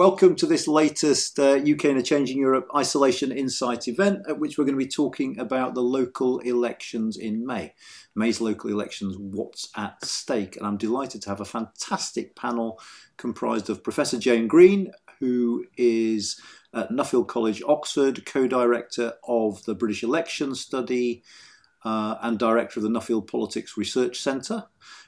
welcome 0.00 0.34
to 0.34 0.46
this 0.46 0.66
latest 0.66 1.38
uh, 1.38 1.56
UK 1.56 1.84
in 1.84 1.98
a 1.98 2.02
Changing 2.02 2.38
Europe 2.38 2.66
Isolation 2.74 3.30
Insight 3.30 3.86
event, 3.86 4.20
at 4.26 4.38
which 4.38 4.56
we're 4.56 4.64
going 4.64 4.78
to 4.78 4.82
be 4.82 4.90
talking 4.90 5.38
about 5.38 5.74
the 5.74 5.82
local 5.82 6.38
elections 6.38 7.18
in 7.18 7.44
May. 7.44 7.74
May's 8.14 8.40
local 8.40 8.70
elections, 8.70 9.18
what's 9.18 9.68
at 9.76 10.02
stake. 10.02 10.56
And 10.56 10.66
I'm 10.66 10.78
delighted 10.78 11.20
to 11.20 11.28
have 11.28 11.42
a 11.42 11.44
fantastic 11.44 12.34
panel 12.34 12.80
comprised 13.18 13.68
of 13.68 13.84
Professor 13.84 14.18
Jane 14.18 14.48
Green, 14.48 14.90
who 15.18 15.66
is 15.76 16.40
at 16.72 16.88
Nuffield 16.88 17.28
College, 17.28 17.62
Oxford, 17.68 18.24
co 18.24 18.46
director 18.46 19.12
of 19.28 19.62
the 19.66 19.74
British 19.74 20.02
Election 20.02 20.54
Study 20.54 21.22
uh, 21.84 22.16
and 22.22 22.38
director 22.38 22.80
of 22.80 22.84
the 22.84 22.88
Nuffield 22.88 23.30
Politics 23.30 23.76
Research 23.76 24.18
Centre. 24.18 24.64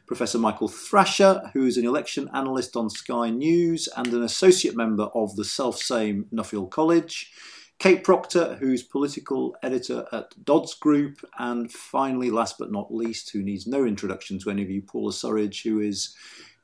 Professor 0.07 0.39
Michael 0.39 0.69
Thrasher, 0.69 1.51
who 1.53 1.67
is 1.67 1.77
an 1.77 1.87
election 1.87 2.29
analyst 2.35 2.77
on 2.77 2.91
Sky 2.91 3.31
News 3.31 3.89
and 3.97 4.09
an 4.09 4.23
associate 4.23 4.77
member 4.77 5.05
of 5.15 5.37
the 5.37 5.45
self-same 5.45 6.27
Nuffield 6.33 6.71
College. 6.71 7.33
Kate 7.79 8.05
Proctor, 8.05 8.57
who's 8.61 8.83
political 8.83 9.57
editor 9.63 10.07
at 10.13 10.33
Dods 10.45 10.75
Group, 10.75 11.25
and 11.39 11.73
finally, 11.73 12.31
last 12.31 12.59
but 12.59 12.71
not 12.71 12.95
least, 12.95 13.31
who 13.31 13.43
needs 13.43 13.67
no 13.67 13.85
introduction 13.85 14.39
to 14.39 14.51
any 14.51 14.63
of 14.63 14.71
you, 14.71 14.83
Paula 14.83 15.11
Surridge, 15.11 15.65
who 15.65 15.81
is 15.81 16.15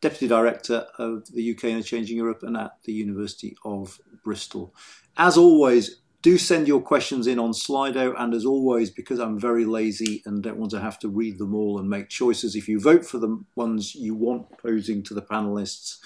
Deputy 0.00 0.28
Director 0.28 0.86
of 0.98 1.26
the 1.32 1.50
UK 1.50 1.64
in 1.64 1.82
Changing 1.82 2.16
Europe 2.16 2.44
and 2.44 2.56
at 2.56 2.72
the 2.84 2.92
University 2.92 3.56
of 3.64 3.98
Bristol. 4.22 4.72
As 5.16 5.36
always, 5.36 6.02
do 6.22 6.36
send 6.36 6.66
your 6.66 6.80
questions 6.80 7.26
in 7.26 7.38
on 7.38 7.52
Slido, 7.52 8.14
and 8.18 8.34
as 8.34 8.44
always, 8.44 8.90
because 8.90 9.20
I'm 9.20 9.38
very 9.38 9.64
lazy 9.64 10.22
and 10.26 10.42
don't 10.42 10.58
want 10.58 10.72
to 10.72 10.80
have 10.80 10.98
to 11.00 11.08
read 11.08 11.38
them 11.38 11.54
all 11.54 11.78
and 11.78 11.88
make 11.88 12.08
choices, 12.08 12.56
if 12.56 12.68
you 12.68 12.80
vote 12.80 13.04
for 13.06 13.18
the 13.18 13.42
ones 13.54 13.94
you 13.94 14.14
want 14.14 14.58
posing 14.58 15.02
to 15.04 15.14
the 15.14 15.22
panelists, 15.22 15.98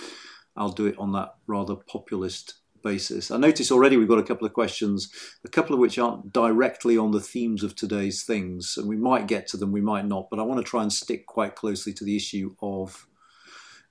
I'll 0.56 0.72
do 0.72 0.86
it 0.86 0.98
on 0.98 1.12
that 1.12 1.36
rather 1.46 1.76
populist 1.76 2.56
basis. 2.82 3.30
I 3.30 3.38
notice 3.38 3.72
already 3.72 3.96
we've 3.96 4.08
got 4.08 4.18
a 4.18 4.24
couple 4.24 4.46
of 4.46 4.52
questions, 4.52 5.10
a 5.44 5.48
couple 5.48 5.72
of 5.72 5.80
which 5.80 5.98
aren't 5.98 6.32
directly 6.32 6.98
on 6.98 7.12
the 7.12 7.20
themes 7.20 7.62
of 7.62 7.74
today's 7.74 8.22
things, 8.24 8.74
and 8.76 8.88
we 8.88 8.96
might 8.96 9.28
get 9.28 9.46
to 9.48 9.56
them, 9.56 9.72
we 9.72 9.80
might 9.80 10.06
not, 10.06 10.28
but 10.30 10.38
I 10.38 10.42
want 10.42 10.58
to 10.58 10.68
try 10.68 10.82
and 10.82 10.92
stick 10.92 11.26
quite 11.26 11.54
closely 11.54 11.92
to 11.94 12.04
the 12.04 12.16
issue 12.16 12.54
of 12.60 13.06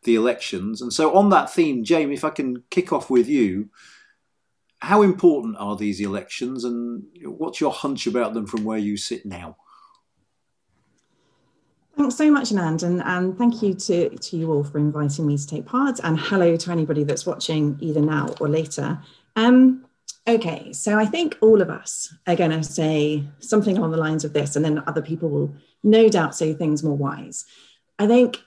the 0.03 0.16
elections. 0.16 0.81
And 0.81 0.94
so, 0.94 1.16
on 1.16 1.30
that 1.30 1.52
theme, 1.52 1.83
Jamie, 1.83 2.14
if 2.14 2.23
I 2.23 2.30
can 2.30 2.64
kick 2.69 2.92
off 2.94 3.09
with 3.09 3.27
you, 3.27 3.69
how 4.81 5.03
important 5.03 5.55
are 5.59 5.75
these 5.75 6.01
elections 6.01 6.63
and 6.63 7.03
what's 7.23 7.61
your 7.61 7.71
hunch 7.71 8.07
about 8.07 8.33
them 8.33 8.47
from 8.47 8.63
where 8.63 8.79
you 8.79 8.97
sit 8.97 9.25
now? 9.25 9.55
Thanks 11.95 12.15
so 12.15 12.31
much, 12.31 12.49
Anand, 12.49 12.81
and, 12.81 13.02
and 13.03 13.37
thank 13.37 13.61
you 13.61 13.75
to, 13.75 14.09
to 14.09 14.37
you 14.37 14.52
all 14.52 14.63
for 14.63 14.79
inviting 14.79 15.27
me 15.27 15.37
to 15.37 15.45
take 15.45 15.65
part. 15.67 15.99
And 16.03 16.19
hello 16.19 16.55
to 16.57 16.71
anybody 16.71 17.03
that's 17.03 17.27
watching 17.27 17.77
either 17.79 18.02
now 18.02 18.33
or 18.39 18.49
later. 18.49 18.99
Um, 19.35 19.85
okay, 20.27 20.73
so 20.73 20.97
I 20.97 21.05
think 21.05 21.37
all 21.41 21.61
of 21.61 21.69
us 21.69 22.15
are 22.25 22.35
going 22.35 22.52
to 22.52 22.63
say 22.63 23.23
something 23.39 23.77
along 23.77 23.91
the 23.91 23.97
lines 23.97 24.25
of 24.25 24.33
this, 24.33 24.55
and 24.55 24.65
then 24.65 24.81
other 24.87 25.02
people 25.02 25.29
will 25.29 25.53
no 25.83 26.09
doubt 26.09 26.35
say 26.35 26.53
things 26.53 26.81
more 26.81 26.97
wise. 26.97 27.45
I 27.99 28.07
think, 28.07 28.39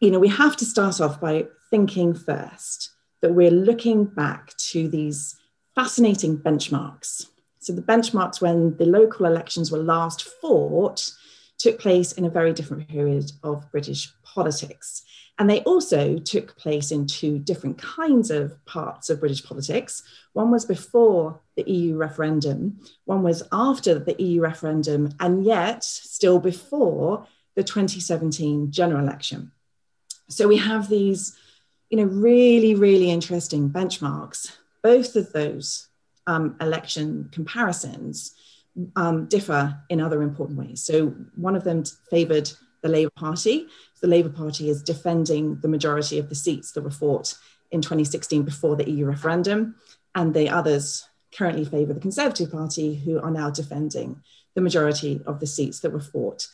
you 0.00 0.10
know, 0.10 0.20
we 0.20 0.28
have 0.28 0.56
to 0.56 0.64
start 0.64 1.00
off 1.00 1.20
by 1.20 1.48
thinking 1.70 2.14
first 2.14 2.92
that 3.20 3.34
we're 3.34 3.50
looking 3.50 4.04
back 4.04 4.56
to 4.56 4.88
these 4.88 5.36
fascinating 5.76 6.38
benchmarks. 6.38 7.26
So 7.58 7.74
the 7.74 7.82
benchmarks 7.82 8.40
when 8.40 8.76
the 8.78 8.86
local 8.86 9.26
elections 9.26 9.70
were 9.70 9.78
last 9.78 10.22
fought 10.22 11.12
took 11.58 11.78
place 11.78 12.12
in 12.12 12.24
a 12.24 12.30
very 12.30 12.52
different 12.52 12.88
period 12.88 13.30
of 13.42 13.70
British 13.70 14.10
politics. 14.22 15.02
And 15.38 15.50
they 15.50 15.60
also 15.60 16.18
took 16.18 16.56
place 16.56 16.90
in 16.90 17.06
two 17.06 17.38
different 17.38 17.76
kinds 17.76 18.30
of 18.30 18.64
parts 18.64 19.10
of 19.10 19.20
British 19.20 19.44
politics. 19.44 20.02
One 20.32 20.50
was 20.50 20.64
before 20.64 21.40
the 21.56 21.70
EU 21.70 21.96
referendum, 21.96 22.80
one 23.04 23.22
was 23.22 23.42
after 23.52 23.98
the 23.98 24.20
EU 24.22 24.40
referendum, 24.40 25.10
and 25.20 25.44
yet 25.44 25.84
still 25.84 26.38
before 26.38 27.26
the 27.54 27.62
2017 27.62 28.70
general 28.70 29.02
election. 29.02 29.52
So 30.28 30.48
we 30.48 30.56
have 30.56 30.88
these, 30.88 31.36
you 31.90 31.98
know, 31.98 32.04
really, 32.04 32.74
really 32.74 33.10
interesting 33.10 33.68
benchmarks 33.68 34.52
both 34.86 35.16
of 35.16 35.32
those 35.32 35.88
um, 36.28 36.54
election 36.60 37.28
comparisons 37.32 38.36
um, 38.94 39.26
differ 39.26 39.76
in 39.88 40.00
other 40.00 40.22
important 40.22 40.56
ways. 40.56 40.80
So 40.80 41.08
one 41.34 41.56
of 41.56 41.64
them 41.64 41.82
favoured 42.08 42.48
the 42.82 42.88
Labour 42.88 43.10
Party. 43.16 43.66
The 44.00 44.06
Labour 44.06 44.28
Party 44.28 44.70
is 44.70 44.84
defending 44.84 45.58
the 45.60 45.66
majority 45.66 46.20
of 46.20 46.28
the 46.28 46.36
seats 46.36 46.70
that 46.72 46.84
were 46.84 46.98
fought 47.02 47.34
in 47.72 47.82
2016 47.82 48.44
before 48.44 48.76
the 48.76 48.88
EU 48.88 49.06
referendum, 49.06 49.74
and 50.14 50.32
the 50.32 50.48
others 50.50 51.08
currently 51.36 51.64
favour 51.64 51.92
the 51.92 52.06
Conservative 52.08 52.52
Party, 52.52 52.94
who 52.94 53.20
are 53.20 53.32
now 53.32 53.50
defending 53.50 54.22
the 54.54 54.60
majority 54.60 55.20
of 55.26 55.40
the 55.40 55.48
seats 55.48 55.80
that 55.80 55.92
were 55.92 56.08
fought 56.14 56.46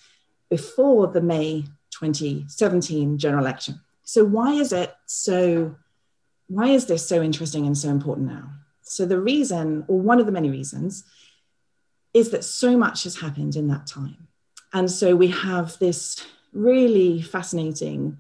before 0.48 1.06
the 1.08 1.20
May 1.20 1.66
2017 1.90 3.18
general 3.18 3.44
election. 3.44 3.78
So 4.04 4.24
why 4.24 4.54
is 4.54 4.72
it 4.72 4.94
so 5.04 5.76
why 6.52 6.68
is 6.68 6.86
this 6.86 7.06
so 7.06 7.22
interesting 7.22 7.66
and 7.66 7.76
so 7.76 7.88
important 7.88 8.28
now? 8.28 8.50
So, 8.82 9.06
the 9.06 9.20
reason, 9.20 9.84
or 9.88 9.98
one 9.98 10.20
of 10.20 10.26
the 10.26 10.32
many 10.32 10.50
reasons, 10.50 11.04
is 12.12 12.30
that 12.30 12.44
so 12.44 12.76
much 12.76 13.04
has 13.04 13.16
happened 13.16 13.56
in 13.56 13.68
that 13.68 13.86
time. 13.86 14.28
And 14.72 14.90
so 14.90 15.16
we 15.16 15.28
have 15.28 15.78
this 15.78 16.24
really 16.52 17.22
fascinating 17.22 18.18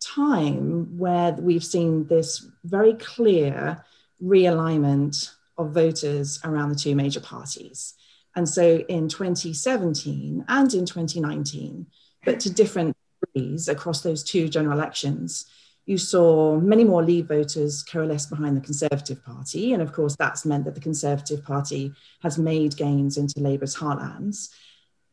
time 0.00 0.98
where 0.98 1.32
we've 1.32 1.64
seen 1.64 2.06
this 2.06 2.46
very 2.64 2.94
clear 2.94 3.84
realignment 4.22 5.30
of 5.58 5.72
voters 5.72 6.40
around 6.44 6.70
the 6.70 6.74
two 6.74 6.94
major 6.94 7.20
parties. 7.20 7.94
And 8.36 8.48
so 8.48 8.78
in 8.88 9.08
2017 9.08 10.44
and 10.48 10.74
in 10.74 10.86
2019, 10.86 11.86
but 12.24 12.40
to 12.40 12.50
different 12.50 12.96
degrees 13.20 13.68
across 13.68 14.02
those 14.02 14.24
two 14.24 14.48
general 14.48 14.78
elections, 14.78 15.46
you 15.86 15.98
saw 15.98 16.58
many 16.58 16.84
more 16.84 17.02
Leave 17.02 17.26
voters 17.26 17.82
coalesce 17.82 18.26
behind 18.26 18.56
the 18.56 18.60
Conservative 18.60 19.22
Party. 19.24 19.72
And 19.72 19.82
of 19.82 19.92
course, 19.92 20.16
that's 20.16 20.46
meant 20.46 20.64
that 20.64 20.74
the 20.74 20.80
Conservative 20.80 21.44
Party 21.44 21.92
has 22.22 22.38
made 22.38 22.76
gains 22.76 23.18
into 23.18 23.40
Labour's 23.40 23.76
heartlands. 23.76 24.48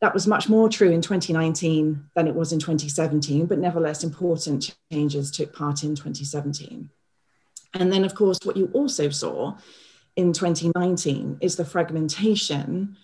That 0.00 0.14
was 0.14 0.26
much 0.26 0.48
more 0.48 0.68
true 0.68 0.90
in 0.90 1.02
2019 1.02 2.10
than 2.14 2.26
it 2.26 2.34
was 2.34 2.52
in 2.52 2.58
2017, 2.58 3.46
but 3.46 3.58
nevertheless, 3.58 4.02
important 4.02 4.74
changes 4.90 5.30
took 5.30 5.54
part 5.54 5.84
in 5.84 5.94
2017. 5.94 6.90
And 7.74 7.92
then, 7.92 8.04
of 8.04 8.14
course, 8.14 8.38
what 8.42 8.56
you 8.56 8.70
also 8.72 9.10
saw 9.10 9.56
in 10.16 10.32
2019 10.32 11.38
is 11.40 11.56
the 11.56 11.64
fragmentation 11.64 12.96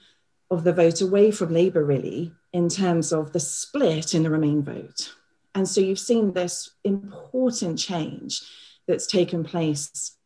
of 0.51 0.65
the 0.65 0.73
vote 0.73 1.01
away 1.01 1.31
from 1.31 1.53
Labour, 1.53 1.85
really, 1.85 2.33
in 2.53 2.69
terms 2.69 3.13
of 3.13 3.33
the 3.33 3.41
split 3.41 4.15
in 4.15 4.23
the 4.23 4.31
Remain 4.31 4.63
vote. 4.63 5.13
And 5.55 5.69
so 5.69 5.81
you've 5.81 5.99
seen 5.99 6.33
this 6.33 6.71
important 6.85 7.79
change 7.79 8.43
that's 8.87 9.07
taken 9.07 9.45
place 9.45 10.17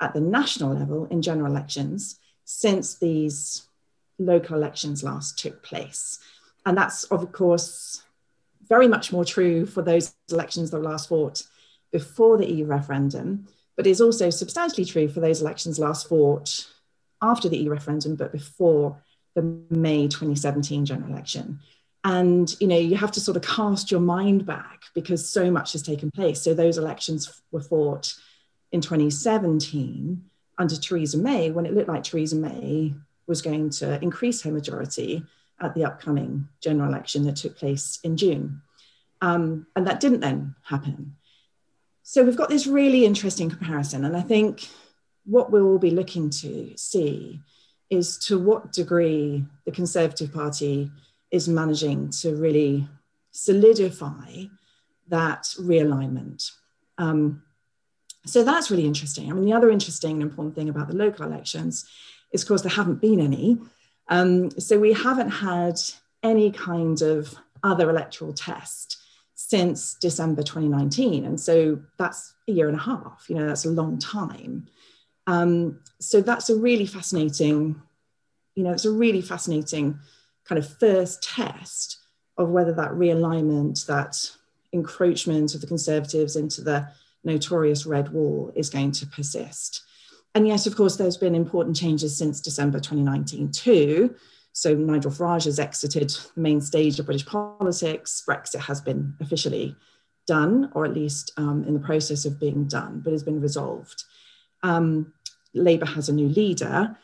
at 0.00 0.14
the 0.14 0.20
national 0.20 0.74
level 0.74 1.06
in 1.06 1.22
general 1.22 1.50
elections 1.50 2.18
since 2.44 2.96
these 2.96 3.68
local 4.18 4.56
elections 4.56 5.02
last 5.02 5.38
took 5.38 5.62
place. 5.62 6.18
And 6.66 6.76
that's, 6.76 7.04
of 7.04 7.30
course, 7.32 8.02
very 8.68 8.88
much 8.88 9.12
more 9.12 9.24
true 9.24 9.66
for 9.66 9.82
those 9.82 10.14
elections 10.30 10.70
that 10.70 10.78
were 10.78 10.90
last 10.90 11.08
fought 11.08 11.42
before 11.90 12.36
the 12.36 12.50
EU 12.50 12.64
referendum, 12.64 13.46
but 13.76 13.86
is 13.86 14.00
also 14.00 14.30
substantially 14.30 14.84
true 14.84 15.08
for 15.08 15.20
those 15.20 15.40
elections 15.40 15.78
last 15.78 16.08
fought 16.08 16.66
after 17.20 17.48
the 17.48 17.58
EU 17.58 17.70
referendum, 17.70 18.16
but 18.16 18.32
before 18.32 19.00
the 19.34 19.42
May 19.70 20.08
2017 20.08 20.84
general 20.84 21.10
election 21.10 21.60
and 22.04 22.54
you 22.60 22.66
know 22.66 22.78
you 22.78 22.96
have 22.96 23.12
to 23.12 23.20
sort 23.20 23.36
of 23.36 23.42
cast 23.42 23.90
your 23.90 24.00
mind 24.00 24.44
back 24.44 24.82
because 24.94 25.28
so 25.28 25.50
much 25.50 25.72
has 25.72 25.82
taken 25.82 26.10
place. 26.10 26.42
So 26.42 26.54
those 26.54 26.78
elections 26.78 27.42
were 27.50 27.62
fought 27.62 28.14
in 28.72 28.80
2017 28.80 30.22
under 30.58 30.76
Theresa 30.76 31.18
May 31.18 31.50
when 31.50 31.66
it 31.66 31.74
looked 31.74 31.88
like 31.88 32.04
Theresa 32.04 32.36
May 32.36 32.94
was 33.26 33.42
going 33.42 33.70
to 33.70 34.02
increase 34.02 34.42
her 34.42 34.50
majority 34.50 35.24
at 35.60 35.74
the 35.74 35.84
upcoming 35.84 36.48
general 36.60 36.88
election 36.88 37.24
that 37.24 37.36
took 37.36 37.56
place 37.56 37.98
in 38.02 38.16
June. 38.16 38.62
Um, 39.20 39.66
and 39.76 39.86
that 39.86 40.00
didn't 40.00 40.20
then 40.20 40.56
happen. 40.64 41.16
So 42.02 42.24
we've 42.24 42.36
got 42.36 42.48
this 42.48 42.66
really 42.66 43.04
interesting 43.04 43.48
comparison. 43.48 44.04
And 44.04 44.16
I 44.16 44.22
think 44.22 44.68
what 45.24 45.52
we'll 45.52 45.78
be 45.78 45.92
looking 45.92 46.30
to 46.30 46.76
see 46.76 47.40
is 47.90 48.18
to 48.26 48.38
what 48.38 48.72
degree 48.72 49.44
the 49.64 49.70
Conservative 49.70 50.32
Party 50.32 50.90
is 51.32 51.48
managing 51.48 52.10
to 52.10 52.36
really 52.36 52.86
solidify 53.32 54.44
that 55.08 55.42
realignment. 55.58 56.52
Um, 56.98 57.42
so 58.24 58.44
that's 58.44 58.70
really 58.70 58.86
interesting. 58.86 59.30
I 59.30 59.34
mean, 59.34 59.44
the 59.44 59.54
other 59.54 59.70
interesting 59.70 60.12
and 60.12 60.22
important 60.22 60.54
thing 60.54 60.68
about 60.68 60.88
the 60.88 60.94
local 60.96 61.26
elections 61.26 61.84
is, 62.30 62.42
of 62.42 62.48
course, 62.48 62.62
there 62.62 62.70
haven't 62.70 63.00
been 63.00 63.18
any. 63.18 63.58
Um, 64.08 64.50
so 64.60 64.78
we 64.78 64.92
haven't 64.92 65.30
had 65.30 65.80
any 66.22 66.52
kind 66.52 67.02
of 67.02 67.34
other 67.64 67.90
electoral 67.90 68.32
test 68.32 68.98
since 69.34 69.94
December 69.94 70.42
2019. 70.42 71.24
And 71.24 71.40
so 71.40 71.80
that's 71.98 72.34
a 72.48 72.52
year 72.52 72.68
and 72.68 72.76
a 72.76 72.82
half, 72.82 73.26
you 73.28 73.34
know, 73.34 73.46
that's 73.46 73.64
a 73.64 73.70
long 73.70 73.98
time. 73.98 74.66
Um, 75.26 75.80
so 75.98 76.20
that's 76.20 76.50
a 76.50 76.56
really 76.56 76.86
fascinating, 76.86 77.80
you 78.54 78.64
know, 78.64 78.72
it's 78.72 78.84
a 78.84 78.90
really 78.90 79.22
fascinating 79.22 79.98
kind 80.44 80.58
of 80.58 80.78
first 80.78 81.22
test 81.22 81.98
of 82.38 82.50
whether 82.50 82.72
that 82.72 82.92
realignment, 82.92 83.86
that 83.86 84.16
encroachment 84.72 85.54
of 85.54 85.60
the 85.60 85.66
Conservatives 85.66 86.36
into 86.36 86.62
the 86.62 86.88
notorious 87.24 87.86
red 87.86 88.12
wall 88.12 88.52
is 88.54 88.70
going 88.70 88.92
to 88.92 89.06
persist. 89.06 89.82
And 90.34 90.48
yes, 90.48 90.66
of 90.66 90.76
course, 90.76 90.96
there's 90.96 91.16
been 91.16 91.34
important 91.34 91.76
changes 91.76 92.16
since 92.16 92.40
December 92.40 92.80
2019 92.80 93.52
too. 93.52 94.14
So 94.52 94.74
Nigel 94.74 95.10
Farage 95.10 95.44
has 95.44 95.58
exited 95.58 96.10
the 96.34 96.40
main 96.40 96.60
stage 96.60 96.98
of 96.98 97.06
British 97.06 97.26
politics. 97.26 98.22
Brexit 98.26 98.60
has 98.60 98.80
been 98.80 99.14
officially 99.20 99.76
done, 100.26 100.70
or 100.74 100.84
at 100.84 100.94
least 100.94 101.32
um, 101.36 101.64
in 101.64 101.74
the 101.74 101.80
process 101.80 102.24
of 102.24 102.38
being 102.38 102.66
done, 102.66 103.00
but 103.00 103.12
has 103.12 103.22
been 103.22 103.40
resolved. 103.40 104.04
Um, 104.62 105.12
Labour 105.54 105.86
has 105.86 106.08
a 106.08 106.14
new 106.14 106.28
leader. 106.28 106.96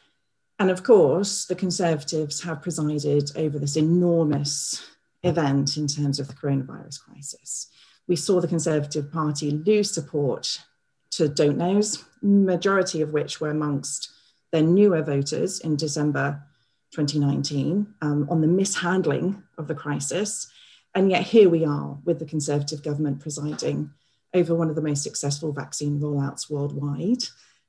And 0.59 0.71
of 0.71 0.83
course, 0.83 1.45
the 1.45 1.55
Conservatives 1.55 2.43
have 2.43 2.63
presided 2.63 3.31
over 3.37 3.59
this 3.59 3.77
enormous 3.77 4.85
event 5.23 5.77
in 5.77 5.87
terms 5.87 6.19
of 6.19 6.29
the 6.29 6.35
coronavirus 6.35 7.01
crisis. 7.01 7.69
We 8.09 8.17
saw 8.17 8.41
the 8.41 8.49
Conservative 8.49 9.13
Party 9.13 9.51
lose 9.51 9.93
support 9.93 10.61
to 11.13 11.29
don't 11.29 11.59
knows, 11.59 12.05
majority 12.23 13.03
of 13.03 13.13
which 13.13 13.41
were 13.41 13.51
amongst 13.51 14.11
their 14.51 14.63
newer 14.63 15.03
voters 15.03 15.61
in 15.61 15.77
December 15.77 16.43
2019 16.93 17.95
um, 18.01 18.27
on 18.31 18.41
the 18.41 18.47
mishandling 18.47 19.43
of 19.59 19.69
the 19.69 19.75
crisis. 19.75 20.51
And 20.95 21.11
yet 21.11 21.23
here 21.23 21.49
we 21.49 21.65
are 21.65 21.99
with 22.05 22.19
the 22.19 22.25
Conservative 22.25 22.83
government 22.83 23.21
presiding 23.21 23.91
over 24.35 24.55
one 24.55 24.69
of 24.69 24.77
the 24.77 24.83
most 24.83 25.03
successful 25.03 25.53
vaccine 25.53 26.01
rollouts 26.01 26.51
worldwide. 26.51 27.25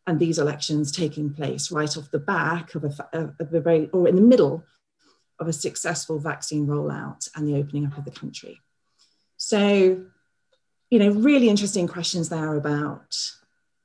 And 0.08 0.20
these 0.20 0.40
elections 0.40 0.92
taking 0.92 1.34
place 1.34 1.72
right 1.72 1.96
off 1.98 2.10
the 2.12 2.20
back 2.20 2.74
of 2.74 2.84
a, 2.84 3.10
of 3.14 3.54
a 3.54 3.60
very, 3.60 3.90
or 3.92 4.08
in 4.08 4.16
the 4.16 4.22
middle 4.22 4.64
of 5.40 5.48
a 5.48 5.54
successful 5.54 6.20
vaccine 6.20 6.68
rollout 6.68 7.30
and 7.36 7.48
the 7.48 7.56
opening 7.56 7.86
up 7.86 7.98
of 7.98 8.06
the 8.06 8.12
country. 8.12 8.60
So, 9.38 10.04
you 10.90 11.00
know, 11.00 11.12
really 11.12 11.50
interesting 11.50 11.88
questions 11.88 12.30
there 12.30 12.56
about, 12.56 13.16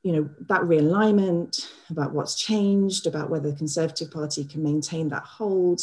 you 0.02 0.12
know, 0.12 0.30
that 0.48 0.62
realignment, 0.62 1.70
about 1.90 2.12
what's 2.12 2.34
changed, 2.34 3.06
about 3.06 3.30
whether 3.30 3.50
the 3.50 3.56
Conservative 3.56 4.10
Party 4.10 4.44
can 4.44 4.62
maintain 4.62 5.10
that 5.10 5.22
hold 5.22 5.82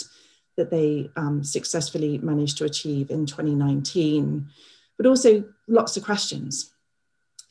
that 0.57 0.69
they 0.69 1.09
um, 1.15 1.43
successfully 1.43 2.17
managed 2.17 2.57
to 2.57 2.65
achieve 2.65 3.09
in 3.09 3.25
2019, 3.25 4.47
but 4.97 5.05
also 5.05 5.43
lots 5.67 5.95
of 5.95 6.03
questions, 6.03 6.71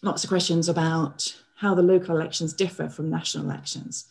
lots 0.03 0.23
of 0.23 0.29
questions 0.29 0.69
about 0.69 1.35
how 1.61 1.75
the 1.75 1.83
local 1.83 2.17
elections 2.17 2.55
differ 2.55 2.89
from 2.89 3.11
national 3.11 3.45
elections 3.45 4.07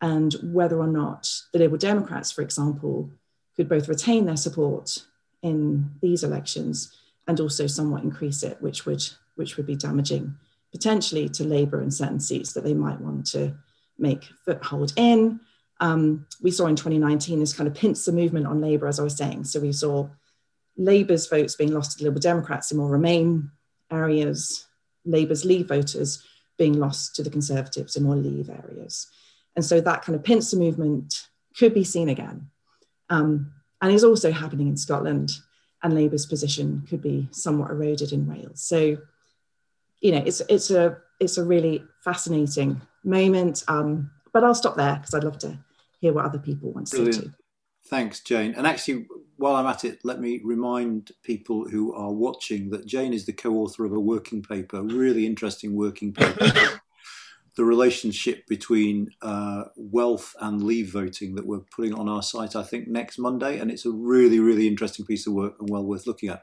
and 0.00 0.34
whether 0.40 0.78
or 0.78 0.86
not 0.86 1.28
the 1.52 1.58
Liberal 1.58 1.78
Democrats, 1.78 2.30
for 2.30 2.42
example, 2.42 3.10
could 3.56 3.68
both 3.68 3.88
retain 3.88 4.24
their 4.24 4.36
support 4.36 5.04
in 5.42 5.90
these 6.00 6.22
elections 6.22 6.96
and 7.26 7.40
also 7.40 7.66
somewhat 7.66 8.04
increase 8.04 8.44
it, 8.44 8.62
which 8.62 8.86
would 8.86 9.02
which 9.34 9.56
would 9.56 9.66
be 9.66 9.74
damaging 9.74 10.36
potentially 10.70 11.28
to 11.28 11.44
Labour 11.44 11.82
in 11.82 11.90
certain 11.90 12.20
seats 12.20 12.52
that 12.52 12.62
they 12.62 12.72
might 12.74 13.00
want 13.00 13.26
to 13.26 13.56
make 13.98 14.22
foothold 14.44 14.92
in. 14.96 15.40
Um, 15.80 16.26
we 16.40 16.52
saw 16.52 16.66
in 16.66 16.76
2019 16.76 17.40
this 17.40 17.52
kind 17.52 17.66
of 17.66 17.74
pincer 17.74 18.12
movement 18.12 18.46
on 18.46 18.60
Labour, 18.60 18.86
as 18.86 19.00
I 19.00 19.02
was 19.02 19.16
saying. 19.16 19.44
So 19.44 19.58
we 19.58 19.72
saw 19.72 20.08
Labour's 20.76 21.26
votes 21.26 21.56
being 21.56 21.72
lost 21.72 21.92
to 21.92 21.98
the 21.98 22.04
Liberal 22.04 22.20
Democrats 22.20 22.70
in 22.70 22.78
more 22.78 22.88
Remain 22.88 23.50
areas, 23.90 24.68
Labour's 25.04 25.44
Leave 25.44 25.68
voters 25.68 26.22
being 26.58 26.74
lost 26.74 27.14
to 27.16 27.22
the 27.22 27.30
Conservatives 27.30 27.96
in 27.96 28.04
more 28.04 28.16
Leave 28.16 28.50
areas. 28.50 29.08
And 29.54 29.64
so 29.64 29.80
that 29.80 30.02
kind 30.02 30.16
of 30.16 30.24
pincer 30.24 30.56
movement 30.56 31.28
could 31.58 31.74
be 31.74 31.84
seen 31.84 32.08
again 32.08 32.50
um, 33.08 33.52
and 33.80 33.92
is 33.92 34.04
also 34.04 34.30
happening 34.30 34.68
in 34.68 34.76
Scotland. 34.76 35.32
And 35.82 35.94
Labour's 35.94 36.26
position 36.26 36.84
could 36.88 37.02
be 37.02 37.28
somewhat 37.30 37.70
eroded 37.70 38.12
in 38.12 38.26
Wales. 38.26 38.62
So, 38.62 38.96
you 40.00 40.12
know, 40.12 40.22
it's 40.24 40.40
it's 40.48 40.70
a 40.70 40.98
it's 41.20 41.38
a 41.38 41.44
really 41.44 41.84
fascinating 42.02 42.80
moment. 43.04 43.62
Um, 43.68 44.10
but 44.32 44.42
I'll 44.42 44.54
stop 44.54 44.76
there 44.76 44.96
because 44.96 45.14
I'd 45.14 45.24
love 45.24 45.38
to 45.38 45.58
hear 46.00 46.12
what 46.12 46.24
other 46.24 46.38
people 46.38 46.72
want 46.72 46.88
to 46.88 46.96
say 46.96 47.20
too. 47.20 47.32
Thanks, 47.88 48.20
Jane. 48.20 48.54
And 48.56 48.66
actually, 48.66 49.06
while 49.36 49.54
I'm 49.54 49.66
at 49.66 49.84
it, 49.84 50.00
let 50.02 50.20
me 50.20 50.40
remind 50.44 51.12
people 51.22 51.68
who 51.68 51.92
are 51.94 52.12
watching 52.12 52.70
that 52.70 52.86
Jane 52.86 53.12
is 53.12 53.26
the 53.26 53.32
co-author 53.32 53.84
of 53.84 53.92
a 53.92 54.00
working 54.00 54.42
paper, 54.42 54.82
really 54.82 55.24
interesting 55.24 55.76
working 55.76 56.12
paper 56.12 56.52
the 57.56 57.64
relationship 57.64 58.46
between 58.46 59.08
uh, 59.22 59.64
wealth 59.76 60.36
and 60.40 60.62
leave 60.62 60.92
voting 60.92 61.34
that 61.34 61.46
we're 61.46 61.60
putting 61.74 61.94
on 61.94 62.08
our 62.08 62.22
site, 62.22 62.54
I 62.54 62.62
think, 62.62 62.86
next 62.86 63.18
Monday. 63.18 63.58
And 63.58 63.70
it's 63.70 63.86
a 63.86 63.90
really, 63.90 64.40
really 64.40 64.66
interesting 64.66 65.06
piece 65.06 65.26
of 65.26 65.32
work 65.32 65.54
and 65.58 65.68
well 65.70 65.84
worth 65.84 66.06
looking 66.06 66.28
at. 66.28 66.42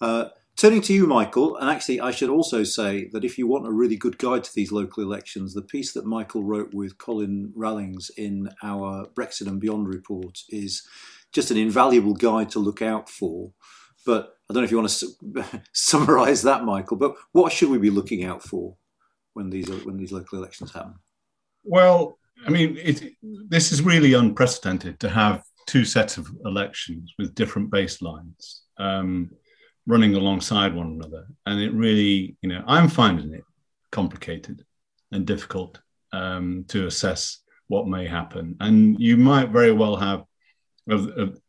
Uh, 0.00 0.28
turning 0.56 0.80
to 0.82 0.92
you, 0.94 1.06
Michael, 1.06 1.56
and 1.56 1.70
actually, 1.70 2.00
I 2.00 2.10
should 2.10 2.30
also 2.30 2.64
say 2.64 3.08
that 3.12 3.24
if 3.24 3.38
you 3.38 3.46
want 3.46 3.66
a 3.66 3.72
really 3.72 3.96
good 3.96 4.18
guide 4.18 4.44
to 4.44 4.54
these 4.54 4.72
local 4.72 5.02
elections, 5.02 5.54
the 5.54 5.62
piece 5.62 5.92
that 5.92 6.06
Michael 6.06 6.44
wrote 6.44 6.72
with 6.72 6.98
Colin 6.98 7.52
Rallings 7.54 8.10
in 8.16 8.48
our 8.62 9.06
Brexit 9.14 9.46
and 9.46 9.60
Beyond 9.60 9.88
report 9.88 10.38
is 10.50 10.86
just 11.32 11.50
an 11.50 11.56
invaluable 11.56 12.14
guide 12.14 12.50
to 12.50 12.58
look 12.58 12.82
out 12.82 13.08
for. 13.08 13.50
But 14.06 14.36
I 14.48 14.52
don't 14.52 14.62
know 14.62 14.64
if 14.64 14.70
you 14.70 14.78
want 14.78 14.90
to 14.90 14.94
su- 14.94 15.44
summarize 15.72 16.42
that, 16.42 16.64
Michael, 16.64 16.96
but 16.96 17.14
what 17.32 17.52
should 17.52 17.70
we 17.70 17.78
be 17.78 17.90
looking 17.90 18.24
out 18.24 18.42
for? 18.42 18.76
when 19.34 19.50
these 19.50 19.68
when 19.84 19.96
these 19.96 20.12
local 20.12 20.38
elections 20.38 20.72
happen? 20.72 20.94
Well, 21.62 22.18
I 22.46 22.50
mean, 22.50 22.76
it, 22.78 23.12
this 23.22 23.70
is 23.70 23.82
really 23.82 24.14
unprecedented 24.14 24.98
to 25.00 25.08
have 25.08 25.42
two 25.66 25.84
sets 25.84 26.16
of 26.16 26.28
elections 26.44 27.14
with 27.18 27.34
different 27.34 27.70
baselines 27.70 28.60
um, 28.78 29.30
running 29.86 30.14
alongside 30.14 30.74
one 30.74 30.88
another, 30.88 31.26
and 31.46 31.60
it 31.60 31.72
really, 31.72 32.36
you 32.42 32.48
know, 32.48 32.62
I'm 32.66 32.88
finding 32.88 33.34
it 33.34 33.44
complicated 33.90 34.64
and 35.12 35.26
difficult 35.26 35.80
um, 36.12 36.64
to 36.68 36.86
assess 36.86 37.38
what 37.68 37.88
may 37.88 38.06
happen, 38.06 38.56
and 38.60 38.98
you 39.00 39.16
might 39.16 39.50
very 39.50 39.72
well 39.72 39.96
have. 39.96 40.24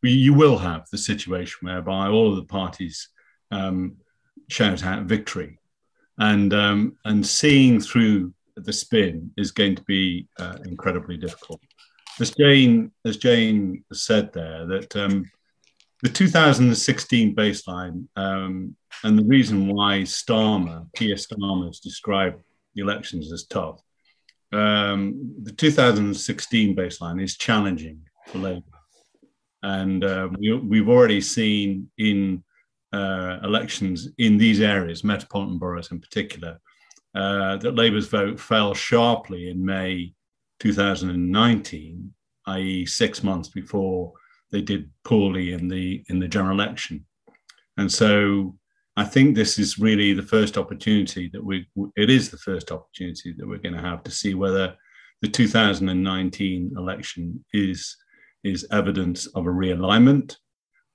you 0.02 0.34
will 0.34 0.58
have 0.58 0.86
the 0.92 0.98
situation 0.98 1.68
whereby 1.68 2.08
all 2.08 2.30
of 2.30 2.38
the 2.38 2.46
parties 2.46 3.10
um, 3.52 3.98
shout 4.48 4.84
out 4.84 5.04
victory 5.04 5.60
and 6.20 6.54
um, 6.54 6.98
and 7.06 7.26
seeing 7.26 7.80
through 7.80 8.34
the 8.56 8.74
spin 8.74 9.32
is 9.38 9.52
going 9.52 9.76
to 9.76 9.84
be 9.84 10.28
uh, 10.40 10.58
incredibly 10.66 11.18
difficult. 11.18 11.60
As 12.20 12.32
Jane 12.32 12.92
as 13.06 13.18
Jane 13.18 13.84
said 13.92 14.32
there, 14.34 14.66
that 14.66 14.96
um, 14.96 15.30
the 16.06 16.12
2016 16.12 17.36
baseline 17.36 18.06
um, 18.16 18.76
and 19.04 19.18
the 19.18 19.24
reason 19.24 19.68
why 19.68 20.02
Starmer, 20.02 20.86
Keir 20.96 21.16
Starmer, 21.16 21.66
has 21.66 21.80
described 21.80 22.44
the 22.76 22.82
elections 22.82 23.34
as 23.34 23.48
tough. 23.48 23.82
Um, 24.54 25.34
the 25.42 25.52
2016 25.52 26.76
baseline 26.76 27.24
is 27.24 27.38
challenging 27.38 28.02
for 28.28 28.38
Labour, 28.38 28.78
and 29.64 30.04
uh, 30.04 30.30
we, 30.38 30.54
we've 30.54 30.90
already 30.90 31.22
seen 31.22 31.90
in 31.98 32.44
uh, 32.94 33.40
elections 33.44 34.10
in 34.20 34.38
these 34.38 34.62
areas, 34.62 35.04
metropolitan 35.04 35.58
boroughs 35.58 35.92
in 35.92 36.00
particular, 36.00 36.60
uh, 37.16 37.58
that 37.58 37.74
Labour's 37.74 38.10
vote 38.10 38.40
fell 38.40 38.76
sharply 38.76 39.50
in 39.50 39.66
May 39.66 40.14
2019, 40.60 42.14
i.e., 42.46 42.86
six 42.86 43.24
months 43.24 43.50
before 43.50 44.14
they 44.52 44.62
did 44.62 44.90
poorly 45.04 45.54
in 45.54 45.68
the 45.68 46.04
in 46.10 46.20
the 46.20 46.28
general 46.28 46.60
election. 46.60 47.06
And 47.78 47.92
so, 47.92 48.58
I 48.96 49.04
think 49.04 49.36
this 49.36 49.60
is 49.60 49.80
really 49.80 50.14
the 50.14 50.24
first 50.24 50.58
opportunity 50.58 51.30
that 51.34 51.44
we. 51.44 51.68
It 51.96 52.10
is 52.10 52.30
the 52.30 52.38
first 52.38 52.72
opportunity 52.72 53.34
that 53.38 53.48
we're 53.48 53.60
going 53.60 53.76
to 53.76 53.82
have 53.82 54.04
to 54.04 54.12
see 54.12 54.34
whether 54.34 54.76
the 55.22 55.28
2019 55.28 56.74
election 56.78 57.44
is 57.54 57.96
is 58.44 58.68
evidence 58.72 59.26
of 59.28 59.48
a 59.48 59.50
realignment 59.50 60.36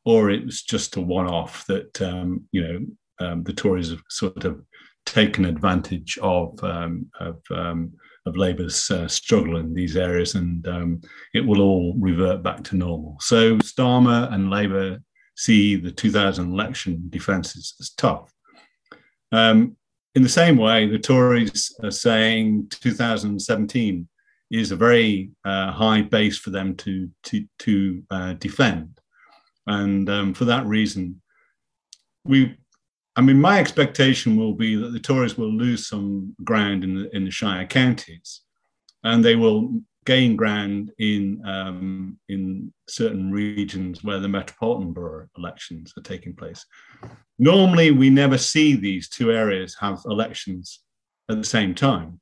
or 0.05 0.31
it 0.31 0.45
was 0.45 0.63
just 0.63 0.97
a 0.97 1.01
one-off 1.01 1.67
that 1.67 2.01
um, 2.01 2.45
you 2.53 2.63
know 2.63 3.27
um, 3.27 3.43
the 3.43 3.53
Tories 3.53 3.91
have 3.91 4.03
sort 4.09 4.45
of 4.45 4.63
taken 5.05 5.45
advantage 5.45 6.19
of 6.23 6.63
um, 6.65 7.07
of, 7.21 7.41
um, 7.51 7.93
of 8.27 8.37
Labour's 8.37 8.91
uh, 8.91 9.09
struggle 9.09 9.57
in 9.57 9.75
these 9.75 9.97
areas, 9.97 10.35
and 10.35 10.67
um, 10.69 11.01
it 11.35 11.41
will 11.41 11.61
all 11.61 11.95
revert 11.99 12.43
back 12.43 12.63
to 12.65 12.77
normal. 12.77 13.17
So 13.21 13.57
Starmer 13.59 14.33
and 14.33 14.51
Labour 14.51 15.01
see 15.37 15.77
the 15.77 15.91
2000 15.91 16.53
election 16.53 17.07
defences 17.09 17.75
as 17.81 17.91
tough. 17.91 18.33
Um, 19.33 19.77
in 20.15 20.23
the 20.23 20.29
same 20.29 20.57
way, 20.57 20.87
the 20.87 20.99
Tories 20.99 21.75
are 21.83 21.91
saying 21.91 22.69
2017 22.71 24.09
is 24.51 24.73
a 24.73 24.77
very 24.77 25.31
uh, 25.45 25.71
high 25.71 26.03
base 26.03 26.37
for 26.37 26.51
them 26.51 26.75
to 26.77 27.09
to, 27.25 27.45
to 27.61 28.03
uh, 28.11 28.33
defend. 28.35 29.01
And 29.67 30.11
um, 30.11 30.35
for 30.35 30.47
that 30.47 30.67
reason, 30.67 31.23
we, 32.25 32.57
I 33.17 33.23
mean, 33.23 33.41
my 33.41 33.59
expectation 33.59 34.37
will 34.37 34.55
be 34.55 34.77
that 34.77 34.93
the 34.93 35.01
Tories 35.01 35.37
will 35.37 35.53
lose 35.53 35.89
some 35.89 36.35
ground 36.45 36.85
in 36.85 36.95
the, 36.95 37.17
in 37.17 37.25
the 37.25 37.31
Shire 37.31 37.67
counties. 37.67 38.43
and 39.05 39.25
they 39.25 39.37
will 39.37 39.81
gain 40.07 40.35
ground 40.35 40.91
in 40.99 41.43
um, 41.47 42.19
in 42.29 42.73
certain 42.89 43.31
regions 43.31 44.03
where 44.03 44.19
the 44.19 44.29
metropolitan 44.29 44.93
borough 44.93 45.29
elections 45.37 45.93
are 45.97 46.03
taking 46.03 46.35
place. 46.35 46.65
Normally, 47.39 47.91
we 47.91 48.11
never 48.11 48.39
see 48.39 48.75
these 48.75 49.09
two 49.09 49.33
areas 49.33 49.77
have 49.81 50.01
elections 50.07 50.81
at 51.31 51.39
the 51.39 51.45
same 51.45 51.75
time. 51.75 52.21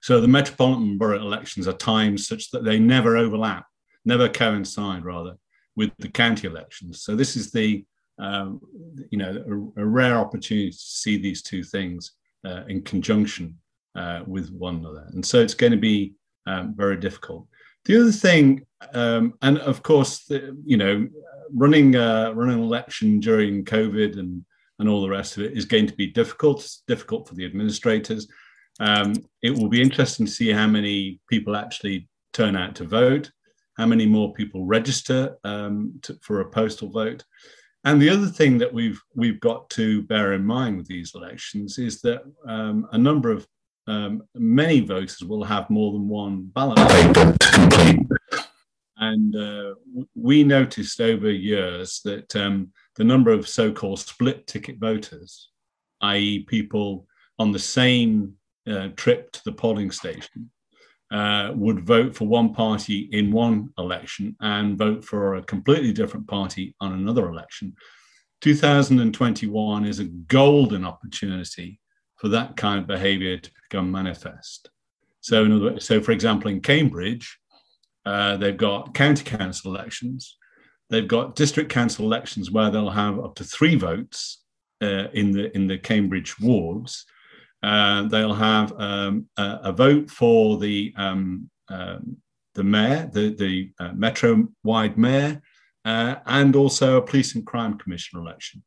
So 0.00 0.20
the 0.20 0.28
metropolitan 0.28 0.98
borough 0.98 1.20
elections 1.20 1.66
are 1.66 1.72
timed 1.72 2.20
such 2.20 2.50
that 2.50 2.64
they 2.64 2.78
never 2.78 3.16
overlap, 3.16 3.64
never 4.04 4.28
coincide, 4.28 5.04
rather, 5.04 5.36
with 5.76 5.90
the 5.98 6.08
county 6.08 6.46
elections. 6.46 7.02
So 7.02 7.16
this 7.16 7.36
is 7.36 7.50
the 7.50 7.84
um, 8.18 8.60
you 9.10 9.18
know 9.18 9.72
a, 9.76 9.82
a, 9.82 9.86
rare 9.86 10.16
opportunity 10.16 10.70
to 10.70 10.76
see 10.76 11.16
these 11.16 11.42
two 11.42 11.64
things 11.64 12.12
uh, 12.46 12.62
in 12.68 12.82
conjunction 12.82 13.58
uh, 13.96 14.20
with 14.26 14.50
one 14.52 14.76
another, 14.76 15.06
and 15.12 15.24
so 15.24 15.40
it's 15.40 15.54
going 15.54 15.72
to 15.72 15.78
be 15.78 16.14
um, 16.46 16.74
very 16.76 16.96
difficult. 16.96 17.46
The 17.86 18.00
other 18.00 18.12
thing, 18.12 18.64
um, 18.92 19.34
and 19.42 19.58
of 19.58 19.82
course, 19.82 20.24
the, 20.24 20.56
you 20.64 20.76
know, 20.76 21.08
running 21.52 21.96
uh, 21.96 22.32
running 22.34 22.58
an 22.58 22.64
election 22.64 23.20
during 23.20 23.64
COVID 23.64 24.18
and 24.18 24.44
and 24.78 24.88
all 24.88 25.02
the 25.02 25.08
rest 25.08 25.36
of 25.36 25.44
it 25.44 25.56
is 25.56 25.64
going 25.64 25.86
to 25.86 25.94
be 25.94 26.08
difficult. 26.08 26.60
It's 26.60 26.82
difficult 26.86 27.28
for 27.28 27.34
the 27.34 27.44
administrators. 27.44 28.26
Um, 28.80 29.14
it 29.42 29.50
will 29.50 29.68
be 29.68 29.82
interesting 29.82 30.26
to 30.26 30.32
see 30.32 30.50
how 30.50 30.66
many 30.66 31.20
people 31.28 31.56
actually 31.56 32.08
turn 32.32 32.56
out 32.56 32.74
to 32.76 32.84
vote, 32.84 33.30
how 33.76 33.86
many 33.86 34.06
more 34.06 34.32
people 34.32 34.64
register 34.64 35.36
um, 35.44 35.98
to, 36.02 36.18
for 36.22 36.40
a 36.40 36.50
postal 36.50 36.90
vote. 36.90 37.24
And 37.84 38.00
the 38.00 38.08
other 38.08 38.26
thing 38.26 38.58
that 38.58 38.72
we've 38.72 39.00
we've 39.14 39.40
got 39.40 39.68
to 39.70 40.02
bear 40.02 40.32
in 40.32 40.44
mind 40.44 40.78
with 40.78 40.86
these 40.86 41.14
elections 41.14 41.78
is 41.78 42.00
that 42.00 42.22
um, 42.48 42.88
a 42.92 42.98
number 42.98 43.30
of 43.30 43.46
um, 43.86 44.22
many 44.34 44.80
voters 44.80 45.22
will 45.22 45.44
have 45.44 45.68
more 45.68 45.92
than 45.92 46.08
one 46.08 46.50
ballot 46.54 46.78
paper 46.88 47.36
to 47.38 47.48
complete. 47.52 48.06
And 48.96 49.36
uh, 49.36 49.74
we 50.14 50.44
noticed 50.44 51.00
over 51.00 51.30
years 51.30 52.00
that 52.04 52.34
um, 52.36 52.72
the 52.96 53.04
number 53.04 53.32
of 53.32 53.48
so 53.48 53.72
called 53.72 53.98
split 53.98 54.46
ticket 54.46 54.78
voters, 54.78 55.50
i.e., 56.00 56.44
people 56.44 57.06
on 57.38 57.52
the 57.52 57.58
same 57.58 58.34
uh, 58.66 58.88
trip 58.96 59.32
to 59.32 59.44
the 59.44 59.52
polling 59.52 59.90
station, 59.90 60.50
uh, 61.14 61.52
would 61.54 61.86
vote 61.86 62.12
for 62.12 62.26
one 62.26 62.52
party 62.52 63.08
in 63.12 63.30
one 63.30 63.68
election 63.78 64.34
and 64.40 64.76
vote 64.76 65.04
for 65.04 65.36
a 65.36 65.42
completely 65.42 65.92
different 65.92 66.26
party 66.26 66.74
on 66.80 66.92
another 66.92 67.28
election. 67.28 67.72
2021 68.40 69.84
is 69.86 70.00
a 70.00 70.04
golden 70.04 70.84
opportunity 70.84 71.78
for 72.16 72.26
that 72.26 72.56
kind 72.56 72.80
of 72.80 72.88
behavior 72.88 73.38
to 73.38 73.50
become 73.62 73.92
manifest. 73.92 74.70
So, 75.20 75.44
other 75.44 75.78
so 75.78 76.00
for 76.00 76.10
example, 76.10 76.50
in 76.50 76.60
Cambridge, 76.60 77.38
uh, 78.04 78.36
they've 78.36 78.56
got 78.56 78.92
county 78.92 79.22
council 79.22 79.72
elections. 79.72 80.36
They've 80.90 81.06
got 81.06 81.36
district 81.36 81.70
council 81.70 82.06
elections 82.06 82.50
where 82.50 82.72
they'll 82.72 82.90
have 82.90 83.20
up 83.20 83.36
to 83.36 83.44
three 83.44 83.76
votes 83.76 84.42
uh, 84.82 85.06
in 85.12 85.30
the 85.30 85.54
in 85.54 85.68
the 85.68 85.78
Cambridge 85.78 86.40
wards. 86.40 87.06
Uh, 87.64 88.02
they'll 88.08 88.34
have 88.34 88.78
um, 88.78 89.26
a, 89.38 89.58
a, 89.64 89.72
vote 89.72 90.10
for 90.10 90.58
the 90.58 90.92
um, 90.98 91.48
um, 91.68 92.18
the 92.54 92.62
mayor, 92.62 93.08
the 93.10 93.34
the 93.34 93.70
uh, 93.80 93.92
metro 93.94 94.46
wide 94.64 94.98
mayor, 94.98 95.40
uh, 95.86 96.16
and 96.26 96.56
also 96.56 96.98
a 96.98 97.02
police 97.02 97.34
and 97.34 97.46
crime 97.46 97.78
commission 97.78 98.20
election. 98.20 98.62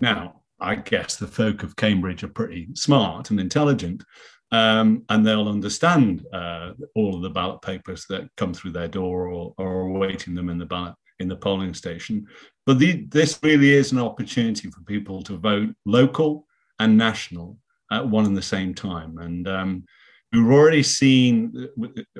Now, 0.00 0.42
I 0.60 0.74
guess 0.74 1.16
the 1.16 1.26
folk 1.26 1.62
of 1.62 1.76
Cambridge 1.76 2.22
are 2.22 2.28
pretty 2.28 2.68
smart 2.74 3.30
and 3.30 3.40
intelligent, 3.40 4.04
um, 4.50 5.04
and 5.08 5.26
they'll 5.26 5.48
understand 5.48 6.26
uh, 6.30 6.72
all 6.94 7.16
of 7.16 7.22
the 7.22 7.30
ballot 7.30 7.62
papers 7.62 8.04
that 8.10 8.28
come 8.36 8.52
through 8.52 8.72
their 8.72 8.88
door 8.88 9.28
or, 9.28 9.54
or 9.56 9.80
awaiting 9.88 10.34
them 10.34 10.50
in 10.50 10.58
the 10.58 10.66
ballot 10.66 10.94
in 11.20 11.28
the 11.28 11.36
polling 11.36 11.72
station. 11.72 12.26
But 12.66 12.78
the, 12.78 13.06
this 13.08 13.38
really 13.42 13.72
is 13.72 13.92
an 13.92 13.98
opportunity 13.98 14.68
for 14.68 14.82
people 14.82 15.22
to 15.22 15.38
vote 15.38 15.70
local 15.86 16.46
and 16.78 16.98
national 16.98 17.56
at 17.90 18.08
one 18.08 18.26
and 18.26 18.36
the 18.36 18.42
same 18.42 18.74
time. 18.74 19.18
And 19.18 19.48
um, 19.48 19.84
we've 20.32 20.50
already 20.50 20.82
seen 20.82 21.68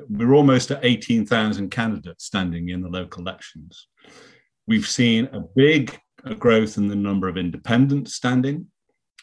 we're 0.09 0.33
almost 0.33 0.71
at 0.71 0.83
18,000 0.83 1.69
candidates 1.69 2.25
standing 2.25 2.69
in 2.69 2.81
the 2.81 2.89
local 2.89 3.21
elections. 3.21 3.87
We've 4.67 4.87
seen 4.87 5.29
a 5.31 5.41
big 5.55 5.99
growth 6.39 6.77
in 6.77 6.87
the 6.87 6.95
number 6.95 7.27
of 7.27 7.37
independents 7.37 8.15
standing, 8.15 8.67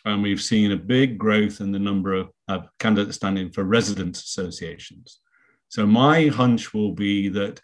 and 0.05 0.23
we've 0.23 0.43
seen 0.43 0.73
a 0.73 0.77
big 0.77 1.19
growth 1.19 1.61
in 1.61 1.73
the 1.73 1.79
number 1.79 2.13
of, 2.15 2.31
of 2.49 2.69
candidates 2.79 3.17
standing 3.17 3.51
for 3.51 3.65
residents 3.65 4.23
associations. 4.23 5.21
So 5.69 5.87
my 5.87 6.27
hunch 6.27 6.75
will 6.75 6.93
be 6.93 7.29
that 7.31 7.61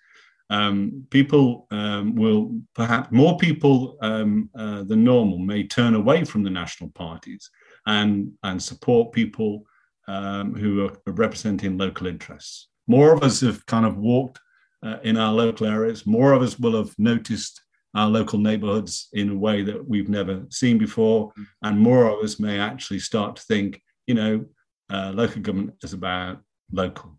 um, 0.50 1.06
people 1.10 1.66
um, 1.70 2.14
will 2.14 2.58
perhaps 2.74 3.12
more 3.12 3.36
people 3.36 3.98
um, 4.00 4.48
uh, 4.58 4.82
than 4.84 5.04
normal 5.04 5.38
may 5.38 5.64
turn 5.64 5.94
away 5.94 6.24
from 6.24 6.42
the 6.42 6.50
national 6.50 6.90
parties 6.90 7.50
and 7.88 8.30
and 8.44 8.62
support 8.62 9.12
people 9.12 9.64
um, 10.06 10.54
who 10.54 10.86
are 10.86 10.92
representing 11.06 11.76
local 11.76 12.06
interests. 12.06 12.68
More 12.86 13.12
of 13.12 13.22
us 13.22 13.40
have 13.40 13.66
kind 13.66 13.84
of 13.84 13.96
walked 13.96 14.38
uh, 14.82 14.98
in 15.02 15.16
our 15.16 15.32
local 15.32 15.66
areas. 15.66 16.06
More 16.06 16.32
of 16.32 16.42
us 16.42 16.58
will 16.58 16.76
have 16.76 16.94
noticed 16.98 17.60
our 17.94 18.08
local 18.08 18.38
neighborhoods 18.38 19.08
in 19.12 19.30
a 19.30 19.34
way 19.34 19.62
that 19.62 19.88
we've 19.88 20.08
never 20.08 20.44
seen 20.50 20.78
before. 20.78 21.32
Mm. 21.32 21.46
And 21.62 21.80
more 21.80 22.08
of 22.08 22.22
us 22.22 22.38
may 22.38 22.58
actually 22.58 23.00
start 23.00 23.36
to 23.36 23.42
think, 23.42 23.82
you 24.06 24.14
know, 24.14 24.44
uh, 24.90 25.12
local 25.14 25.42
government 25.42 25.74
is 25.82 25.94
about 25.94 26.40
local. 26.70 27.18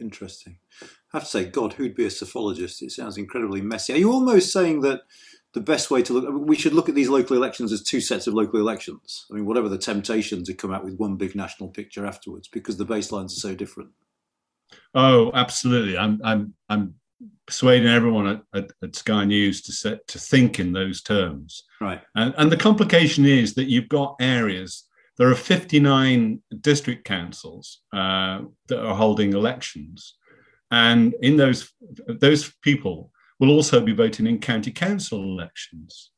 Interesting. 0.00 0.58
I 0.82 1.16
have 1.16 1.24
to 1.24 1.28
say, 1.28 1.44
God, 1.44 1.72
who'd 1.72 1.94
be 1.94 2.06
a 2.06 2.08
psephologist? 2.08 2.82
It 2.82 2.92
sounds 2.92 3.18
incredibly 3.18 3.60
messy. 3.60 3.92
Are 3.92 3.98
you 3.98 4.12
almost 4.12 4.52
saying 4.52 4.80
that 4.82 5.02
the 5.52 5.60
best 5.60 5.90
way 5.90 6.02
to 6.02 6.12
look, 6.12 6.46
we 6.46 6.56
should 6.56 6.74
look 6.74 6.88
at 6.88 6.94
these 6.94 7.08
local 7.08 7.36
elections 7.36 7.72
as 7.72 7.82
two 7.82 8.00
sets 8.00 8.26
of 8.26 8.34
local 8.34 8.60
elections? 8.60 9.26
I 9.30 9.34
mean, 9.34 9.46
whatever 9.46 9.68
the 9.68 9.78
temptation 9.78 10.44
to 10.44 10.54
come 10.54 10.72
out 10.72 10.84
with 10.84 10.96
one 10.96 11.16
big 11.16 11.34
national 11.34 11.70
picture 11.70 12.06
afterwards, 12.06 12.48
because 12.48 12.76
the 12.76 12.86
baselines 12.86 13.26
are 13.26 13.40
so 13.40 13.54
different. 13.54 13.90
Oh, 14.94 15.32
absolutely. 15.34 15.98
I'm, 15.98 16.20
I'm, 16.24 16.54
I'm 16.68 16.94
persuading 17.46 17.88
everyone 17.88 18.26
at, 18.26 18.42
at, 18.54 18.70
at, 18.82 18.96
Sky 18.96 19.24
News 19.24 19.62
to 19.62 19.72
set 19.72 20.06
to 20.08 20.18
think 20.18 20.60
in 20.60 20.72
those 20.72 21.02
terms. 21.02 21.64
Right. 21.80 22.00
And, 22.14 22.34
and 22.38 22.52
the 22.52 22.56
complication 22.56 23.26
is 23.26 23.54
that 23.54 23.68
you've 23.68 23.88
got 23.88 24.16
areas. 24.20 24.84
There 25.18 25.28
are 25.28 25.34
59 25.34 26.40
district 26.60 27.04
councils 27.04 27.80
uh, 27.92 28.42
that 28.68 28.84
are 28.84 28.94
holding 28.94 29.34
elections, 29.34 30.16
and 30.70 31.14
in 31.20 31.36
those 31.36 31.70
those 32.08 32.54
people 32.62 33.10
will 33.40 33.50
also 33.50 33.80
be 33.80 33.92
voting 33.92 34.26
in 34.26 34.38
county 34.38 34.70
council 34.70 35.22
elections, 35.22 36.12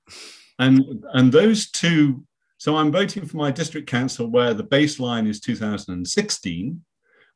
and 0.59 0.83
and 1.15 1.33
those 1.33 1.71
two. 1.71 2.25
So 2.59 2.77
I'm 2.77 2.93
voting 2.93 3.27
for 3.27 3.39
my 3.39 3.51
district 3.51 3.89
council 3.89 4.29
where 4.29 4.55
the 4.55 4.63
baseline 4.63 5.27
is 5.27 5.41
2016, 5.41 6.85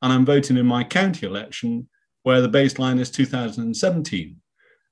and 0.02 0.12
I'm 0.12 0.24
voting 0.24 0.56
in 0.56 0.66
my 0.66 0.84
county 0.84 1.26
election 1.26 1.88
where 2.26 2.40
the 2.40 2.48
baseline 2.48 2.98
is 2.98 3.08
2017. 3.10 4.36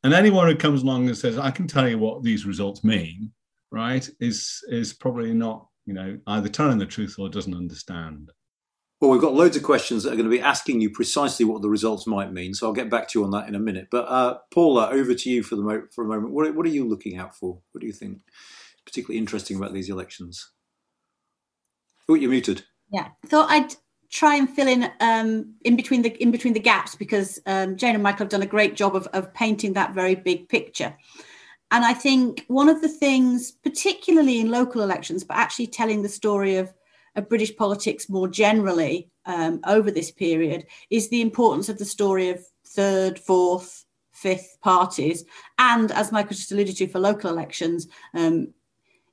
And 0.04 0.14
anyone 0.14 0.46
who 0.46 0.54
comes 0.54 0.82
along 0.82 1.08
and 1.08 1.16
says, 1.16 1.36
I 1.36 1.50
can 1.50 1.66
tell 1.66 1.88
you 1.88 1.98
what 1.98 2.22
these 2.22 2.46
results 2.46 2.84
mean, 2.84 3.32
right, 3.72 4.08
is, 4.20 4.62
is 4.68 4.92
probably 4.92 5.34
not, 5.34 5.66
you 5.84 5.94
know, 5.94 6.16
either 6.28 6.48
telling 6.48 6.78
the 6.78 6.86
truth 6.86 7.16
or 7.18 7.28
doesn't 7.28 7.56
understand. 7.56 8.30
Well, 9.04 9.12
we've 9.12 9.20
got 9.20 9.34
loads 9.34 9.54
of 9.54 9.62
questions 9.62 10.02
that 10.02 10.14
are 10.14 10.16
going 10.16 10.30
to 10.30 10.34
be 10.34 10.40
asking 10.40 10.80
you 10.80 10.88
precisely 10.88 11.44
what 11.44 11.61
the 11.61 11.68
results 11.68 12.06
might 12.06 12.32
mean. 12.32 12.54
So 12.54 12.66
I'll 12.66 12.73
get 12.73 12.88
back 12.88 13.06
to 13.08 13.18
you 13.18 13.25
on 13.26 13.32
that 13.32 13.46
in 13.46 13.54
a 13.54 13.58
minute. 13.58 13.88
But 13.90 14.08
uh, 14.08 14.38
Paula, 14.50 14.88
over 14.88 15.12
to 15.12 15.28
you 15.28 15.42
for 15.42 15.56
the 15.56 15.62
mo- 15.62 15.87
for 15.94 16.04
a 16.04 16.08
moment. 16.08 16.32
What, 16.32 16.54
what 16.54 16.64
are 16.64 16.70
you 16.70 16.88
looking 16.88 17.18
out 17.18 17.37
for? 17.37 17.61
What 17.73 17.82
do 17.82 17.87
you 17.87 17.92
think 17.92 18.20
particularly 18.87 19.18
interesting 19.18 19.58
about 19.58 19.75
these 19.75 19.90
elections? 19.90 20.52
Oh, 22.08 22.14
you're 22.14 22.30
muted. 22.30 22.64
Yeah, 22.90 23.08
thought 23.26 23.50
I'd 23.50 23.75
try 24.11 24.37
and 24.37 24.49
fill 24.49 24.68
in 24.68 24.90
um, 25.00 25.52
in 25.66 25.76
between 25.76 26.00
the 26.00 26.23
in 26.23 26.30
between 26.30 26.54
the 26.54 26.58
gaps 26.58 26.94
because 26.94 27.38
um, 27.44 27.76
Jane 27.76 27.92
and 27.92 28.02
Michael 28.02 28.25
have 28.25 28.30
done 28.30 28.40
a 28.40 28.46
great 28.46 28.75
job 28.75 28.96
of, 28.96 29.06
of 29.08 29.34
painting 29.34 29.75
that 29.75 29.92
very 29.92 30.14
big 30.14 30.49
picture. 30.49 30.96
And 31.70 31.84
I 31.84 31.92
think 31.92 32.46
one 32.49 32.70
of 32.70 32.80
the 32.80 32.88
things, 32.88 33.50
particularly 33.52 34.40
in 34.40 34.50
local 34.50 34.80
elections, 34.80 35.25
but 35.25 35.37
actually 35.37 35.66
telling 35.66 36.00
the 36.00 36.08
story 36.08 36.56
of, 36.56 36.73
of 37.16 37.28
British 37.28 37.54
politics 37.56 38.09
more 38.09 38.28
generally 38.28 39.11
um, 39.26 39.61
over 39.66 39.90
this 39.90 40.11
period, 40.11 40.66
is 40.90 41.09
the 41.09 41.21
importance 41.21 41.68
of 41.68 41.78
the 41.78 41.85
story 41.85 42.30
of 42.30 42.44
third, 42.66 43.18
fourth, 43.18 43.85
fifth 44.12 44.59
parties. 44.62 45.25
And 45.59 45.90
as 45.92 46.12
Michael 46.12 46.37
just 46.37 46.52
alluded 46.52 46.76
to, 46.76 46.88
for 46.88 46.99
local 46.99 47.30
elections, 47.30 47.88
um, 48.14 48.49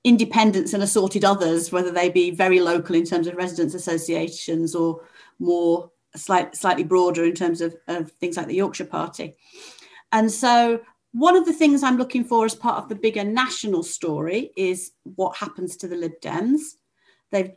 independents 0.03 0.73
and 0.73 0.83
assorted 0.83 1.23
others, 1.23 1.71
whether 1.71 1.91
they 1.91 2.09
be 2.09 2.31
very 2.31 2.59
local 2.59 2.95
in 2.95 3.05
terms 3.05 3.27
of 3.27 3.35
residents 3.35 3.75
associations 3.75 4.73
or 4.73 5.01
more 5.39 5.91
slight, 6.15 6.55
slightly 6.55 6.83
broader 6.83 7.23
in 7.23 7.33
terms 7.33 7.61
of, 7.61 7.75
of 7.87 8.11
things 8.13 8.37
like 8.37 8.47
the 8.47 8.55
Yorkshire 8.55 8.85
Party. 8.85 9.35
And 10.11 10.31
so 10.31 10.81
one 11.13 11.35
of 11.35 11.45
the 11.45 11.53
things 11.53 11.83
I'm 11.83 11.97
looking 11.97 12.23
for 12.23 12.45
as 12.45 12.55
part 12.55 12.81
of 12.81 12.89
the 12.89 12.95
bigger 12.95 13.23
national 13.23 13.83
story 13.83 14.51
is 14.55 14.91
what 15.03 15.37
happens 15.37 15.77
to 15.77 15.87
the 15.87 15.95
Lib 15.95 16.13
Dems. 16.21 16.61
They've 17.31 17.51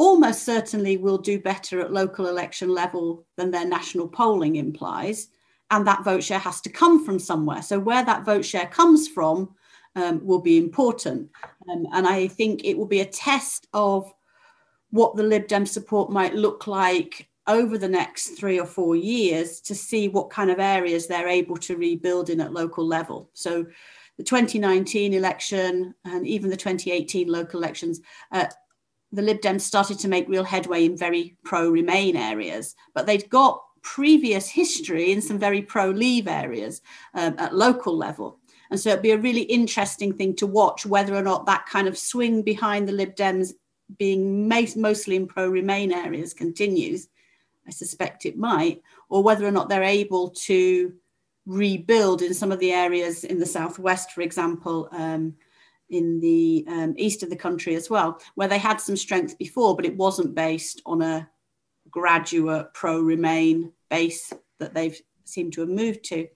almost 0.00 0.46
certainly 0.46 0.96
will 0.96 1.18
do 1.18 1.38
better 1.38 1.78
at 1.78 1.92
local 1.92 2.26
election 2.26 2.70
level 2.70 3.26
than 3.36 3.50
their 3.50 3.66
national 3.66 4.08
polling 4.08 4.56
implies. 4.56 5.28
And 5.70 5.86
that 5.86 6.04
vote 6.04 6.24
share 6.24 6.38
has 6.38 6.62
to 6.62 6.70
come 6.70 7.04
from 7.04 7.18
somewhere. 7.18 7.60
So, 7.60 7.78
where 7.78 8.02
that 8.02 8.24
vote 8.24 8.46
share 8.46 8.66
comes 8.66 9.08
from 9.08 9.54
um, 9.94 10.24
will 10.24 10.40
be 10.40 10.56
important. 10.56 11.28
Um, 11.70 11.86
and 11.92 12.06
I 12.06 12.28
think 12.28 12.64
it 12.64 12.78
will 12.78 12.86
be 12.86 13.02
a 13.02 13.04
test 13.04 13.68
of 13.74 14.10
what 14.88 15.16
the 15.16 15.22
Lib 15.22 15.46
Dem 15.48 15.66
support 15.66 16.10
might 16.10 16.34
look 16.34 16.66
like 16.66 17.28
over 17.46 17.76
the 17.76 17.88
next 17.88 18.38
three 18.38 18.58
or 18.58 18.66
four 18.66 18.96
years 18.96 19.60
to 19.60 19.74
see 19.74 20.08
what 20.08 20.30
kind 20.30 20.50
of 20.50 20.58
areas 20.58 21.06
they're 21.06 21.28
able 21.28 21.58
to 21.58 21.76
rebuild 21.76 22.30
in 22.30 22.40
at 22.40 22.54
local 22.54 22.86
level. 22.86 23.28
So, 23.34 23.66
the 24.16 24.24
2019 24.24 25.12
election 25.12 25.94
and 26.06 26.26
even 26.26 26.48
the 26.48 26.56
2018 26.56 27.28
local 27.28 27.60
elections, 27.60 28.00
uh, 28.32 28.46
the 29.12 29.22
Lib 29.22 29.40
Dems 29.40 29.62
started 29.62 29.98
to 30.00 30.08
make 30.08 30.28
real 30.28 30.44
headway 30.44 30.84
in 30.84 30.96
very 30.96 31.36
pro 31.44 31.68
Remain 31.68 32.16
areas, 32.16 32.76
but 32.94 33.06
they'd 33.06 33.28
got 33.30 33.62
previous 33.82 34.48
history 34.48 35.10
in 35.12 35.20
some 35.22 35.38
very 35.38 35.62
pro 35.62 35.90
Leave 35.90 36.28
areas 36.28 36.82
um, 37.14 37.34
at 37.38 37.54
local 37.54 37.96
level. 37.96 38.38
And 38.70 38.78
so 38.78 38.90
it'd 38.90 39.02
be 39.02 39.10
a 39.10 39.18
really 39.18 39.42
interesting 39.42 40.12
thing 40.12 40.36
to 40.36 40.46
watch 40.46 40.86
whether 40.86 41.14
or 41.14 41.22
not 41.22 41.46
that 41.46 41.66
kind 41.66 41.88
of 41.88 41.98
swing 41.98 42.42
behind 42.42 42.86
the 42.86 42.92
Lib 42.92 43.16
Dems 43.16 43.52
being 43.98 44.48
mostly 44.48 45.16
in 45.16 45.26
pro 45.26 45.48
Remain 45.48 45.92
areas 45.92 46.32
continues. 46.32 47.08
I 47.66 47.70
suspect 47.70 48.26
it 48.26 48.38
might, 48.38 48.82
or 49.08 49.22
whether 49.22 49.46
or 49.46 49.50
not 49.50 49.68
they're 49.68 49.82
able 49.82 50.30
to 50.30 50.92
rebuild 51.46 52.22
in 52.22 52.34
some 52.34 52.52
of 52.52 52.58
the 52.60 52.72
areas 52.72 53.24
in 53.24 53.38
the 53.38 53.46
southwest, 53.46 54.12
for 54.12 54.22
example, 54.22 54.88
um, 54.92 55.34
in 55.90 56.20
the 56.20 56.64
um, 56.68 56.94
east 56.96 57.22
of 57.22 57.30
the 57.30 57.36
country 57.36 57.74
as 57.74 57.90
well, 57.90 58.20
where 58.34 58.48
they 58.48 58.58
had 58.58 58.80
some 58.80 58.96
strength 58.96 59.36
before, 59.38 59.76
but 59.76 59.84
it 59.86 59.96
wasn't 59.96 60.34
based 60.34 60.80
on 60.86 61.02
a 61.02 61.28
graduate 61.90 62.72
pro 62.74 63.00
Remain 63.00 63.72
base 63.88 64.32
that 64.58 64.74
they've 64.74 65.00
seemed 65.24 65.52
to 65.54 65.60
have 65.60 65.70
moved 65.70 66.04
to. 66.04 66.26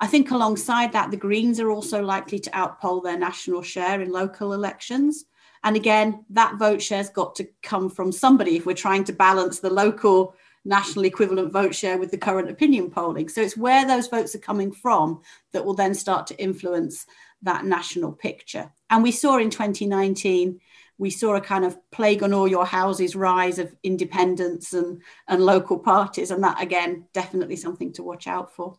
I 0.00 0.06
think 0.06 0.30
alongside 0.30 0.92
that, 0.92 1.10
the 1.10 1.16
Greens 1.16 1.60
are 1.60 1.70
also 1.70 2.02
likely 2.02 2.38
to 2.38 2.50
outpoll 2.50 3.02
their 3.02 3.18
national 3.18 3.62
share 3.62 4.00
in 4.00 4.10
local 4.10 4.54
elections. 4.54 5.26
And 5.62 5.76
again, 5.76 6.24
that 6.30 6.56
vote 6.58 6.80
share's 6.80 7.10
got 7.10 7.34
to 7.34 7.48
come 7.62 7.90
from 7.90 8.12
somebody 8.12 8.56
if 8.56 8.64
we're 8.64 8.74
trying 8.74 9.04
to 9.04 9.12
balance 9.12 9.60
the 9.60 9.68
local 9.68 10.34
national 10.64 11.04
equivalent 11.04 11.52
vote 11.52 11.74
share 11.74 11.98
with 11.98 12.10
the 12.10 12.18
current 12.18 12.50
opinion 12.50 12.90
polling. 12.90 13.28
So 13.28 13.40
it's 13.40 13.56
where 13.56 13.86
those 13.86 14.08
votes 14.08 14.34
are 14.34 14.40
coming 14.40 14.72
from 14.72 15.20
that 15.52 15.64
will 15.64 15.74
then 15.74 15.94
start 15.94 16.26
to 16.28 16.42
influence 16.42 17.06
that 17.42 17.64
national 17.64 18.12
picture. 18.12 18.72
And 18.88 19.02
we 19.02 19.12
saw 19.12 19.38
in 19.38 19.50
2019, 19.50 20.60
we 20.98 21.10
saw 21.10 21.34
a 21.34 21.40
kind 21.40 21.64
of 21.64 21.78
plague 21.90 22.22
on 22.22 22.34
all 22.34 22.46
your 22.46 22.66
houses 22.66 23.16
rise 23.16 23.58
of 23.58 23.74
independents 23.82 24.74
and, 24.74 25.00
and 25.28 25.42
local 25.42 25.78
parties. 25.78 26.30
And 26.30 26.44
that, 26.44 26.60
again, 26.60 27.06
definitely 27.14 27.56
something 27.56 27.92
to 27.94 28.02
watch 28.02 28.26
out 28.26 28.54
for. 28.54 28.78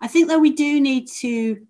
I 0.00 0.08
think 0.08 0.28
that 0.28 0.40
we 0.40 0.50
do 0.50 0.80
need 0.80 1.08
to 1.20 1.66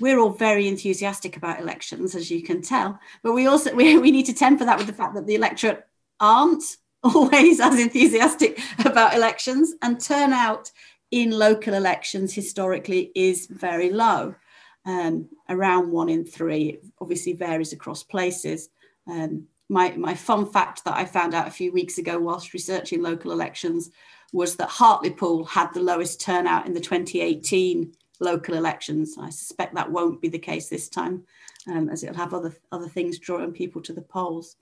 we're 0.00 0.18
all 0.18 0.30
very 0.30 0.68
enthusiastic 0.68 1.36
about 1.36 1.60
elections, 1.60 2.14
as 2.14 2.30
you 2.30 2.42
can 2.42 2.62
tell, 2.62 2.98
but 3.22 3.32
we 3.32 3.46
also 3.46 3.74
we, 3.74 3.98
we 3.98 4.10
need 4.10 4.26
to 4.26 4.34
temper 4.34 4.64
that 4.64 4.78
with 4.78 4.86
the 4.86 4.92
fact 4.92 5.14
that 5.14 5.26
the 5.26 5.34
electorate 5.34 5.86
aren't 6.20 6.64
always 7.02 7.60
as 7.60 7.78
enthusiastic 7.78 8.60
about 8.84 9.14
elections, 9.14 9.74
and 9.82 10.00
turnout 10.00 10.70
in 11.10 11.30
local 11.30 11.74
elections 11.74 12.32
historically 12.32 13.12
is 13.14 13.46
very 13.46 13.90
low, 13.90 14.34
um, 14.84 15.28
around 15.48 15.90
one 15.90 16.08
in 16.08 16.24
three. 16.24 16.70
It 16.70 16.84
obviously 17.00 17.32
varies 17.32 17.72
across 17.72 18.02
places. 18.02 18.68
Um, 19.06 19.44
my, 19.68 19.90
my 19.96 20.14
fun 20.14 20.50
fact 20.50 20.84
that 20.84 20.96
I 20.96 21.04
found 21.04 21.34
out 21.34 21.48
a 21.48 21.52
few 21.52 21.72
weeks 21.72 21.98
ago 21.98 22.18
whilst 22.18 22.52
researching 22.52 23.02
local 23.02 23.32
elections 23.32 23.90
was 24.32 24.56
that 24.56 24.68
Hartlepool 24.68 25.44
had 25.44 25.72
the 25.72 25.80
lowest 25.80 26.20
turnout 26.20 26.66
in 26.66 26.74
the 26.74 26.80
2018 26.80 27.92
local 28.20 28.54
elections. 28.54 29.16
I 29.18 29.30
suspect 29.30 29.74
that 29.74 29.90
won't 29.90 30.20
be 30.20 30.28
the 30.28 30.38
case 30.38 30.68
this 30.68 30.88
time, 30.88 31.24
um, 31.68 31.88
as 31.88 32.02
it'll 32.02 32.16
have 32.16 32.34
other, 32.34 32.54
other 32.70 32.88
things 32.88 33.18
drawing 33.18 33.52
people 33.52 33.82
to 33.82 33.92
the 33.92 34.02
polls. 34.02 34.56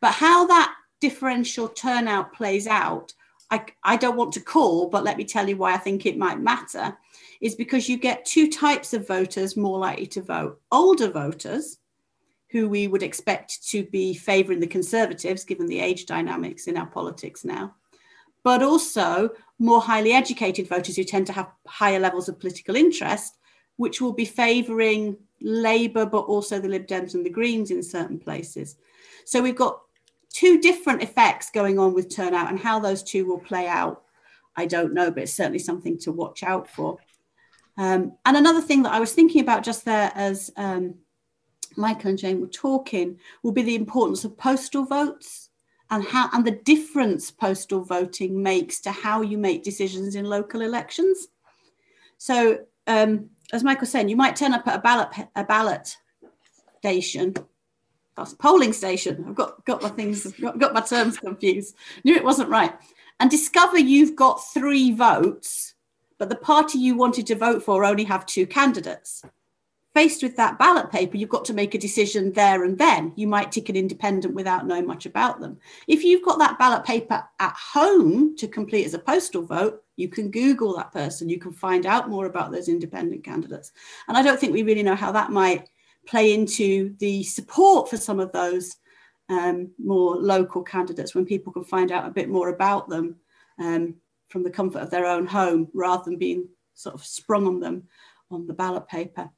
But 0.00 0.12
how 0.12 0.46
that 0.46 0.74
differential 1.00 1.68
turnout 1.68 2.32
plays 2.32 2.66
out, 2.66 3.12
I, 3.50 3.64
I 3.82 3.96
don't 3.96 4.16
want 4.16 4.32
to 4.34 4.40
call, 4.40 4.88
but 4.88 5.04
let 5.04 5.16
me 5.16 5.24
tell 5.24 5.48
you 5.48 5.56
why 5.56 5.74
I 5.74 5.78
think 5.78 6.06
it 6.06 6.18
might 6.18 6.40
matter, 6.40 6.96
is 7.40 7.54
because 7.54 7.88
you 7.88 7.96
get 7.96 8.24
two 8.24 8.50
types 8.50 8.92
of 8.92 9.06
voters 9.06 9.56
more 9.56 9.78
likely 9.78 10.06
to 10.06 10.22
vote. 10.22 10.60
Older 10.72 11.10
voters, 11.10 11.78
who 12.50 12.68
we 12.68 12.88
would 12.88 13.02
expect 13.02 13.66
to 13.68 13.84
be 13.84 14.14
favouring 14.14 14.60
the 14.60 14.66
Conservatives, 14.66 15.44
given 15.44 15.66
the 15.66 15.80
age 15.80 16.06
dynamics 16.06 16.66
in 16.66 16.76
our 16.76 16.86
politics 16.86 17.44
now, 17.44 17.74
but 18.44 18.62
also 18.62 19.30
more 19.58 19.80
highly 19.80 20.12
educated 20.12 20.68
voters 20.68 20.96
who 20.96 21.04
tend 21.04 21.26
to 21.26 21.32
have 21.32 21.50
higher 21.66 21.98
levels 21.98 22.28
of 22.28 22.38
political 22.38 22.76
interest, 22.76 23.38
which 23.76 24.00
will 24.00 24.12
be 24.12 24.24
favouring 24.24 25.16
Labour, 25.42 26.06
but 26.06 26.20
also 26.20 26.58
the 26.58 26.68
Lib 26.68 26.86
Dems 26.86 27.14
and 27.14 27.26
the 27.26 27.30
Greens 27.30 27.70
in 27.70 27.82
certain 27.82 28.18
places. 28.18 28.76
So 29.24 29.42
we've 29.42 29.56
got 29.56 29.80
two 30.30 30.60
different 30.60 31.02
effects 31.02 31.50
going 31.50 31.78
on 31.78 31.92
with 31.92 32.14
turnout, 32.14 32.48
and 32.48 32.58
how 32.58 32.78
those 32.78 33.02
two 33.02 33.26
will 33.26 33.40
play 33.40 33.66
out, 33.66 34.02
I 34.54 34.66
don't 34.66 34.94
know, 34.94 35.10
but 35.10 35.24
it's 35.24 35.32
certainly 35.32 35.58
something 35.58 35.98
to 35.98 36.12
watch 36.12 36.42
out 36.42 36.70
for. 36.70 36.98
Um, 37.78 38.16
and 38.24 38.36
another 38.36 38.60
thing 38.60 38.82
that 38.82 38.92
I 38.92 39.00
was 39.00 39.12
thinking 39.12 39.42
about 39.42 39.62
just 39.62 39.84
there 39.84 40.10
as 40.14 40.50
um, 40.56 40.94
Michael 41.76 42.10
and 42.10 42.18
Jane 42.18 42.40
were 42.40 42.46
talking 42.46 43.18
will 43.42 43.52
be 43.52 43.62
the 43.62 43.74
importance 43.74 44.24
of 44.24 44.36
postal 44.36 44.84
votes 44.84 45.50
and 45.90 46.04
how 46.04 46.28
and 46.32 46.44
the 46.44 46.52
difference 46.52 47.30
postal 47.30 47.82
voting 47.82 48.42
makes 48.42 48.80
to 48.80 48.90
how 48.90 49.22
you 49.22 49.38
make 49.38 49.62
decisions 49.62 50.14
in 50.14 50.24
local 50.24 50.62
elections. 50.62 51.28
So, 52.18 52.60
um, 52.86 53.30
as 53.52 53.62
Michael 53.62 53.86
said, 53.86 54.10
you 54.10 54.16
might 54.16 54.36
turn 54.36 54.54
up 54.54 54.66
at 54.66 54.76
a 54.76 54.82
ballot 54.82 55.08
a 55.36 55.44
ballot 55.44 55.96
station, 56.78 57.34
that's 58.16 58.34
polling 58.34 58.72
station. 58.72 59.24
I've 59.28 59.34
got 59.34 59.64
got 59.64 59.82
my 59.82 59.90
things 59.90 60.26
got, 60.40 60.58
got 60.58 60.74
my 60.74 60.80
terms 60.80 61.18
confused. 61.18 61.76
Knew 62.04 62.16
it 62.16 62.24
wasn't 62.24 62.50
right, 62.50 62.72
and 63.20 63.30
discover 63.30 63.78
you've 63.78 64.16
got 64.16 64.44
three 64.52 64.92
votes, 64.92 65.74
but 66.18 66.28
the 66.28 66.36
party 66.36 66.78
you 66.78 66.96
wanted 66.96 67.26
to 67.26 67.34
vote 67.34 67.62
for 67.62 67.84
only 67.84 68.04
have 68.04 68.26
two 68.26 68.46
candidates 68.46 69.22
faced 69.96 70.22
with 70.22 70.36
that 70.36 70.58
ballot 70.58 70.90
paper, 70.90 71.16
you've 71.16 71.30
got 71.30 71.46
to 71.46 71.54
make 71.54 71.74
a 71.74 71.78
decision 71.78 72.30
there 72.32 72.64
and 72.64 72.76
then. 72.76 73.14
You 73.16 73.26
might 73.26 73.50
tick 73.50 73.70
an 73.70 73.76
independent 73.76 74.34
without 74.34 74.66
knowing 74.66 74.86
much 74.86 75.06
about 75.06 75.40
them. 75.40 75.56
If 75.88 76.04
you've 76.04 76.22
got 76.22 76.38
that 76.38 76.58
ballot 76.58 76.84
paper 76.84 77.24
at 77.40 77.54
home 77.54 78.36
to 78.36 78.46
complete 78.46 78.84
as 78.84 78.92
a 78.92 78.98
postal 78.98 79.46
vote, 79.46 79.82
you 79.96 80.10
can 80.10 80.30
Google 80.30 80.76
that 80.76 80.92
person, 80.92 81.30
you 81.30 81.38
can 81.38 81.50
find 81.50 81.86
out 81.86 82.10
more 82.10 82.26
about 82.26 82.52
those 82.52 82.68
independent 82.68 83.24
candidates. 83.24 83.72
And 84.06 84.18
I 84.18 84.22
don't 84.22 84.38
think 84.38 84.52
we 84.52 84.64
really 84.64 84.82
know 84.82 84.94
how 84.94 85.12
that 85.12 85.30
might 85.30 85.70
play 86.06 86.34
into 86.34 86.94
the 86.98 87.22
support 87.22 87.88
for 87.88 87.96
some 87.96 88.20
of 88.20 88.30
those 88.32 88.76
um, 89.30 89.70
more 89.82 90.16
local 90.16 90.62
candidates 90.62 91.14
when 91.14 91.24
people 91.24 91.54
can 91.54 91.64
find 91.64 91.90
out 91.90 92.06
a 92.06 92.12
bit 92.12 92.28
more 92.28 92.50
about 92.50 92.90
them 92.90 93.16
um, 93.58 93.94
from 94.36 94.42
the 94.42 94.50
comfort 94.50 94.80
of 94.80 94.90
their 94.90 95.06
own 95.06 95.26
home 95.26 95.66
rather 95.72 96.04
than 96.04 96.18
being 96.18 96.46
sort 96.74 96.94
of 96.94 97.02
sprung 97.02 97.46
on 97.46 97.58
them 97.58 97.84
on 98.30 98.46
the 98.46 98.52
ballot 98.52 98.86
paper. 98.86 99.30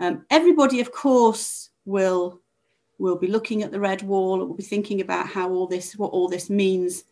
Um, 0.00 0.26
everybody, 0.28 0.80
of 0.80 0.90
course, 0.90 1.70
will 1.84 2.40
will 2.98 3.14
be 3.14 3.28
looking 3.28 3.62
at 3.62 3.70
the 3.70 3.78
red 3.78 4.02
wall. 4.02 4.38
Will 4.38 4.54
be 4.54 4.64
thinking 4.64 5.00
about 5.02 5.28
how 5.28 5.52
all 5.52 5.68
this, 5.68 5.96
what 5.96 6.10
all 6.10 6.28
this 6.28 6.50
means 6.50 7.04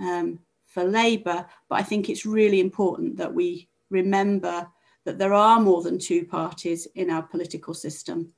um, 0.00 0.38
for 0.64 0.84
Labour. 0.84 1.44
But 1.68 1.80
I 1.80 1.82
think 1.82 2.08
it's 2.08 2.24
really 2.24 2.60
important 2.60 3.18
that 3.18 3.34
we 3.34 3.68
remember 3.90 4.66
that 5.04 5.18
there 5.18 5.34
are 5.34 5.60
more 5.60 5.82
than 5.82 5.98
two 5.98 6.24
parties 6.24 6.88
in 6.94 7.10
our 7.10 7.22
political 7.22 7.74
system, 7.74 8.32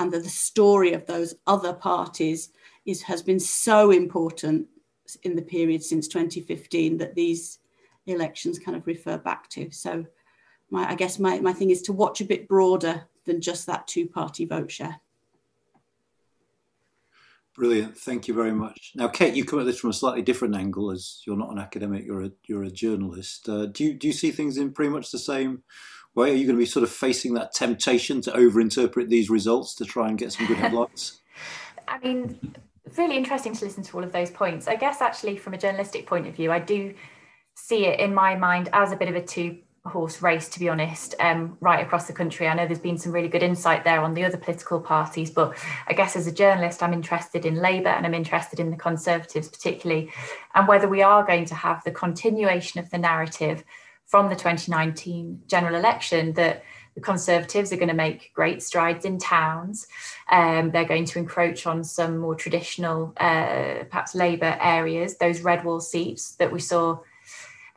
and 0.00 0.12
that 0.12 0.24
the 0.24 0.28
story 0.28 0.94
of 0.94 1.06
those 1.06 1.36
other 1.46 1.74
parties 1.74 2.48
is 2.86 3.02
has 3.02 3.22
been 3.22 3.38
so 3.38 3.92
important 3.92 4.66
in 5.22 5.36
the 5.36 5.42
period 5.42 5.82
since 5.82 6.08
2015 6.08 6.98
that 6.98 7.14
these 7.14 7.58
elections 8.10 8.58
kind 8.58 8.76
of 8.76 8.86
refer 8.86 9.18
back 9.18 9.48
to. 9.50 9.70
So 9.70 10.06
my, 10.70 10.90
I 10.90 10.94
guess 10.94 11.18
my, 11.18 11.38
my 11.40 11.52
thing 11.52 11.70
is 11.70 11.82
to 11.82 11.92
watch 11.92 12.20
a 12.20 12.24
bit 12.24 12.48
broader 12.48 13.04
than 13.24 13.40
just 13.40 13.66
that 13.66 13.86
two 13.86 14.06
party 14.06 14.44
vote 14.44 14.70
share. 14.70 15.00
Brilliant, 17.54 17.98
thank 17.98 18.28
you 18.28 18.34
very 18.34 18.52
much. 18.52 18.92
Now, 18.94 19.08
Kate, 19.08 19.34
you 19.34 19.44
come 19.44 19.58
at 19.58 19.66
this 19.66 19.80
from 19.80 19.90
a 19.90 19.94
slightly 19.94 20.22
different 20.22 20.54
angle, 20.54 20.92
as 20.92 21.22
you're 21.26 21.36
not 21.36 21.50
an 21.50 21.58
academic; 21.58 22.06
you're 22.06 22.26
a 22.26 22.30
you're 22.46 22.62
a 22.62 22.70
journalist. 22.70 23.48
Uh, 23.48 23.66
do 23.66 23.82
you 23.82 23.94
do 23.94 24.06
you 24.06 24.12
see 24.12 24.30
things 24.30 24.58
in 24.58 24.72
pretty 24.72 24.90
much 24.90 25.10
the 25.10 25.18
same 25.18 25.64
way? 26.14 26.30
Are 26.30 26.34
you 26.34 26.46
going 26.46 26.54
to 26.54 26.62
be 26.62 26.66
sort 26.66 26.84
of 26.84 26.90
facing 26.90 27.34
that 27.34 27.52
temptation 27.52 28.20
to 28.22 28.30
overinterpret 28.30 29.08
these 29.08 29.28
results 29.28 29.74
to 29.74 29.84
try 29.84 30.06
and 30.08 30.16
get 30.16 30.32
some 30.32 30.46
good 30.46 30.56
headlines? 30.56 31.20
I 31.88 31.98
mean, 31.98 32.38
really 32.96 33.16
interesting 33.16 33.54
to 33.54 33.64
listen 33.64 33.82
to 33.82 33.96
all 33.96 34.04
of 34.04 34.12
those 34.12 34.30
points. 34.30 34.68
I 34.68 34.76
guess 34.76 35.00
actually, 35.00 35.36
from 35.36 35.54
a 35.54 35.58
journalistic 35.58 36.06
point 36.06 36.28
of 36.28 36.36
view, 36.36 36.52
I 36.52 36.60
do 36.60 36.94
see 37.58 37.86
it 37.86 38.00
in 38.00 38.14
my 38.14 38.34
mind 38.36 38.68
as 38.72 38.92
a 38.92 38.96
bit 38.96 39.08
of 39.08 39.16
a 39.16 39.22
two 39.22 39.58
horse 39.84 40.22
race, 40.22 40.48
to 40.50 40.60
be 40.60 40.68
honest, 40.68 41.14
um, 41.18 41.56
right 41.60 41.84
across 41.84 42.06
the 42.06 42.12
country. 42.12 42.46
I 42.46 42.54
know 42.54 42.66
there's 42.66 42.78
been 42.78 42.98
some 42.98 43.12
really 43.12 43.28
good 43.28 43.42
insight 43.42 43.84
there 43.84 44.00
on 44.00 44.14
the 44.14 44.24
other 44.24 44.36
political 44.36 44.80
parties, 44.80 45.30
but 45.30 45.56
I 45.86 45.94
guess 45.94 46.14
as 46.14 46.26
a 46.26 46.32
journalist, 46.32 46.82
I'm 46.82 46.92
interested 46.92 47.46
in 47.46 47.56
Labour 47.56 47.88
and 47.88 48.06
I'm 48.06 48.14
interested 48.14 48.60
in 48.60 48.70
the 48.70 48.76
Conservatives 48.76 49.48
particularly, 49.48 50.12
and 50.54 50.68
whether 50.68 50.88
we 50.88 51.02
are 51.02 51.24
going 51.24 51.46
to 51.46 51.54
have 51.54 51.82
the 51.84 51.90
continuation 51.90 52.80
of 52.80 52.90
the 52.90 52.98
narrative 52.98 53.64
from 54.06 54.28
the 54.28 54.36
2019 54.36 55.42
general 55.48 55.74
election 55.74 56.32
that 56.34 56.64
the 56.94 57.00
Conservatives 57.00 57.72
are 57.72 57.76
going 57.76 57.88
to 57.88 57.94
make 57.94 58.32
great 58.34 58.62
strides 58.62 59.04
in 59.04 59.18
towns. 59.18 59.86
Um, 60.30 60.70
they're 60.70 60.84
going 60.84 61.04
to 61.06 61.18
encroach 61.18 61.66
on 61.66 61.84
some 61.84 62.18
more 62.18 62.34
traditional, 62.34 63.12
uh, 63.18 63.84
perhaps 63.88 64.14
Labour 64.14 64.56
areas, 64.60 65.16
those 65.16 65.42
red 65.42 65.64
wall 65.64 65.80
seats 65.80 66.32
that 66.36 66.52
we 66.52 66.60
saw 66.60 66.98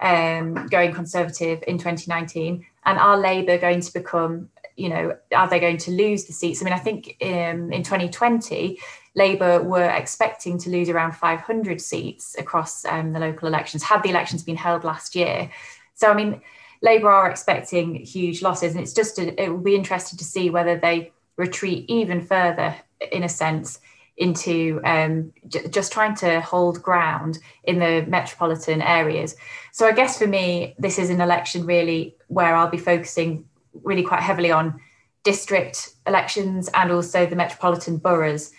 um, 0.01 0.67
going 0.67 0.93
Conservative 0.93 1.63
in 1.67 1.77
2019. 1.77 2.65
And 2.85 2.97
are 2.97 3.17
Labour 3.17 3.57
going 3.57 3.81
to 3.81 3.93
become, 3.93 4.49
you 4.75 4.89
know, 4.89 5.15
are 5.35 5.49
they 5.49 5.59
going 5.59 5.77
to 5.77 5.91
lose 5.91 6.25
the 6.25 6.33
seats? 6.33 6.61
I 6.61 6.65
mean, 6.65 6.73
I 6.73 6.79
think 6.79 7.15
um, 7.21 7.71
in 7.71 7.83
2020, 7.83 8.79
Labour 9.15 9.61
were 9.61 9.89
expecting 9.89 10.57
to 10.59 10.69
lose 10.69 10.89
around 10.89 11.13
500 11.13 11.81
seats 11.81 12.35
across 12.37 12.85
um, 12.85 13.13
the 13.13 13.19
local 13.19 13.47
elections, 13.47 13.83
had 13.83 14.03
the 14.03 14.09
elections 14.09 14.43
been 14.43 14.55
held 14.55 14.83
last 14.83 15.15
year. 15.15 15.51
So, 15.93 16.09
I 16.09 16.13
mean, 16.13 16.41
Labour 16.81 17.11
are 17.11 17.29
expecting 17.29 17.95
huge 17.95 18.41
losses, 18.41 18.73
and 18.73 18.81
it's 18.81 18.93
just 18.93 19.19
a, 19.19 19.41
it 19.41 19.49
will 19.49 19.59
be 19.59 19.75
interesting 19.75 20.17
to 20.17 20.25
see 20.25 20.49
whether 20.49 20.77
they 20.77 21.11
retreat 21.37 21.85
even 21.89 22.21
further, 22.21 22.75
in 23.11 23.23
a 23.23 23.29
sense, 23.29 23.79
into 24.21 24.79
um, 24.85 25.33
j- 25.47 25.67
just 25.67 25.91
trying 25.91 26.15
to 26.15 26.39
hold 26.41 26.81
ground 26.81 27.39
in 27.63 27.79
the 27.79 28.05
metropolitan 28.07 28.81
areas. 28.81 29.35
So 29.73 29.87
I 29.87 29.91
guess 29.91 30.17
for 30.17 30.27
me, 30.27 30.75
this 30.77 30.99
is 30.99 31.09
an 31.09 31.19
election 31.19 31.65
really 31.65 32.15
where 32.27 32.55
I'll 32.55 32.69
be 32.69 32.77
focusing 32.77 33.45
really 33.83 34.03
quite 34.03 34.21
heavily 34.21 34.51
on 34.51 34.79
district 35.23 35.95
elections 36.05 36.69
and 36.73 36.91
also 36.91 37.25
the 37.25 37.35
metropolitan 37.35 37.97
boroughs 37.97 38.51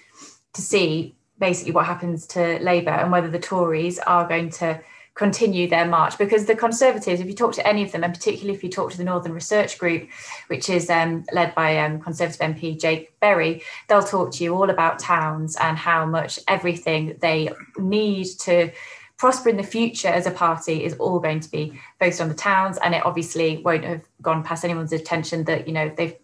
to 0.54 0.60
see 0.60 1.14
basically 1.38 1.72
what 1.72 1.86
happens 1.86 2.26
to 2.26 2.58
Labour 2.60 2.90
and 2.90 3.10
whether 3.12 3.30
the 3.30 3.38
Tories 3.38 3.98
are 4.00 4.28
going 4.28 4.50
to 4.50 4.80
continue 5.14 5.68
their 5.68 5.86
march 5.86 6.16
because 6.16 6.46
the 6.46 6.56
Conservatives, 6.56 7.20
if 7.20 7.26
you 7.26 7.34
talk 7.34 7.52
to 7.54 7.66
any 7.66 7.82
of 7.82 7.92
them, 7.92 8.02
and 8.02 8.14
particularly 8.14 8.54
if 8.54 8.64
you 8.64 8.70
talk 8.70 8.90
to 8.90 8.96
the 8.96 9.04
Northern 9.04 9.32
Research 9.32 9.78
Group, 9.78 10.08
which 10.46 10.70
is 10.70 10.88
um, 10.88 11.24
led 11.32 11.54
by 11.54 11.78
um, 11.78 12.00
Conservative 12.00 12.40
MP 12.40 12.80
Jake 12.80 13.18
Berry, 13.20 13.62
they'll 13.88 14.02
talk 14.02 14.32
to 14.32 14.44
you 14.44 14.54
all 14.54 14.70
about 14.70 14.98
towns 14.98 15.56
and 15.56 15.76
how 15.76 16.06
much 16.06 16.38
everything 16.48 17.16
they 17.20 17.50
need 17.78 18.26
to 18.40 18.70
prosper 19.18 19.50
in 19.50 19.56
the 19.56 19.62
future 19.62 20.08
as 20.08 20.26
a 20.26 20.30
party 20.30 20.82
is 20.82 20.94
all 20.94 21.20
going 21.20 21.40
to 21.40 21.50
be 21.50 21.78
focused 22.00 22.20
on 22.20 22.28
the 22.28 22.34
towns. 22.34 22.78
And 22.82 22.94
it 22.94 23.04
obviously 23.04 23.58
won't 23.58 23.84
have 23.84 24.02
gone 24.22 24.42
past 24.42 24.64
anyone's 24.64 24.92
attention 24.92 25.44
that, 25.44 25.68
you 25.68 25.74
know, 25.74 25.92
they've 25.94 26.16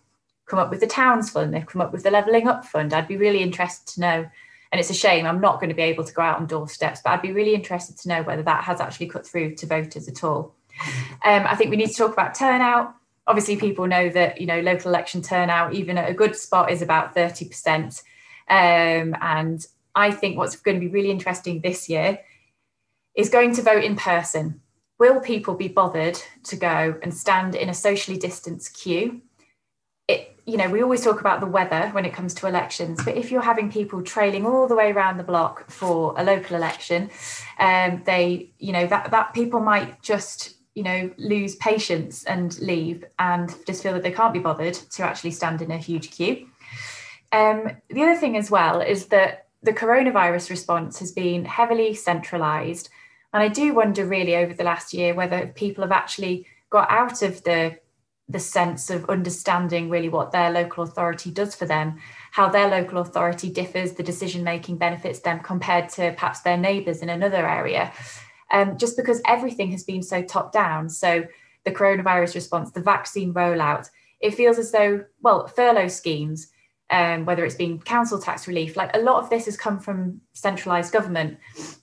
come 0.47 0.59
up 0.59 0.71
with 0.71 0.81
the 0.81 0.87
towns 0.87 1.31
fund, 1.31 1.53
they've 1.53 1.67
come 1.67 1.83
up 1.83 1.93
with 1.93 2.03
the 2.03 2.11
levelling 2.11 2.49
up 2.49 2.65
fund. 2.65 2.95
I'd 2.95 3.07
be 3.07 3.19
really 3.19 3.43
interested 3.43 3.95
to 3.95 4.01
know 4.01 4.31
and 4.71 4.81
it's 4.81 4.91
a 4.91 4.95
shame 4.95 5.27
I'm 5.27 5.41
not 5.41 5.61
going 5.61 5.71
to 5.71 5.75
be 5.75 5.83
able 5.83 6.05
to 6.05 6.13
go 6.13 6.23
out 6.23 6.39
on 6.39 6.47
doorsteps, 6.47 7.01
but 7.03 7.11
I'd 7.11 7.23
be 7.23 7.33
really 7.33 7.55
interested 7.55 7.97
to 7.99 8.09
know 8.09 8.23
whether 8.23 8.43
that 8.43 8.65
has 8.65 8.81
actually 8.81 9.09
cut 9.09 9.27
through 9.27 9.55
to 9.57 9.67
voters 9.67 10.09
at 10.09 10.23
all. 10.25 10.55
Um, 11.25 11.47
I 11.47 11.55
think 11.57 11.71
we 11.71 11.77
need 11.77 11.89
to 11.89 11.95
talk 11.95 12.13
about 12.13 12.35
turnout. 12.35 12.95
Obviously, 13.27 13.57
people 13.57 13.87
know 13.87 14.09
that 14.11 14.41
you 14.41 14.47
know 14.47 14.61
local 14.61 14.91
election 14.91 15.23
turnout, 15.23 15.75
even 15.75 15.99
at 15.99 16.09
a 16.09 16.15
good 16.15 16.37
spot, 16.37 16.71
is 16.71 16.83
about 16.83 17.15
30%. 17.15 18.03
Um, 18.49 19.15
and 19.21 19.67
I 19.95 20.11
think 20.11 20.37
what's 20.37 20.57
going 20.57 20.77
to 20.77 20.81
be 20.81 20.93
really 20.93 21.11
interesting 21.11 21.61
this 21.61 21.89
year 21.89 22.21
is 23.15 23.29
going 23.29 23.55
to 23.57 23.63
vote 23.63 23.85
in 23.85 23.97
person. 23.97 24.61
Will 24.99 25.21
people 25.21 25.55
be 25.55 25.69
bothered 25.69 26.21
to 26.45 26.57
go 26.57 26.99
and 27.03 27.15
stand 27.15 27.55
in 27.55 27.69
a 27.69 27.75
socially 27.75 28.17
distanced 28.17 28.75
queue? 28.75 29.23
You 30.49 30.57
know, 30.57 30.71
we 30.71 30.83
always 30.83 31.05
talk 31.05 31.21
about 31.21 31.41
the 31.41 31.47
weather 31.47 31.91
when 31.91 32.07
it 32.07 32.15
comes 32.15 32.33
to 32.37 32.47
elections, 32.47 33.05
but 33.05 33.19
if 33.19 33.31
you're 33.31 33.43
having 33.43 33.71
people 33.71 34.03
trailing 34.03 34.47
all 34.47 34.67
the 34.67 34.75
way 34.75 34.91
around 34.93 35.19
the 35.19 35.23
block 35.23 35.71
for 35.71 36.15
a 36.17 36.25
local 36.25 36.57
election, 36.57 37.11
um, 37.59 38.03
they, 38.07 38.51
you 38.59 38.73
know, 38.73 38.87
that 38.87 39.11
that 39.11 39.35
people 39.35 39.61
might 39.61 40.01
just, 40.01 40.55
you 40.75 40.83
know, 40.83 41.11
lose 41.19 41.55
patience 41.57 42.25
and 42.25 42.59
leave 42.61 43.05
and 43.19 43.55
just 43.67 43.83
feel 43.83 43.93
that 43.93 44.03
they 44.03 44.11
can't 44.11 44.33
be 44.33 44.39
bothered 44.39 44.73
to 44.73 45.03
actually 45.03 45.33
stand 45.33 45.61
in 45.61 45.71
a 45.71 45.77
huge 45.77 46.13
queue. 46.13 46.49
Um, 47.31 47.71
the 47.91 48.03
other 48.05 48.17
thing 48.17 48.35
as 48.39 48.51
well 48.51 48.81
is 48.81 49.09
that 49.09 49.49
the 49.63 49.75
coronavirus 49.75 50.49
response 50.49 50.99
has 51.01 51.13
been 51.13 51.45
heavily 51.45 51.93
centralised, 51.93 52.89
and 53.35 53.43
I 53.43 53.49
do 53.49 53.75
wonder 53.75 54.07
really 54.07 54.35
over 54.35 54.55
the 54.55 54.65
last 54.65 54.95
year 54.95 55.13
whether 55.13 55.49
people 55.49 55.85
have 55.85 55.93
actually 55.93 56.47
got 56.71 56.91
out 56.91 57.21
of 57.21 57.45
the 57.45 57.77
the 58.29 58.39
sense 58.39 58.91
of 58.91 59.09
understanding 59.09 59.89
really 59.89 60.09
what 60.09 60.33
their 60.33 60.51
local 60.51 60.85
authority 60.85 61.31
does 61.31 61.55
for 61.55 61.65
them, 61.65 61.99
how 62.31 62.49
their 62.49 62.69
local 62.69 62.99
authority 62.99 63.49
differs, 63.49 63.93
the 63.93 64.03
decision 64.03 64.45
making 64.45 64.77
benefits 64.77 65.21
them 65.21 65.41
compared 65.41 65.89
to 65.89 66.13
perhaps 66.13 66.41
their 66.41 66.59
neighbours 66.59 67.01
in 67.01 67.09
another 67.09 67.49
area. 67.49 67.91
Um, 68.51 68.77
just 68.77 68.97
because 68.97 69.23
everything 69.27 69.71
has 69.73 69.85
been 69.85 70.03
so 70.03 70.23
top 70.23 70.53
down. 70.53 70.89
So 70.91 71.27
the 71.65 71.71
coronavirus 71.71 72.35
response, 72.35 72.71
the 72.71 72.83
vaccine 72.83 73.33
rollout, 73.33 73.89
it 74.21 74.35
feels 74.35 74.59
as 74.59 74.73
though, 74.73 75.05
well, 75.23 75.47
furlough 75.47 75.89
schemes, 75.89 76.49
um, 76.91 77.25
whether 77.27 77.45
it's 77.45 77.55
been 77.55 77.79
council 77.79 78.19
tax 78.19 78.49
relief, 78.49 78.77
like 78.77 78.95
a 78.95 79.01
lot 79.01 79.23
of 79.23 79.29
this 79.29 79.45
has 79.45 79.57
come 79.57 79.79
from 79.79 80.21
centralised 80.33 80.93
government. 80.93 81.39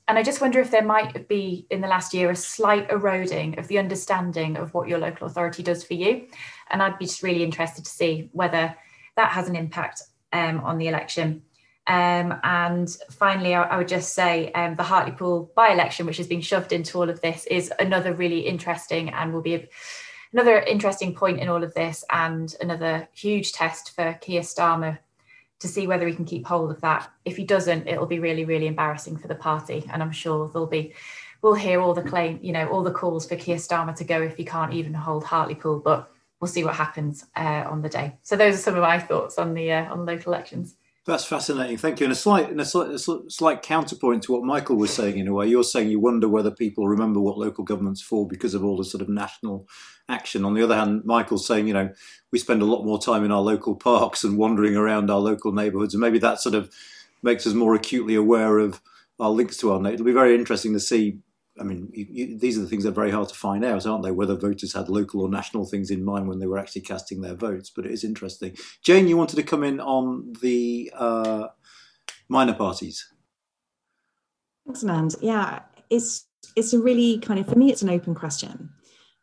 And 0.08 0.18
I 0.18 0.24
just 0.24 0.42
wonder 0.42 0.60
if 0.60 0.72
there 0.72 0.84
might 0.84 1.28
be 1.28 1.68
in 1.70 1.82
the 1.82 1.88
last 1.88 2.14
year 2.14 2.32
a 2.32 2.36
slight 2.36 2.90
eroding 2.90 3.60
of 3.60 3.68
the 3.68 3.78
understanding 3.78 4.58
of 4.58 4.74
what 4.74 4.88
your 4.88 4.98
local 4.98 5.28
authority 5.28 5.62
does 5.62 5.84
for 5.84 5.94
you. 5.94 6.28
And 6.72 6.82
I'd 6.82 6.98
be 6.98 7.06
just 7.06 7.24
really 7.24 7.44
interested 7.44 7.86
to 7.86 7.92
see 7.92 8.30
whether 8.32 8.76
that 9.16 9.32
has 9.32 9.48
an 9.48 9.56
impact 9.56 10.02
um, 10.34 10.60
on 10.62 10.78
the 10.78 10.88
election. 10.88 11.44
Um, 11.88 12.40
and 12.44 12.90
finally, 13.12 13.54
I, 13.54 13.62
I, 13.62 13.78
would 13.78 13.88
just 13.88 14.14
say 14.14 14.52
um, 14.54 14.74
the 14.74 14.82
Hartlepool 14.82 15.52
by 15.56 15.70
election, 15.70 16.08
which 16.08 16.18
has 16.18 16.26
been 16.26 16.42
shoved 16.42 16.74
into 16.74 16.98
all 16.98 17.12
of 17.12 17.22
this, 17.22 17.46
is 17.46 17.72
another 17.78 18.12
really 18.12 18.40
interesting 18.40 19.10
and 19.10 19.32
will 19.32 19.44
be 19.44 19.68
another 20.34 20.60
interesting 20.60 21.14
point 21.14 21.40
in 21.40 21.50
all 21.50 21.64
of 21.64 21.74
this 21.74 22.04
and 22.12 22.56
another 22.62 23.08
huge 23.14 23.54
test 23.54 23.96
for 23.96 24.14
Keir 24.22 24.42
Starmer 24.42 25.00
to 25.60 25.68
see 25.68 25.88
whether 25.88 26.08
he 26.08 26.16
can 26.16 26.26
keep 26.26 26.46
hold 26.46 26.72
of 26.72 26.82
that. 26.82 27.10
If 27.24 27.38
he 27.38 27.46
doesn't, 27.46 27.88
it'll 27.88 28.06
be 28.06 28.20
really, 28.20 28.46
really 28.46 28.68
embarrassing 28.68 29.18
for 29.18 29.28
the 29.28 29.36
party. 29.36 29.86
And 29.92 30.04
I'm 30.04 30.12
sure 30.12 30.50
there'll 30.50 30.68
be, 30.68 30.94
we'll 31.42 31.54
hear 31.54 31.82
all 31.82 31.94
the 31.94 32.02
claim, 32.02 32.40
you 32.42 32.52
know, 32.52 32.68
all 32.70 32.84
the 32.84 32.92
calls 32.92 33.28
for 33.28 33.36
Keir 33.36 33.58
Starmer 33.58 33.96
to 33.96 34.04
go 34.04 34.22
if 34.22 34.36
he 34.36 34.46
can't 34.46 34.74
even 34.74 34.94
hold 34.94 35.24
Hartlepool. 35.24 35.80
But 35.80 36.12
we'll 36.40 36.50
see 36.50 36.64
what 36.64 36.76
happens 36.76 37.26
uh, 37.36 37.64
on 37.70 37.82
the 37.82 37.90
day. 37.90 38.18
So 38.22 38.36
those 38.36 38.56
are 38.56 38.60
some 38.60 38.76
of 38.76 38.82
my 38.82 39.00
thoughts 39.00 39.38
on 39.38 39.54
the 39.54 39.72
uh, 39.72 39.94
on 39.94 40.06
local 40.06 40.34
elections. 40.34 40.76
That's 41.06 41.26
fascinating. 41.26 41.78
Thank 41.78 42.00
you. 42.00 42.06
And 42.06 42.14
a 42.14 42.16
slight, 42.16 42.50
and 42.50 42.60
a 42.60 42.66
slight, 42.66 42.90
a 42.90 42.98
slight 42.98 43.62
counterpoint 43.62 44.24
to 44.24 44.32
what 44.32 44.44
Michael 44.44 44.76
was 44.76 44.92
saying 44.92 45.20
in 45.20 45.28
a 45.28 45.34
way. 45.34 45.46
You're 45.46 45.64
saying 45.64 45.90
you 45.90 46.00
wonder 46.00 46.28
whether 46.28 46.50
people 46.50 46.88
remember 46.88 47.20
what 47.20 47.38
local 47.38 47.64
government's 47.64 48.02
for 48.02 48.28
because 48.28 48.56
of 48.56 48.66
all 48.66 48.76
the 48.76 48.84
sort 48.84 49.04
of 49.04 49.10
national 49.10 49.68
action. 50.10 50.44
On 50.44 50.56
the 50.56 50.64
other 50.64 50.76
hand, 50.76 51.04
Michael's 51.06 51.46
saying, 51.46 51.68
you 51.68 51.76
know, 51.76 51.92
we 52.32 52.40
spend 52.40 52.64
a 52.64 52.66
lot 52.66 52.86
more 52.86 53.00
time 53.00 53.24
in 53.24 53.32
our 53.32 53.42
local 53.42 53.76
parks 53.76 54.24
and 54.24 54.36
wandering 54.36 54.76
around 54.76 55.12
our 55.12 55.20
local 55.20 55.52
neighbourhoods, 55.52 55.94
and 55.94 56.02
maybe 56.02 56.18
that 56.18 56.42
sort 56.42 56.56
of 56.56 56.74
makes 57.22 57.46
us 57.46 57.54
more 57.54 57.76
acutely 57.76 58.16
aware 58.16 58.58
of 58.58 58.82
our 59.20 59.30
links 59.30 59.58
to 59.58 59.72
our 59.72 59.80
neighbours. 59.80 60.02
It'll 60.02 60.08
be 60.08 60.12
very 60.12 60.34
interesting 60.34 60.74
to 60.74 60.80
see 60.80 61.20
I 61.60 61.64
mean, 61.64 61.90
you, 61.94 62.06
you, 62.10 62.38
these 62.38 62.58
are 62.58 62.62
the 62.62 62.68
things 62.68 62.84
that 62.84 62.90
are 62.90 63.02
very 63.02 63.12
hard 63.12 63.30
to 63.30 63.36
find 63.36 63.64
out, 63.64 63.86
aren't 63.86 64.04
they? 64.04 64.12
Whether 64.12 64.36
voters 64.36 64.74
had 64.74 64.90
local 64.90 65.22
or 65.22 65.30
national 65.30 65.66
things 65.66 65.90
in 65.90 66.04
mind 66.04 66.28
when 66.28 66.40
they 66.40 66.48
were 66.48 66.58
actually 66.58 66.82
casting 66.82 67.22
their 67.22 67.36
votes. 67.36 67.70
But 67.70 67.86
it 67.86 67.92
is 67.92 68.04
interesting. 68.04 68.56
Jane, 68.84 69.08
you 69.08 69.16
wanted 69.16 69.38
to 69.38 69.44
come 69.44 69.64
in 69.64 69.80
on 69.80 70.34
the 70.42 70.92
uh, 70.94 71.48
minor 72.28 72.54
parties. 72.54 73.08
Thanks, 74.66 74.84
Anand. 74.84 75.16
Yeah, 75.22 75.62
it's 75.90 76.26
it's 76.56 76.74
a 76.74 76.80
really 76.80 77.20
kind 77.20 77.40
of 77.40 77.48
for 77.48 77.56
me, 77.56 77.72
it's 77.72 77.82
an 77.82 77.90
open 77.90 78.16
question 78.16 78.70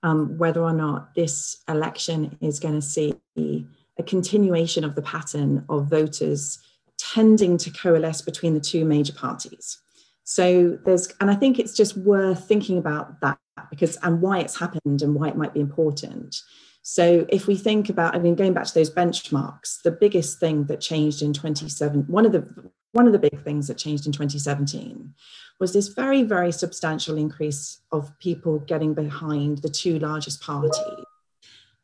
um, 0.02 0.36
whether 0.38 0.62
or 0.62 0.72
not 0.72 1.14
this 1.14 1.62
election 1.68 2.36
is 2.40 2.58
going 2.58 2.74
to 2.74 2.82
see 2.82 3.14
a 3.36 4.02
continuation 4.02 4.84
of 4.84 4.94
the 4.94 5.02
pattern 5.02 5.64
of 5.68 5.88
voters 5.88 6.58
tending 6.98 7.56
to 7.58 7.70
coalesce 7.70 8.22
between 8.22 8.54
the 8.54 8.60
two 8.60 8.84
major 8.84 9.12
parties. 9.12 9.78
So 10.24 10.78
there's, 10.84 11.08
and 11.20 11.30
I 11.30 11.34
think 11.34 11.58
it's 11.58 11.74
just 11.74 11.96
worth 11.96 12.46
thinking 12.46 12.78
about 12.78 13.20
that 13.20 13.38
because, 13.70 13.96
and 14.02 14.22
why 14.22 14.38
it's 14.38 14.58
happened 14.58 15.02
and 15.02 15.14
why 15.14 15.28
it 15.28 15.36
might 15.36 15.54
be 15.54 15.60
important. 15.60 16.36
So 16.82 17.26
if 17.28 17.46
we 17.46 17.56
think 17.56 17.88
about, 17.88 18.14
I 18.14 18.18
mean, 18.18 18.34
going 18.34 18.52
back 18.52 18.64
to 18.66 18.74
those 18.74 18.90
benchmarks, 18.90 19.82
the 19.82 19.90
biggest 19.90 20.40
thing 20.40 20.64
that 20.64 20.80
changed 20.80 21.22
in 21.22 21.32
27, 21.32 22.02
one 22.08 22.26
of 22.26 22.32
the 22.32 22.72
one 22.92 23.06
of 23.06 23.12
the 23.12 23.18
big 23.18 23.42
things 23.42 23.68
that 23.68 23.78
changed 23.78 24.04
in 24.04 24.12
2017 24.12 25.14
was 25.58 25.72
this 25.72 25.88
very, 25.88 26.22
very 26.22 26.52
substantial 26.52 27.16
increase 27.16 27.80
of 27.90 28.12
people 28.18 28.58
getting 28.58 28.92
behind 28.92 29.58
the 29.58 29.70
two 29.70 29.98
largest 29.98 30.42
parties. 30.42 30.74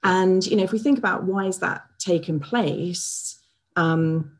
And 0.03 0.47
you 0.47 0.57
know, 0.57 0.65
if 0.65 0.73
we 0.73 0.79
think 0.79 0.99
about 0.99 1.25
why 1.25 1.47
has 1.47 1.61
that 1.61 1.85
taken 1.99 2.41
place, 2.41 3.41
um, 3.77 4.38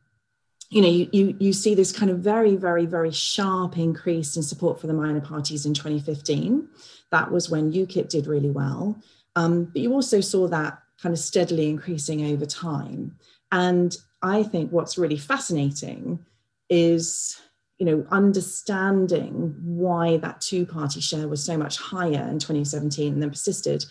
you 0.69 0.81
know, 0.81 0.87
you, 0.87 1.09
you, 1.11 1.35
you 1.39 1.53
see 1.53 1.73
this 1.73 1.91
kind 1.91 2.11
of 2.11 2.19
very, 2.19 2.55
very, 2.55 2.85
very 2.85 3.11
sharp 3.11 3.77
increase 3.77 4.35
in 4.35 4.43
support 4.43 4.79
for 4.79 4.87
the 4.87 4.93
minor 4.93 5.21
parties 5.21 5.65
in 5.65 5.73
2015. 5.73 6.67
That 7.11 7.31
was 7.31 7.49
when 7.49 7.71
UKIP 7.71 8.09
did 8.09 8.27
really 8.27 8.51
well. 8.51 9.01
Um, 9.35 9.65
but 9.65 9.81
you 9.81 9.91
also 9.93 10.21
saw 10.21 10.47
that 10.47 10.79
kind 11.01 11.13
of 11.13 11.19
steadily 11.19 11.69
increasing 11.69 12.31
over 12.31 12.45
time. 12.45 13.15
And 13.51 13.95
I 14.21 14.43
think 14.43 14.71
what's 14.71 14.97
really 14.97 15.17
fascinating 15.17 16.25
is 16.69 17.41
you 17.79 17.85
know 17.85 18.05
understanding 18.11 19.55
why 19.63 20.17
that 20.17 20.41
two 20.41 20.65
party 20.65 20.99
share 20.99 21.27
was 21.27 21.43
so 21.43 21.57
much 21.57 21.77
higher 21.77 22.27
in 22.29 22.37
2017 22.37 23.13
and 23.13 23.23
then 23.23 23.29
persisted 23.29 23.85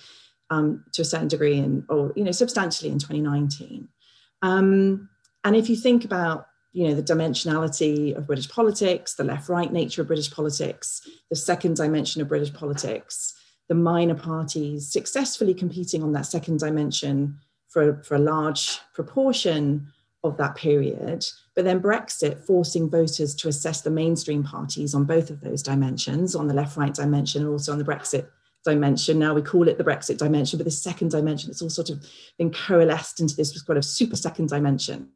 um, 0.51 0.85
to 0.93 1.03
a 1.03 1.05
certain 1.05 1.29
degree 1.29 1.59
in 1.59 1.85
or 1.89 2.13
you 2.15 2.23
know 2.23 2.31
substantially 2.31 2.91
in 2.91 2.99
2019 2.99 3.89
um, 4.43 5.09
and 5.43 5.57
if 5.57 5.69
you 5.69 5.75
think 5.75 6.05
about 6.05 6.48
you 6.73 6.87
know 6.87 6.95
the 6.95 7.03
dimensionality 7.03 8.17
of 8.17 8.27
british 8.27 8.49
politics 8.49 9.15
the 9.15 9.25
left 9.25 9.49
right 9.49 9.73
nature 9.73 10.03
of 10.03 10.09
british 10.09 10.31
politics 10.31 11.01
the 11.31 11.37
second 11.37 11.77
dimension 11.77 12.21
of 12.21 12.29
british 12.29 12.53
politics 12.53 13.35
the 13.69 13.75
minor 13.75 14.15
parties 14.15 14.91
successfully 14.91 15.55
competing 15.55 16.03
on 16.03 16.13
that 16.13 16.27
second 16.27 16.59
dimension 16.59 17.39
for, 17.69 18.03
for 18.03 18.15
a 18.15 18.21
large 18.21 18.81
proportion 18.95 19.93
of 20.25 20.37
that 20.37 20.57
period, 20.57 21.25
but 21.55 21.65
then 21.65 21.81
Brexit 21.81 22.45
forcing 22.45 22.91
voters 22.91 23.35
to 23.37 23.49
assess 23.49 23.83
the 23.83 23.91
mainstream 23.91 24.43
parties 24.43 24.95
on 24.95 25.05
both 25.05 25.31
of 25.31 25.41
those 25.41 25.63
dimensions, 25.63 26.35
on 26.35 26.49
the 26.49 26.55
left 26.55 26.77
right 26.77 26.93
dimension 26.93 27.43
and 27.43 27.51
also 27.51 27.73
on 27.73 27.79
the 27.79 27.85
Brexit 27.85 28.27
dimension. 28.65 29.19
Now 29.19 29.35
we 29.35 29.43
call 29.43 29.69
it 29.69 29.79
the 29.79 29.85
Brexit 29.85 30.19
dimension, 30.19 30.59
but 30.59 30.65
the 30.65 30.73
second 30.73 31.13
dimension, 31.13 31.51
it's 31.51 31.63
all 31.63 31.71
sort 31.71 31.91
of 31.91 32.05
been 32.37 32.51
coalesced 32.51 33.21
into 33.21 33.37
this 33.37 33.63
kind 33.63 33.79
of 33.79 33.85
super 33.85 34.17
second 34.17 34.49
dimension. 34.49 35.09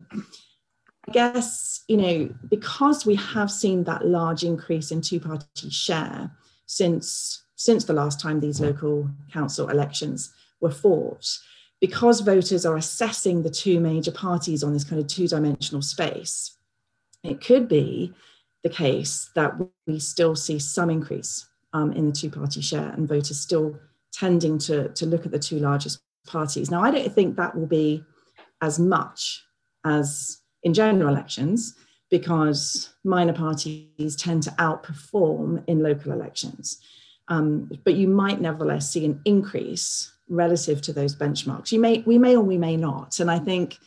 I 1.08 1.12
guess, 1.12 1.82
you 1.88 1.96
know, 1.96 2.34
because 2.48 3.04
we 3.04 3.16
have 3.16 3.50
seen 3.50 3.84
that 3.84 4.06
large 4.06 4.44
increase 4.44 4.90
in 4.90 5.00
two 5.00 5.18
party 5.18 5.70
share 5.70 6.30
since, 6.66 7.44
since 7.56 7.84
the 7.84 7.92
last 7.92 8.20
time 8.20 8.40
these 8.40 8.60
local 8.60 9.10
council 9.32 9.68
elections 9.68 10.32
were 10.60 10.70
fought, 10.70 11.26
because 11.80 12.20
voters 12.20 12.64
are 12.64 12.76
assessing 12.76 13.42
the 13.42 13.50
two 13.50 13.80
major 13.80 14.12
parties 14.12 14.62
on 14.62 14.72
this 14.72 14.84
kind 14.84 15.00
of 15.00 15.08
two 15.08 15.26
dimensional 15.26 15.82
space, 15.82 16.56
it 17.24 17.40
could 17.40 17.68
be 17.68 18.14
the 18.62 18.68
case 18.68 19.30
that 19.34 19.54
we 19.86 19.98
still 19.98 20.36
see 20.36 20.58
some 20.58 20.88
increase 20.88 21.48
um, 21.72 21.92
in 21.92 22.06
the 22.06 22.12
two 22.12 22.30
party 22.30 22.60
share 22.60 22.90
and 22.90 23.08
voters 23.08 23.40
still 23.40 23.76
tending 24.12 24.58
to, 24.58 24.88
to 24.90 25.06
look 25.06 25.26
at 25.26 25.32
the 25.32 25.38
two 25.38 25.58
largest 25.58 26.00
parties. 26.26 26.70
Now, 26.70 26.82
I 26.82 26.92
don't 26.92 27.12
think 27.12 27.36
that 27.36 27.56
will 27.56 27.66
be 27.66 28.04
as 28.60 28.78
much 28.78 29.44
as 29.84 30.41
in 30.62 30.74
general 30.74 31.08
elections 31.08 31.74
because 32.10 32.90
minor 33.04 33.32
parties 33.32 34.16
tend 34.16 34.42
to 34.42 34.50
outperform 34.52 35.64
in 35.66 35.82
local 35.82 36.12
elections. 36.12 36.78
Um, 37.28 37.70
but 37.84 37.94
you 37.94 38.06
might 38.06 38.40
nevertheless 38.40 38.90
see 38.90 39.06
an 39.06 39.20
increase 39.24 40.12
relative 40.28 40.82
to 40.82 40.92
those 40.92 41.16
benchmarks. 41.16 41.72
You 41.72 41.80
may, 41.80 42.00
we 42.06 42.18
may 42.18 42.36
or 42.36 42.42
we 42.42 42.58
may 42.58 42.76
not. 42.76 43.18
And 43.20 43.30
I 43.30 43.38
think, 43.38 43.78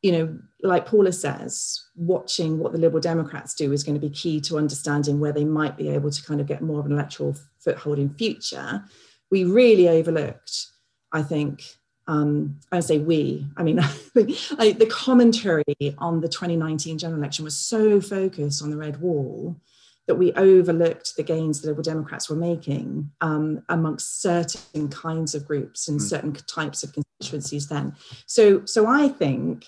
you 0.00 0.12
know, 0.12 0.38
like 0.62 0.86
Paula 0.86 1.12
says, 1.12 1.84
watching 1.94 2.58
what 2.58 2.72
the 2.72 2.78
Liberal 2.78 3.00
Democrats 3.00 3.54
do 3.54 3.72
is 3.72 3.84
going 3.84 4.00
to 4.00 4.06
be 4.06 4.14
key 4.14 4.40
to 4.42 4.56
understanding 4.56 5.20
where 5.20 5.32
they 5.32 5.44
might 5.44 5.76
be 5.76 5.90
able 5.90 6.10
to 6.10 6.22
kind 6.22 6.40
of 6.40 6.46
get 6.46 6.62
more 6.62 6.80
of 6.80 6.86
an 6.86 6.92
electoral 6.92 7.36
foothold 7.58 7.98
in 7.98 8.14
future. 8.14 8.82
We 9.30 9.44
really 9.44 9.88
overlooked, 9.88 10.66
I 11.12 11.22
think, 11.22 11.64
um, 12.08 12.58
I 12.72 12.80
say 12.80 12.98
we, 12.98 13.46
I 13.56 13.62
mean, 13.62 13.78
I, 14.58 14.72
the 14.72 14.88
commentary 14.90 15.64
on 15.98 16.20
the 16.20 16.28
2019 16.28 16.98
general 16.98 17.20
election 17.20 17.44
was 17.44 17.56
so 17.56 18.00
focused 18.00 18.62
on 18.62 18.70
the 18.70 18.78
red 18.78 19.00
wall 19.00 19.60
that 20.06 20.14
we 20.14 20.32
overlooked 20.32 21.16
the 21.16 21.22
gains 21.22 21.60
that 21.60 21.66
the 21.66 21.68
Liberal 21.68 21.82
Democrats 21.82 22.30
were 22.30 22.36
making 22.36 23.10
um, 23.20 23.62
amongst 23.68 24.22
certain 24.22 24.88
kinds 24.88 25.34
of 25.34 25.46
groups 25.46 25.86
and 25.86 26.00
mm. 26.00 26.02
certain 26.02 26.32
types 26.32 26.82
of 26.82 26.94
constituencies 26.94 27.68
then. 27.68 27.94
So, 28.24 28.64
so 28.64 28.86
I 28.86 29.08
think 29.08 29.66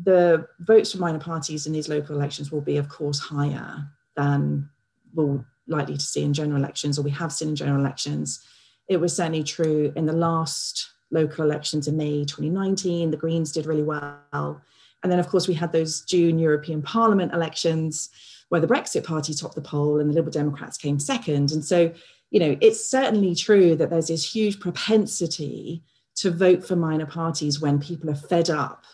the 0.00 0.46
votes 0.60 0.92
for 0.92 0.98
minor 0.98 1.18
parties 1.18 1.66
in 1.66 1.72
these 1.72 1.88
local 1.88 2.14
elections 2.14 2.52
will 2.52 2.60
be, 2.60 2.76
of 2.76 2.88
course, 2.88 3.18
higher 3.18 3.88
than 4.14 4.70
we're 5.12 5.44
likely 5.66 5.96
to 5.96 6.00
see 6.00 6.22
in 6.22 6.34
general 6.34 6.58
elections, 6.58 7.00
or 7.00 7.02
we 7.02 7.10
have 7.10 7.32
seen 7.32 7.48
in 7.48 7.56
general 7.56 7.80
elections. 7.80 8.46
It 8.86 8.98
was 8.98 9.16
certainly 9.16 9.42
true 9.42 9.92
in 9.96 10.06
the 10.06 10.12
last 10.12 10.91
local 11.12 11.44
elections 11.44 11.86
in 11.86 11.96
May 11.96 12.24
2019. 12.24 13.10
The 13.10 13.16
Greens 13.16 13.52
did 13.52 13.66
really 13.66 13.82
well. 13.82 14.60
And 15.02 15.12
then, 15.12 15.18
of 15.18 15.28
course, 15.28 15.46
we 15.46 15.54
had 15.54 15.72
those 15.72 16.00
June 16.02 16.38
European 16.38 16.82
Parliament 16.82 17.32
elections 17.32 18.08
where 18.48 18.60
the 18.60 18.66
Brexit 18.66 19.04
Party 19.04 19.34
topped 19.34 19.54
the 19.54 19.60
poll 19.60 20.00
and 20.00 20.10
the 20.10 20.14
Liberal 20.14 20.32
Democrats 20.32 20.76
came 20.76 20.98
second. 20.98 21.52
And 21.52 21.64
so, 21.64 21.92
you 22.30 22.40
know, 22.40 22.56
it's 22.60 22.88
certainly 22.88 23.34
true 23.34 23.76
that 23.76 23.90
there's 23.90 24.08
this 24.08 24.34
huge 24.34 24.60
propensity 24.60 25.82
to 26.16 26.30
vote 26.30 26.66
for 26.66 26.76
minor 26.76 27.06
parties 27.06 27.60
when 27.60 27.80
people 27.80 28.10
are 28.10 28.14
fed 28.14 28.50
up 28.50 28.84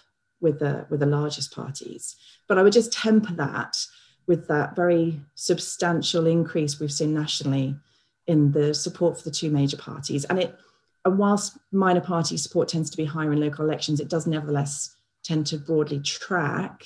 with 0.41 0.61
the 0.61 0.87
with 0.91 1.01
the 1.01 1.07
largest 1.07 1.55
parties. 1.55 2.17
But 2.47 2.59
I 2.59 2.63
would 2.63 2.73
just 2.73 2.93
temper 2.93 3.35
that 3.35 3.77
with 4.27 4.47
that 4.49 4.77
very 4.77 5.21
substantial 5.35 6.27
increase 6.27 6.79
we've 6.79 6.93
seen 6.93 7.15
nationally 7.15 7.75
in 8.27 8.53
the 8.53 8.75
support 8.75 9.17
for 9.17 9.25
the 9.25 9.35
two 9.35 9.51
major 9.51 9.77
parties. 9.77 10.25
And 10.27 10.39
it 10.39 10.57
and 11.09 11.18
whilst 11.18 11.59
minor 11.73 12.01
party 12.01 12.37
support 12.37 12.68
tends 12.68 12.90
to 12.90 12.97
be 12.97 13.05
higher 13.05 13.33
in 13.33 13.40
local 13.40 13.64
elections, 13.64 14.01
it 14.01 14.09
does 14.09 14.27
nevertheless 14.27 14.94
tend 15.25 15.47
to 15.49 15.59
broadly 15.59 16.01
track 16.01 16.85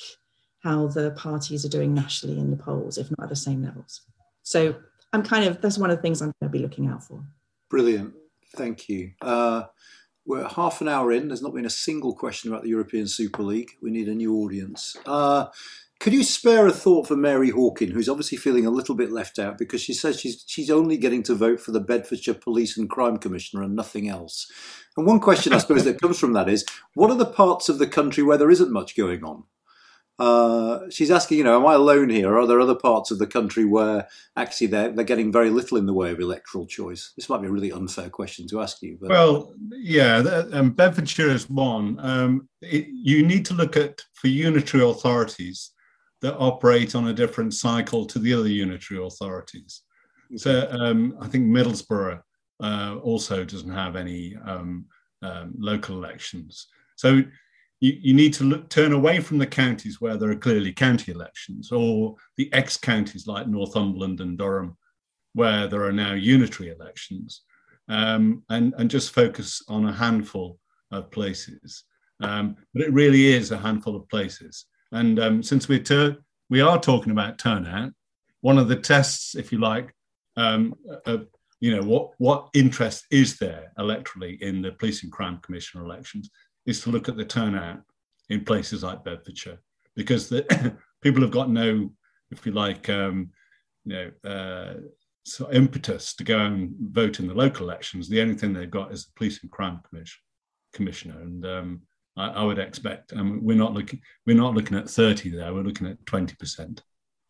how 0.63 0.87
the 0.87 1.11
parties 1.13 1.65
are 1.65 1.69
doing 1.69 1.93
nationally 1.93 2.39
in 2.39 2.51
the 2.51 2.57
polls, 2.57 2.99
if 2.99 3.11
not 3.11 3.25
at 3.25 3.29
the 3.29 3.37
same 3.37 3.63
levels. 3.63 4.03
So 4.43 4.77
I'm 5.13 5.23
kind 5.23 5.45
of, 5.45 5.61
that's 5.61 5.79
one 5.79 5.91
of 5.91 5.97
the 5.97 6.03
things 6.03 6.23
I'm 6.23 6.33
going 6.41 6.51
to 6.51 6.59
be 6.59 6.63
looking 6.63 6.87
out 6.87 7.05
for. 7.05 7.23
Brilliant. 7.69 8.15
Thank 8.57 8.89
you. 8.89 9.13
Uh, 9.21 9.65
we're 10.25 10.47
half 10.47 10.81
an 10.81 10.89
hour 10.89 11.11
in. 11.13 11.29
There's 11.29 11.43
not 11.43 11.55
been 11.55 11.67
a 11.67 11.71
single 11.71 12.15
question 12.15 12.51
about 12.51 12.63
the 12.63 12.69
European 12.69 13.09
Super 13.09 13.43
League. 13.43 13.71
We 13.83 13.91
need 13.91 14.09
a 14.09 14.15
new 14.15 14.37
audience. 14.37 14.97
Uh, 15.05 15.47
could 16.03 16.13
you 16.13 16.25
spare 16.25 16.67
a 16.67 16.73
thought 16.73 17.07
for 17.07 17.15
Mary 17.15 17.53
Hawkin, 17.53 17.93
who's 17.93 18.09
obviously 18.09 18.37
feeling 18.37 18.67
a 18.67 18.71
little 18.71 18.97
bit 18.97 19.13
left 19.13 19.39
out 19.39 19.57
because 19.57 19.81
she 19.81 19.95
says 19.95 20.19
she's 20.19 20.43
she's 20.49 20.69
only 20.69 20.97
getting 20.97 21.23
to 21.23 21.35
vote 21.37 21.61
for 21.61 21.71
the 21.71 21.79
Bedfordshire 21.79 22.35
Police 22.35 22.77
and 22.77 22.91
Crime 22.91 23.19
Commissioner 23.19 23.63
and 23.63 23.77
nothing 23.77 24.09
else? 24.09 24.51
And 24.97 25.07
one 25.07 25.21
question 25.21 25.53
I 25.53 25.59
suppose 25.59 25.85
that 25.85 26.01
comes 26.01 26.19
from 26.19 26.33
that 26.33 26.49
is, 26.49 26.67
what 26.95 27.13
are 27.13 27.17
the 27.17 27.25
parts 27.25 27.69
of 27.69 27.79
the 27.79 27.87
country 27.87 28.25
where 28.25 28.37
there 28.37 28.51
isn't 28.51 28.73
much 28.73 28.97
going 28.97 29.23
on? 29.23 29.45
Uh, 30.19 30.91
she's 30.91 31.11
asking, 31.13 31.39
you 31.39 31.45
know, 31.45 31.61
am 31.61 31.67
I 31.67 31.75
alone 31.75 32.09
here? 32.09 32.33
Or 32.33 32.41
are 32.41 32.47
there 32.49 32.61
other 32.61 32.75
parts 32.75 33.13
of 33.13 33.21
the 33.21 33.27
country 33.29 33.65
where 33.65 34.09
actually 34.37 34.67
they're, 34.67 34.91
they're 34.91 35.05
getting 35.05 35.31
very 35.31 35.51
little 35.51 35.79
in 35.79 35.87
the 35.87 35.95
way 35.95 36.11
of 36.11 36.19
electoral 36.19 36.67
choice? 36.67 37.13
This 37.17 37.29
might 37.29 37.43
be 37.43 37.47
a 37.47 37.53
really 37.53 37.71
unfair 37.71 38.11
question 38.11 38.49
to 38.49 38.61
ask 38.61 38.83
you. 38.83 38.99
But... 39.01 39.11
Well, 39.11 39.55
yeah, 39.71 40.43
um, 40.53 40.73
Bedfordshire 40.73 41.31
is 41.31 41.49
one. 41.49 42.01
Um, 42.01 42.49
it, 42.61 42.89
you 42.91 43.25
need 43.25 43.45
to 43.47 43.55
look 43.55 43.77
at 43.77 44.03
for 44.15 44.27
unitary 44.27 44.83
authorities 44.83 45.71
that 46.23 46.37
operate 46.39 46.95
on 46.95 47.09
a 47.09 47.13
different 47.13 47.53
cycle 47.53 48.07
to 48.07 48.19
the 48.19 48.33
other 48.33 48.49
unitary 48.49 49.05
authorities. 49.05 49.83
So 50.37 50.69
um, 50.71 51.17
I 51.21 51.27
think 51.29 51.47
Middlesbrough 51.47 52.23
uh, 52.63 52.97
also 53.03 53.45
doesn't 53.45 53.71
have 53.71 53.97
any 53.97 54.37
um, 54.47 54.87
um, 55.21 55.53
local 55.59 55.97
elections. 55.97 56.69
So 56.97 57.23
you, 57.81 57.99
you 58.01 58.15
need 58.15 58.33
to 58.35 58.45
look, 58.45 58.69
turn 58.71 58.93
away 58.93 59.21
from 59.21 59.39
the 59.39 59.47
counties 59.47 60.01
where 60.01 60.17
there 60.17 60.31
are 60.31 60.37
clearly 60.37 60.73
county 60.73 61.13
elections 61.13 61.73
or 61.73 62.15
the 62.37 62.51
ex 62.53 62.77
counties 62.77 63.27
like 63.27 63.49
Northumberland 63.49 64.21
and 64.21 64.39
Durham, 64.39 64.77
where 65.35 65.67
there 65.67 65.85
are 65.85 65.93
now 65.93 66.15
unitary 66.15 66.71
elections, 66.71 67.43
um, 67.89 68.43
and, 68.49 68.73
and 68.79 68.91
just 68.91 69.13
focus 69.13 69.63
on 69.69 69.87
a 69.87 69.93
handful 69.93 70.59
of 70.93 71.11
places. 71.11 71.85
Um, 72.21 72.57
but 72.73 72.85
it 72.85 72.93
really 72.93 73.27
is 73.27 73.51
a 73.51 73.59
handful 73.59 73.97
of 73.97 74.09
places. 74.09 74.67
And 74.93 75.19
um, 75.19 75.43
since 75.43 75.69
we're 75.69 75.81
ter- 75.83 76.19
we 76.49 76.61
are 76.61 76.79
talking 76.79 77.13
about 77.13 77.39
turnout, 77.39 77.93
one 78.41 78.59
of 78.59 78.69
the 78.69 78.77
tests, 78.77 79.35
if 79.35 79.51
you 79.51 79.59
like, 79.59 79.95
um, 80.37 80.75
uh, 81.07 81.19
you 81.61 81.75
know, 81.75 81.83
what, 81.83 82.11
what 82.19 82.49
interest 82.55 83.07
is 83.11 83.39
there 83.39 83.73
electorally 83.79 84.41
in 84.41 84.63
the 84.63 84.73
Police 84.73 85.03
and 85.03 85.13
Crime 85.13 85.39
Commissioner 85.43 85.85
elections? 85.85 86.31
is 86.67 86.81
to 86.83 86.91
look 86.91 87.09
at 87.09 87.17
the 87.17 87.25
turnout 87.25 87.81
in 88.29 88.45
places 88.45 88.83
like 88.83 89.05
Bedfordshire, 89.05 89.59
because 89.97 90.29
the, 90.29 90.77
people 91.03 91.23
have 91.23 91.31
got 91.31 91.51
no, 91.51 91.93
if 92.31 92.47
you 92.47 92.53
like, 92.53 92.89
um, 92.89 93.31
you 93.85 93.93
know, 93.93 94.31
uh, 94.31 94.75
so 95.25 95.51
impetus 95.53 96.15
to 96.15 96.25
go 96.25 96.39
and 96.39 96.75
vote 96.91 97.21
in 97.21 97.29
the 97.29 97.35
local 97.35 97.69
elections. 97.69 98.09
The 98.09 98.21
only 98.21 98.35
thing 98.35 98.53
they've 98.53 98.71
got 98.71 98.93
is 98.93 99.07
the 99.07 99.13
police 99.17 99.41
and 99.43 99.51
crime 99.51 99.81
commission, 99.89 100.21
commissioner, 100.73 101.21
and 101.21 101.47
um, 101.47 101.83
I, 102.17 102.29
I, 102.29 102.43
would 102.45 102.59
expect. 102.59 103.13
Um, 103.13 103.41
we're 103.43 103.57
not 103.57 103.73
looking. 103.73 104.01
We're 104.27 104.37
not 104.37 104.55
looking 104.55 104.77
at 104.77 104.91
thirty 104.91 105.31
there. 105.31 105.53
We're 105.55 105.63
looking 105.63 105.87
at 105.87 106.05
twenty 106.07 106.35
percent. 106.37 106.83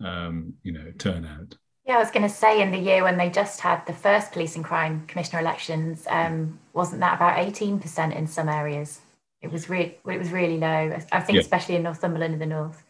Um, 0.03 0.55
you 0.63 0.73
know, 0.73 0.91
turnout. 0.99 1.57
Yeah, 1.87 1.97
I 1.97 1.99
was 1.99 2.11
going 2.11 2.23
to 2.23 2.29
say 2.29 2.61
in 2.63 2.71
the 2.71 2.79
year 2.79 3.03
when 3.03 3.17
they 3.17 3.29
just 3.29 3.61
had 3.61 3.85
the 3.87 3.93
first 3.93 4.33
police 4.33 4.55
and 4.55 4.65
crime 4.65 5.05
commissioner 5.09 5.41
elections, 5.41 6.07
um, 6.09 6.59
wasn't 6.73 7.01
that 7.01 7.17
about 7.17 7.39
eighteen 7.39 7.79
percent 7.79 8.15
in 8.15 8.27
some 8.27 8.49
areas? 8.49 9.01
It 9.41 9.51
was 9.51 9.69
really 9.69 9.99
it 10.09 10.19
was 10.19 10.31
really 10.31 10.59
low. 10.59 10.97
I 11.13 11.21
think 11.21 11.37
yeah. 11.37 11.41
especially 11.41 11.77
in 11.77 11.83
Northumberland 11.83 12.35
in 12.35 12.41
the 12.41 12.47
north. 12.47 12.83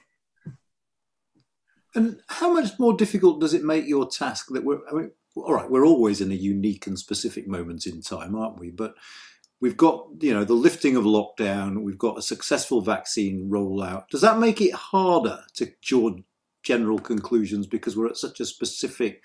And 1.94 2.20
how 2.28 2.52
much 2.52 2.78
more 2.78 2.94
difficult 2.94 3.40
does 3.40 3.52
it 3.52 3.64
make 3.64 3.87
your 3.87 4.09
task 4.09 4.46
that 4.50 4.64
we're? 4.64 4.81
I 4.90 4.94
mean, 4.94 5.11
all 5.37 5.55
right, 5.55 5.70
we're 5.70 5.87
always 5.87 6.20
in 6.20 6.31
a 6.31 6.35
unique 6.35 6.87
and 6.87 6.98
specific 6.98 7.46
moment 7.46 7.87
in 7.87 8.02
time, 8.02 8.35
aren't 8.35 8.59
we? 8.59 8.70
But 8.70 8.94
we've 9.62 9.77
got, 9.77 10.09
you 10.20 10.35
know, 10.35 10.44
the 10.44 10.55
lifting 10.55 10.96
of 10.96 11.05
lockdown, 11.05 11.83
we've 11.83 11.96
got 11.96 12.18
a 12.18 12.22
successful 12.22 12.81
vaccine 12.81 13.48
rollout. 13.48 14.09
Does 14.09 14.20
that 14.20 14.40
make 14.40 14.61
it 14.61 14.75
harder 14.75 15.38
to 15.55 15.72
draw 15.81 16.16
general 16.64 16.98
conclusions 16.98 17.68
because 17.68 17.96
we're 17.96 18.09
at 18.09 18.16
such 18.16 18.40
a 18.40 18.44
specific 18.44 19.22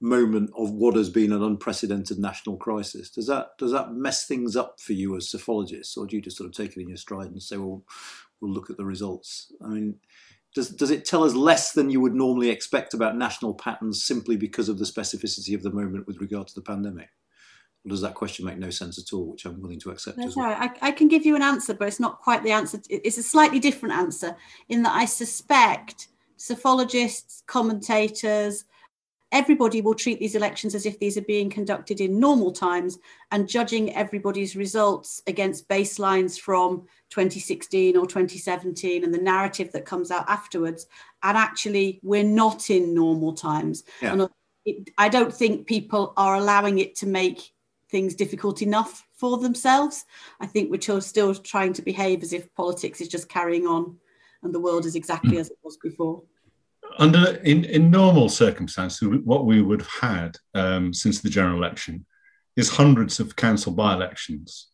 moment 0.00 0.50
of 0.56 0.70
what 0.72 0.96
has 0.96 1.10
been 1.10 1.30
an 1.30 1.42
unprecedented 1.42 2.18
national 2.18 2.56
crisis? 2.56 3.10
Does 3.10 3.26
that 3.26 3.50
does 3.58 3.70
that 3.72 3.92
mess 3.92 4.26
things 4.26 4.56
up 4.56 4.80
for 4.80 4.94
you 4.94 5.14
as 5.14 5.28
psephologists, 5.28 5.96
or 5.96 6.06
do 6.06 6.16
you 6.16 6.22
just 6.22 6.38
sort 6.38 6.48
of 6.48 6.56
take 6.56 6.74
it 6.74 6.80
in 6.80 6.88
your 6.88 6.96
stride 6.96 7.30
and 7.30 7.42
say, 7.42 7.58
well, 7.58 7.84
we'll 8.40 8.52
look 8.52 8.70
at 8.70 8.78
the 8.78 8.84
results? 8.86 9.52
I 9.62 9.68
mean, 9.68 9.96
does, 10.54 10.70
does 10.70 10.90
it 10.90 11.04
tell 11.04 11.22
us 11.22 11.34
less 11.34 11.72
than 11.72 11.90
you 11.90 12.00
would 12.00 12.14
normally 12.14 12.48
expect 12.48 12.94
about 12.94 13.18
national 13.18 13.52
patterns 13.52 14.02
simply 14.02 14.38
because 14.38 14.70
of 14.70 14.78
the 14.78 14.86
specificity 14.86 15.54
of 15.54 15.62
the 15.62 15.70
moment 15.70 16.06
with 16.06 16.18
regard 16.18 16.48
to 16.48 16.54
the 16.54 16.62
pandemic? 16.62 17.10
Or 17.86 17.88
does 17.88 18.00
that 18.00 18.14
question 18.14 18.44
make 18.44 18.58
no 18.58 18.70
sense 18.70 18.98
at 18.98 19.12
all, 19.12 19.26
which 19.26 19.44
I'm 19.44 19.62
willing 19.62 19.80
to 19.80 19.90
accept 19.90 20.18
as 20.18 20.36
well? 20.36 20.46
I, 20.46 20.70
I 20.82 20.90
can 20.90 21.08
give 21.08 21.24
you 21.24 21.36
an 21.36 21.42
answer, 21.42 21.72
but 21.72 21.88
it's 21.88 22.00
not 22.00 22.20
quite 22.20 22.42
the 22.42 22.50
answer. 22.50 22.80
It's 22.90 23.16
a 23.16 23.22
slightly 23.22 23.60
different 23.60 23.94
answer 23.94 24.36
in 24.68 24.82
that 24.82 24.94
I 24.94 25.04
suspect 25.04 26.08
psephologists, 26.36 27.42
commentators, 27.46 28.64
everybody 29.32 29.80
will 29.80 29.94
treat 29.94 30.20
these 30.20 30.34
elections 30.34 30.74
as 30.74 30.86
if 30.86 30.98
these 30.98 31.18
are 31.18 31.22
being 31.22 31.50
conducted 31.50 32.00
in 32.00 32.20
normal 32.20 32.52
times 32.52 32.98
and 33.32 33.48
judging 33.48 33.94
everybody's 33.94 34.56
results 34.56 35.22
against 35.26 35.68
baselines 35.68 36.38
from 36.38 36.86
2016 37.10 37.96
or 37.96 38.06
2017 38.06 39.04
and 39.04 39.12
the 39.12 39.18
narrative 39.18 39.72
that 39.72 39.84
comes 39.84 40.10
out 40.10 40.28
afterwards. 40.28 40.86
And 41.22 41.36
actually, 41.36 42.00
we're 42.02 42.22
not 42.22 42.70
in 42.70 42.94
normal 42.94 43.32
times. 43.32 43.84
Yeah. 44.00 44.12
And 44.12 44.28
it, 44.64 44.90
I 44.96 45.08
don't 45.08 45.34
think 45.34 45.66
people 45.66 46.12
are 46.16 46.36
allowing 46.36 46.78
it 46.78 46.94
to 46.96 47.06
make 47.06 47.52
things 47.90 48.14
difficult 48.14 48.62
enough 48.62 49.06
for 49.12 49.38
themselves. 49.38 50.04
I 50.40 50.46
think 50.46 50.70
we're 50.70 51.00
still 51.00 51.34
trying 51.34 51.72
to 51.74 51.82
behave 51.82 52.22
as 52.22 52.32
if 52.32 52.54
politics 52.54 53.00
is 53.00 53.08
just 53.08 53.28
carrying 53.28 53.66
on 53.66 53.98
and 54.42 54.54
the 54.54 54.60
world 54.60 54.86
is 54.86 54.96
exactly 54.96 55.38
as 55.38 55.50
it 55.50 55.58
was 55.62 55.76
before 55.78 56.22
under 56.98 57.36
in, 57.42 57.64
in 57.64 57.90
normal 57.90 58.28
circumstances, 58.28 59.08
what 59.24 59.46
we 59.46 59.62
would 59.62 59.82
have 59.82 59.90
had 60.00 60.36
um, 60.54 60.92
since 60.92 61.20
the 61.20 61.30
general 61.30 61.58
election 61.58 62.06
is 62.56 62.70
hundreds 62.70 63.20
of 63.20 63.36
council 63.36 63.72
by-elections, 63.72 64.68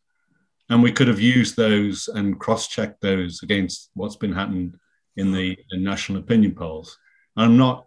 and 0.69 0.83
we 0.83 0.93
could 0.93 1.09
have 1.09 1.21
used 1.21 1.57
those 1.57 2.09
and 2.09 2.39
cross-checked 2.39 3.01
those 3.01 3.43
against 3.43 3.91
what's 3.95 4.17
been 4.17 4.33
happening 4.33 4.75
in 5.17 5.33
the 5.33 5.57
in 5.71 5.83
national 5.83 6.21
opinion 6.21 6.55
polls. 6.55 6.97
I'm 7.37 7.57
not 7.57 7.87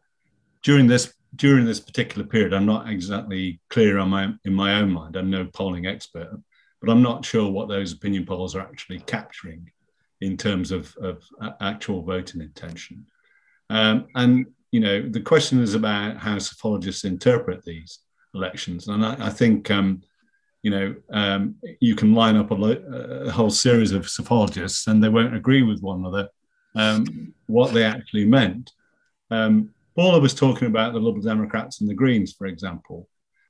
during 0.63 0.87
this 0.87 1.13
during 1.35 1.65
this 1.65 1.79
particular 1.79 2.25
period. 2.25 2.53
I'm 2.53 2.65
not 2.65 2.89
exactly 2.89 3.59
clear 3.69 3.97
on 3.97 4.09
my 4.09 4.33
in 4.45 4.53
my 4.53 4.75
own 4.75 4.91
mind. 4.91 5.15
I'm 5.15 5.29
no 5.29 5.45
polling 5.45 5.87
expert, 5.87 6.31
but 6.81 6.89
I'm 6.89 7.01
not 7.01 7.25
sure 7.25 7.51
what 7.51 7.67
those 7.67 7.93
opinion 7.93 8.25
polls 8.25 8.55
are 8.55 8.61
actually 8.61 8.99
capturing 8.99 9.69
in 10.21 10.37
terms 10.37 10.71
of, 10.71 10.95
of 11.01 11.23
actual 11.59 12.01
voting 12.01 12.41
intention. 12.41 13.05
Um, 13.69 14.07
and 14.15 14.47
you 14.71 14.79
know, 14.79 15.07
the 15.07 15.21
question 15.21 15.61
is 15.61 15.73
about 15.73 16.17
how 16.17 16.37
psephologists 16.37 17.05
interpret 17.05 17.63
these 17.63 17.99
elections, 18.33 18.87
and 18.87 19.05
I, 19.05 19.27
I 19.27 19.29
think 19.29 19.71
um, 19.71 20.01
you 20.63 20.71
know 20.71 20.95
um, 21.11 21.55
you 21.79 21.95
can 21.95 22.13
line 22.13 22.35
up 22.35 22.51
a, 22.51 22.55
lo- 22.55 23.25
a, 23.27 23.31
whole 23.31 23.49
series 23.49 23.91
of 23.91 24.05
psephologists, 24.05 24.87
and 24.87 25.03
they 25.03 25.09
won't 25.09 25.35
agree 25.35 25.63
with 25.63 25.81
one 25.81 25.99
another 25.99 26.29
um, 26.75 27.33
what 27.47 27.73
they 27.73 27.83
actually 27.83 28.25
meant. 28.25 28.71
Um, 29.31 29.71
Paula 29.95 30.19
was 30.19 30.33
talking 30.33 30.67
about 30.67 30.93
the 30.93 30.99
Liberal 30.99 31.23
Democrats 31.23 31.79
and 31.79 31.89
the 31.89 31.93
Greens, 31.93 32.33
for 32.33 32.47
example, 32.47 33.07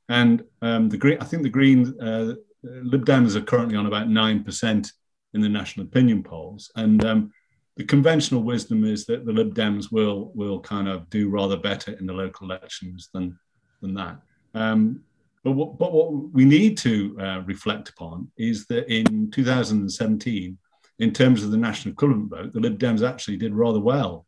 and 0.10 0.44
um, 0.62 0.90
the 0.90 0.98
Green. 0.98 1.18
I 1.20 1.26
think 1.26 1.44
the 1.44 1.50
Greens, 1.50 1.90
uh, 2.00 2.36
Lib 2.64 3.06
Dems, 3.06 3.36
are 3.36 3.42
currently 3.42 3.76
on 3.76 3.88
about 3.88 4.10
nine 4.10 4.44
percent 4.44 4.92
in 5.34 5.42
the 5.42 5.50
national 5.50 5.88
opinion 5.88 6.24
polls, 6.24 6.72
and 6.76 7.04
um, 7.04 7.32
the 7.78 7.84
conventional 7.84 8.44
wisdom 8.44 8.86
is 8.86 9.06
that 9.06 9.26
the 9.26 9.34
Lib 9.34 9.56
Dems 9.56 9.92
will 9.92 10.32
will 10.36 10.60
kind 10.60 10.88
of 10.88 11.10
do 11.10 11.30
rather 11.30 11.58
better 11.58 11.94
in 11.94 12.06
the 12.06 12.14
local 12.14 12.50
elections 12.50 13.10
than 13.14 13.38
than 13.82 13.94
that. 13.96 14.20
Um, 14.54 15.02
but 15.44 15.52
what, 15.52 15.78
but 15.78 15.92
what 15.94 16.12
we 16.34 16.46
need 16.46 16.78
to 16.80 17.18
uh, 17.20 17.42
reflect 17.46 17.90
upon 17.90 18.32
is 18.38 18.66
that 18.68 18.92
in 18.92 19.30
2017, 19.30 20.58
in 20.98 21.14
terms 21.14 21.44
of 21.44 21.52
the 21.52 21.58
national 21.58 21.92
equivalent 21.94 22.30
vote, 22.30 22.54
the 22.54 22.60
Lib 22.60 22.80
Dems 22.80 23.08
actually 23.08 23.38
did 23.38 23.54
rather 23.54 23.80
well 23.80 24.26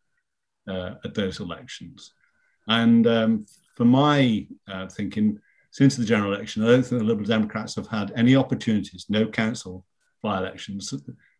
uh, 0.68 0.96
at 1.04 1.14
those 1.14 1.40
elections. 1.40 2.14
And 2.68 3.08
um, 3.08 3.46
for 3.76 3.86
my 3.86 4.48
uh, 4.68 4.88
thinking, 4.88 5.40
since 5.72 5.96
the 5.96 6.06
general 6.06 6.34
election, 6.34 6.64
I 6.64 6.68
don't 6.68 6.84
think 6.84 7.00
the 7.00 7.08
Liberal 7.08 7.28
Democrats 7.28 7.76
have 7.76 7.88
had 7.88 8.12
any 8.16 8.36
opportunities, 8.36 9.06
no 9.10 9.28
council 9.28 9.86
by 10.22 10.38
elections 10.38 10.94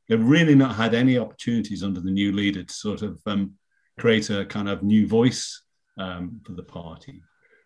they've 0.08 0.24
really 0.24 0.56
not 0.56 0.76
had 0.76 0.94
any 0.94 1.18
opportunities 1.18 1.84
under 1.84 2.00
the 2.00 2.12
new 2.12 2.32
leader 2.32 2.64
to 2.64 2.74
sort 2.74 3.02
of 3.02 3.20
um, 3.26 3.54
create 4.00 4.30
a 4.30 4.46
kind 4.46 4.70
of 4.70 4.84
new 4.84 5.08
voice 5.08 5.64
um, 5.98 6.42
for 6.46 6.54
the 6.54 6.64
party. 6.64 7.22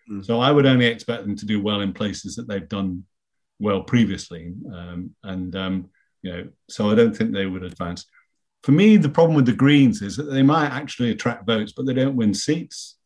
Mm. 0.09 0.25
So 0.25 0.39
I 0.39 0.51
would 0.51 0.65
only 0.65 0.87
expect 0.87 1.23
them 1.23 1.35
to 1.35 1.45
do 1.45 1.61
well 1.61 1.81
in 1.81 1.93
places 1.93 2.35
that 2.35 2.47
they've 2.47 2.67
done 2.67 3.03
well 3.59 3.83
previously, 3.83 4.53
um, 4.73 5.11
and 5.23 5.55
um, 5.55 5.89
you 6.23 6.31
know, 6.31 6.47
so 6.67 6.89
I 6.89 6.95
don't 6.95 7.15
think 7.15 7.31
they 7.31 7.45
would 7.45 7.63
advance. 7.63 8.05
For 8.63 8.71
me, 8.71 8.97
the 8.97 9.09
problem 9.09 9.35
with 9.35 9.45
the 9.45 9.53
Greens 9.53 10.01
is 10.01 10.15
that 10.17 10.31
they 10.31 10.43
might 10.43 10.69
actually 10.69 11.11
attract 11.11 11.47
votes, 11.47 11.73
but 11.75 11.85
they 11.85 11.93
don't 11.93 12.15
win 12.15 12.33
seats. 12.33 12.97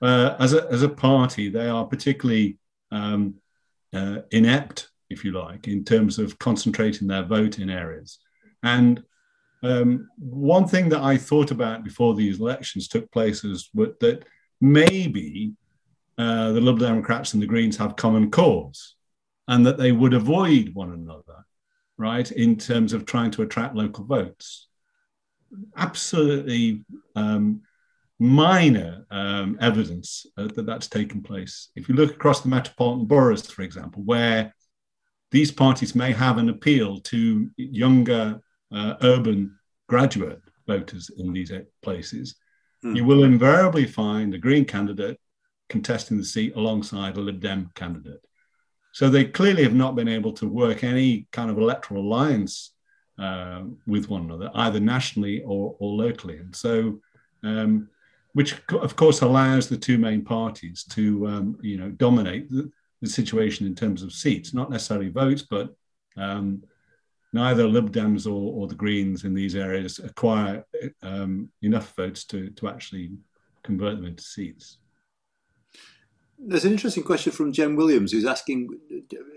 Uh, 0.00 0.36
as 0.38 0.54
a 0.54 0.68
as 0.70 0.82
a 0.82 0.88
party, 0.88 1.48
they 1.48 1.68
are 1.68 1.84
particularly 1.84 2.58
um, 2.92 3.34
uh, 3.92 4.18
inept 4.30 4.90
if 5.10 5.24
you 5.24 5.32
like, 5.32 5.68
in 5.68 5.84
terms 5.84 6.18
of 6.18 6.38
concentrating 6.38 7.08
their 7.08 7.22
vote 7.22 7.58
in 7.58 7.70
areas. 7.70 8.18
And 8.62 9.02
um, 9.62 10.08
one 10.18 10.68
thing 10.68 10.88
that 10.90 11.02
I 11.02 11.16
thought 11.16 11.50
about 11.50 11.84
before 11.84 12.14
these 12.14 12.40
elections 12.40 12.88
took 12.88 13.10
place 13.10 13.44
is 13.44 13.70
that 13.74 14.24
maybe 14.60 15.52
uh, 16.16 16.52
the 16.52 16.60
Liberal 16.60 16.88
Democrats 16.88 17.32
and 17.32 17.42
the 17.42 17.46
Greens 17.46 17.76
have 17.76 17.96
common 17.96 18.30
cause 18.30 18.96
and 19.46 19.64
that 19.64 19.78
they 19.78 19.92
would 19.92 20.14
avoid 20.14 20.74
one 20.74 20.92
another, 20.92 21.46
right, 21.98 22.30
in 22.30 22.56
terms 22.56 22.92
of 22.92 23.04
trying 23.04 23.30
to 23.32 23.42
attract 23.42 23.74
local 23.74 24.04
votes. 24.04 24.68
Absolutely 25.76 26.84
um, 27.14 27.62
minor 28.18 29.06
um, 29.10 29.58
evidence 29.60 30.26
uh, 30.36 30.48
that 30.54 30.66
that's 30.66 30.88
taken 30.88 31.22
place. 31.22 31.70
If 31.76 31.88
you 31.88 31.94
look 31.94 32.12
across 32.12 32.40
the 32.40 32.48
metropolitan 32.48 33.06
boroughs, 33.06 33.50
for 33.50 33.62
example, 33.62 34.02
where 34.02 34.54
these 35.30 35.52
parties 35.52 35.94
may 35.94 36.12
have 36.12 36.38
an 36.38 36.48
appeal 36.48 37.00
to 37.00 37.50
younger 37.56 38.40
uh, 38.72 38.94
urban 39.02 39.58
graduate 39.88 40.40
voters 40.66 41.10
in 41.18 41.32
these 41.32 41.52
places. 41.82 42.36
Mm. 42.84 42.96
You 42.96 43.04
will 43.04 43.24
invariably 43.24 43.86
find 43.86 44.34
a 44.34 44.38
Green 44.38 44.64
candidate 44.64 45.18
contesting 45.68 46.18
the 46.18 46.24
seat 46.24 46.54
alongside 46.56 47.16
a 47.16 47.20
Lib 47.20 47.40
Dem 47.40 47.70
candidate. 47.74 48.24
So 48.92 49.08
they 49.08 49.24
clearly 49.24 49.62
have 49.62 49.74
not 49.74 49.96
been 49.96 50.08
able 50.08 50.32
to 50.34 50.48
work 50.48 50.82
any 50.82 51.26
kind 51.30 51.50
of 51.50 51.58
electoral 51.58 52.02
alliance 52.02 52.72
uh, 53.18 53.62
with 53.86 54.08
one 54.08 54.22
another, 54.22 54.50
either 54.54 54.80
nationally 54.80 55.42
or, 55.42 55.76
or 55.78 55.94
locally. 55.94 56.38
And 56.38 56.54
so, 56.54 57.00
um, 57.42 57.88
which 58.32 58.54
of 58.70 58.96
course 58.96 59.22
allows 59.22 59.68
the 59.68 59.76
two 59.76 59.98
main 59.98 60.24
parties 60.24 60.84
to, 60.90 61.26
um, 61.26 61.58
you 61.60 61.76
know, 61.76 61.90
dominate 61.90 62.48
the, 62.50 62.70
the 63.00 63.08
situation 63.08 63.66
in 63.66 63.74
terms 63.74 64.02
of 64.02 64.12
seats, 64.12 64.54
not 64.54 64.70
necessarily 64.70 65.08
votes, 65.08 65.42
but 65.42 65.74
um, 66.16 66.62
neither 67.32 67.66
Lib 67.66 67.92
Dems 67.92 68.26
or, 68.26 68.62
or, 68.62 68.66
the 68.68 68.74
Greens 68.74 69.24
in 69.24 69.34
these 69.34 69.54
areas 69.54 69.98
acquire 69.98 70.64
um, 71.02 71.48
enough 71.62 71.94
votes 71.94 72.24
to, 72.24 72.50
to 72.50 72.68
actually 72.68 73.10
convert 73.62 73.96
them 73.96 74.06
into 74.06 74.22
seats. 74.22 74.78
There's 76.40 76.64
an 76.64 76.70
interesting 76.70 77.02
question 77.02 77.32
from 77.32 77.52
Jen 77.52 77.74
Williams 77.74 78.12
who's 78.12 78.24
asking 78.24 78.68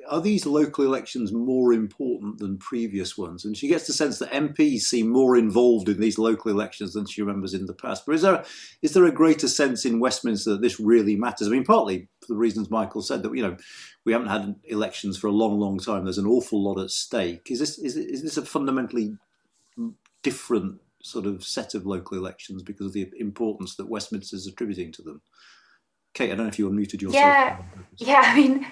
Are 0.07 0.21
these 0.21 0.45
local 0.45 0.85
elections 0.85 1.31
more 1.31 1.73
important 1.73 2.37
than 2.37 2.59
previous 2.59 3.17
ones? 3.17 3.43
And 3.43 3.57
she 3.57 3.67
gets 3.67 3.87
the 3.87 3.93
sense 3.93 4.19
that 4.19 4.31
MPs 4.31 4.81
seem 4.81 5.09
more 5.09 5.35
involved 5.35 5.89
in 5.89 5.99
these 5.99 6.19
local 6.19 6.51
elections 6.51 6.93
than 6.93 7.07
she 7.07 7.23
remembers 7.23 7.55
in 7.55 7.65
the 7.65 7.73
past. 7.73 8.05
But 8.05 8.15
is 8.15 8.21
there, 8.21 8.45
is 8.83 8.93
there 8.93 9.05
a 9.05 9.11
greater 9.11 9.47
sense 9.47 9.83
in 9.83 9.99
Westminster 9.99 10.51
that 10.51 10.61
this 10.61 10.79
really 10.79 11.15
matters? 11.15 11.47
I 11.47 11.51
mean, 11.51 11.63
partly 11.63 12.07
for 12.19 12.27
the 12.33 12.39
reasons 12.39 12.69
Michael 12.69 13.01
said, 13.01 13.23
that 13.23 13.35
you 13.35 13.41
know, 13.41 13.57
we 14.05 14.13
haven't 14.13 14.29
had 14.29 14.55
elections 14.65 15.17
for 15.17 15.25
a 15.25 15.31
long, 15.31 15.59
long 15.59 15.79
time. 15.79 16.03
There's 16.03 16.19
an 16.19 16.27
awful 16.27 16.63
lot 16.63 16.79
at 16.79 16.91
stake. 16.91 17.49
Is 17.49 17.59
this, 17.59 17.79
is, 17.79 17.97
is 17.97 18.21
this 18.21 18.37
a 18.37 18.45
fundamentally 18.45 19.17
different 20.21 20.79
sort 21.01 21.25
of 21.25 21.43
set 21.43 21.73
of 21.73 21.87
local 21.87 22.15
elections 22.15 22.61
because 22.61 22.85
of 22.85 22.93
the 22.93 23.09
importance 23.17 23.75
that 23.75 23.89
Westminster 23.89 24.35
is 24.35 24.45
attributing 24.45 24.91
to 24.91 25.01
them? 25.01 25.21
Kate, 26.13 26.31
I 26.31 26.35
don't 26.35 26.45
know 26.45 26.49
if 26.49 26.59
you 26.59 26.69
unmuted 26.69 27.01
yourself. 27.01 27.15
Yeah, 27.15 27.57
yeah. 27.97 28.21
I 28.25 28.35
mean, 28.35 28.67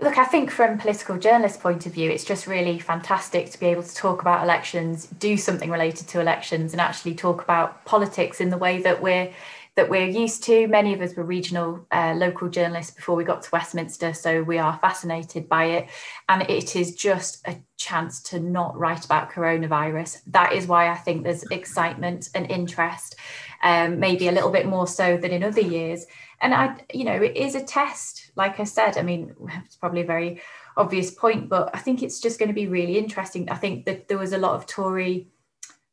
look, 0.00 0.18
I 0.18 0.24
think 0.24 0.50
from 0.50 0.78
political 0.78 1.18
journalist 1.18 1.60
point 1.60 1.86
of 1.86 1.92
view, 1.92 2.10
it's 2.10 2.24
just 2.24 2.46
really 2.46 2.78
fantastic 2.78 3.50
to 3.50 3.60
be 3.60 3.66
able 3.66 3.82
to 3.82 3.94
talk 3.94 4.20
about 4.20 4.42
elections, 4.42 5.06
do 5.06 5.36
something 5.36 5.70
related 5.70 6.08
to 6.08 6.20
elections, 6.20 6.72
and 6.72 6.80
actually 6.80 7.14
talk 7.14 7.42
about 7.42 7.84
politics 7.84 8.40
in 8.40 8.50
the 8.50 8.58
way 8.58 8.80
that 8.82 9.02
we're 9.02 9.32
that 9.74 9.88
we're 9.88 10.06
used 10.06 10.42
to. 10.44 10.66
Many 10.68 10.92
of 10.92 11.00
us 11.00 11.14
were 11.14 11.24
regional, 11.24 11.86
uh, 11.90 12.14
local 12.14 12.48
journalists 12.48 12.94
before 12.94 13.16
we 13.16 13.24
got 13.24 13.42
to 13.42 13.50
Westminster, 13.52 14.12
so 14.12 14.42
we 14.42 14.58
are 14.58 14.78
fascinated 14.78 15.48
by 15.48 15.64
it. 15.64 15.88
And 16.28 16.42
it 16.42 16.76
is 16.76 16.94
just 16.94 17.46
a 17.46 17.56
chance 17.78 18.20
to 18.24 18.38
not 18.38 18.78
write 18.78 19.04
about 19.04 19.30
coronavirus. 19.30 20.18
That 20.26 20.52
is 20.52 20.66
why 20.66 20.90
I 20.90 20.96
think 20.96 21.24
there's 21.24 21.44
excitement 21.44 22.28
and 22.34 22.50
interest, 22.50 23.16
um, 23.62 23.98
maybe 23.98 24.28
a 24.28 24.32
little 24.32 24.50
bit 24.50 24.66
more 24.66 24.86
so 24.86 25.16
than 25.16 25.30
in 25.30 25.42
other 25.42 25.62
years. 25.62 26.04
And 26.42 26.52
I, 26.52 26.76
you 26.92 27.04
know, 27.04 27.22
it 27.22 27.36
is 27.36 27.54
a 27.54 27.64
test. 27.64 28.30
Like 28.36 28.60
I 28.60 28.64
said, 28.64 28.98
I 28.98 29.02
mean, 29.02 29.34
it's 29.64 29.76
probably 29.76 30.02
a 30.02 30.06
very 30.06 30.42
obvious 30.76 31.10
point, 31.10 31.48
but 31.48 31.70
I 31.72 31.78
think 31.78 32.02
it's 32.02 32.20
just 32.20 32.38
going 32.38 32.48
to 32.48 32.54
be 32.54 32.66
really 32.66 32.98
interesting. 32.98 33.48
I 33.48 33.56
think 33.56 33.86
that 33.86 34.08
there 34.08 34.18
was 34.18 34.32
a 34.32 34.38
lot 34.38 34.54
of 34.54 34.66
Tory. 34.66 35.28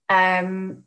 Um, 0.10 0.84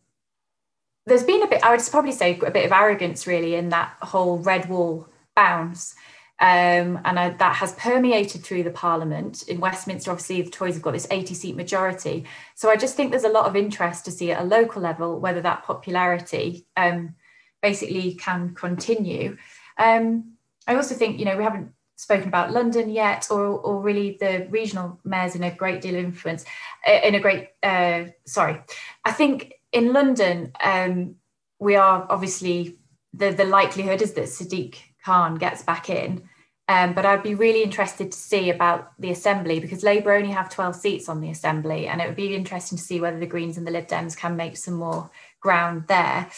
there's 1.06 1.24
been 1.24 1.42
a 1.42 1.46
bit, 1.46 1.64
I 1.64 1.74
would 1.74 1.84
probably 1.90 2.12
say, 2.12 2.38
a 2.38 2.50
bit 2.50 2.64
of 2.64 2.72
arrogance 2.72 3.26
really 3.26 3.54
in 3.54 3.70
that 3.70 3.96
whole 4.02 4.38
red 4.38 4.68
wall 4.68 5.08
bounce. 5.34 5.94
Um, 6.40 7.00
and 7.04 7.20
I, 7.20 7.30
that 7.30 7.54
has 7.56 7.72
permeated 7.74 8.42
through 8.42 8.64
the 8.64 8.70
parliament. 8.70 9.44
In 9.44 9.60
Westminster, 9.60 10.10
obviously, 10.10 10.42
the 10.42 10.50
Tories 10.50 10.74
have 10.74 10.82
got 10.82 10.92
this 10.92 11.06
80 11.10 11.34
seat 11.34 11.56
majority. 11.56 12.24
So 12.56 12.68
I 12.68 12.76
just 12.76 12.96
think 12.96 13.10
there's 13.10 13.22
a 13.24 13.28
lot 13.28 13.46
of 13.46 13.54
interest 13.54 14.04
to 14.06 14.10
see 14.10 14.32
at 14.32 14.40
a 14.40 14.44
local 14.44 14.82
level 14.82 15.20
whether 15.20 15.40
that 15.40 15.62
popularity 15.62 16.66
um, 16.76 17.14
basically 17.62 18.14
can 18.14 18.54
continue. 18.54 19.36
Um, 19.78 20.32
I 20.66 20.74
also 20.74 20.94
think, 20.96 21.18
you 21.18 21.24
know, 21.24 21.36
we 21.36 21.44
haven't 21.44 21.72
spoken 21.96 22.26
about 22.26 22.52
London 22.52 22.90
yet, 22.90 23.28
or, 23.30 23.44
or 23.46 23.80
really 23.80 24.16
the 24.18 24.48
regional 24.50 24.98
mayors 25.04 25.36
in 25.36 25.44
a 25.44 25.54
great 25.54 25.80
deal 25.80 25.94
of 25.94 26.04
influence, 26.04 26.44
uh, 26.86 26.98
in 27.04 27.14
a 27.14 27.20
great, 27.20 27.50
uh, 27.62 28.04
sorry. 28.24 28.60
I 29.04 29.12
think 29.12 29.54
in 29.72 29.92
London, 29.92 30.52
um, 30.62 31.16
we 31.58 31.76
are 31.76 32.06
obviously, 32.08 32.78
the, 33.12 33.30
the 33.30 33.44
likelihood 33.44 34.02
is 34.02 34.12
that 34.14 34.24
Sadiq 34.24 34.76
Khan 35.04 35.36
gets 35.36 35.62
back 35.62 35.90
in. 35.90 36.28
Um, 36.68 36.94
but 36.94 37.04
I'd 37.04 37.24
be 37.24 37.34
really 37.34 37.62
interested 37.62 38.12
to 38.12 38.18
see 38.18 38.48
about 38.48 38.92
the 38.98 39.10
Assembly 39.10 39.58
because 39.58 39.82
Labour 39.82 40.12
only 40.12 40.30
have 40.30 40.48
12 40.48 40.76
seats 40.76 41.08
on 41.08 41.20
the 41.20 41.28
Assembly, 41.28 41.86
and 41.86 42.00
it 42.00 42.06
would 42.06 42.16
be 42.16 42.34
interesting 42.34 42.78
to 42.78 42.84
see 42.84 43.00
whether 43.00 43.18
the 43.18 43.26
Greens 43.26 43.58
and 43.58 43.66
the 43.66 43.70
Lib 43.70 43.88
Dems 43.88 44.16
can 44.16 44.36
make 44.36 44.56
some 44.56 44.74
more 44.74 45.10
ground 45.40 45.84
there. 45.88 46.30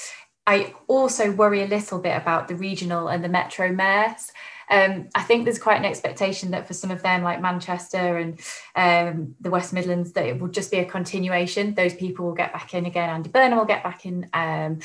I 0.46 0.74
also 0.88 1.30
worry 1.30 1.62
a 1.62 1.68
little 1.68 1.98
bit 1.98 2.16
about 2.16 2.48
the 2.48 2.56
regional 2.56 3.08
and 3.08 3.22
the 3.22 3.28
metro 3.28 3.70
mayors. 3.70 4.32
Um, 4.70 5.08
I 5.14 5.22
think 5.22 5.44
there's 5.44 5.58
quite 5.58 5.78
an 5.78 5.84
expectation 5.84 6.50
that 6.52 6.66
for 6.66 6.74
some 6.74 6.90
of 6.90 7.02
them, 7.02 7.22
like 7.22 7.40
Manchester 7.40 8.18
and 8.18 8.40
um, 8.74 9.34
the 9.40 9.50
West 9.50 9.72
Midlands, 9.72 10.12
that 10.12 10.26
it 10.26 10.40
will 10.40 10.48
just 10.48 10.70
be 10.70 10.78
a 10.78 10.84
continuation. 10.84 11.74
Those 11.74 11.94
people 11.94 12.26
will 12.26 12.34
get 12.34 12.52
back 12.52 12.74
in 12.74 12.86
again. 12.86 13.10
Andy 13.10 13.30
Burnham 13.30 13.58
will 13.58 13.64
get 13.64 13.84
back 13.84 14.06
in. 14.06 14.28
Um, 14.32 14.80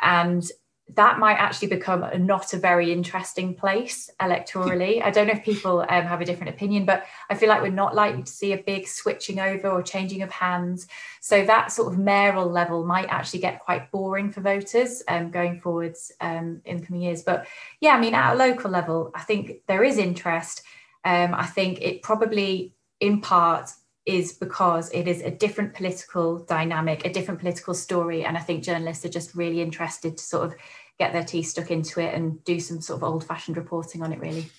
and 0.00 0.44
that 0.90 1.18
might 1.18 1.36
actually 1.36 1.68
become 1.68 2.04
not 2.26 2.52
a 2.52 2.58
very 2.58 2.92
interesting 2.92 3.54
place 3.54 4.10
electorally. 4.20 5.02
I 5.02 5.10
don't 5.10 5.26
know 5.26 5.32
if 5.32 5.42
people 5.42 5.80
um, 5.80 6.04
have 6.04 6.20
a 6.20 6.26
different 6.26 6.54
opinion, 6.54 6.84
but 6.84 7.04
I 7.30 7.34
feel 7.34 7.48
like 7.48 7.62
we're 7.62 7.70
not 7.70 7.94
likely 7.94 8.22
to 8.22 8.30
see 8.30 8.52
a 8.52 8.58
big 8.58 8.86
switching 8.86 9.40
over 9.40 9.70
or 9.70 9.82
changing 9.82 10.20
of 10.22 10.30
hands. 10.30 10.86
So 11.20 11.44
that 11.46 11.72
sort 11.72 11.92
of 11.92 11.98
mayoral 11.98 12.50
level 12.50 12.84
might 12.84 13.08
actually 13.08 13.40
get 13.40 13.60
quite 13.60 13.90
boring 13.90 14.30
for 14.30 14.42
voters 14.42 15.02
um, 15.08 15.30
going 15.30 15.58
forwards 15.58 16.12
um, 16.20 16.60
in 16.66 16.76
the 16.76 16.86
coming 16.86 17.02
years. 17.02 17.22
But 17.22 17.46
yeah, 17.80 17.96
I 17.96 18.00
mean, 18.00 18.14
at 18.14 18.34
a 18.34 18.36
local 18.36 18.70
level, 18.70 19.10
I 19.14 19.22
think 19.22 19.62
there 19.66 19.84
is 19.84 19.96
interest. 19.96 20.62
Um, 21.04 21.34
I 21.34 21.46
think 21.46 21.80
it 21.80 22.02
probably, 22.02 22.74
in 23.00 23.22
part, 23.22 23.70
is 24.06 24.34
because 24.34 24.90
it 24.90 25.08
is 25.08 25.22
a 25.22 25.30
different 25.30 25.74
political 25.74 26.38
dynamic, 26.40 27.06
a 27.06 27.12
different 27.12 27.40
political 27.40 27.72
story. 27.72 28.24
And 28.24 28.36
I 28.36 28.40
think 28.40 28.62
journalists 28.62 29.04
are 29.04 29.10
just 29.10 29.34
really 29.34 29.62
interested 29.62 30.16
to 30.16 30.22
sort 30.22 30.46
of 30.46 30.54
get 30.98 31.12
their 31.12 31.24
teeth 31.24 31.48
stuck 31.48 31.70
into 31.70 32.00
it 32.00 32.14
and 32.14 32.42
do 32.44 32.60
some 32.60 32.80
sort 32.80 32.98
of 32.98 33.04
old 33.04 33.26
fashioned 33.26 33.56
reporting 33.56 34.02
on 34.02 34.12
it, 34.12 34.20
really. 34.20 34.50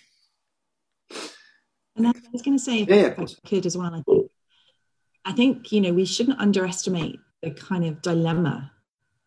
And 1.96 2.08
I 2.08 2.14
was 2.34 2.42
going 2.42 2.58
to 2.58 2.64
say, 2.64 2.82
if, 2.82 2.90
yeah, 2.90 3.14
I 3.18 3.26
could 3.48 3.66
as 3.66 3.78
well, 3.78 3.94
I 3.94 4.02
think, 4.02 4.32
I 5.24 5.32
think, 5.32 5.72
you 5.72 5.80
know, 5.80 5.94
we 5.94 6.06
shouldn't 6.06 6.40
underestimate 6.40 7.20
the 7.42 7.52
kind 7.52 7.86
of 7.86 8.02
dilemma 8.02 8.72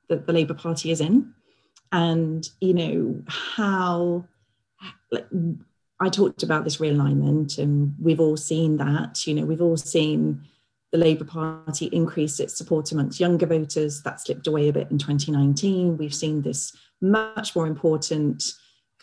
that 0.09 0.27
the 0.27 0.33
Labour 0.33 0.55
Party 0.55 0.91
is 0.91 1.01
in. 1.01 1.33
And, 1.93 2.47
you 2.61 2.75
know, 2.75 3.23
how, 3.27 4.27
like, 5.11 5.27
I 6.01 6.09
talked 6.09 6.43
about 6.43 6.65
this 6.65 6.77
realignment, 6.77 7.59
and 7.59 7.95
we've 8.01 8.21
all 8.21 8.37
seen 8.37 8.77
that. 8.77 9.27
You 9.27 9.35
know, 9.35 9.45
we've 9.45 9.63
all 9.63 9.77
seen 9.77 10.43
the 10.93 10.99
Labour 10.99 11.25
Party 11.25 11.87
increase 11.87 12.41
its 12.41 12.57
support 12.57 12.93
amongst 12.93 13.21
younger 13.21 13.47
voters. 13.47 14.03
That 14.03 14.21
slipped 14.21 14.47
away 14.47 14.69
a 14.69 14.73
bit 14.73 14.91
in 14.91 14.99
2019. 14.99 15.99
We've 15.99 16.15
seen 16.15 16.43
this 16.43 16.75
much 17.01 17.55
more 17.55 17.67
important 17.67 18.45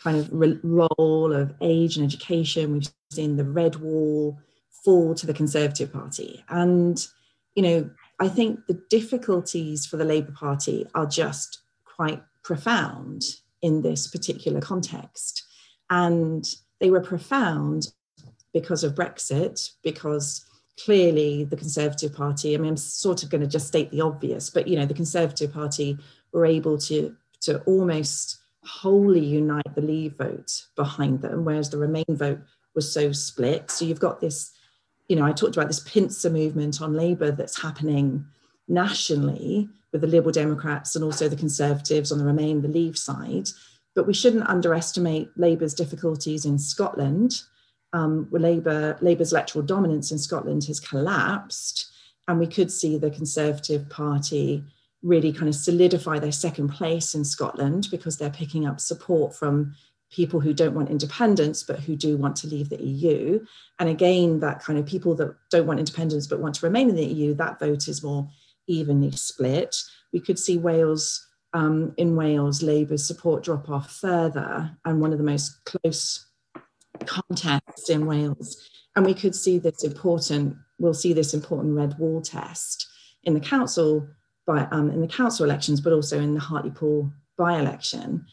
kind 0.02 0.16
of 0.16 0.30
role 0.32 1.32
of 1.32 1.54
age 1.60 1.96
and 1.96 2.04
education. 2.04 2.72
We've 2.72 2.88
seen 3.10 3.36
the 3.36 3.44
red 3.44 3.76
wall 3.76 4.38
fall 4.84 5.14
to 5.14 5.26
the 5.26 5.34
Conservative 5.34 5.92
Party. 5.92 6.44
And, 6.48 7.06
you 7.54 7.62
know, 7.62 7.90
I 8.18 8.28
think 8.28 8.60
the 8.66 8.80
difficulties 8.88 9.86
for 9.86 9.96
the 9.96 10.04
Labour 10.04 10.32
Party 10.32 10.86
are 10.94 11.06
just 11.06 11.60
quite 11.84 12.22
profound 12.42 13.22
in 13.62 13.82
this 13.82 14.06
particular 14.06 14.60
context. 14.60 15.44
And 15.90 16.44
they 16.80 16.90
were 16.90 17.00
profound 17.00 17.88
because 18.52 18.84
of 18.84 18.94
Brexit, 18.94 19.70
because 19.82 20.44
clearly 20.82 21.44
the 21.44 21.56
Conservative 21.56 22.14
Party, 22.14 22.54
I 22.54 22.58
mean, 22.58 22.70
I'm 22.70 22.76
sort 22.76 23.22
of 23.22 23.30
going 23.30 23.40
to 23.40 23.46
just 23.46 23.68
state 23.68 23.90
the 23.90 24.02
obvious, 24.02 24.50
but 24.50 24.68
you 24.68 24.76
know, 24.76 24.86
the 24.86 24.94
Conservative 24.94 25.52
Party 25.52 25.98
were 26.32 26.46
able 26.46 26.78
to 26.78 27.14
to 27.42 27.60
almost 27.60 28.40
wholly 28.64 29.24
unite 29.24 29.74
the 29.74 29.80
Leave 29.80 30.16
vote 30.16 30.66
behind 30.74 31.22
them, 31.22 31.44
whereas 31.44 31.70
the 31.70 31.78
Remain 31.78 32.04
vote 32.08 32.40
was 32.74 32.92
so 32.92 33.12
split. 33.12 33.70
So 33.70 33.84
you've 33.84 34.00
got 34.00 34.20
this, 34.20 34.52
you 35.08 35.16
know, 35.16 35.24
I 35.24 35.32
talked 35.32 35.56
about 35.56 35.68
this 35.68 35.80
pincer 35.80 36.30
movement 36.30 36.82
on 36.82 36.94
Labour 36.94 37.30
that's 37.30 37.60
happening 37.60 38.26
nationally 38.68 39.68
with 39.92 40.00
the 40.00 40.06
Liberal 40.06 40.32
Democrats 40.32 40.96
and 40.96 41.04
also 41.04 41.28
the 41.28 41.36
Conservatives 41.36 42.10
on 42.10 42.18
the 42.18 42.24
Remain, 42.24 42.62
the 42.62 42.68
Leave 42.68 42.98
side. 42.98 43.48
But 43.96 44.06
we 44.06 44.14
shouldn't 44.14 44.48
underestimate 44.48 45.30
Labour's 45.36 45.74
difficulties 45.74 46.44
in 46.44 46.58
Scotland. 46.58 47.42
Um, 47.92 48.28
Labour, 48.30 48.96
Labour's 49.00 49.32
electoral 49.32 49.64
dominance 49.64 50.12
in 50.12 50.18
Scotland 50.18 50.64
has 50.66 50.78
collapsed, 50.78 51.90
and 52.28 52.38
we 52.38 52.46
could 52.46 52.70
see 52.70 52.98
the 52.98 53.10
Conservative 53.10 53.88
Party 53.88 54.62
really 55.02 55.32
kind 55.32 55.48
of 55.48 55.54
solidify 55.54 56.18
their 56.18 56.32
second 56.32 56.68
place 56.68 57.14
in 57.14 57.24
Scotland 57.24 57.88
because 57.90 58.16
they're 58.16 58.30
picking 58.30 58.66
up 58.66 58.80
support 58.80 59.34
from 59.34 59.74
people 60.10 60.40
who 60.40 60.54
don't 60.54 60.74
want 60.74 60.90
independence 60.90 61.62
but 61.62 61.80
who 61.80 61.96
do 61.96 62.16
want 62.16 62.36
to 62.36 62.46
leave 62.46 62.68
the 62.68 62.82
EU. 62.82 63.44
And 63.78 63.88
again, 63.88 64.40
that 64.40 64.62
kind 64.62 64.78
of 64.78 64.86
people 64.86 65.14
that 65.16 65.34
don't 65.50 65.66
want 65.66 65.80
independence 65.80 66.26
but 66.26 66.40
want 66.40 66.54
to 66.56 66.66
remain 66.66 66.88
in 66.88 66.96
the 66.96 67.04
EU, 67.04 67.34
that 67.34 67.58
vote 67.58 67.88
is 67.88 68.02
more 68.02 68.28
evenly 68.66 69.12
split. 69.12 69.76
We 70.12 70.20
could 70.20 70.38
see 70.38 70.58
Wales 70.58 71.26
um, 71.56 71.94
in 71.96 72.16
Wales, 72.16 72.62
Labour's 72.62 73.06
support 73.06 73.42
drop 73.42 73.70
off 73.70 73.90
further, 73.90 74.76
and 74.84 75.00
one 75.00 75.12
of 75.12 75.18
the 75.18 75.24
most 75.24 75.64
close 75.64 76.26
contests 77.06 77.88
in 77.88 78.04
Wales. 78.04 78.68
And 78.94 79.06
we 79.06 79.14
could 79.14 79.34
see 79.34 79.58
this 79.58 79.82
important, 79.82 80.54
we'll 80.78 80.92
see 80.92 81.14
this 81.14 81.32
important 81.32 81.74
red 81.74 81.98
wall 81.98 82.20
test 82.20 82.86
in 83.24 83.32
the 83.32 83.40
council 83.40 84.06
by 84.46 84.68
um, 84.70 84.90
in 84.90 85.00
the 85.00 85.08
council 85.08 85.46
elections, 85.46 85.80
but 85.80 85.94
also 85.94 86.20
in 86.20 86.34
the 86.34 86.40
Hartlepool 86.40 87.10
by-election. 87.38 88.26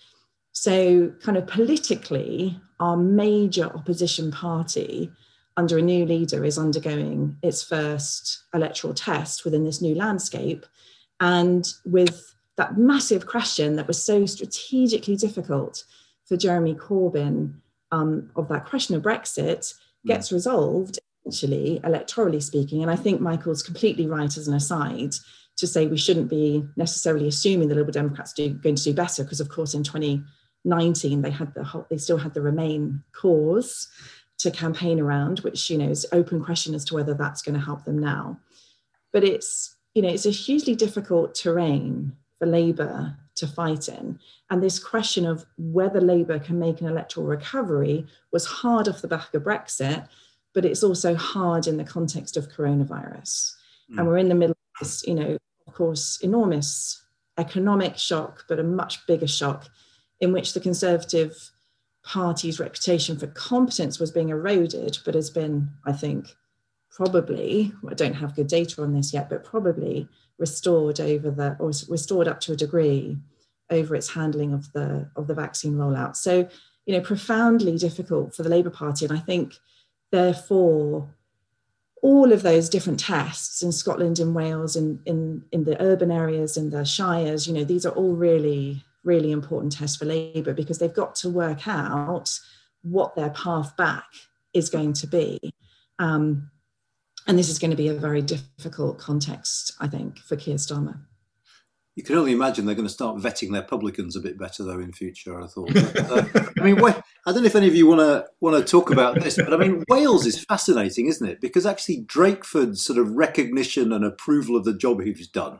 So, 0.51 1.13
kind 1.21 1.37
of 1.37 1.47
politically, 1.47 2.59
our 2.81 2.97
major 2.97 3.65
opposition 3.73 4.31
party 4.31 5.09
under 5.55 5.77
a 5.77 5.81
new 5.81 6.05
leader 6.05 6.43
is 6.43 6.57
undergoing 6.57 7.37
its 7.41 7.63
first 7.63 8.43
electoral 8.53 8.93
test 8.93 9.45
within 9.45 9.63
this 9.63 9.81
new 9.81 9.95
landscape. 9.95 10.65
And 11.21 11.65
with 11.85 12.32
that 12.57 12.77
massive 12.77 13.25
question 13.25 13.75
that 13.75 13.87
was 13.87 14.03
so 14.03 14.25
strategically 14.25 15.15
difficult 15.15 15.83
for 16.25 16.37
Jeremy 16.37 16.75
Corbyn 16.75 17.55
um, 17.91 18.31
of 18.35 18.47
that 18.49 18.65
question 18.65 18.95
of 18.95 19.03
Brexit 19.03 19.73
gets 20.05 20.29
mm. 20.29 20.33
resolved, 20.33 20.99
actually, 21.27 21.79
electorally 21.83 22.41
speaking. 22.41 22.81
And 22.81 22.91
I 22.91 22.95
think 22.95 23.21
Michael's 23.21 23.63
completely 23.63 24.07
right 24.07 24.35
as 24.37 24.47
an 24.47 24.53
aside 24.53 25.13
to 25.57 25.67
say 25.67 25.85
we 25.85 25.97
shouldn't 25.97 26.29
be 26.29 26.65
necessarily 26.75 27.27
assuming 27.27 27.67
the 27.67 27.75
Liberal 27.75 27.93
Democrats 27.93 28.37
are 28.39 28.49
going 28.49 28.75
to 28.75 28.83
do 28.83 28.93
better, 28.93 29.23
because 29.23 29.39
of 29.39 29.49
course 29.49 29.73
in 29.73 29.83
2019 29.83 31.21
they 31.21 31.29
had 31.29 31.53
the 31.53 31.63
whole, 31.63 31.85
they 31.89 31.97
still 31.97 32.17
had 32.17 32.33
the 32.33 32.41
Remain 32.41 33.03
cause 33.13 33.87
to 34.39 34.49
campaign 34.49 34.99
around, 34.99 35.39
which 35.39 35.69
you 35.69 35.77
know 35.77 35.89
is 35.89 36.07
open 36.11 36.43
question 36.43 36.73
as 36.73 36.83
to 36.85 36.95
whether 36.95 37.13
that's 37.13 37.43
going 37.43 37.53
to 37.53 37.63
help 37.63 37.85
them 37.85 37.99
now. 37.99 38.39
But 39.11 39.23
it's 39.23 39.75
you 39.93 40.01
know 40.01 40.09
it's 40.09 40.25
a 40.25 40.31
hugely 40.31 40.75
difficult 40.75 41.35
terrain 41.35 42.13
for 42.39 42.45
Labour 42.45 43.17
to 43.35 43.47
fight 43.47 43.87
in. 43.87 44.19
And 44.49 44.61
this 44.61 44.79
question 44.79 45.25
of 45.25 45.45
whether 45.57 45.99
Labour 45.99 46.39
can 46.39 46.59
make 46.59 46.81
an 46.81 46.87
electoral 46.87 47.25
recovery 47.25 48.05
was 48.31 48.45
hard 48.45 48.87
off 48.87 49.01
the 49.01 49.07
back 49.07 49.33
of 49.33 49.43
Brexit, 49.43 50.07
but 50.53 50.65
it's 50.65 50.83
also 50.83 51.15
hard 51.15 51.67
in 51.67 51.77
the 51.77 51.83
context 51.83 52.37
of 52.37 52.49
coronavirus. 52.49 53.53
Mm. 53.91 53.97
And 53.97 54.07
we're 54.07 54.17
in 54.17 54.29
the 54.29 54.35
middle 54.35 54.51
of 54.51 54.79
this, 54.87 55.05
you 55.07 55.15
know, 55.15 55.37
of 55.67 55.73
course, 55.73 56.19
enormous 56.21 57.03
economic 57.37 57.97
shock, 57.97 58.45
but 58.47 58.59
a 58.59 58.63
much 58.63 59.05
bigger 59.07 59.27
shock 59.27 59.67
in 60.19 60.31
which 60.31 60.53
the 60.53 60.59
Conservative 60.59 61.51
Party's 62.03 62.59
reputation 62.59 63.17
for 63.17 63.27
competence 63.27 63.99
was 63.99 64.11
being 64.11 64.29
eroded, 64.29 64.99
but 65.05 65.15
has 65.15 65.29
been, 65.29 65.69
I 65.85 65.93
think, 65.93 66.35
probably, 66.91 67.73
I 67.89 67.93
don't 67.95 68.13
have 68.13 68.35
good 68.35 68.47
data 68.47 68.83
on 68.83 68.93
this 68.93 69.13
yet, 69.13 69.29
but 69.29 69.43
probably 69.43 70.07
restored 70.39 70.99
over 70.99 71.31
the, 71.31 71.55
or 71.59 71.71
restored 71.89 72.27
up 72.27 72.39
to 72.41 72.53
a 72.53 72.55
degree 72.55 73.17
over 73.69 73.95
its 73.95 74.09
handling 74.09 74.53
of 74.53 74.71
the, 74.73 75.09
of 75.15 75.27
the 75.27 75.33
vaccine 75.33 75.73
rollout. 75.73 76.15
So, 76.15 76.47
you 76.85 76.93
know, 76.95 77.01
profoundly 77.01 77.77
difficult 77.77 78.35
for 78.35 78.43
the 78.43 78.49
Labour 78.49 78.69
Party. 78.69 79.05
And 79.05 79.17
I 79.17 79.21
think, 79.21 79.53
therefore, 80.11 81.09
all 82.01 82.33
of 82.33 82.43
those 82.43 82.67
different 82.67 82.99
tests 82.99 83.63
in 83.63 83.71
Scotland, 83.71 84.19
in 84.19 84.33
Wales, 84.33 84.75
in, 84.75 84.99
in, 85.05 85.45
in 85.51 85.63
the 85.63 85.81
urban 85.81 86.11
areas, 86.11 86.57
in 86.57 86.69
the 86.69 86.83
shires, 86.83 87.47
you 87.47 87.53
know, 87.53 87.63
these 87.63 87.85
are 87.85 87.93
all 87.93 88.13
really, 88.13 88.83
really 89.05 89.31
important 89.31 89.71
tests 89.71 89.95
for 89.95 90.05
Labour 90.05 90.53
because 90.53 90.79
they've 90.79 90.93
got 90.93 91.15
to 91.15 91.29
work 91.29 91.65
out 91.67 92.37
what 92.81 93.15
their 93.15 93.29
path 93.29 93.77
back 93.77 94.05
is 94.53 94.69
going 94.69 94.91
to 94.93 95.07
be. 95.07 95.39
Um, 95.99 96.51
and 97.27 97.37
this 97.37 97.49
is 97.49 97.59
going 97.59 97.71
to 97.71 97.77
be 97.77 97.87
a 97.87 97.93
very 97.93 98.21
difficult 98.21 98.97
context, 98.99 99.73
I 99.79 99.87
think, 99.87 100.19
for 100.19 100.35
Keir 100.35 100.55
Starmer. 100.55 100.99
You 101.95 102.03
can 102.03 102.17
only 102.17 102.31
imagine 102.31 102.65
they're 102.65 102.73
going 102.73 102.87
to 102.87 102.93
start 102.93 103.17
vetting 103.17 103.51
their 103.51 103.61
publicans 103.61 104.15
a 104.15 104.19
bit 104.19 104.37
better, 104.37 104.63
though, 104.63 104.79
in 104.79 104.93
future. 104.93 105.39
I 105.39 105.47
thought. 105.47 105.71
Uh, 106.03 106.25
I 106.59 106.63
mean, 106.63 106.83
I 106.83 107.31
don't 107.31 107.41
know 107.41 107.47
if 107.47 107.55
any 107.55 107.67
of 107.67 107.75
you 107.75 107.87
want 107.87 107.99
to 108.01 108.25
want 108.41 108.57
to 108.57 108.69
talk 108.69 108.91
about 108.91 109.21
this, 109.21 109.35
but 109.35 109.53
I 109.53 109.57
mean, 109.57 109.83
Wales 109.89 110.25
is 110.25 110.43
fascinating, 110.43 111.07
isn't 111.07 111.27
it? 111.27 111.41
Because 111.41 111.65
actually, 111.65 112.03
Drakeford's 112.05 112.83
sort 112.83 112.99
of 112.99 113.11
recognition 113.11 113.91
and 113.91 114.03
approval 114.03 114.55
of 114.55 114.65
the 114.65 114.73
job 114.73 115.01
he's 115.01 115.27
done 115.27 115.59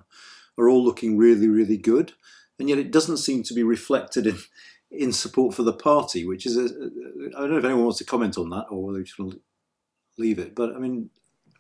are 0.58 0.70
all 0.70 0.84
looking 0.84 1.18
really, 1.18 1.48
really 1.48 1.78
good, 1.78 2.14
and 2.60 2.70
yet 2.70 2.78
it 2.78 2.92
doesn't 2.92 3.18
seem 3.18 3.44
to 3.44 3.54
be 3.54 3.64
reflected 3.64 4.28
in 4.28 4.38
in 4.92 5.12
support 5.12 5.56
for 5.56 5.64
the 5.64 5.74
party, 5.74 6.26
which 6.26 6.46
is 6.46 6.58
a, 6.58 6.66
I 7.36 7.42
don't 7.42 7.52
know 7.52 7.58
if 7.58 7.66
anyone 7.66 7.84
wants 7.84 7.98
to 8.00 8.06
comment 8.06 8.38
on 8.38 8.50
that 8.52 8.66
or 8.70 8.86
whether 8.86 9.00
you 9.00 9.06
just 9.06 9.20
want 9.20 9.34
to 9.34 9.42
leave 10.18 10.40
it, 10.40 10.56
but 10.56 10.76
I 10.76 10.80
mean, 10.80 11.10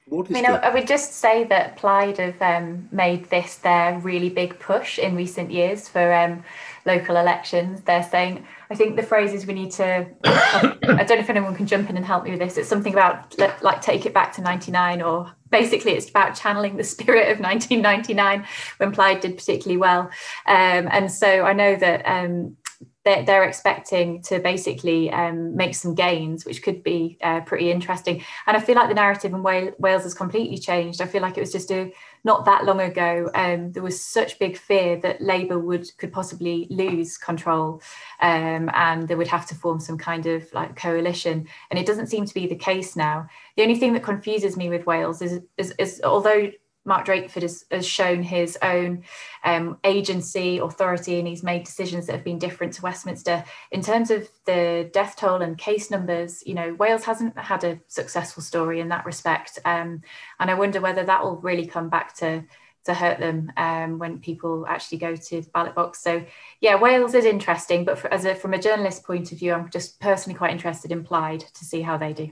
what 0.07 0.29
is 0.29 0.35
I 0.35 0.41
mean, 0.41 0.51
the... 0.51 0.65
I 0.65 0.73
would 0.73 0.87
just 0.87 1.13
say 1.13 1.45
that 1.45 1.77
Plaid 1.77 2.17
have 2.17 2.41
um, 2.41 2.87
made 2.91 3.29
this 3.29 3.55
their 3.55 3.97
really 3.99 4.29
big 4.29 4.59
push 4.59 4.99
in 4.99 5.15
recent 5.15 5.51
years 5.51 5.87
for 5.87 6.13
um, 6.13 6.43
local 6.85 7.15
elections. 7.15 7.81
They're 7.81 8.03
saying, 8.03 8.45
I 8.69 8.75
think 8.75 8.95
the 8.95 9.03
phrase 9.03 9.33
is 9.33 9.45
we 9.45 9.53
need 9.53 9.71
to, 9.71 10.05
I 10.23 10.77
don't 10.81 11.09
know 11.09 11.15
if 11.15 11.29
anyone 11.29 11.55
can 11.55 11.67
jump 11.67 11.89
in 11.89 11.97
and 11.97 12.05
help 12.05 12.25
me 12.25 12.31
with 12.31 12.39
this. 12.39 12.57
It's 12.57 12.69
something 12.69 12.93
about 12.93 13.35
like 13.61 13.81
take 13.81 14.05
it 14.05 14.13
back 14.13 14.33
to 14.33 14.41
99 14.41 15.01
or 15.01 15.31
basically 15.49 15.93
it's 15.93 16.09
about 16.09 16.35
channeling 16.35 16.75
the 16.75 16.83
spirit 16.95 17.31
of 17.31 17.39
1999 17.39 18.45
when 18.77 18.91
Plaid 18.91 19.21
did 19.21 19.37
particularly 19.37 19.77
well. 19.77 20.09
Um, 20.45 20.89
and 20.91 21.11
so 21.11 21.43
I 21.43 21.53
know 21.53 21.75
that 21.75 22.03
um, 22.05 22.57
they're, 23.05 23.23
they're 23.23 23.43
expecting 23.43 24.21
to 24.23 24.39
basically 24.39 25.11
um, 25.11 25.55
make 25.55 25.75
some 25.75 25.93
gains, 25.93 26.45
which 26.45 26.63
could 26.63 26.83
be 26.83 27.17
uh, 27.21 27.41
pretty 27.41 27.69
interesting. 27.69 28.23
And 28.47 28.55
I 28.55 28.59
feel 28.59 28.75
like 28.75 28.87
the 28.87 28.95
narrative 28.95 29.33
in 29.33 29.43
Wales 29.43 30.03
has 30.03 30.13
completely 30.13 30.57
changed. 30.57 31.01
I 31.01 31.05
feel 31.05 31.21
like 31.21 31.37
it 31.37 31.41
was 31.41 31.51
just 31.51 31.71
a, 31.71 31.91
not 32.23 32.45
that 32.45 32.65
long 32.65 32.79
ago. 32.79 33.29
Um, 33.35 33.71
there 33.73 33.83
was 33.83 33.99
such 33.99 34.39
big 34.39 34.57
fear 34.57 34.97
that 35.01 35.21
Labour 35.21 35.59
would 35.59 35.85
could 35.97 36.13
possibly 36.13 36.67
lose 36.69 37.17
control, 37.17 37.81
um, 38.21 38.69
and 38.73 39.07
they 39.07 39.15
would 39.15 39.27
have 39.27 39.45
to 39.47 39.55
form 39.55 39.79
some 39.79 39.97
kind 39.97 40.25
of 40.25 40.51
like 40.53 40.75
coalition. 40.75 41.47
And 41.69 41.79
it 41.79 41.85
doesn't 41.85 42.07
seem 42.07 42.25
to 42.25 42.33
be 42.33 42.47
the 42.47 42.55
case 42.55 42.95
now. 42.95 43.27
The 43.57 43.63
only 43.63 43.75
thing 43.75 43.93
that 43.93 44.03
confuses 44.03 44.55
me 44.55 44.69
with 44.69 44.85
Wales 44.85 45.21
is, 45.21 45.41
is, 45.57 45.73
is 45.77 46.01
although 46.03 46.49
Mark 46.86 47.05
Drakeford 47.05 47.43
has, 47.43 47.65
has 47.71 47.86
shown 47.86 48.23
his 48.23 48.57
own 48.61 49.03
um, 49.43 49.77
agency, 49.84 50.57
authority, 50.57 51.19
and 51.19 51.27
he's 51.27 51.43
made 51.43 51.63
decisions 51.63 52.07
that 52.07 52.13
have 52.13 52.23
been 52.23 52.39
different 52.39 52.73
to 52.73 52.81
Westminster. 52.81 53.43
In 53.71 53.81
terms 53.81 54.11
of 54.11 54.29
the 54.45 54.89
death 54.93 55.15
toll 55.17 55.41
and 55.41 55.57
case 55.57 55.89
numbers, 55.89 56.43
you 56.45 56.53
know, 56.53 56.73
Wales 56.73 57.05
hasn't 57.05 57.38
had 57.38 57.63
a 57.63 57.79
successful 57.88 58.43
story 58.43 58.79
in 58.79 58.89
that 58.89 59.05
respect. 59.05 59.59
Um, 59.65 60.01
and 60.39 60.51
I 60.51 60.55
wonder 60.55 60.81
whether 60.81 61.03
that 61.03 61.23
will 61.23 61.38
really 61.38 61.65
come 61.65 61.89
back 61.89 62.15
to 62.17 62.43
to 62.86 62.93
hurt 62.93 63.19
them 63.19 63.51
um, 63.57 63.97
when 63.97 64.19
people 64.19 64.65
actually 64.67 64.97
go 64.97 65.15
to 65.15 65.41
the 65.41 65.49
ballot 65.53 65.73
box. 65.73 66.01
So, 66.03 66.25
yeah, 66.59 66.75
Wales 66.75 67.13
is 67.13 67.25
interesting, 67.25 67.86
but 67.86 67.97
for, 67.97 68.13
as 68.13 68.25
a, 68.25 68.36
from 68.36 68.53
a 68.53 68.61
journalist 68.61 69.05
point 69.05 69.31
of 69.31 69.39
view, 69.39 69.53
I'm 69.53 69.69
just 69.69 69.99
personally 69.99 70.38
quite 70.38 70.51
interested 70.51 70.91
in 70.91 71.03
Plaid 71.03 71.45
to 71.53 71.65
see 71.65 71.81
how 71.81 71.97
they 71.97 72.11
do. 72.13 72.31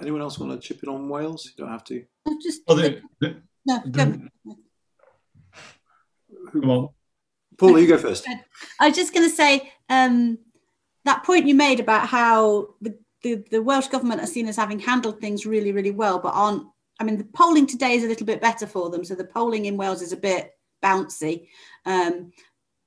Anyone 0.00 0.22
else 0.22 0.38
want 0.38 0.52
to 0.52 0.66
chip 0.66 0.82
in 0.82 0.88
on 0.88 1.08
Wales? 1.08 1.44
You 1.46 1.64
don't 1.64 1.72
have 1.72 1.84
to. 1.84 2.04
Just 2.42 2.62
well, 2.66 2.76
the, 2.76 3.00
the, 3.20 3.42
no, 3.66 3.82
the, 3.84 4.28
come 6.52 6.70
on. 6.70 6.88
Paul, 7.58 7.78
you 7.78 7.86
go 7.86 7.98
first. 7.98 8.26
I 8.80 8.88
was 8.88 8.96
just 8.96 9.12
going 9.12 9.28
to 9.28 9.34
say 9.34 9.72
um, 9.88 10.38
that 11.04 11.24
point 11.24 11.46
you 11.46 11.54
made 11.54 11.80
about 11.80 12.08
how 12.08 12.74
the, 12.80 12.98
the, 13.22 13.44
the 13.50 13.62
Welsh 13.62 13.88
government 13.88 14.20
are 14.20 14.26
seen 14.26 14.48
as 14.48 14.56
having 14.56 14.78
handled 14.78 15.20
things 15.20 15.46
really, 15.46 15.72
really 15.72 15.90
well, 15.90 16.18
but 16.18 16.34
aren't. 16.34 16.66
I 16.98 17.04
mean, 17.04 17.18
the 17.18 17.24
polling 17.24 17.66
today 17.66 17.92
is 17.92 18.04
a 18.04 18.08
little 18.08 18.26
bit 18.26 18.40
better 18.40 18.66
for 18.66 18.90
them. 18.90 19.04
So 19.04 19.14
the 19.14 19.24
polling 19.24 19.66
in 19.66 19.76
Wales 19.76 20.02
is 20.02 20.12
a 20.12 20.16
bit 20.16 20.52
bouncy. 20.82 21.48
Um, 21.84 22.32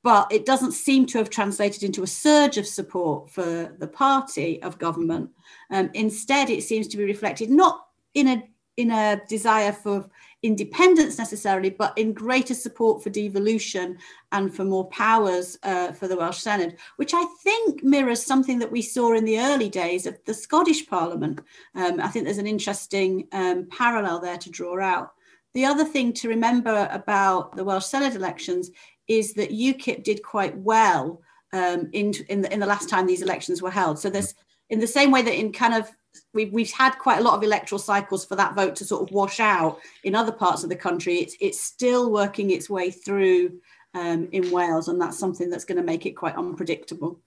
but 0.06 0.32
it 0.32 0.46
doesn't 0.46 0.74
seem 0.74 1.08
to 1.08 1.18
have 1.18 1.32
translated 1.32 1.82
into 1.82 2.04
a 2.04 2.08
surge 2.08 2.60
of 2.60 2.68
support 2.68 3.28
for 3.28 3.74
the 3.80 3.88
party 3.88 4.62
of 4.62 4.78
government. 4.78 5.32
Um, 5.72 5.90
instead, 5.96 6.52
it 6.52 6.62
seems 6.62 6.88
to 6.90 6.98
be 6.98 7.06
reflected 7.06 7.50
not 7.50 7.88
in 8.14 8.28
a 8.28 8.44
in 8.78 8.92
a 8.92 9.20
desire 9.28 9.72
for 9.72 10.08
independence 10.44 11.18
necessarily, 11.18 11.72
but 11.72 11.98
in 11.98 12.14
greater 12.14 12.54
support 12.54 13.02
for 13.02 13.10
devolution 13.10 13.98
and 14.32 14.54
for 14.54 14.64
more 14.64 14.88
powers 14.90 15.58
uh, 15.64 15.92
for 15.94 16.08
the 16.08 16.18
Welsh 16.18 16.44
Senedd, 16.44 16.78
which 16.98 17.14
I 17.16 17.26
think 17.42 17.84
mirrors 17.84 18.24
something 18.24 18.60
that 18.60 18.72
we 18.72 18.84
saw 18.84 19.14
in 19.14 19.26
the 19.26 19.40
early 19.40 19.70
days 19.70 20.06
of 20.06 20.20
the 20.26 20.36
Scottish 20.36 20.86
Parliament. 20.88 21.40
Um, 21.74 22.00
I 22.00 22.10
think 22.10 22.26
there's 22.26 22.38
an 22.38 22.46
interesting 22.46 23.28
um, 23.32 23.66
parallel 23.72 24.20
there 24.20 24.38
to 24.38 24.52
draw 24.52 24.80
out. 24.80 25.14
The 25.56 25.66
other 25.66 25.86
thing 25.86 26.12
to 26.16 26.28
remember 26.28 26.90
about 26.92 27.56
the 27.56 27.64
Welsh 27.64 27.86
Senedd 27.86 28.14
elections 28.14 28.72
is 29.08 29.34
that 29.36 29.52
UKIP 29.52 30.04
did 30.04 30.24
quite 30.24 30.58
well 30.58 31.22
um, 31.54 31.90
in, 31.94 32.14
in, 32.30 32.42
the, 32.42 32.52
in 32.52 32.60
the 32.60 32.66
last 32.66 32.90
time 32.90 33.06
these 33.06 33.22
elections 33.22 33.62
were 33.62 33.72
held. 33.72 34.00
So 34.00 34.10
there's, 34.10 34.34
in 34.70 34.80
the 34.80 34.88
same 34.88 35.12
way 35.12 35.22
that 35.22 35.40
in 35.40 35.52
kind 35.52 35.74
of 35.74 35.90
we've, 36.34 36.52
we've 36.52 36.72
had 36.72 36.98
quite 36.98 37.20
a 37.20 37.24
lot 37.24 37.36
of 37.36 37.44
electoral 37.44 37.80
cycles 37.80 38.26
for 38.26 38.36
that 38.36 38.56
vote 38.56 38.76
to 38.78 38.86
sort 38.86 39.08
of 39.08 39.14
wash 39.14 39.40
out 39.40 39.80
in 40.04 40.16
other 40.16 40.32
parts 40.32 40.64
of 40.64 40.70
the 40.70 40.76
country. 40.76 41.18
It's, 41.18 41.36
it's 41.40 41.64
still 41.64 42.12
working 42.12 42.52
its 42.52 42.70
way 42.70 42.92
through 42.92 43.60
um, 43.94 44.28
in 44.32 44.52
Wales, 44.52 44.88
and 44.90 45.00
that's 45.00 45.18
something 45.18 45.50
that's 45.50 45.66
going 45.66 45.78
to 45.78 45.84
make 45.84 46.06
it 46.06 46.12
quite 46.12 46.36
unpredictable. 46.36 47.22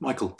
Michael. 0.00 0.36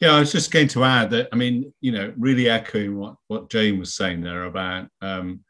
Yeah, 0.00 0.14
I 0.14 0.20
was 0.20 0.32
just 0.32 0.50
going 0.50 0.68
to 0.68 0.84
add 0.84 1.10
that, 1.10 1.28
I 1.32 1.36
mean, 1.36 1.72
you 1.80 1.92
know, 1.92 2.12
really 2.18 2.48
echoing 2.48 2.96
what, 2.96 3.16
what 3.28 3.50
Jane 3.50 3.78
was 3.78 3.94
saying 3.94 4.20
there 4.20 4.44
about, 4.44 4.88
um, 5.00 5.40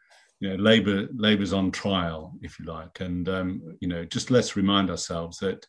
you 0.41 0.51
know, 0.51 0.57
Labour 0.57 1.09
Labour's 1.15 1.53
on 1.53 1.71
trial, 1.71 2.35
if 2.43 2.59
you 2.59 2.67
like. 2.67 3.01
And, 3.01 3.29
um, 3.29 3.77
you 3.81 3.89
know, 3.89 4.05
just 4.05 4.31
let's 4.31 4.57
remind 4.57 4.91
ourselves 4.91 5.39
that 5.39 5.67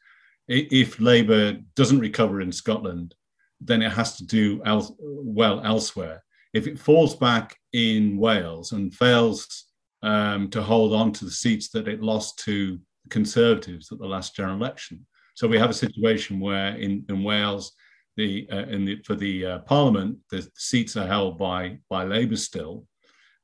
if 0.47 0.99
Labour 0.99 1.57
doesn't 1.75 1.99
recover 1.99 2.41
in 2.41 2.51
Scotland, 2.51 3.15
then 3.59 3.81
it 3.81 3.91
has 3.91 4.17
to 4.17 4.25
do 4.25 4.61
el- 4.65 4.95
well 4.99 5.61
elsewhere. 5.63 6.23
If 6.53 6.67
it 6.67 6.79
falls 6.79 7.15
back 7.15 7.55
in 7.73 8.17
Wales 8.17 8.71
and 8.71 8.93
fails 8.93 9.65
um, 10.03 10.49
to 10.51 10.61
hold 10.61 10.93
on 10.93 11.11
to 11.13 11.25
the 11.25 11.31
seats 11.31 11.69
that 11.69 11.87
it 11.87 12.01
lost 12.01 12.39
to 12.45 12.79
Conservatives 13.09 13.91
at 13.91 13.99
the 13.99 14.05
last 14.05 14.35
general 14.35 14.57
election, 14.57 15.05
so 15.35 15.47
we 15.47 15.59
have 15.59 15.69
a 15.69 15.73
situation 15.73 16.39
where 16.39 16.75
in, 16.75 17.05
in 17.09 17.23
Wales, 17.23 17.73
the, 18.15 18.47
uh, 18.51 18.65
in 18.65 18.85
the, 18.85 19.01
for 19.03 19.15
the 19.15 19.45
uh, 19.45 19.59
Parliament, 19.59 20.17
the 20.31 20.49
seats 20.55 20.97
are 20.97 21.05
held 21.05 21.37
by 21.37 21.77
by 21.89 22.03
Labour 22.03 22.35
still, 22.35 22.87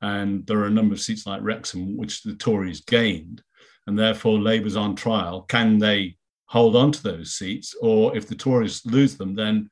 and 0.03 0.45
there 0.45 0.59
are 0.59 0.67
a 0.67 0.77
number 0.77 0.93
of 0.93 1.01
seats 1.01 1.25
like 1.25 1.41
Wrexham 1.41 1.95
which 1.97 2.23
the 2.23 2.35
Tories 2.35 2.81
gained, 2.81 3.41
and 3.87 3.97
therefore 3.97 4.37
Labour's 4.37 4.75
on 4.75 4.95
trial. 4.95 5.43
Can 5.43 5.79
they 5.79 6.17
hold 6.47 6.75
on 6.75 6.91
to 6.91 7.01
those 7.01 7.33
seats, 7.33 7.73
or 7.81 8.15
if 8.15 8.27
the 8.27 8.35
Tories 8.35 8.85
lose 8.85 9.15
them, 9.15 9.33
then 9.33 9.69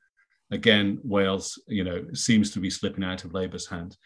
again, 0.50 0.98
Wales, 1.04 1.60
you 1.68 1.84
know, 1.84 2.04
seems 2.14 2.50
to 2.52 2.60
be 2.60 2.70
slipping 2.70 3.04
out 3.04 3.24
of 3.24 3.34
Labour's 3.34 3.66
hands. 3.66 3.98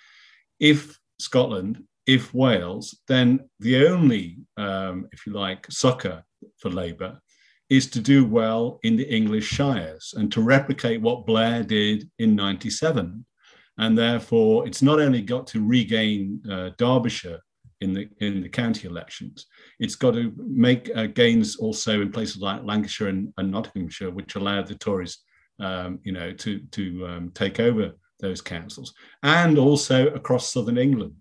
If 0.59 0.99
Scotland, 1.21 1.85
if 2.07 2.35
Wales, 2.35 2.99
then 3.07 3.49
the 3.61 3.87
only, 3.87 4.39
um, 4.57 5.09
if 5.13 5.27
you 5.27 5.33
like, 5.33 5.67
succor 5.71 6.25
for 6.59 6.71
Labour 6.71 7.21
is 7.71 7.87
to 7.91 8.01
do 8.01 8.25
well 8.25 8.81
in 8.83 8.97
the 8.97 9.09
English 9.09 9.47
shires 9.47 10.13
and 10.17 10.31
to 10.33 10.41
replicate 10.41 11.01
what 11.01 11.27
Blair 11.27 11.63
did 11.63 12.11
in 12.19 12.35
97. 12.35 13.25
And 13.79 13.97
therefore, 13.97 14.67
it's 14.67 14.83
not 14.83 15.01
only 15.01 15.23
got 15.23 15.47
to 15.49 15.67
regain 15.67 16.43
uh, 16.51 16.71
Derbyshire 16.79 17.41
in 17.83 17.93
the 17.93 18.09
in 18.21 18.41
the 18.41 18.49
county 18.49 18.89
elections, 18.89 19.47
it's 19.79 19.97
got 19.97 20.13
to 20.15 20.33
make 20.39 20.91
uh, 20.95 21.07
gains 21.07 21.57
also 21.57 22.01
in 22.01 22.11
places 22.11 22.41
like 22.41 22.65
Lancashire 22.65 23.09
and, 23.09 23.33
and 23.37 23.51
Nottinghamshire, 23.51 24.11
which 24.11 24.35
allowed 24.35 24.67
the 24.67 24.77
Tories 24.77 25.19
um, 25.61 26.01
you 26.03 26.13
know, 26.13 26.33
to 26.33 26.61
to 26.61 27.07
um, 27.07 27.31
take 27.35 27.61
over 27.61 27.93
those 28.21 28.41
councils, 28.41 28.95
and 29.23 29.59
also 29.59 30.09
across 30.09 30.53
southern 30.53 30.79
England. 30.79 31.17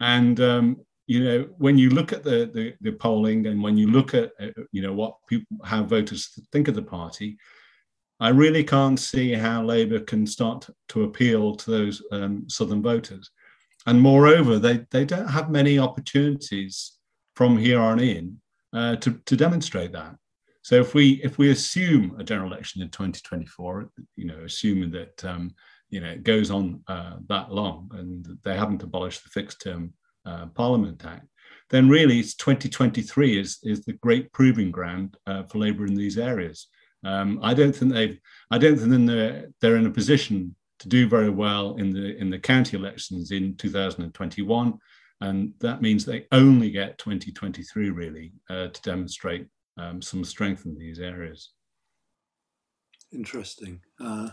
And 0.00 0.38
um, 0.40 0.76
you 1.08 1.24
know, 1.24 1.48
when 1.56 1.78
you 1.78 1.88
look 1.90 2.12
at 2.12 2.22
the, 2.22 2.50
the, 2.52 2.74
the 2.82 2.92
polling 2.92 3.46
and 3.46 3.62
when 3.62 3.78
you 3.78 3.90
look 3.90 4.12
at, 4.12 4.30
uh, 4.40 4.48
you 4.72 4.82
know, 4.82 4.92
what 4.92 5.14
people, 5.26 5.56
how 5.64 5.82
voters 5.82 6.38
think 6.52 6.68
of 6.68 6.74
the 6.74 6.82
party, 6.82 7.38
I 8.20 8.30
really 8.30 8.64
can't 8.64 8.98
see 8.98 9.32
how 9.32 9.62
Labour 9.62 10.00
can 10.00 10.26
start 10.26 10.68
to 10.88 11.04
appeal 11.04 11.54
to 11.54 11.70
those 11.70 12.02
um, 12.10 12.48
Southern 12.48 12.82
voters. 12.82 13.30
And 13.86 14.00
moreover, 14.00 14.58
they, 14.58 14.86
they 14.90 15.04
don't 15.04 15.28
have 15.28 15.50
many 15.50 15.78
opportunities 15.78 16.98
from 17.36 17.56
here 17.56 17.80
on 17.80 18.00
in 18.00 18.40
uh, 18.72 18.96
to, 18.96 19.20
to 19.26 19.36
demonstrate 19.36 19.92
that. 19.92 20.16
So 20.62 20.74
if 20.74 20.92
we 20.92 21.12
if 21.24 21.38
we 21.38 21.50
assume 21.50 22.16
a 22.18 22.24
general 22.24 22.52
election 22.52 22.82
in 22.82 22.90
2024, 22.90 23.90
you 24.16 24.26
know, 24.26 24.40
assuming 24.44 24.90
that 24.90 25.24
um, 25.24 25.54
you 25.88 26.00
know 26.00 26.10
it 26.10 26.24
goes 26.24 26.50
on 26.50 26.82
uh, 26.88 27.16
that 27.28 27.50
long 27.50 27.90
and 27.94 28.26
they 28.42 28.54
haven't 28.54 28.82
abolished 28.82 29.22
the 29.22 29.30
fixed 29.30 29.62
term 29.62 29.94
uh, 30.26 30.46
Parliament 30.46 31.02
Act, 31.06 31.26
then 31.70 31.88
really 31.88 32.18
it's 32.18 32.34
2023 32.34 33.40
is, 33.40 33.58
is 33.62 33.84
the 33.84 33.94
great 33.94 34.32
proving 34.32 34.70
ground 34.70 35.16
uh, 35.26 35.44
for 35.44 35.58
Labour 35.58 35.86
in 35.86 35.94
these 35.94 36.18
areas. 36.18 36.66
Um, 37.04 37.38
I 37.42 37.54
don't 37.54 37.74
think 37.74 37.92
they've, 37.92 38.18
I 38.50 38.58
don't 38.58 38.76
think 38.78 39.06
they're, 39.06 39.48
they're 39.60 39.76
in 39.76 39.86
a 39.86 39.90
position 39.90 40.54
to 40.80 40.88
do 40.88 41.08
very 41.08 41.30
well 41.30 41.76
in 41.76 41.90
the 41.90 42.16
in 42.18 42.30
the 42.30 42.38
county 42.38 42.76
elections 42.76 43.30
in 43.30 43.56
2021, 43.56 44.78
and 45.20 45.52
that 45.60 45.82
means 45.82 46.04
they 46.04 46.26
only 46.32 46.70
get 46.70 46.98
2023 46.98 47.90
really 47.90 48.32
uh, 48.48 48.68
to 48.68 48.82
demonstrate 48.82 49.48
um, 49.76 50.00
some 50.00 50.24
strength 50.24 50.66
in 50.66 50.76
these 50.76 51.00
areas. 51.00 51.50
Interesting. 53.12 53.80
Uh, 54.00 54.28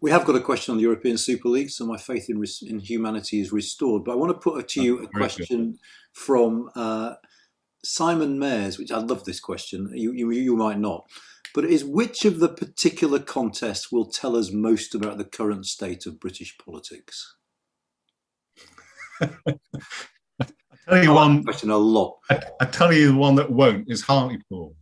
we 0.00 0.10
have 0.10 0.24
got 0.24 0.36
a 0.36 0.40
question 0.40 0.72
on 0.72 0.78
the 0.78 0.82
European 0.82 1.18
Super 1.18 1.48
League, 1.48 1.70
so 1.70 1.86
my 1.86 1.96
faith 1.96 2.30
in, 2.30 2.42
in 2.68 2.78
humanity 2.78 3.40
is 3.40 3.52
restored. 3.52 4.04
But 4.04 4.12
I 4.12 4.14
want 4.16 4.30
to 4.32 4.38
put 4.38 4.68
to 4.68 4.82
you 4.82 5.02
a 5.02 5.08
question 5.08 5.72
good. 5.72 5.78
from 6.12 6.70
uh, 6.76 7.14
Simon 7.84 8.38
Mayers, 8.38 8.78
which 8.78 8.92
I 8.92 8.98
love 8.98 9.24
this 9.24 9.40
question. 9.40 9.90
You, 9.94 10.12
you, 10.12 10.30
you 10.30 10.56
might 10.56 10.78
not, 10.78 11.08
but 11.54 11.64
it 11.64 11.70
is 11.70 11.84
which 11.84 12.24
of 12.24 12.38
the 12.38 12.48
particular 12.48 13.18
contests 13.18 13.90
will 13.90 14.06
tell 14.06 14.36
us 14.36 14.52
most 14.52 14.94
about 14.94 15.18
the 15.18 15.24
current 15.24 15.66
state 15.66 16.06
of 16.06 16.20
British 16.20 16.56
politics? 16.58 17.36
I 19.20 20.46
tell 20.88 21.02
you 21.02 21.12
one 21.12 21.42
question 21.44 21.70
a 21.70 21.76
lot. 21.76 22.18
I, 22.30 22.40
I, 22.60 22.64
tell 22.66 22.92
you 22.92 23.08
the 23.08 23.18
one 23.18 23.34
that 23.34 23.50
won't 23.50 23.90
is 23.90 24.02
Hartlepool 24.02 24.74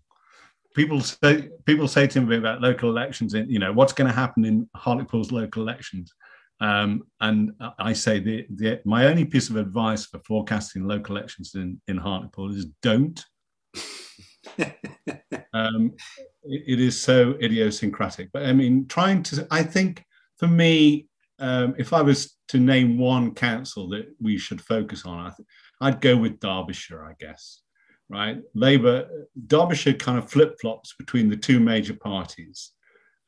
people 0.76 1.00
say 1.00 1.48
people 1.64 1.88
say 1.88 2.06
to 2.06 2.20
me 2.20 2.36
about 2.36 2.60
local 2.60 2.90
elections 2.90 3.34
and 3.34 3.50
you 3.50 3.58
know 3.58 3.72
what's 3.72 3.94
going 3.94 4.06
to 4.06 4.14
happen 4.14 4.44
in 4.44 4.68
Hartlepool's 4.76 5.32
local 5.32 5.62
elections 5.62 6.12
um, 6.60 7.02
and 7.20 7.52
I 7.78 7.92
say 7.92 8.20
the, 8.20 8.46
the 8.54 8.80
my 8.84 9.06
only 9.06 9.24
piece 9.24 9.50
of 9.50 9.56
advice 9.56 10.06
for 10.06 10.20
forecasting 10.20 10.86
local 10.86 11.16
elections 11.16 11.54
in, 11.54 11.80
in 11.88 11.96
Hartlepool 11.96 12.54
is 12.54 12.66
don't 12.82 13.22
um, 15.52 15.92
it, 16.44 16.62
it 16.66 16.80
is 16.80 17.00
so 17.00 17.36
idiosyncratic 17.42 18.30
but 18.32 18.44
I 18.44 18.52
mean 18.52 18.86
trying 18.86 19.22
to 19.24 19.46
I 19.50 19.62
think 19.62 20.04
for 20.38 20.46
me 20.46 21.08
um, 21.38 21.74
if 21.78 21.92
I 21.92 22.02
was 22.02 22.36
to 22.48 22.58
name 22.58 22.98
one 22.98 23.34
council 23.34 23.88
that 23.90 24.06
we 24.20 24.38
should 24.38 24.60
focus 24.60 25.04
on 25.04 25.18
I 25.18 25.30
th- 25.30 25.48
I'd 25.80 26.00
go 26.00 26.16
with 26.16 26.40
Derbyshire 26.40 27.04
I 27.04 27.14
guess 27.18 27.62
right? 28.08 28.38
Labour, 28.54 29.08
Derbyshire 29.46 29.94
kind 29.94 30.18
of 30.18 30.30
flip 30.30 30.56
flops 30.60 30.94
between 30.98 31.28
the 31.28 31.36
two 31.36 31.60
major 31.60 31.94
parties. 31.94 32.72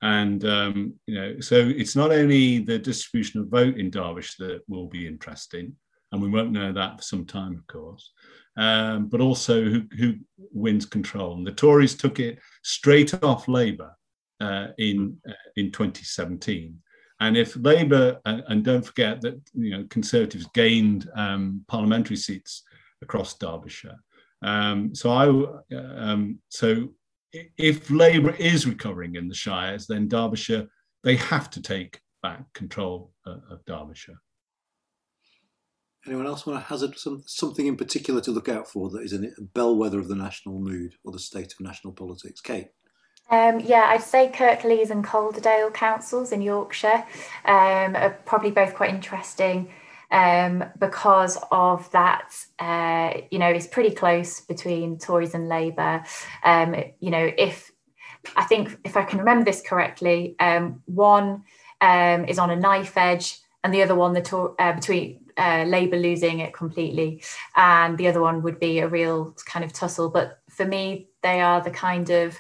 And, 0.03 0.45
um, 0.45 0.95
you 1.07 1.15
know, 1.15 1.41
so 1.41 1.57
it's 1.57 1.97
not 1.97 2.13
only 2.13 2.59
the 2.61 2.79
distribution 2.79 3.41
of 3.41 3.49
vote 3.49 3.77
in 3.77 3.91
Derbyshire 3.91 4.47
that 4.47 4.61
will 4.69 4.87
be 4.87 5.07
interesting, 5.07 5.75
and 6.13 6.23
we 6.23 6.29
won't 6.29 6.53
know 6.53 6.73
that 6.73 6.97
for 6.97 7.03
some 7.03 7.27
time, 7.27 7.57
of 7.57 7.67
course, 7.67 8.13
um, 8.59 9.07
but 9.07 9.21
also 9.21 9.65
who, 9.65 9.83
who, 9.97 10.15
wins 10.51 10.87
control. 10.87 11.35
And 11.35 11.47
the 11.47 11.53
Tories 11.53 11.95
took 11.95 12.19
it 12.19 12.39
straight 12.63 13.23
off 13.23 13.49
Labour 13.49 13.95
uh, 14.41 14.69
in, 14.79 15.17
uh, 15.29 15.33
in 15.57 15.71
2017. 15.71 16.77
And 17.21 17.37
if 17.37 17.55
Labour, 17.57 18.19
and, 18.25 18.43
and, 18.49 18.65
don't 18.65 18.85
forget 18.85 19.21
that 19.21 19.41
you 19.53 19.71
know 19.71 19.85
Conservatives 19.91 20.47
gained 20.55 21.09
um, 21.15 21.65
parliamentary 21.69 22.17
seats 22.17 22.63
across 23.03 23.37
Derbyshire, 23.39 23.99
um, 24.43 24.95
so 24.95 25.11
I 25.11 25.77
um, 25.77 26.39
so 26.49 26.91
if 27.57 27.91
Labour 27.91 28.35
is 28.39 28.67
recovering 28.67 29.17
in 29.17 29.29
the 29.29 29.35
Shires, 29.35 29.87
then 29.87 30.09
Derbyshire 30.09 30.69
they 31.03 31.17
have 31.17 31.51
to 31.51 31.63
take 31.63 32.01
back 32.23 32.45
control 32.55 33.13
uh, 33.27 33.39
of 33.51 33.65
Derbyshire. 33.67 34.21
Anyone 36.09 36.27
else 36.27 36.47
want 36.47 36.59
to 36.59 36.67
hazard 36.67 36.99
some, 36.99 37.23
something 37.27 37.67
in 37.67 37.77
particular 37.77 38.23
to 38.23 38.31
look 38.31 38.49
out 38.49 38.67
for 38.67 38.89
that 38.89 39.03
is 39.03 39.13
a 39.13 39.29
bellwether 39.53 39.99
of 39.99 40.09
the 40.09 40.15
national 40.15 40.59
mood 40.59 40.95
or 41.05 41.13
the 41.13 41.19
state 41.19 41.53
of 41.53 41.61
national 41.61 41.93
politics? 41.93 42.41
Kate. 42.41 42.69
Um, 43.31 43.61
yeah, 43.61 43.89
I'd 43.91 44.03
say 44.03 44.31
Kirklees 44.33 44.89
and 44.89 45.05
Calderdale 45.05 45.71
councils 45.71 46.33
in 46.33 46.41
Yorkshire 46.41 47.05
um, 47.45 47.95
are 47.95 48.19
probably 48.25 48.51
both 48.51 48.75
quite 48.75 48.89
interesting 48.89 49.71
um, 50.11 50.65
because 50.79 51.37
of 51.53 51.91
that. 51.91 52.35
Uh, 52.59 53.21
you 53.31 53.39
know, 53.39 53.49
it's 53.49 53.67
pretty 53.67 53.95
close 53.95 54.41
between 54.41 54.97
Tories 54.97 55.35
and 55.35 55.47
Labour. 55.47 56.05
Um, 56.43 56.75
you 57.01 57.11
know, 57.11 57.31
if 57.37 57.71
I 58.35 58.45
think 58.45 58.79
if 58.83 58.97
I 58.97 59.05
can 59.05 59.19
remember 59.19 59.45
this 59.45 59.61
correctly, 59.61 60.37
um, 60.41 60.81
one 60.87 61.43
um, 61.83 62.25
is 62.25 62.39
on 62.39 62.49
a 62.49 62.57
knife 62.57 62.97
edge, 62.97 63.37
and 63.63 63.75
the 63.75 63.83
other 63.83 63.95
one, 63.95 64.15
the 64.15 64.23
to- 64.23 64.55
uh, 64.59 64.73
between 64.73 65.21
uh, 65.39 65.65
Labour 65.65 65.97
losing 65.97 66.41
it 66.41 66.53
completely, 66.53 67.23
and 67.57 67.97
the 67.97 68.09
other 68.09 68.21
one 68.21 68.43
would 68.43 68.59
be 68.59 68.81
a 68.81 68.89
real 68.89 69.35
kind 69.47 69.65
of 69.65 69.73
tussle. 69.73 70.09
But 70.09 70.41
for 70.51 70.65
me, 70.65 71.09
they 71.23 71.41
are 71.41 71.61
the 71.63 71.71
kind 71.71 72.11
of 72.11 72.37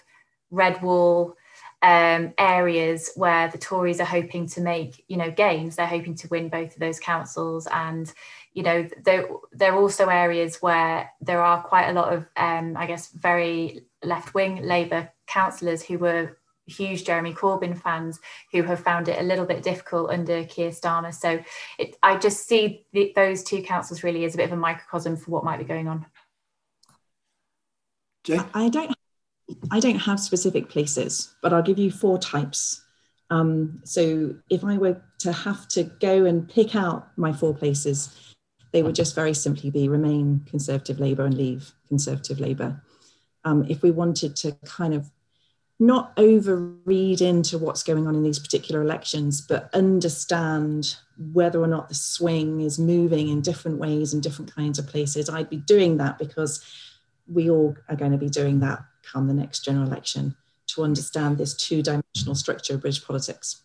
red 0.50 0.82
wall 0.82 1.36
um, 1.82 2.34
areas 2.38 3.10
where 3.14 3.48
the 3.48 3.58
Tories 3.58 4.00
are 4.00 4.04
hoping 4.04 4.48
to 4.48 4.60
make, 4.60 5.04
you 5.08 5.16
know, 5.16 5.30
gains. 5.30 5.76
They're 5.76 5.86
hoping 5.86 6.16
to 6.16 6.28
win 6.28 6.48
both 6.48 6.74
of 6.74 6.80
those 6.80 6.98
councils, 6.98 7.68
and 7.68 8.12
you 8.54 8.64
know, 8.64 8.88
they're, 9.04 9.28
they're 9.52 9.76
also 9.76 10.08
areas 10.08 10.56
where 10.60 11.12
there 11.20 11.40
are 11.40 11.62
quite 11.62 11.88
a 11.90 11.92
lot 11.92 12.12
of, 12.12 12.26
um, 12.36 12.76
I 12.76 12.86
guess, 12.86 13.12
very 13.12 13.82
left-wing 14.02 14.62
Labour 14.64 15.12
councillors 15.28 15.82
who 15.82 15.98
were 15.98 16.38
huge 16.68 17.04
Jeremy 17.04 17.32
Corbyn 17.32 17.80
fans 17.80 18.20
who 18.52 18.62
have 18.62 18.80
found 18.80 19.08
it 19.08 19.20
a 19.20 19.24
little 19.24 19.46
bit 19.46 19.62
difficult 19.62 20.10
under 20.10 20.44
Keir 20.44 20.70
Starmer. 20.70 21.14
So 21.14 21.42
it, 21.78 21.96
I 22.02 22.16
just 22.16 22.46
see 22.46 22.86
the, 22.92 23.12
those 23.16 23.42
two 23.42 23.62
councils 23.62 24.02
really 24.02 24.24
as 24.24 24.34
a 24.34 24.36
bit 24.36 24.46
of 24.46 24.52
a 24.52 24.56
microcosm 24.56 25.16
for 25.16 25.30
what 25.30 25.44
might 25.44 25.58
be 25.58 25.64
going 25.64 25.88
on. 25.88 26.06
Jay? 28.24 28.40
I 28.54 28.68
don't 28.68 28.94
I 29.70 29.80
don't 29.80 29.96
have 29.96 30.20
specific 30.20 30.68
places, 30.68 31.34
but 31.42 31.52
I'll 31.52 31.62
give 31.62 31.78
you 31.78 31.90
four 31.90 32.18
types. 32.18 32.84
Um, 33.30 33.80
so 33.84 34.34
if 34.50 34.64
I 34.64 34.76
were 34.76 35.02
to 35.20 35.32
have 35.32 35.68
to 35.68 35.84
go 35.84 36.24
and 36.24 36.48
pick 36.48 36.76
out 36.76 37.08
my 37.16 37.32
four 37.32 37.54
places, 37.54 38.34
they 38.72 38.82
would 38.82 38.94
just 38.94 39.14
very 39.14 39.34
simply 39.34 39.70
be 39.70 39.88
remain 39.88 40.44
Conservative 40.46 41.00
Labour 41.00 41.24
and 41.24 41.34
leave 41.34 41.72
Conservative 41.88 42.40
Labour. 42.40 42.82
Um, 43.44 43.64
if 43.68 43.82
we 43.82 43.90
wanted 43.90 44.36
to 44.36 44.52
kind 44.64 44.92
of 44.92 45.10
not 45.80 46.14
overread 46.16 47.20
into 47.20 47.56
what's 47.56 47.84
going 47.84 48.06
on 48.06 48.14
in 48.14 48.22
these 48.22 48.38
particular 48.38 48.82
elections, 48.82 49.40
but 49.40 49.70
understand 49.72 50.96
whether 51.32 51.60
or 51.60 51.68
not 51.68 51.88
the 51.88 51.94
swing 51.94 52.60
is 52.60 52.78
moving 52.78 53.28
in 53.28 53.40
different 53.40 53.78
ways 53.78 54.12
in 54.12 54.20
different 54.20 54.52
kinds 54.52 54.78
of 54.78 54.86
places, 54.86 55.28
I'd 55.28 55.50
be 55.50 55.56
doing 55.56 55.98
that 55.98 56.18
because 56.18 56.64
we 57.26 57.48
all 57.48 57.76
are 57.88 57.96
going 57.96 58.12
to 58.12 58.18
be 58.18 58.28
doing 58.28 58.60
that 58.60 58.80
come 59.02 59.26
the 59.28 59.34
next 59.34 59.64
general 59.64 59.86
election 59.86 60.34
to 60.66 60.82
understand 60.82 61.38
this 61.38 61.54
two 61.54 61.82
dimensional 61.82 62.34
structure 62.34 62.74
of 62.74 62.80
British 62.80 63.04
politics. 63.04 63.62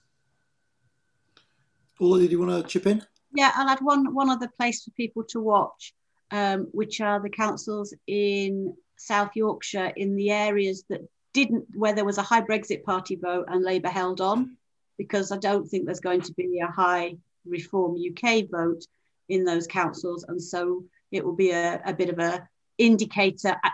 Paula, 1.97 2.19
did 2.19 2.31
you 2.31 2.39
want 2.39 2.63
to 2.63 2.69
chip 2.69 2.87
in? 2.87 3.03
Yeah, 3.35 3.51
I'll 3.55 3.69
add 3.69 3.79
one, 3.81 4.13
one 4.13 4.29
other 4.29 4.49
place 4.57 4.83
for 4.83 4.91
people 4.91 5.23
to 5.29 5.41
watch, 5.41 5.93
um, 6.31 6.67
which 6.71 7.01
are 7.01 7.21
the 7.21 7.29
councils 7.29 7.93
in 8.07 8.75
South 8.97 9.31
Yorkshire 9.35 9.91
in 9.95 10.15
the 10.15 10.29
areas 10.29 10.85
that 10.89 11.01
didn't, 11.33 11.65
where 11.75 11.93
there 11.93 12.05
was 12.05 12.17
a 12.17 12.23
high 12.23 12.41
Brexit 12.41 12.83
Party 12.83 13.15
vote 13.15 13.45
and 13.47 13.63
Labour 13.63 13.89
held 13.89 14.21
on, 14.21 14.57
because 14.97 15.31
I 15.31 15.37
don't 15.37 15.67
think 15.67 15.85
there's 15.85 15.99
going 15.99 16.21
to 16.21 16.33
be 16.33 16.59
a 16.59 16.71
high 16.71 17.17
Reform 17.45 17.95
UK 17.97 18.49
vote 18.49 18.83
in 19.29 19.43
those 19.43 19.67
councils. 19.67 20.25
And 20.27 20.41
so 20.41 20.83
it 21.11 21.25
will 21.25 21.35
be 21.35 21.51
a, 21.51 21.81
a 21.85 21.93
bit 21.93 22.09
of 22.09 22.19
a 22.19 22.47
indicator 22.77 23.55
uh, 23.63 23.69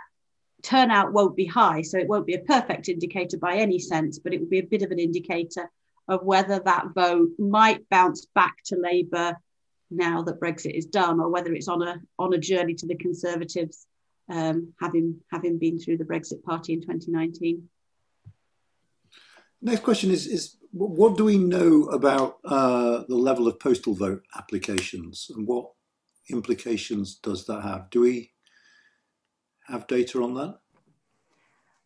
turnout 0.62 1.14
won't 1.14 1.36
be 1.36 1.46
high, 1.46 1.82
so 1.82 1.98
it 1.98 2.08
won't 2.08 2.26
be 2.26 2.36
a 2.36 2.40
perfect 2.40 2.90
indicator 2.90 3.38
by 3.38 3.56
any 3.56 3.80
sense, 3.80 4.20
but 4.20 4.34
it 4.34 4.40
will 4.40 4.48
be 4.48 4.60
a 4.60 4.64
bit 4.64 4.82
of 4.82 4.92
an 4.92 5.00
indicator 5.00 5.70
of 6.08 6.24
whether 6.24 6.60
that 6.60 6.88
vote 6.94 7.30
might 7.38 7.88
bounce 7.90 8.26
back 8.36 8.56
to 8.66 8.76
Labour 8.76 9.38
now 9.92 10.22
that 10.24 10.40
Brexit 10.40 10.78
is 10.78 10.86
done, 10.86 11.20
or 11.20 11.30
whether 11.30 11.54
it's 11.54 11.68
on 11.68 11.82
a 11.82 12.00
on 12.18 12.34
a 12.34 12.38
journey 12.38 12.74
to 12.76 12.86
the 12.86 12.96
Conservatives, 12.96 13.88
um, 14.30 14.74
having 14.80 15.20
having 15.32 15.58
been 15.58 15.80
through 15.80 15.98
the 15.98 16.06
Brexit 16.06 16.44
Party 16.44 16.74
in 16.74 16.82
2019. 16.82 17.68
Next 19.62 19.84
question 19.84 20.12
is 20.12 20.28
is 20.28 20.56
what 20.72 21.18
do 21.18 21.26
we 21.26 21.38
know 21.38 21.86
about 21.86 22.38
uh, 22.46 23.04
the 23.08 23.16
level 23.16 23.48
of 23.48 23.60
postal 23.60 23.94
vote 23.94 24.24
applications 24.38 25.32
and 25.36 25.48
what 25.48 25.72
implications 26.30 27.16
does 27.16 27.46
that 27.48 27.62
have? 27.62 27.90
Do 27.90 28.02
we 28.02 28.32
have 29.68 29.88
data 29.88 30.22
on 30.22 30.36
that? 30.36 30.60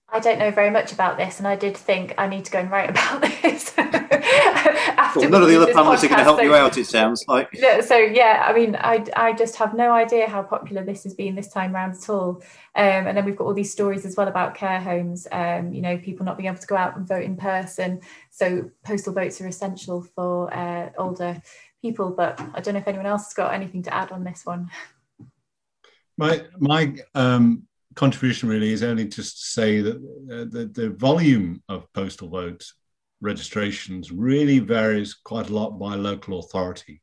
I 0.10 0.20
don't 0.20 0.38
know 0.38 0.52
very 0.52 0.70
much 0.70 0.92
about 0.92 1.18
this, 1.18 1.40
and 1.40 1.48
I 1.48 1.56
did 1.56 1.76
think 1.76 2.14
I 2.18 2.28
need 2.28 2.46
to 2.46 2.52
go 2.52 2.60
and 2.60 2.70
write 2.70 2.90
about 2.92 3.22
this. 3.22 3.74
Well, 5.16 5.30
none 5.30 5.42
of 5.44 5.50
the 5.50 5.62
other 5.62 5.74
panelists 5.74 6.04
are 6.04 6.08
going 6.08 6.20
to 6.20 6.24
help 6.24 6.38
so, 6.38 6.44
you 6.44 6.56
out. 6.56 6.78
It 6.78 6.86
sounds 6.86 7.24
like. 7.28 7.50
So 7.84 7.98
yeah, 7.98 8.46
I 8.48 8.54
mean, 8.54 8.76
I, 8.76 9.06
I 9.16 9.34
just 9.34 9.56
have 9.58 9.74
no 9.74 9.92
idea 9.92 10.28
how 10.28 10.44
popular 10.44 10.84
this 10.84 11.04
has 11.04 11.14
been 11.14 11.36
this 11.36 11.50
time 11.50 11.74
round 11.74 11.96
at 11.96 12.10
all. 12.10 12.42
Um, 12.76 13.08
and 13.08 13.18
then 13.18 13.26
we've 13.26 13.36
got 13.36 13.46
all 13.46 13.54
these 13.54 13.72
stories 13.72 14.06
as 14.06 14.16
well 14.16 14.28
about 14.28 14.56
care 14.56 14.80
homes. 14.80 15.28
Um, 15.32 15.74
you 15.74 15.82
know, 15.82 15.98
people 15.98 16.26
not 16.26 16.38
being 16.38 16.48
able 16.48 16.60
to 16.60 16.68
go 16.68 16.76
out 16.76 16.96
and 16.96 17.08
vote 17.08 17.24
in 17.24 17.36
person. 17.36 18.02
So 18.30 18.70
postal 18.84 19.14
votes 19.14 19.42
are 19.42 19.48
essential 19.48 20.02
for 20.02 20.54
uh, 20.54 20.92
older 20.98 21.42
people. 21.82 22.12
But 22.12 22.40
I 22.54 22.62
don't 22.62 22.74
know 22.74 22.80
if 22.80 22.88
anyone 22.88 23.08
else 23.08 23.26
has 23.26 23.34
got 23.34 23.54
anything 23.54 23.84
to 23.84 23.94
add 23.94 24.12
on 24.12 24.24
this 24.24 24.46
one. 24.46 24.70
My 26.18 26.46
my 26.60 26.96
um, 27.16 27.68
contribution 27.96 28.50
really 28.50 28.72
is 28.72 28.84
only 28.84 29.06
just 29.06 29.38
to 29.38 29.46
say 29.46 29.82
that 29.82 29.96
uh, 29.96 30.46
the, 30.50 30.70
the 30.74 30.90
volume 30.92 31.62
of 31.70 31.92
postal 31.94 32.30
vote 32.30 32.66
registrations 33.24 34.12
really 34.12 34.60
varies 34.60 35.14
quite 35.14 35.50
a 35.50 35.54
lot 35.54 35.80
by 35.80 35.96
local 35.96 36.40
authority. 36.40 37.02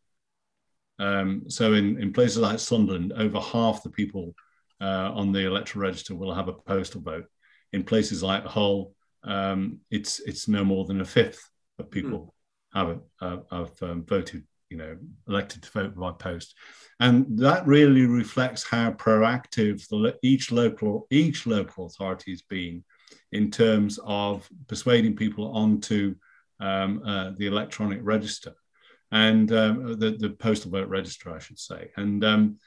Um, 0.98 1.44
so 1.48 1.72
in, 1.72 2.00
in 2.00 2.12
places 2.12 2.38
like 2.38 2.58
Sunderland, 2.58 3.12
over 3.16 3.40
half 3.40 3.82
the 3.82 3.90
people 3.90 4.34
uh, 4.80 5.10
on 5.14 5.32
the 5.32 5.46
electoral 5.46 5.82
register 5.82 6.14
will 6.14 6.34
have 6.34 6.48
a 6.48 6.52
postal 6.52 7.00
vote. 7.00 7.26
In 7.72 7.82
places 7.84 8.22
like 8.22 8.44
Hull, 8.44 8.92
um, 9.24 9.80
it's 9.90 10.20
it's 10.20 10.48
no 10.48 10.64
more 10.64 10.84
than 10.84 11.00
a 11.00 11.04
fifth 11.04 11.42
of 11.78 11.90
people 11.90 12.34
mm. 12.74 12.78
have 12.78 13.00
uh, 13.20 13.56
have 13.56 13.82
um, 13.82 14.04
voted, 14.04 14.44
you 14.68 14.76
know, 14.76 14.96
elected 15.28 15.62
to 15.62 15.70
vote 15.70 15.94
by 15.96 16.12
post 16.12 16.54
and 17.00 17.38
that 17.38 17.66
really 17.66 18.04
reflects 18.04 18.62
how 18.62 18.92
proactive 18.92 19.88
the, 19.88 20.16
each 20.22 20.52
local 20.52 21.06
each 21.10 21.46
local 21.46 21.86
authority 21.86 22.30
has 22.30 22.42
been 22.42 22.84
in 23.32 23.50
terms 23.50 23.98
of 24.04 24.48
persuading 24.66 25.16
people 25.16 25.52
onto 25.52 26.14
um, 26.60 27.02
uh, 27.04 27.32
the 27.38 27.46
electronic 27.46 28.00
register 28.02 28.54
and 29.12 29.52
um, 29.52 29.98
the, 29.98 30.12
the 30.12 30.30
postal 30.30 30.70
vote 30.70 30.88
register, 30.88 31.34
I 31.34 31.38
should 31.38 31.58
say. 31.58 31.90
And 31.96 32.24
um, 32.24 32.58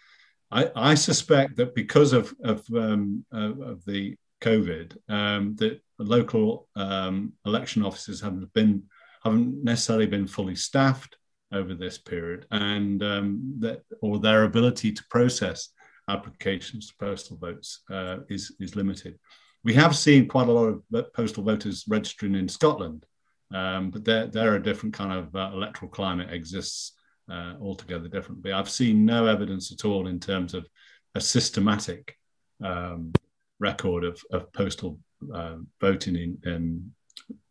I, 0.51 0.69
I, 0.75 0.95
suspect 0.95 1.55
that 1.57 1.73
because 1.73 2.13
of 2.13 2.33
of, 2.43 2.65
um, 2.75 3.25
of 3.31 3.83
the 3.85 4.17
COVID, 4.41 4.97
um, 5.09 5.55
that 5.55 5.81
local 5.97 6.67
um, 6.75 7.33
election 7.45 7.83
offices 7.83 8.19
haven't 8.21 8.51
been 8.53 8.83
haven't 9.23 9.63
necessarily 9.63 10.05
been 10.05 10.27
fully 10.27 10.55
staffed 10.55 11.15
over 11.53 11.73
this 11.73 11.97
period, 11.97 12.45
and 12.51 12.99
that 12.99 13.83
or 14.01 14.19
their 14.19 14.43
ability 14.43 14.91
to 14.91 15.03
process 15.09 15.69
applications 16.09 16.87
to 16.87 16.93
postal 16.99 17.37
votes 17.37 17.81
uh, 17.89 18.17
is 18.29 18.55
is 18.59 18.75
limited. 18.75 19.17
We 19.63 19.73
have 19.75 19.95
seen 19.95 20.27
quite 20.27 20.47
a 20.47 20.51
lot 20.51 20.67
of 20.67 21.13
postal 21.13 21.43
voters 21.43 21.85
registering 21.87 22.35
in 22.35 22.47
Scotland, 22.47 23.05
um, 23.53 23.91
but 23.91 24.03
there 24.03 24.27
there 24.27 24.55
a 24.55 24.63
different 24.63 24.93
kind 24.93 25.13
of 25.13 25.35
uh, 25.35 25.51
electoral 25.53 25.89
climate 25.89 26.33
exists 26.33 26.93
uh, 27.31 27.53
altogether 27.61 28.07
differently. 28.07 28.51
I've 28.51 28.69
seen 28.69 29.05
no 29.05 29.25
evidence 29.25 29.71
at 29.71 29.85
all 29.85 30.07
in 30.07 30.19
terms 30.19 30.53
of 30.53 30.67
a 31.15 31.21
systematic 31.21 32.17
um, 32.63 33.13
record 33.59 34.03
of, 34.03 34.21
of 34.31 34.51
postal 34.53 34.99
uh, 35.33 35.55
voting 35.79 36.15
in, 36.15 36.37
in 36.45 36.91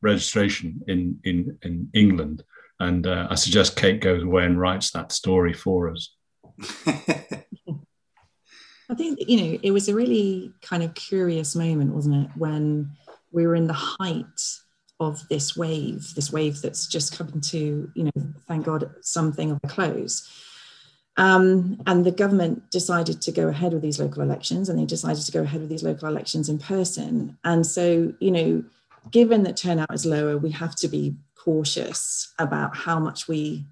registration 0.00 0.82
in, 0.88 1.18
in, 1.24 1.58
in 1.62 1.88
England. 1.94 2.42
And 2.80 3.06
uh, 3.06 3.28
I 3.30 3.36
suggest 3.36 3.76
Kate 3.76 4.00
goes 4.00 4.22
away 4.22 4.44
and 4.44 4.58
writes 4.58 4.90
that 4.90 5.12
story 5.12 5.52
for 5.52 5.90
us. 5.90 6.14
I 8.92 8.94
think, 8.94 9.20
you 9.26 9.40
know, 9.40 9.58
it 9.62 9.70
was 9.70 9.88
a 9.88 9.94
really 9.94 10.52
kind 10.60 10.82
of 10.82 10.92
curious 10.92 11.56
moment, 11.56 11.94
wasn't 11.94 12.26
it, 12.26 12.30
when 12.36 12.90
we 13.32 13.46
were 13.46 13.54
in 13.54 13.66
the 13.66 13.72
height 13.72 14.58
of 15.00 15.26
this 15.30 15.56
wave, 15.56 16.12
this 16.14 16.30
wave 16.30 16.60
that's 16.60 16.86
just 16.86 17.16
coming 17.16 17.40
to, 17.40 17.90
you 17.94 18.04
know, 18.04 18.22
thank 18.46 18.66
God, 18.66 18.94
something 19.00 19.50
of 19.50 19.60
a 19.64 19.66
close. 19.66 20.30
Um, 21.16 21.80
and 21.86 22.04
the 22.04 22.10
government 22.10 22.70
decided 22.70 23.22
to 23.22 23.32
go 23.32 23.48
ahead 23.48 23.72
with 23.72 23.80
these 23.80 23.98
local 23.98 24.22
elections 24.22 24.68
and 24.68 24.78
they 24.78 24.84
decided 24.84 25.22
to 25.22 25.32
go 25.32 25.40
ahead 25.40 25.62
with 25.62 25.70
these 25.70 25.82
local 25.82 26.08
elections 26.08 26.50
in 26.50 26.58
person. 26.58 27.38
And 27.44 27.66
so, 27.66 28.12
you 28.20 28.30
know, 28.30 28.62
given 29.10 29.42
that 29.44 29.56
turnout 29.56 29.94
is 29.94 30.04
lower, 30.04 30.36
we 30.36 30.50
have 30.50 30.76
to 30.76 30.88
be 30.88 31.16
cautious 31.34 32.30
about 32.38 32.76
how 32.76 32.98
much 32.98 33.26
we 33.26 33.64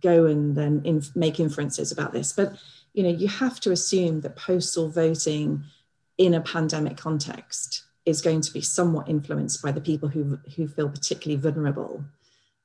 go 0.00 0.24
and 0.24 0.56
then 0.56 0.80
inf- 0.84 1.14
make 1.14 1.38
inferences 1.38 1.92
about 1.92 2.14
this. 2.14 2.32
But 2.32 2.54
you 2.94 3.02
know, 3.02 3.08
you 3.08 3.28
have 3.28 3.60
to 3.60 3.72
assume 3.72 4.20
that 4.20 4.36
postal 4.36 4.88
voting 4.88 5.64
in 6.18 6.34
a 6.34 6.40
pandemic 6.40 6.96
context 6.96 7.84
is 8.04 8.20
going 8.20 8.40
to 8.40 8.52
be 8.52 8.60
somewhat 8.60 9.08
influenced 9.08 9.62
by 9.62 9.72
the 9.72 9.80
people 9.80 10.08
who, 10.08 10.38
who 10.56 10.66
feel 10.66 10.88
particularly 10.88 11.40
vulnerable 11.40 12.04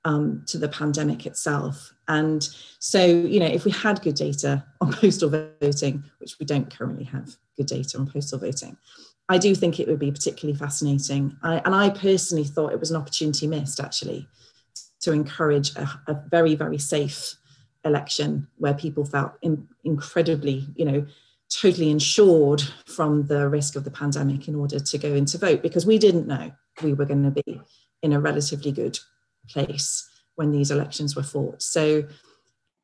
um, 0.06 0.44
to 0.48 0.58
the 0.58 0.68
pandemic 0.70 1.26
itself. 1.26 1.94
And 2.08 2.48
so, 2.80 3.06
you 3.06 3.40
know, 3.40 3.46
if 3.46 3.66
we 3.66 3.72
had 3.72 4.02
good 4.02 4.16
data 4.16 4.66
on 4.82 4.94
postal 4.94 5.30
voting, 5.30 6.04
which 6.20 6.38
we 6.40 6.46
don't 6.46 6.74
currently 6.76 7.06
have 7.06 7.36
good 7.56 7.68
data 7.68 7.98
on 7.98 8.08
postal 8.08 8.40
voting, 8.40 8.78
I 9.30 9.38
do 9.38 9.54
think 9.54 9.80
it 9.80 9.88
would 9.88 10.00
be 10.00 10.12
particularly 10.12 10.58
fascinating. 10.58 11.36
I, 11.44 11.62
and 11.66 11.76
I 11.76 11.90
personally 11.90 12.46
thought 12.46 12.72
it 12.72 12.80
was 12.80 12.92
an 12.92 12.98
opportunity 12.98 13.48
missed, 13.48 13.80
actually, 13.80 14.28
to 15.02 15.12
encourage 15.12 15.76
a, 15.76 15.90
a 16.08 16.14
very, 16.30 16.56
very 16.56 16.78
safe 16.78 17.36
election 17.86 18.48
where 18.58 18.74
people 18.74 19.06
felt 19.06 19.34
in, 19.42 19.68
incredibly, 19.84 20.68
you 20.76 20.86
know, 20.86 21.06
totally 21.50 21.90
insured 21.90 22.62
from 22.86 23.28
the 23.28 23.48
risk 23.48 23.76
of 23.76 23.84
the 23.84 23.92
pandemic 23.92 24.48
in 24.48 24.56
order 24.56 24.80
to 24.80 24.98
go 24.98 25.14
into 25.14 25.38
vote 25.38 25.62
because 25.62 25.86
we 25.86 25.98
didn't 25.98 26.28
know 26.28 26.52
we 26.84 26.94
were 26.94 27.06
going 27.06 27.24
to 27.24 27.44
be 27.44 27.62
in 28.04 28.14
a 28.14 28.20
relatively 28.20 28.72
good 28.72 29.00
place 29.50 30.08
when 30.36 30.52
these 30.52 30.72
elections 30.72 31.16
were 31.16 31.24
fought. 31.24 31.62
So, 31.62 32.04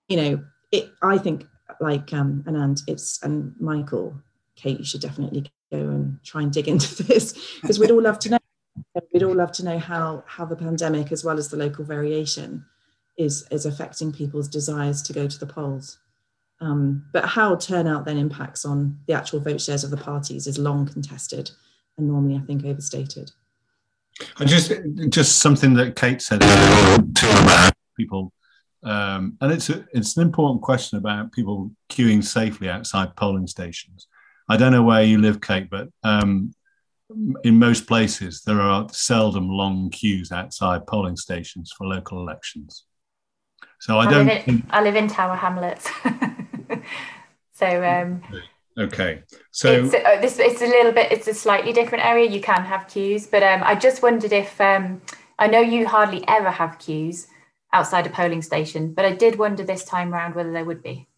you 0.08 0.18
know, 0.18 0.44
it, 0.72 0.92
I 1.02 1.18
think 1.18 1.46
like 1.80 2.14
um, 2.14 2.44
Anand, 2.48 2.82
it's 2.88 3.22
and 3.24 3.54
Michael, 3.60 4.22
Kate, 4.56 4.80
you 4.80 4.86
should 4.86 5.02
definitely 5.02 5.52
go 5.72 5.80
and 5.80 6.20
try 6.24 6.42
and 6.42 6.52
dig 6.52 6.68
into 6.68 7.04
this 7.08 7.58
because 7.62 7.80
we'd 7.80 7.92
all 7.92 8.02
love 8.02 8.20
to 8.20 8.30
know 8.30 8.38
we'd 9.14 9.24
all 9.24 9.36
love 9.36 9.52
to 9.52 9.66
know 9.66 9.78
how 9.78 10.24
how 10.26 10.46
the 10.46 10.56
pandemic 10.56 11.12
as 11.12 11.24
well 11.24 11.38
as 11.38 11.50
the 11.50 11.58
local 11.58 11.86
variation 11.86 12.66
is 13.18 13.48
is 13.52 13.66
affecting 13.66 14.12
people's 14.12 14.48
desires 14.48 15.02
to 15.04 15.14
go 15.14 15.28
to 15.28 15.40
the 15.40 15.46
polls. 15.46 16.00
Um, 16.62 17.06
but 17.12 17.26
how 17.26 17.56
turnout 17.56 18.06
then 18.06 18.18
impacts 18.18 18.64
on 18.64 19.00
the 19.08 19.14
actual 19.14 19.40
vote 19.40 19.60
shares 19.60 19.84
of 19.84 19.92
the 19.92 19.98
parties 19.98 20.48
is 20.48 20.58
long 20.58 20.86
contested 20.86 21.52
and 21.98 22.08
normally 22.08 22.38
i 22.38 22.40
think 22.46 22.64
overstated. 22.64 23.32
I 24.38 24.46
just 24.46 24.72
just 25.10 25.40
something 25.40 25.74
that 25.74 25.96
kate 25.96 26.22
said 26.22 26.42
about 26.44 27.74
people 27.98 28.32
um, 28.84 29.38
and 29.42 29.52
it's 29.52 29.70
a, 29.70 29.86
it's 29.94 30.18
an 30.18 30.24
important 30.24 30.62
question 30.62 30.98
about 30.98 31.32
people 31.32 31.72
queuing 31.90 32.24
safely 32.24 32.70
outside 32.70 33.16
polling 33.16 33.48
stations. 33.48 34.08
I 34.50 34.58
don't 34.58 34.74
know 34.74 34.84
where 34.84 35.04
you 35.04 35.20
live 35.20 35.42
kate 35.42 35.70
but 35.70 35.90
um, 36.04 36.54
in 37.44 37.60
most 37.60 37.88
places, 37.88 38.42
there 38.42 38.62
are 38.62 38.88
seldom 38.92 39.50
long 39.50 39.90
queues 39.90 40.32
outside 40.32 40.88
polling 40.88 41.18
stations 41.18 41.72
for 41.78 41.86
local 41.86 42.20
elections. 42.20 42.86
So 43.84 43.98
I, 43.98 44.06
I 44.06 44.12
don't. 44.12 44.28
Live 44.28 44.48
in, 44.48 44.64
I 44.70 44.82
live 44.82 44.96
in 44.96 45.10
Tower 45.10 45.36
Hamlets. 45.36 45.90
so. 47.52 47.84
Um, 47.84 48.24
okay, 48.80 49.24
so 49.52 49.74
it's, 49.74 49.94
uh, 49.94 50.22
this 50.22 50.40
it's 50.40 50.62
a 50.62 50.68
little 50.68 50.94
bit. 50.94 51.12
It's 51.12 51.28
a 51.28 51.34
slightly 51.34 51.74
different 51.74 52.06
area. 52.06 52.30
You 52.30 52.40
can 52.40 52.64
have 52.64 52.88
queues, 52.88 53.28
but 53.28 53.44
um, 53.44 53.62
I 53.62 53.76
just 53.76 54.02
wondered 54.02 54.32
if 54.32 54.62
um, 54.62 55.02
I 55.38 55.48
know 55.48 55.60
you 55.60 55.86
hardly 55.86 56.24
ever 56.30 56.50
have 56.50 56.80
queues 56.80 57.28
outside 57.74 58.08
a 58.08 58.10
polling 58.10 58.42
station, 58.42 58.94
but 58.94 59.04
I 59.04 59.12
did 59.12 59.38
wonder 59.38 59.66
this 59.66 59.84
time 59.84 60.14
round 60.14 60.34
whether 60.34 60.54
there 60.54 60.64
would 60.64 60.82
be. 60.82 61.10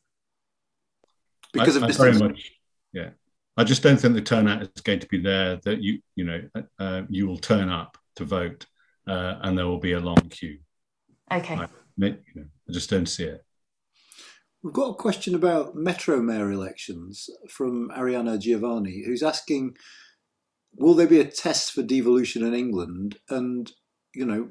Because 1.53 1.78
I, 1.78 1.82
of 1.82 1.88
distance. 1.88 2.18
Very 2.18 2.30
much, 2.30 2.51
yeah. 2.93 3.09
I 3.57 3.63
just 3.63 3.84
don't 3.84 3.97
think 3.97 4.16
the 4.16 4.22
turnout 4.22 4.63
is 4.63 4.82
going 4.82 5.01
to 5.01 5.07
be 5.07 5.20
there. 5.20 5.57
That 5.57 5.84
you 5.84 5.99
you 6.16 6.24
know 6.26 6.41
uh, 6.80 7.03
you 7.09 7.28
will 7.28 7.38
turn 7.38 7.70
up 7.70 7.95
to 8.16 8.26
vote, 8.26 8.66
uh, 9.07 9.36
and 9.41 9.55
there 9.55 9.68
will 9.68 9.78
be 9.78 9.91
a 9.91 9.99
long 9.99 10.30
queue. 10.32 10.57
Okay. 11.32 11.57
I, 11.57 11.68
you 11.97 12.17
know, 12.35 12.45
I 12.69 12.71
just 12.71 12.89
don't 12.89 13.07
see 13.07 13.25
it. 13.25 13.43
We've 14.63 14.73
got 14.73 14.91
a 14.91 14.95
question 14.95 15.35
about 15.35 15.75
Metro 15.75 16.21
Mayor 16.21 16.51
elections 16.51 17.29
from 17.47 17.89
Ariana 17.89 18.39
Giovanni, 18.39 19.03
who's 19.05 19.21
asking, 19.21 19.77
will 20.75 20.95
there 20.95 21.07
be 21.07 21.19
a 21.19 21.25
test 21.25 21.71
for 21.71 21.83
devolution 21.83 22.43
in 22.43 22.53
England? 22.53 23.17
And, 23.29 23.71
you 24.13 24.25
know, 24.25 24.49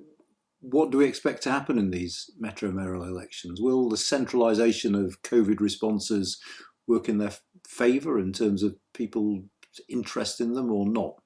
what 0.61 0.91
do 0.91 0.99
we 0.99 1.05
expect 1.05 1.43
to 1.43 1.51
happen 1.51 1.79
in 1.79 1.91
these 1.91 2.31
Metro 2.39 2.71
Mayoral 2.71 3.05
elections? 3.05 3.61
Will 3.61 3.89
the 3.89 3.97
centralisation 3.97 4.95
of 4.95 5.21
COVID 5.23 5.61
responses 5.61 6.41
work 6.87 7.09
in 7.09 7.19
their 7.19 7.33
favour 7.69 8.19
in 8.19 8.33
terms 8.33 8.63
of 8.63 8.77
people's 8.95 9.43
interest 9.89 10.41
in 10.41 10.55
them 10.55 10.71
or 10.73 10.89
not? 10.89 11.17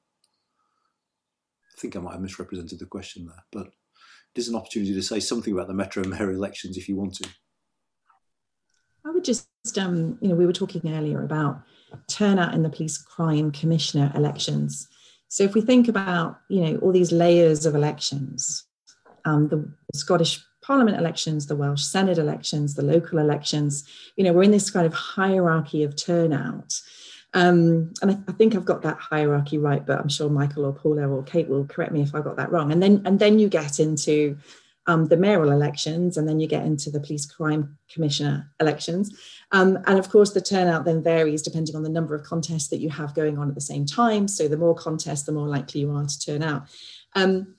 I 1.77 1.81
think 1.81 1.95
I 1.95 2.01
might 2.01 2.15
have 2.15 2.23
misrepresented 2.23 2.81
the 2.81 2.87
question 2.87 3.27
there, 3.27 3.45
but 3.53 3.69
is 4.39 4.49
an 4.49 4.55
opportunity 4.55 4.95
to 4.95 5.03
say 5.03 5.21
something 5.21 5.53
about 5.53 5.69
the 5.69 5.75
Metro 5.75 6.03
Mayor 6.05 6.31
elections 6.31 6.77
if 6.77 6.89
you 6.89 6.97
want 6.97 7.15
to. 7.17 7.29
I 9.05 9.11
would 9.11 9.25
just, 9.25 9.49
um, 9.77 10.19
you 10.21 10.29
know, 10.29 10.35
we 10.35 10.47
were 10.47 10.53
talking 10.53 10.93
earlier 10.95 11.23
about 11.25 11.63
turnout 12.09 12.55
in 12.55 12.63
the 12.63 12.69
police 12.69 12.99
crime 12.99 13.51
commissioner 13.51 14.13
elections. 14.15 14.89
So 15.29 15.45
if 15.45 15.55
we 15.55 15.61
think 15.61 15.89
about, 15.89 16.39
you 16.49 16.61
know, 16.61 16.79
all 16.79 16.93
these 16.93 17.13
layers 17.13 17.67
of 17.67 17.75
elections, 17.75 18.65
um, 19.25 19.49
the 19.49 19.71
Scottish 19.95 20.43
Parliament 20.63 20.99
elections, 20.99 21.47
the 21.47 21.57
Welsh 21.57 21.83
Senate 21.83 22.19
elections, 22.19 22.75
the 22.75 22.83
local 22.83 23.19
elections, 23.19 23.85
you 24.17 24.25
know, 24.25 24.33
we're 24.33 24.43
in 24.43 24.51
this 24.51 24.71
kind 24.71 24.87
of 24.87 24.95
hierarchy 24.95 25.83
of 25.83 25.97
turnout. 25.97 26.75
Um, 27.35 27.93
and 28.01 28.11
I, 28.11 28.19
I, 28.27 28.33
think 28.33 28.55
I've 28.55 28.65
got 28.65 28.83
that 28.83 28.97
hierarchy 28.97 29.59
right, 29.59 29.85
but 29.85 30.01
I'm 30.01 30.09
sure 30.09 30.31
Michael 30.31 30.65
or 30.65 30.73
Paula 30.73 31.07
or 31.07 31.23
Kate 31.23 31.49
will 31.49 31.67
correct 31.67 31.93
me 31.93 32.01
if 32.01 32.15
I 32.15 32.23
got 32.23 32.37
that 32.37 32.51
wrong. 32.51 32.73
And 32.73 32.83
then 32.83 33.03
and 33.05 33.19
then 33.19 33.39
you 33.39 33.49
get 33.49 33.79
into 33.81 34.39
um, 34.87 35.05
the 35.09 35.19
mayoral 35.19 35.53
elections, 35.53 36.17
and 36.17 36.27
then 36.27 36.41
you 36.41 36.47
get 36.47 36.65
into 36.65 36.91
the 36.91 37.01
police 37.01 37.27
crime 37.27 37.77
commissioner 37.93 38.51
elections. 38.59 39.15
Um, 39.53 39.79
and 39.87 39.99
of 39.99 40.09
course, 40.09 40.33
the 40.33 40.41
turnout 40.41 40.87
then 40.87 41.03
varies 41.03 41.43
depending 41.43 41.77
on 41.77 41.83
the 41.83 41.91
number 41.91 42.15
of 42.15 42.25
contests 42.25 42.69
that 42.69 42.81
you 42.81 42.89
have 42.89 43.15
going 43.15 43.39
on 43.39 43.49
at 43.49 43.55
the 43.55 43.61
same 43.61 43.85
time. 43.85 44.27
So 44.27 44.49
the 44.49 44.57
more 44.57 44.75
contests, 44.75 45.25
the 45.25 45.33
more 45.33 45.49
likely 45.49 45.83
you 45.83 45.95
are 45.95 46.07
to 46.07 46.21
turn 46.21 46.43
out. 46.43 46.69
Um, 47.15 47.57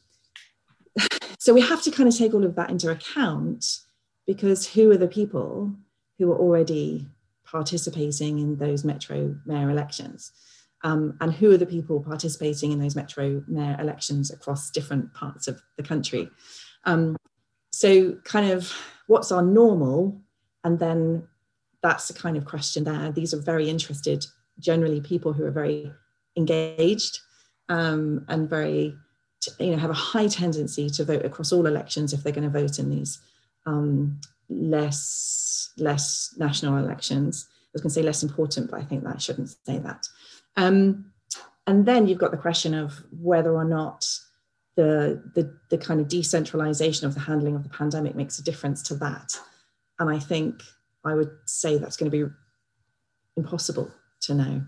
so 1.39 1.53
we 1.53 1.61
have 1.61 1.83
to 1.83 1.91
kind 1.91 2.09
of 2.09 2.17
take 2.17 2.33
all 2.33 2.43
of 2.43 2.55
that 2.55 2.71
into 2.71 2.89
account 2.89 3.81
because 4.25 4.67
who 4.67 4.91
are 4.91 4.97
the 4.97 5.07
people 5.07 5.71
who 6.17 6.31
are 6.31 6.37
already 6.37 7.07
participating 7.51 8.39
in 8.39 8.57
those 8.57 8.83
metro 8.83 9.35
mayor 9.45 9.69
elections? 9.69 10.31
Um, 10.83 11.17
and 11.19 11.33
who 11.33 11.51
are 11.51 11.57
the 11.57 11.65
people 11.65 12.01
participating 12.01 12.71
in 12.71 12.79
those 12.79 12.95
metro 12.95 13.43
mayor 13.47 13.75
elections 13.79 14.31
across 14.31 14.71
different 14.71 15.13
parts 15.13 15.47
of 15.47 15.61
the 15.77 15.83
country? 15.83 16.29
Um, 16.85 17.17
so, 17.71 18.13
kind 18.23 18.51
of 18.51 18.73
what's 19.07 19.31
our 19.31 19.41
normal? 19.41 20.21
And 20.63 20.79
then 20.79 21.27
that's 21.81 22.07
the 22.07 22.13
kind 22.13 22.37
of 22.37 22.45
question 22.45 22.83
there. 22.83 23.11
These 23.11 23.33
are 23.33 23.41
very 23.41 23.69
interested, 23.69 24.25
generally, 24.59 25.01
people 25.01 25.33
who 25.33 25.45
are 25.45 25.51
very 25.51 25.91
engaged 26.35 27.19
um, 27.69 28.25
and 28.27 28.49
very, 28.49 28.95
you 29.59 29.71
know, 29.71 29.77
have 29.77 29.89
a 29.89 29.93
high 29.93 30.27
tendency 30.27 30.89
to 30.91 31.05
vote 31.05 31.25
across 31.25 31.51
all 31.51 31.65
elections 31.65 32.13
if 32.13 32.23
they're 32.23 32.33
going 32.33 32.49
to 32.51 32.59
vote 32.59 32.79
in 32.79 32.89
these 32.89 33.19
um, 33.65 34.19
less 34.49 35.71
less 35.77 36.33
national 36.37 36.77
elections. 36.77 37.47
I 37.49 37.69
was 37.73 37.81
going 37.81 37.89
to 37.89 37.93
say 37.93 38.01
less 38.01 38.23
important, 38.23 38.71
but 38.71 38.79
I 38.79 38.83
think 38.83 39.03
that 39.03 39.15
I 39.15 39.19
shouldn't 39.19 39.49
say 39.65 39.77
that. 39.79 40.07
Um, 40.57 41.11
and 41.67 41.85
then 41.85 42.07
you've 42.07 42.17
got 42.17 42.31
the 42.31 42.37
question 42.37 42.73
of 42.73 43.03
whether 43.11 43.53
or 43.53 43.63
not 43.63 44.05
the, 44.75 45.21
the, 45.35 45.55
the 45.69 45.77
kind 45.77 46.01
of 46.01 46.07
decentralization 46.07 47.05
of 47.05 47.13
the 47.13 47.19
handling 47.19 47.55
of 47.55 47.63
the 47.63 47.69
pandemic 47.69 48.15
makes 48.15 48.39
a 48.39 48.43
difference 48.43 48.81
to 48.83 48.95
that. 48.95 49.39
And 49.99 50.09
I 50.09 50.17
think 50.17 50.63
I 51.05 51.13
would 51.13 51.29
say 51.45 51.77
that's 51.77 51.95
going 51.95 52.09
to 52.09 52.25
be 52.25 52.33
impossible 53.37 53.91
to 54.21 54.33
know, 54.33 54.61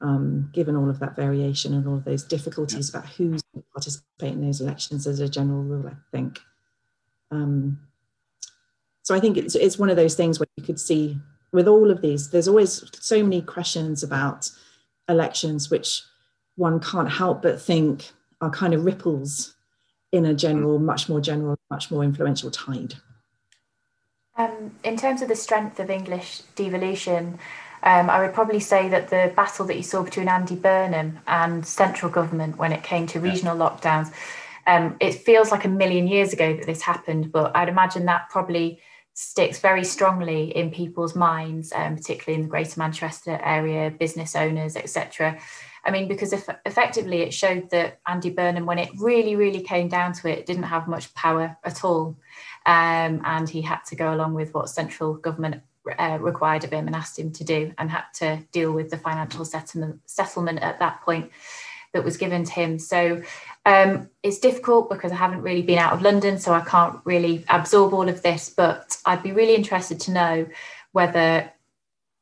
um, 0.00 0.50
given 0.52 0.76
all 0.76 0.90
of 0.90 0.98
that 0.98 1.14
variation 1.14 1.72
and 1.72 1.86
all 1.86 1.96
of 1.96 2.04
those 2.04 2.24
difficulties 2.24 2.90
about 2.90 3.06
who's 3.06 3.42
going 3.42 3.62
to 3.62 3.70
participate 3.72 4.32
in 4.32 4.44
those 4.44 4.60
elections 4.60 5.06
as 5.06 5.20
a 5.20 5.28
general 5.28 5.62
rule, 5.62 5.86
I 5.86 5.94
think. 6.10 6.40
Um, 7.30 7.78
so 9.04 9.14
I 9.14 9.20
think 9.20 9.36
it's, 9.36 9.54
it's 9.54 9.78
one 9.78 9.90
of 9.90 9.96
those 9.96 10.14
things 10.14 10.40
where 10.40 10.48
you 10.56 10.64
could 10.64 10.80
see 10.80 11.18
with 11.52 11.68
all 11.68 11.90
of 11.90 12.00
these, 12.00 12.30
there's 12.30 12.48
always 12.48 12.84
so 12.98 13.22
many 13.22 13.40
questions 13.40 14.02
about 14.02 14.50
elections, 15.08 15.70
which 15.70 16.02
one 16.56 16.80
can't 16.80 17.10
help 17.10 17.42
but 17.42 17.60
think 17.60 18.10
are 18.40 18.50
kind 18.50 18.74
of 18.74 18.84
ripples 18.84 19.54
in 20.10 20.24
a 20.24 20.34
general, 20.34 20.78
much 20.78 21.08
more 21.08 21.20
general, 21.20 21.56
much 21.70 21.90
more 21.90 22.02
influential 22.02 22.50
tide. 22.50 22.94
Um, 24.36 24.72
in 24.82 24.96
terms 24.96 25.22
of 25.22 25.28
the 25.28 25.36
strength 25.36 25.78
of 25.78 25.90
English 25.90 26.40
devolution, 26.56 27.38
um, 27.82 28.08
I 28.08 28.20
would 28.20 28.32
probably 28.32 28.60
say 28.60 28.88
that 28.88 29.10
the 29.10 29.32
battle 29.36 29.66
that 29.66 29.76
you 29.76 29.82
saw 29.82 30.02
between 30.02 30.28
Andy 30.28 30.56
Burnham 30.56 31.20
and 31.26 31.64
central 31.66 32.10
government 32.10 32.56
when 32.56 32.72
it 32.72 32.82
came 32.82 33.06
to 33.08 33.20
regional 33.20 33.56
yeah. 33.56 33.68
lockdowns, 33.68 34.12
um, 34.66 34.96
it 34.98 35.12
feels 35.12 35.50
like 35.50 35.66
a 35.66 35.68
million 35.68 36.08
years 36.08 36.32
ago 36.32 36.56
that 36.56 36.66
this 36.66 36.80
happened, 36.80 37.30
but 37.30 37.54
I'd 37.54 37.68
imagine 37.68 38.06
that 38.06 38.30
probably 38.30 38.80
sticks 39.14 39.60
very 39.60 39.84
strongly 39.84 40.54
in 40.56 40.70
people's 40.70 41.14
minds, 41.14 41.72
um, 41.72 41.96
particularly 41.96 42.34
in 42.34 42.42
the 42.42 42.50
Greater 42.50 42.78
Manchester 42.78 43.40
area, 43.42 43.90
business 43.90 44.34
owners, 44.34 44.76
etc. 44.76 45.38
I 45.84 45.90
mean, 45.90 46.08
because 46.08 46.32
if 46.32 46.48
effectively 46.66 47.20
it 47.22 47.32
showed 47.32 47.70
that 47.70 48.00
Andy 48.06 48.30
Burnham, 48.30 48.66
when 48.66 48.78
it 48.78 48.90
really, 48.98 49.36
really 49.36 49.60
came 49.60 49.88
down 49.88 50.14
to 50.14 50.28
it, 50.28 50.46
didn't 50.46 50.64
have 50.64 50.88
much 50.88 51.14
power 51.14 51.56
at 51.62 51.84
all. 51.84 52.16
Um, 52.66 53.20
and 53.24 53.48
he 53.48 53.62
had 53.62 53.84
to 53.86 53.96
go 53.96 54.12
along 54.12 54.34
with 54.34 54.52
what 54.52 54.68
central 54.68 55.14
government 55.14 55.62
uh, 55.98 56.18
required 56.20 56.64
of 56.64 56.72
him 56.72 56.86
and 56.86 56.96
asked 56.96 57.18
him 57.18 57.30
to 57.32 57.44
do, 57.44 57.72
and 57.78 57.90
had 57.90 58.04
to 58.14 58.42
deal 58.50 58.72
with 58.72 58.90
the 58.90 58.96
financial 58.96 59.44
settlement, 59.44 60.00
settlement 60.06 60.60
at 60.60 60.80
that 60.80 61.02
point 61.02 61.30
that 61.92 62.04
was 62.04 62.16
given 62.16 62.44
to 62.44 62.52
him. 62.52 62.78
So 62.78 63.22
um, 63.66 64.10
it's 64.22 64.38
difficult 64.38 64.90
because 64.90 65.12
I 65.12 65.16
haven't 65.16 65.42
really 65.42 65.62
been 65.62 65.78
out 65.78 65.92
of 65.92 66.02
London, 66.02 66.38
so 66.38 66.52
I 66.52 66.60
can't 66.60 67.00
really 67.04 67.44
absorb 67.48 67.94
all 67.94 68.08
of 68.08 68.22
this. 68.22 68.52
But 68.54 68.96
I'd 69.06 69.22
be 69.22 69.32
really 69.32 69.54
interested 69.54 70.00
to 70.00 70.12
know 70.12 70.46
whether 70.92 71.50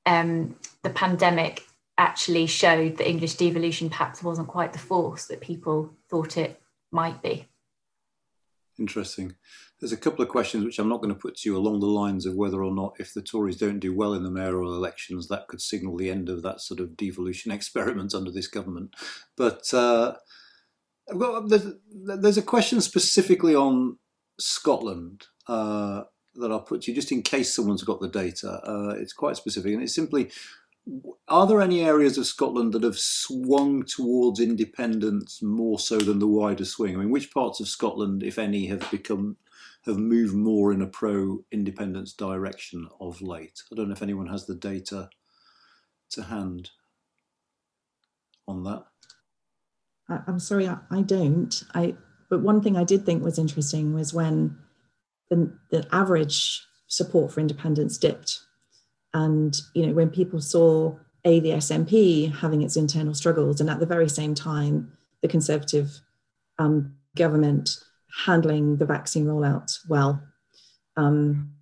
um, 0.06 0.56
the 0.82 0.90
pandemic 0.90 1.64
actually 1.98 2.46
showed 2.46 2.96
that 2.96 3.08
English 3.08 3.34
devolution 3.34 3.90
perhaps 3.90 4.22
wasn't 4.22 4.48
quite 4.48 4.72
the 4.72 4.78
force 4.78 5.26
that 5.26 5.40
people 5.40 5.90
thought 6.08 6.36
it 6.36 6.60
might 6.90 7.20
be. 7.22 7.46
Interesting. 8.78 9.34
There's 9.80 9.92
a 9.92 9.96
couple 9.96 10.22
of 10.22 10.28
questions 10.28 10.64
which 10.64 10.78
I'm 10.78 10.88
not 10.88 11.02
going 11.02 11.12
to 11.12 11.20
put 11.20 11.36
to 11.38 11.48
you 11.48 11.56
along 11.56 11.80
the 11.80 11.86
lines 11.86 12.24
of 12.24 12.34
whether 12.34 12.62
or 12.62 12.72
not, 12.72 12.94
if 13.00 13.12
the 13.12 13.20
Tories 13.20 13.56
don't 13.56 13.80
do 13.80 13.94
well 13.94 14.14
in 14.14 14.22
the 14.22 14.30
mayoral 14.30 14.74
elections, 14.74 15.26
that 15.28 15.48
could 15.48 15.60
signal 15.60 15.96
the 15.96 16.08
end 16.08 16.28
of 16.28 16.42
that 16.42 16.60
sort 16.60 16.80
of 16.80 16.96
devolution 16.96 17.50
experiment 17.52 18.14
under 18.14 18.30
this 18.30 18.46
government. 18.46 18.94
But 19.36 19.72
uh, 19.74 20.14
well, 21.08 21.46
there's, 21.46 21.66
there's, 21.90 22.38
a 22.38 22.42
question 22.42 22.80
specifically 22.80 23.54
on 23.54 23.98
Scotland 24.38 25.26
uh, 25.48 26.02
that 26.34 26.50
I'll 26.50 26.60
put 26.60 26.82
to 26.82 26.90
you 26.90 26.94
just 26.94 27.12
in 27.12 27.22
case 27.22 27.54
someone's 27.54 27.82
got 27.82 28.00
the 28.00 28.08
data. 28.08 28.60
Uh, 28.64 28.94
it's 28.98 29.12
quite 29.12 29.36
specific, 29.36 29.72
and 29.72 29.82
it's 29.82 29.94
simply 29.94 30.30
are 31.28 31.46
there 31.46 31.60
any 31.60 31.80
areas 31.80 32.18
of 32.18 32.26
Scotland 32.26 32.72
that 32.72 32.82
have 32.82 32.98
swung 32.98 33.84
towards 33.84 34.40
independence 34.40 35.40
more 35.40 35.78
so 35.78 35.98
than 35.98 36.18
the 36.18 36.26
wider 36.26 36.64
swing? 36.64 36.94
I 36.94 36.98
mean, 36.98 37.10
which 37.10 37.32
parts 37.32 37.60
of 37.60 37.68
Scotland, 37.68 38.22
if 38.22 38.38
any, 38.38 38.66
have 38.66 38.90
become 38.90 39.36
have 39.84 39.98
moved 39.98 40.34
more 40.34 40.72
in 40.72 40.80
a 40.80 40.86
pro-independence 40.86 42.12
direction 42.12 42.88
of 43.00 43.20
late? 43.20 43.62
I 43.70 43.74
don't 43.74 43.88
know 43.88 43.94
if 43.94 44.02
anyone 44.02 44.28
has 44.28 44.46
the 44.46 44.54
data 44.54 45.10
to 46.10 46.22
hand 46.22 46.70
on 48.46 48.62
that. 48.64 48.84
I'm 50.26 50.38
sorry, 50.38 50.68
I, 50.68 51.02
don't. 51.02 51.62
I 51.74 51.94
but 52.28 52.40
one 52.40 52.62
thing 52.62 52.76
I 52.76 52.84
did 52.84 53.04
think 53.04 53.22
was 53.22 53.38
interesting 53.38 53.94
was 53.94 54.14
when 54.14 54.56
the, 55.30 55.52
the 55.70 55.86
average 55.92 56.64
support 56.86 57.32
for 57.32 57.40
independence 57.40 57.98
dipped 57.98 58.40
and 59.14 59.60
you 59.74 59.86
know, 59.86 59.92
when 59.92 60.10
people 60.10 60.40
saw 60.40 60.96
a 61.24 61.40
the 61.40 61.50
SNP 61.50 62.34
having 62.36 62.62
its 62.62 62.76
internal 62.76 63.14
struggles, 63.14 63.60
and 63.60 63.70
at 63.70 63.80
the 63.80 63.86
very 63.86 64.08
same 64.08 64.34
time, 64.34 64.92
the 65.20 65.28
Conservative 65.28 66.00
um, 66.58 66.94
government 67.16 67.78
handling 68.24 68.76
the 68.76 68.86
vaccine 68.86 69.26
rollout 69.26 69.78
well. 69.88 70.22
Um, 70.96 71.52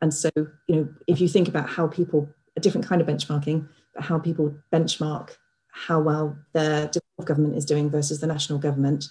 and 0.00 0.12
so, 0.12 0.30
you 0.36 0.76
know, 0.76 0.88
if 1.06 1.20
you 1.20 1.28
think 1.28 1.48
about 1.48 1.68
how 1.68 1.86
people, 1.86 2.28
a 2.56 2.60
different 2.60 2.86
kind 2.86 3.00
of 3.00 3.06
benchmarking, 3.06 3.68
but 3.94 4.04
how 4.04 4.18
people 4.18 4.54
benchmark 4.72 5.36
how 5.74 6.00
well 6.00 6.36
their 6.52 6.88
government 7.24 7.56
is 7.56 7.64
doing 7.64 7.90
versus 7.90 8.20
the 8.20 8.26
national 8.26 8.58
government, 8.58 9.06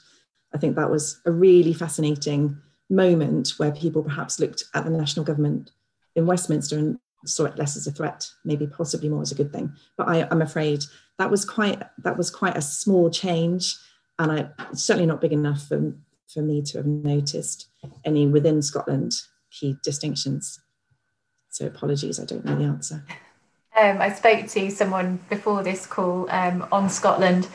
I 0.54 0.58
think 0.58 0.76
that 0.76 0.92
was 0.92 1.22
a 1.26 1.32
really 1.32 1.74
fascinating 1.74 2.58
moment 2.90 3.54
where 3.58 3.72
people 3.72 4.04
perhaps 4.04 4.40
looked 4.40 4.66
at 4.74 4.84
the 4.84 4.90
national 4.90 5.26
government 5.26 5.72
in 6.16 6.26
Westminster 6.26 6.78
and 6.78 7.00
saw 7.26 7.46
it 7.46 7.58
less 7.58 7.78
as 7.78 7.88
a 7.88 7.92
threat, 7.92 8.28
maybe 8.44 8.68
possibly 8.68 9.10
more 9.10 9.22
as 9.22 9.32
a 9.32 9.36
good 9.36 9.54
thing. 9.54 9.74
But 9.98 10.10
I, 10.10 10.28
am 10.30 10.42
afraid 10.42 10.84
that 11.18 11.32
was 11.32 11.46
quite 11.46 11.82
that 12.00 12.18
was 12.18 12.30
quite 12.30 12.58
a 12.58 12.62
small 12.62 13.10
change, 13.10 13.76
and 14.20 14.32
I 14.32 14.50
certainly 14.74 15.06
not 15.06 15.22
big 15.22 15.34
enough 15.34 15.68
for 15.68 15.94
for 16.34 16.42
me 16.42 16.62
to 16.62 16.78
have 16.78 16.88
noticed 16.88 17.68
any 18.06 18.28
within 18.28 18.62
Scotland 18.62 19.14
key 19.52 19.78
distinctions. 19.84 20.60
So 21.50 21.68
apologies, 21.68 22.20
I 22.20 22.26
don't 22.26 22.46
know 22.46 22.56
the 22.56 22.64
answer. 22.64 23.06
Um, 23.80 24.02
I 24.02 24.12
spoke 24.12 24.48
to 24.50 24.70
someone 24.70 25.20
before 25.30 25.64
this 25.64 25.86
call 25.86 26.30
um, 26.30 26.68
on 26.74 26.90
Scotland, 26.90 27.46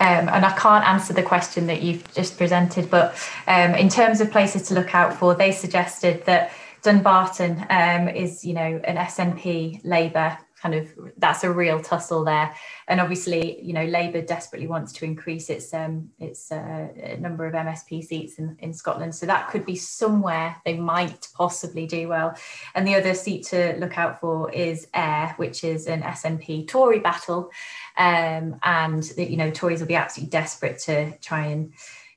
um, 0.00 0.28
and 0.28 0.44
I 0.44 0.56
can't 0.56 0.86
answer 0.86 1.12
the 1.12 1.22
question 1.22 1.66
that 1.66 1.82
you've 1.82 2.12
just 2.14 2.38
presented. 2.38 2.90
But 2.90 3.14
um, 3.46 3.74
in 3.74 3.90
terms 3.90 4.22
of 4.22 4.30
places 4.30 4.62
to 4.68 4.74
look 4.74 4.94
out 4.94 5.12
for, 5.12 5.34
they 5.34 5.52
suggested 5.52 6.24
that 6.24 6.50
Dumbarton 6.82 7.66
um, 7.68 8.08
is, 8.08 8.42
you 8.42 8.54
know, 8.54 8.80
an 8.84 8.96
SNP 8.96 9.82
Labour 9.84 10.38
kind 10.66 10.74
of 10.80 11.12
that's 11.18 11.44
a 11.44 11.52
real 11.52 11.80
tussle 11.80 12.24
there. 12.24 12.54
And 12.88 13.00
obviously, 13.00 13.62
you 13.62 13.72
know, 13.72 13.84
Labour 13.84 14.22
desperately 14.22 14.66
wants 14.66 14.92
to 14.94 15.04
increase 15.04 15.48
its 15.48 15.72
um, 15.72 16.10
its 16.18 16.50
uh, 16.50 16.88
number 17.18 17.46
of 17.46 17.54
MSP 17.54 18.04
seats 18.04 18.38
in, 18.38 18.56
in 18.60 18.72
Scotland. 18.72 19.14
So 19.14 19.26
that 19.26 19.48
could 19.48 19.64
be 19.64 19.76
somewhere 19.76 20.56
they 20.64 20.74
might 20.74 21.28
possibly 21.34 21.86
do 21.86 22.08
well. 22.08 22.36
And 22.74 22.86
the 22.86 22.96
other 22.96 23.14
seat 23.14 23.46
to 23.46 23.76
look 23.78 23.96
out 23.96 24.20
for 24.20 24.50
is 24.52 24.88
Ayr, 24.94 25.34
which 25.36 25.62
is 25.62 25.86
an 25.86 26.02
SNP 26.02 26.68
Tory 26.68 26.98
battle. 26.98 27.50
Um, 27.96 28.58
and 28.62 29.08
you 29.16 29.36
know, 29.36 29.50
Tories 29.50 29.80
will 29.80 29.86
be 29.86 29.94
absolutely 29.94 30.30
desperate 30.30 30.78
to 30.80 31.16
try 31.18 31.46
and 31.46 31.72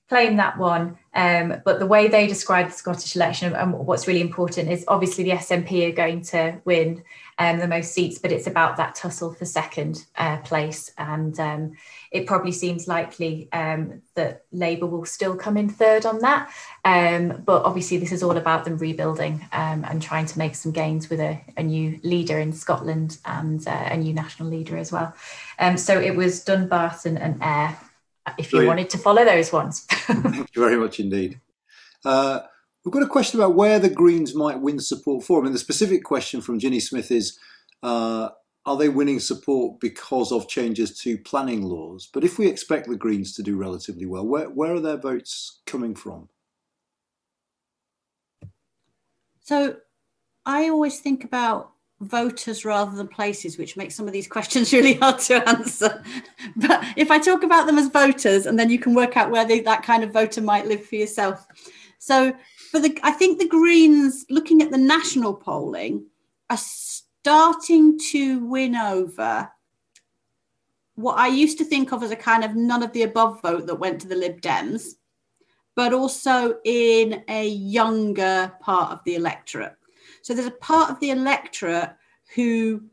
claim 0.09 0.37
that 0.37 0.57
one. 0.57 0.97
Um, 1.13 1.61
but 1.63 1.79
the 1.79 1.85
way 1.85 2.07
they 2.07 2.25
describe 2.25 2.67
the 2.67 2.73
Scottish 2.73 3.15
election 3.15 3.53
and 3.53 3.73
what's 3.73 4.07
really 4.07 4.21
important 4.21 4.69
is 4.69 4.83
obviously 4.87 5.23
the 5.23 5.31
SNP 5.31 5.89
are 5.89 5.95
going 5.95 6.23
to 6.23 6.59
win 6.65 7.03
um, 7.39 7.57
the 7.57 7.67
most 7.67 7.93
seats, 7.93 8.19
but 8.19 8.31
it's 8.31 8.47
about 8.47 8.77
that 8.77 8.95
tussle 8.95 9.33
for 9.33 9.45
second 9.45 10.05
uh, 10.17 10.37
place. 10.37 10.91
And 10.97 11.39
um, 11.39 11.71
it 12.11 12.27
probably 12.27 12.51
seems 12.51 12.87
likely 12.87 13.47
um, 13.53 14.01
that 14.15 14.43
Labour 14.51 14.85
will 14.85 15.05
still 15.05 15.35
come 15.35 15.55
in 15.55 15.69
third 15.69 16.05
on 16.05 16.19
that. 16.19 16.51
Um, 16.83 17.41
but 17.45 17.63
obviously, 17.63 17.97
this 17.97 18.11
is 18.11 18.21
all 18.21 18.37
about 18.37 18.65
them 18.65 18.77
rebuilding 18.77 19.47
um, 19.53 19.85
and 19.85 20.01
trying 20.01 20.25
to 20.27 20.37
make 20.37 20.53
some 20.53 20.73
gains 20.73 21.09
with 21.09 21.21
a, 21.21 21.41
a 21.55 21.63
new 21.63 21.99
leader 22.03 22.37
in 22.37 22.51
Scotland 22.51 23.17
and 23.25 23.65
uh, 23.67 23.87
a 23.89 23.97
new 23.97 24.13
national 24.13 24.49
leader 24.49 24.77
as 24.77 24.91
well. 24.91 25.15
so 25.77 25.99
it 25.99 26.15
was 26.15 26.43
Dumbarton 26.43 27.17
and 27.17 27.41
Ayr 27.41 27.77
if 28.37 28.51
you 28.51 28.59
Brilliant. 28.59 28.67
wanted 28.67 28.89
to 28.91 28.97
follow 28.97 29.25
those 29.25 29.51
ones. 29.51 29.85
Thank 29.89 30.55
you 30.55 30.61
very 30.61 30.77
much 30.77 30.99
indeed. 30.99 31.39
Uh, 32.03 32.41
we've 32.89 33.01
got 33.01 33.07
a 33.07 33.11
question 33.11 33.39
about 33.39 33.53
where 33.53 33.77
the 33.77 33.87
Greens 33.87 34.33
might 34.33 34.59
win 34.59 34.79
support 34.79 35.23
for. 35.23 35.39
I 35.39 35.43
mean, 35.43 35.53
the 35.53 35.59
specific 35.59 36.03
question 36.03 36.41
from 36.41 36.57
Ginny 36.57 36.79
Smith 36.79 37.11
is 37.11 37.37
uh, 37.83 38.29
Are 38.65 38.77
they 38.77 38.89
winning 38.89 39.19
support 39.19 39.79
because 39.79 40.31
of 40.31 40.47
changes 40.47 40.97
to 41.01 41.19
planning 41.19 41.61
laws? 41.61 42.09
But 42.11 42.23
if 42.23 42.39
we 42.39 42.47
expect 42.47 42.89
the 42.89 42.95
Greens 42.95 43.35
to 43.35 43.43
do 43.43 43.57
relatively 43.57 44.07
well, 44.07 44.25
where, 44.25 44.49
where 44.49 44.73
are 44.73 44.79
their 44.79 44.97
votes 44.97 45.59
coming 45.67 45.93
from? 45.93 46.29
So 49.41 49.77
I 50.47 50.69
always 50.69 50.99
think 50.99 51.23
about 51.23 51.69
voters 52.01 52.65
rather 52.65 52.97
than 52.97 53.07
places, 53.07 53.59
which 53.59 53.77
makes 53.77 53.93
some 53.93 54.07
of 54.07 54.13
these 54.13 54.27
questions 54.27 54.73
really 54.73 54.95
hard 54.95 55.19
to 55.19 55.47
answer. 55.47 56.03
But 56.55 56.83
if 56.97 57.11
I 57.11 57.19
talk 57.19 57.43
about 57.43 57.67
them 57.67 57.77
as 57.77 57.89
voters, 57.89 58.47
and 58.47 58.57
then 58.57 58.71
you 58.71 58.79
can 58.79 58.95
work 58.95 59.15
out 59.15 59.29
where 59.29 59.45
they, 59.45 59.59
that 59.59 59.83
kind 59.83 60.03
of 60.03 60.11
voter 60.11 60.41
might 60.41 60.65
live 60.65 60.83
for 60.83 60.95
yourself. 60.95 61.45
So 61.99 62.33
for 62.69 62.79
the, 62.79 62.97
I 63.03 63.11
think 63.11 63.39
the 63.39 63.47
Greens, 63.47 64.25
looking 64.29 64.61
at 64.61 64.71
the 64.71 64.77
national 64.77 65.33
polling, 65.33 66.05
are 66.49 66.57
starting 66.57 67.99
to 68.11 68.45
win 68.45 68.75
over 68.75 69.49
what 70.95 71.17
I 71.17 71.27
used 71.27 71.57
to 71.59 71.65
think 71.65 71.91
of 71.91 72.03
as 72.03 72.11
a 72.11 72.15
kind 72.15 72.43
of 72.43 72.55
none 72.55 72.83
of 72.83 72.91
the 72.91 73.03
above 73.03 73.41
vote 73.41 73.65
that 73.67 73.75
went 73.75 74.01
to 74.01 74.07
the 74.07 74.15
Lib 74.15 74.41
Dems, 74.41 74.95
but 75.75 75.93
also 75.93 76.59
in 76.65 77.23
a 77.27 77.47
younger 77.47 78.51
part 78.61 78.91
of 78.91 79.03
the 79.03 79.15
electorate. 79.15 79.75
So 80.21 80.33
there's 80.33 80.47
a 80.47 80.51
part 80.51 80.91
of 80.91 80.99
the 80.99 81.11
electorate 81.11 81.91
who 82.35 82.83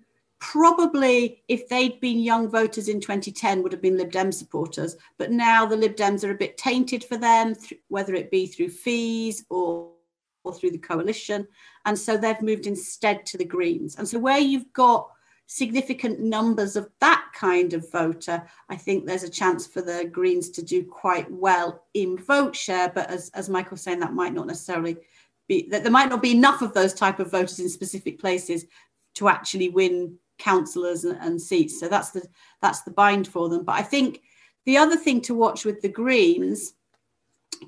probably, 0.52 1.42
if 1.48 1.68
they'd 1.68 1.98
been 1.98 2.20
young 2.20 2.48
voters 2.48 2.88
in 2.88 3.00
2010, 3.00 3.62
would 3.62 3.72
have 3.72 3.82
been 3.82 3.96
Lib 3.96 4.12
Dem 4.12 4.30
supporters. 4.30 4.96
But 5.18 5.32
now 5.32 5.66
the 5.66 5.76
Lib 5.76 5.96
Dems 5.96 6.22
are 6.22 6.30
a 6.30 6.36
bit 6.36 6.56
tainted 6.56 7.02
for 7.02 7.16
them, 7.16 7.56
whether 7.88 8.14
it 8.14 8.30
be 8.30 8.46
through 8.46 8.68
fees 8.68 9.44
or, 9.50 9.90
or 10.44 10.54
through 10.54 10.70
the 10.70 10.78
coalition. 10.78 11.48
And 11.84 11.98
so 11.98 12.16
they've 12.16 12.40
moved 12.40 12.68
instead 12.68 13.26
to 13.26 13.38
the 13.38 13.44
Greens. 13.44 13.96
And 13.96 14.06
so 14.06 14.20
where 14.20 14.38
you've 14.38 14.72
got 14.72 15.10
significant 15.46 16.20
numbers 16.20 16.76
of 16.76 16.88
that 17.00 17.26
kind 17.34 17.72
of 17.72 17.90
voter, 17.90 18.40
I 18.68 18.76
think 18.76 19.04
there's 19.04 19.24
a 19.24 19.28
chance 19.28 19.66
for 19.66 19.82
the 19.82 20.08
Greens 20.12 20.50
to 20.50 20.62
do 20.62 20.84
quite 20.84 21.28
well 21.28 21.82
in 21.94 22.18
vote 22.18 22.54
share. 22.54 22.92
But 22.94 23.10
as, 23.10 23.30
as 23.34 23.48
Michael's 23.48 23.82
saying, 23.82 23.98
that 23.98 24.14
might 24.14 24.32
not 24.32 24.46
necessarily 24.46 24.96
be 25.48 25.68
that 25.70 25.82
there 25.82 25.92
might 25.92 26.08
not 26.08 26.22
be 26.22 26.32
enough 26.32 26.62
of 26.62 26.72
those 26.72 26.94
type 26.94 27.18
of 27.18 27.32
voters 27.32 27.58
in 27.58 27.68
specific 27.68 28.20
places 28.20 28.64
to 29.14 29.28
actually 29.28 29.70
win 29.70 30.16
councillors 30.38 31.04
and, 31.04 31.18
and, 31.20 31.40
seats. 31.40 31.80
So 31.80 31.88
that's 31.88 32.10
the 32.10 32.26
that's 32.60 32.82
the 32.82 32.90
bind 32.90 33.28
for 33.28 33.48
them. 33.48 33.64
But 33.64 33.76
I 33.76 33.82
think 33.82 34.22
the 34.64 34.76
other 34.76 34.96
thing 34.96 35.20
to 35.22 35.34
watch 35.34 35.64
with 35.64 35.80
the 35.80 35.88
Greens, 35.88 36.74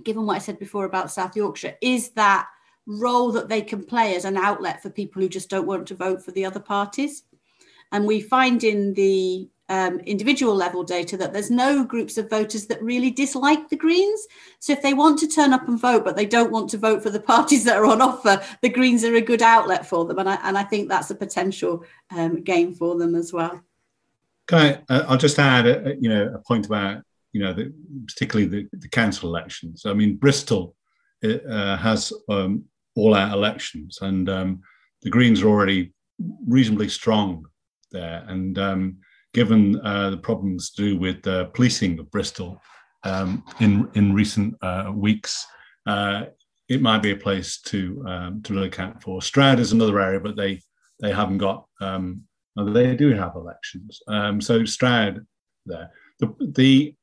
given 0.05 0.27
what 0.27 0.37
I 0.37 0.41
said 0.41 0.59
before 0.59 0.85
about 0.85 1.11
South 1.11 1.37
Yorkshire, 1.37 1.77
is 1.81 2.11
that 2.11 2.49
role 2.87 3.31
that 3.33 3.49
they 3.49 3.63
can 3.63 3.85
play 3.85 4.17
as 4.17 4.25
an 4.25 4.37
outlet 4.37 4.83
for 4.83 4.91
people 4.91 5.21
who 5.21 5.29
just 5.29 5.51
don't 5.51 5.67
want 5.67 5.87
to 5.89 5.95
vote 5.95 6.25
for 6.25 6.31
the 6.33 6.45
other 6.45 6.61
parties. 6.61 7.25
And 7.93 8.07
we 8.07 8.21
find 8.21 8.65
in 8.65 8.95
the 8.95 9.49
um, 9.69 10.01
individual 10.01 10.55
level 10.55 10.83
data 10.83 11.17
that 11.17 11.33
there's 11.33 11.51
no 11.51 11.85
groups 11.85 12.17
of 12.17 12.31
voters 12.31 12.67
that 12.67 12.83
really 12.83 13.11
dislike 13.11 13.69
the 13.69 13.77
Greens. 13.77 14.27
So 14.61 14.73
if 14.73 14.83
they 14.83 14.95
want 14.95 15.19
to 15.21 15.29
turn 15.29 15.53
up 15.53 15.69
and 15.69 15.79
vote, 15.79 16.05
but 16.05 16.17
they 16.17 16.27
don't 16.27 16.51
want 16.51 16.71
to 16.71 16.79
vote 16.79 17.03
for 17.03 17.11
the 17.11 17.21
parties 17.35 17.65
that 17.65 17.77
are 17.77 17.87
on 17.87 18.01
offer, 18.01 18.43
the 18.63 18.69
Greens 18.69 19.05
are 19.05 19.15
a 19.15 19.21
good 19.21 19.43
outlet 19.43 19.87
for 19.87 20.05
them. 20.05 20.19
And 20.19 20.29
I, 20.29 20.39
and 20.43 20.57
I 20.57 20.65
think 20.65 20.89
that's 20.89 21.11
a 21.11 21.15
potential 21.15 21.85
um, 22.11 22.43
gain 22.43 22.75
for 22.75 22.97
them 22.99 23.15
as 23.15 23.33
well. 23.33 23.63
Can 24.47 24.59
I, 24.89 24.95
uh, 24.95 25.05
I'll 25.09 25.19
just 25.19 25.39
add, 25.39 25.67
a, 25.67 25.97
you 26.01 26.09
know, 26.09 26.33
a 26.35 26.39
point 26.39 26.67
about, 26.67 27.03
you 27.33 27.43
know, 27.43 27.53
the, 27.53 27.73
particularly 28.07 28.49
the, 28.49 28.79
the 28.79 28.89
council 28.89 29.29
elections. 29.29 29.85
I 29.85 29.93
mean, 29.93 30.17
Bristol 30.17 30.75
uh, 31.23 31.77
has 31.77 32.13
um, 32.31 32.65
all 32.97 33.15
out 33.15 33.33
elections 33.33 33.99
and 34.01 34.29
um, 34.31 34.63
the 35.03 35.11
Greens 35.11 35.43
are 35.43 35.49
already 35.49 35.93
reasonably 36.47 36.89
strong 36.89 37.47
there. 37.93 38.25
And 38.27 38.59
um, 38.59 38.99
given 39.39 39.81
uh, 39.85 40.11
the 40.11 40.17
problems 40.17 40.71
to 40.71 40.83
do 40.83 40.99
with 40.99 41.25
uh, 41.25 41.45
policing 41.55 41.97
of 42.01 42.11
Bristol 42.11 42.61
um, 43.05 43.45
in 43.61 43.89
in 43.95 44.13
recent 44.13 44.57
uh, 44.63 44.91
weeks, 44.93 45.47
uh, 45.87 46.25
it 46.69 46.83
might 46.83 47.03
be 47.03 47.13
a 47.13 47.25
place 47.27 47.61
to 47.71 48.05
um, 48.09 48.43
to 48.43 48.53
look 48.53 48.81
out 48.81 49.01
for. 49.01 49.23
Stroud 49.23 49.61
is 49.61 49.71
another 49.71 50.01
area, 50.01 50.19
but 50.19 50.35
they 50.35 50.61
they 51.01 51.13
haven't 51.13 51.39
got. 51.39 51.67
Um, 51.81 52.23
they 52.75 52.97
do 52.97 53.15
have 53.15 53.37
elections, 53.37 54.01
um, 54.09 54.41
so 54.41 54.65
Stroud 54.65 55.25
there. 55.67 55.89
The, 56.19 56.35
the 56.59 56.95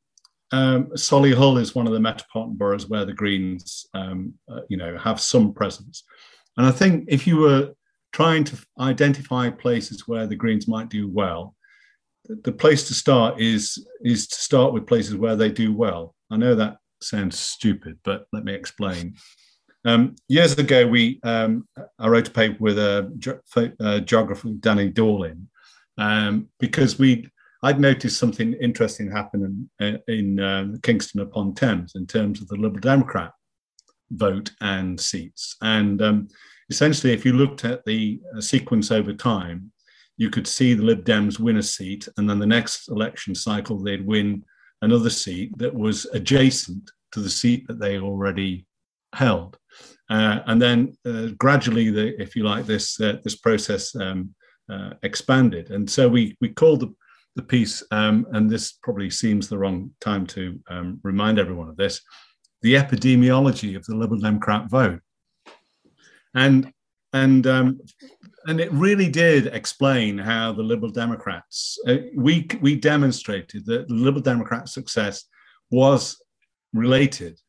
um, 0.52 0.88
Solihull 1.08 1.62
is 1.62 1.74
one 1.74 1.88
of 1.88 1.94
the 1.94 2.02
metropolitan 2.02 2.58
boroughs 2.58 2.90
where 2.90 3.06
the 3.06 3.14
Greens, 3.14 3.88
um, 3.94 4.34
uh, 4.52 4.64
you 4.68 4.76
know, 4.76 4.98
have 4.98 5.22
some 5.22 5.54
presence, 5.54 6.04
and 6.58 6.68
I 6.68 6.72
think 6.72 7.06
if 7.08 7.26
you 7.26 7.38
were 7.38 7.72
trying 8.12 8.44
to 8.44 8.58
identify 8.78 9.50
places 9.50 10.06
where 10.06 10.28
the 10.28 10.36
Greens 10.36 10.68
might 10.68 10.90
do 10.90 11.08
well, 11.08 11.55
the 12.44 12.52
place 12.52 12.88
to 12.88 12.94
start 12.94 13.40
is 13.40 13.86
is 14.02 14.28
to 14.28 14.36
start 14.36 14.74
with 14.74 14.88
places 14.88 15.16
where 15.16 15.36
they 15.36 15.52
do 15.52 15.74
well. 15.74 16.16
I 16.32 16.38
know 16.38 16.56
that 16.56 16.78
sounds 17.02 17.40
stupid, 17.40 18.00
but 18.04 18.28
let 18.34 18.44
me 18.44 18.54
explain. 18.54 19.16
Um, 19.86 20.16
years 20.28 20.58
ago, 20.58 20.88
we 20.88 21.20
um, 21.24 21.68
I 22.00 22.08
wrote 22.08 22.28
a 22.28 22.32
paper 22.32 22.58
with 22.60 22.80
a, 22.80 23.12
a 23.80 24.02
geographer, 24.02 24.50
Danny 24.60 24.92
Dorling, 24.92 25.46
um, 25.98 26.50
because 26.60 26.98
we 26.98 27.30
I'd 27.64 27.80
noticed 27.80 28.20
something 28.20 28.54
interesting 28.54 29.12
happen 29.12 29.70
in, 29.80 30.00
in 30.08 30.40
uh, 30.40 30.68
Kingston 30.84 31.22
upon 31.22 31.56
Thames 31.56 31.94
in 31.96 32.06
terms 32.06 32.42
of 32.42 32.48
the 32.48 32.56
Liberal 32.56 32.82
Democrat 32.82 33.32
vote 34.12 34.52
and 34.62 35.00
seats. 35.00 35.56
And 35.62 36.02
um, 36.02 36.28
essentially, 36.70 37.14
if 37.14 37.26
you 37.26 37.34
looked 37.34 37.66
at 37.66 37.84
the 37.86 38.22
uh, 38.36 38.42
sequence 38.42 38.92
over 38.92 39.14
time, 39.14 39.72
you 40.18 40.30
could 40.30 40.48
see 40.48 40.74
the 40.74 40.84
Lib 40.84 41.04
Dems 41.04 41.40
win 41.40 41.58
a 41.58 41.64
seat, 41.64 42.08
and 42.18 42.30
then 42.30 42.40
the 42.40 42.46
next 42.46 42.90
election 42.90 43.36
cycle, 43.36 43.78
they'd 43.78 44.06
win 44.06 44.44
another 44.82 45.10
seat 45.10 45.58
that 45.58 45.74
was 45.74 46.06
adjacent 46.14 46.92
to 47.12 47.20
the 47.20 47.30
seat 47.30 47.68
that 47.68 47.80
they 47.80 48.00
already 48.00 48.66
held. 49.14 49.58
Uh, 50.10 50.40
and 50.48 50.62
then 50.62 50.96
uh, 51.06 51.28
gradually, 51.38 51.90
the, 51.90 52.22
if 52.22 52.36
you 52.36 52.44
like, 52.44 52.66
this 52.66 53.00
uh, 53.02 53.18
this 53.24 53.38
process 53.38 53.96
um, 53.96 54.34
uh, 54.72 54.92
expanded. 55.04 55.72
And 55.72 55.90
so 55.90 56.08
we 56.08 56.38
we 56.42 56.50
called 56.50 56.82
the, 56.82 56.94
the 57.36 57.44
piece, 57.44 57.84
um, 57.92 58.28
and 58.32 58.50
this 58.50 58.74
probably 58.84 59.10
seems 59.10 59.48
the 59.48 59.58
wrong 59.58 59.92
time 60.00 60.26
to 60.28 60.60
um, 60.70 61.00
remind 61.04 61.40
everyone 61.40 61.70
of 61.70 61.78
this, 61.78 62.02
the 62.62 62.76
epidemiology 62.76 63.76
of 63.76 63.86
the 63.86 63.96
Liberal 63.96 64.20
Democrat 64.20 64.70
vote. 64.70 65.02
And 66.34 66.72
and 67.14 67.48
um, 67.48 67.80
and 68.48 68.60
it 68.60 68.72
really 68.72 69.10
did 69.10 69.48
explain 69.48 70.18
how 70.18 70.54
the 70.54 70.64
Liberal 70.64 70.92
Democrats 70.92 71.78
uh, 71.88 71.98
we 72.16 72.48
we 72.62 72.76
demonstrated 72.76 73.66
that 73.66 73.88
the 73.88 73.94
Liberal 73.94 74.22
Democrat 74.22 74.70
success 74.70 75.26
was 75.72 76.22
related 76.74 77.40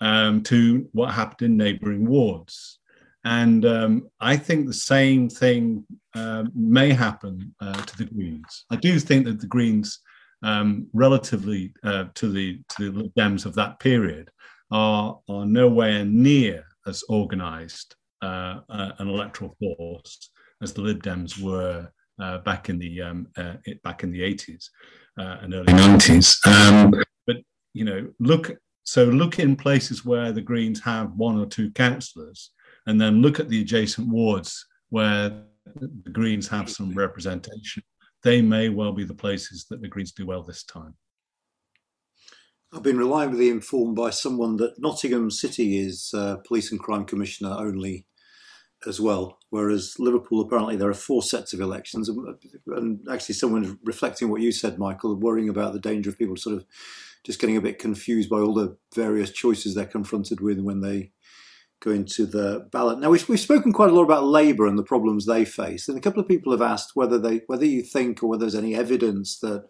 um, 0.00 0.42
to 0.44 0.88
what 0.92 1.12
happened 1.12 1.42
in 1.42 1.56
neighbouring 1.56 2.06
wards, 2.06 2.78
and 3.24 3.64
um, 3.64 4.08
I 4.20 4.36
think 4.36 4.66
the 4.66 4.74
same 4.74 5.28
thing 5.28 5.84
uh, 6.14 6.44
may 6.54 6.90
happen 6.90 7.54
uh, 7.60 7.82
to 7.82 7.96
the 7.98 8.04
Greens. 8.04 8.64
I 8.70 8.76
do 8.76 8.98
think 8.98 9.24
that 9.26 9.40
the 9.40 9.46
Greens, 9.46 10.00
um, 10.42 10.86
relatively 10.92 11.72
uh, 11.82 12.06
to 12.14 12.30
the 12.30 12.60
to 12.76 12.90
the 12.90 13.12
Dems 13.18 13.46
of 13.46 13.54
that 13.54 13.80
period, 13.80 14.30
are 14.70 15.18
are 15.28 15.46
nowhere 15.46 16.04
near 16.04 16.64
as 16.86 17.02
organised 17.08 17.96
uh, 18.22 18.60
uh, 18.68 18.92
an 18.98 19.08
electoral 19.08 19.56
force 19.58 20.30
as 20.64 20.72
the 20.72 20.80
Lib 20.80 21.02
Dems 21.02 21.40
were 21.40 21.88
uh, 22.18 22.38
back 22.38 22.68
in 22.68 22.78
the 22.78 23.02
um, 23.02 23.28
uh, 23.36 23.54
back 23.84 24.02
in 24.02 24.10
the 24.10 24.20
80s 24.20 24.68
uh, 25.18 25.36
and 25.42 25.54
early 25.54 25.72
90s. 25.72 26.44
Um, 26.46 26.92
but 27.26 27.36
you 27.72 27.84
know, 27.84 28.08
look 28.18 28.50
so 28.82 29.04
look 29.04 29.38
in 29.38 29.54
places 29.54 30.04
where 30.04 30.32
the 30.32 30.42
Greens 30.42 30.80
have 30.82 31.12
one 31.12 31.38
or 31.38 31.46
two 31.46 31.70
councillors, 31.70 32.50
and 32.86 33.00
then 33.00 33.22
look 33.22 33.38
at 33.38 33.48
the 33.48 33.60
adjacent 33.60 34.08
wards 34.08 34.66
where 34.88 35.44
the 35.76 36.10
Greens 36.10 36.48
have 36.48 36.68
some 36.68 36.92
representation. 36.92 37.82
They 38.22 38.42
may 38.42 38.70
well 38.70 38.92
be 38.92 39.04
the 39.04 39.14
places 39.14 39.66
that 39.70 39.80
the 39.80 39.88
Greens 39.88 40.12
do 40.12 40.26
well 40.26 40.42
this 40.42 40.64
time. 40.64 40.94
I've 42.72 42.82
been 42.82 42.98
reliably 42.98 43.50
informed 43.50 43.94
by 43.94 44.10
someone 44.10 44.56
that 44.56 44.80
Nottingham 44.80 45.30
City 45.30 45.78
is 45.78 46.10
uh, 46.12 46.38
police 46.46 46.72
and 46.72 46.80
crime 46.80 47.04
commissioner 47.04 47.54
only 47.56 48.04
as 48.86 49.00
well, 49.00 49.38
whereas 49.50 49.96
Liverpool 49.98 50.40
apparently 50.40 50.76
there 50.76 50.88
are 50.88 50.94
four 50.94 51.22
sets 51.22 51.52
of 51.52 51.60
elections. 51.60 52.10
And 52.66 53.00
actually, 53.10 53.34
someone 53.34 53.78
reflecting 53.84 54.28
what 54.28 54.40
you 54.40 54.52
said, 54.52 54.78
Michael, 54.78 55.16
worrying 55.16 55.48
about 55.48 55.72
the 55.72 55.80
danger 55.80 56.10
of 56.10 56.18
people 56.18 56.36
sort 56.36 56.56
of 56.56 56.66
just 57.24 57.40
getting 57.40 57.56
a 57.56 57.62
bit 57.62 57.78
confused 57.78 58.28
by 58.28 58.38
all 58.38 58.54
the 58.54 58.76
various 58.94 59.30
choices 59.30 59.74
they're 59.74 59.86
confronted 59.86 60.40
with 60.40 60.60
when 60.60 60.80
they 60.80 61.12
go 61.80 61.90
into 61.90 62.26
the 62.26 62.68
ballot. 62.72 62.98
Now 62.98 63.10
we've, 63.10 63.28
we've 63.28 63.40
spoken 63.40 63.72
quite 63.72 63.90
a 63.90 63.94
lot 63.94 64.04
about 64.04 64.24
Labour 64.24 64.66
and 64.66 64.78
the 64.78 64.82
problems 64.82 65.26
they 65.26 65.44
face, 65.44 65.88
and 65.88 65.98
a 65.98 66.00
couple 66.00 66.20
of 66.20 66.28
people 66.28 66.52
have 66.52 66.62
asked 66.62 66.92
whether 66.94 67.18
they 67.18 67.42
whether 67.46 67.66
you 67.66 67.82
think 67.82 68.22
or 68.22 68.28
whether 68.28 68.40
there's 68.40 68.54
any 68.54 68.74
evidence 68.74 69.38
that 69.40 69.66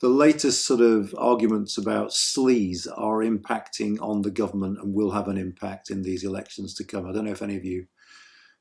the 0.00 0.08
latest 0.08 0.64
sort 0.64 0.80
of 0.80 1.14
arguments 1.18 1.76
about 1.76 2.10
sleaze 2.10 2.86
are 2.96 3.18
impacting 3.18 4.00
on 4.00 4.22
the 4.22 4.30
government 4.30 4.78
and 4.80 4.94
will 4.94 5.10
have 5.10 5.26
an 5.26 5.36
impact 5.36 5.90
in 5.90 6.02
these 6.02 6.22
elections 6.22 6.72
to 6.74 6.84
come. 6.84 7.04
I 7.04 7.12
don't 7.12 7.24
know 7.24 7.32
if 7.32 7.42
any 7.42 7.56
of 7.56 7.64
you 7.64 7.86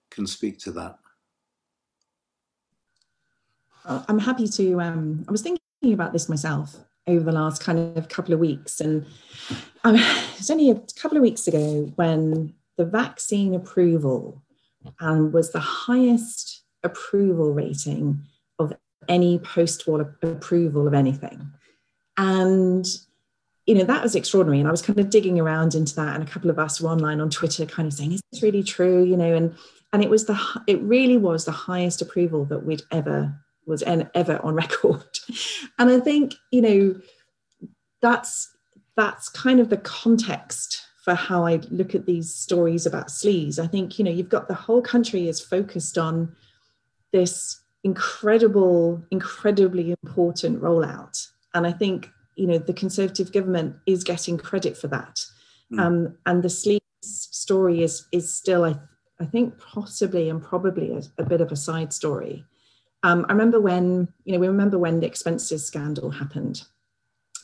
can 0.09 0.27
speak 0.27 0.59
to 0.59 0.71
that. 0.73 0.97
Uh, 3.85 4.03
I'm 4.07 4.19
happy 4.19 4.47
to. 4.47 4.81
Um, 4.81 5.25
I 5.27 5.31
was 5.31 5.41
thinking 5.41 5.61
about 5.83 6.13
this 6.13 6.27
myself 6.27 6.75
over 7.07 7.23
the 7.23 7.31
last 7.31 7.63
kind 7.63 7.97
of 7.97 8.09
couple 8.09 8.33
of 8.33 8.39
weeks. 8.39 8.81
And 8.81 9.05
um, 9.83 9.95
it 9.97 10.37
was 10.37 10.51
only 10.51 10.69
a 10.69 10.81
couple 10.99 11.17
of 11.17 11.23
weeks 11.23 11.47
ago 11.47 11.91
when 11.95 12.53
the 12.77 12.85
vaccine 12.85 13.55
approval 13.55 14.43
um, 14.99 15.31
was 15.31 15.51
the 15.51 15.59
highest 15.59 16.63
approval 16.83 17.53
rating 17.53 18.21
of 18.59 18.73
any 19.07 19.39
post-war 19.39 20.15
approval 20.21 20.87
of 20.87 20.93
anything. 20.93 21.51
And 22.17 22.85
you 23.65 23.75
know 23.75 23.83
that 23.83 24.01
was 24.01 24.15
extraordinary 24.15 24.59
and 24.59 24.67
i 24.67 24.71
was 24.71 24.81
kind 24.81 24.97
of 24.97 25.09
digging 25.09 25.39
around 25.39 25.75
into 25.75 25.93
that 25.93 26.15
and 26.15 26.25
a 26.25 26.31
couple 26.31 26.49
of 26.49 26.57
us 26.57 26.79
were 26.79 26.89
online 26.89 27.19
on 27.19 27.29
twitter 27.29 27.65
kind 27.65 27.85
of 27.85 27.93
saying 27.93 28.13
is 28.13 28.21
this 28.31 28.41
really 28.41 28.63
true 28.63 29.03
you 29.03 29.17
know 29.17 29.35
and 29.35 29.53
and 29.93 30.03
it 30.03 30.09
was 30.09 30.25
the 30.25 30.39
it 30.67 30.81
really 30.81 31.17
was 31.17 31.45
the 31.45 31.51
highest 31.51 32.01
approval 32.01 32.45
that 32.45 32.65
we'd 32.65 32.83
ever 32.91 33.33
was 33.65 33.83
ever 33.83 34.39
on 34.43 34.55
record. 34.63 35.19
and 35.77 35.89
I 35.89 35.99
think, 35.99 36.35
you 36.51 36.61
know, 36.61 37.01
that's 38.01 38.49
that's 38.95 39.29
kind 39.29 39.59
of 39.59 39.69
the 39.69 39.77
context 39.77 40.83
for 41.03 41.13
how 41.13 41.45
I 41.45 41.57
look 41.69 41.93
at 41.93 42.05
these 42.05 42.33
stories 42.33 42.85
about 42.85 43.07
sleaze. 43.07 43.59
I 43.59 43.67
think, 43.67 43.97
you 43.97 44.03
know, 44.03 44.11
you've 44.11 44.29
got 44.29 44.47
the 44.47 44.55
whole 44.55 44.81
country 44.81 45.27
is 45.27 45.39
focused 45.39 45.97
on 45.97 46.35
this 47.13 47.61
incredible, 47.83 49.01
incredibly 49.11 49.91
important 50.03 50.61
rollout. 50.61 51.27
And 51.53 51.65
I 51.65 51.71
think, 51.71 52.09
you 52.35 52.47
know, 52.47 52.57
the 52.57 52.73
Conservative 52.73 53.31
government 53.31 53.75
is 53.85 54.03
getting 54.03 54.37
credit 54.37 54.75
for 54.75 54.87
that. 54.87 55.19
Mm. 55.71 55.79
Um, 55.79 56.17
and 56.25 56.43
the 56.43 56.49
sleaze 56.49 56.81
story 57.01 57.83
is 57.83 58.05
is 58.11 58.33
still, 58.33 58.65
I, 58.65 58.75
I 59.19 59.25
think, 59.25 59.59
possibly 59.59 60.29
and 60.29 60.41
probably 60.41 60.91
a, 60.91 61.01
a 61.17 61.25
bit 61.25 61.41
of 61.41 61.51
a 61.51 61.55
side 61.55 61.91
story. 61.93 62.45
Um, 63.03 63.25
I 63.29 63.31
remember 63.31 63.59
when, 63.59 64.07
you 64.25 64.33
know, 64.33 64.39
we 64.39 64.47
remember 64.47 64.77
when 64.77 64.99
the 64.99 65.07
expenses 65.07 65.65
scandal 65.65 66.09
happened. 66.09 66.63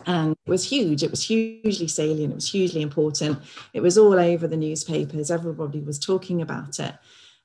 And 0.05 0.35
it 0.45 0.49
was 0.49 0.67
huge. 0.67 1.03
It 1.03 1.11
was 1.11 1.25
hugely 1.25 1.87
salient. 1.87 2.31
It 2.31 2.35
was 2.35 2.51
hugely 2.51 2.81
important. 2.81 3.39
It 3.73 3.81
was 3.81 3.97
all 3.97 4.19
over 4.19 4.47
the 4.47 4.57
newspapers. 4.57 5.29
Everybody 5.29 5.81
was 5.81 5.99
talking 5.99 6.41
about 6.41 6.79
it. 6.79 6.95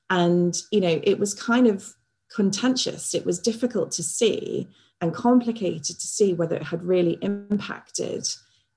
And, 0.09 0.59
you 0.71 0.81
know, 0.81 0.99
it 1.03 1.19
was 1.19 1.33
kind 1.33 1.67
of 1.67 1.93
contentious. 2.35 3.13
It 3.13 3.25
was 3.25 3.39
difficult 3.39 3.91
to 3.93 4.03
see 4.03 4.67
and 5.01 5.13
complicated 5.13 5.99
to 5.99 6.07
see 6.07 6.33
whether 6.33 6.55
it 6.55 6.63
had 6.63 6.83
really 6.83 7.17
impacted 7.21 8.27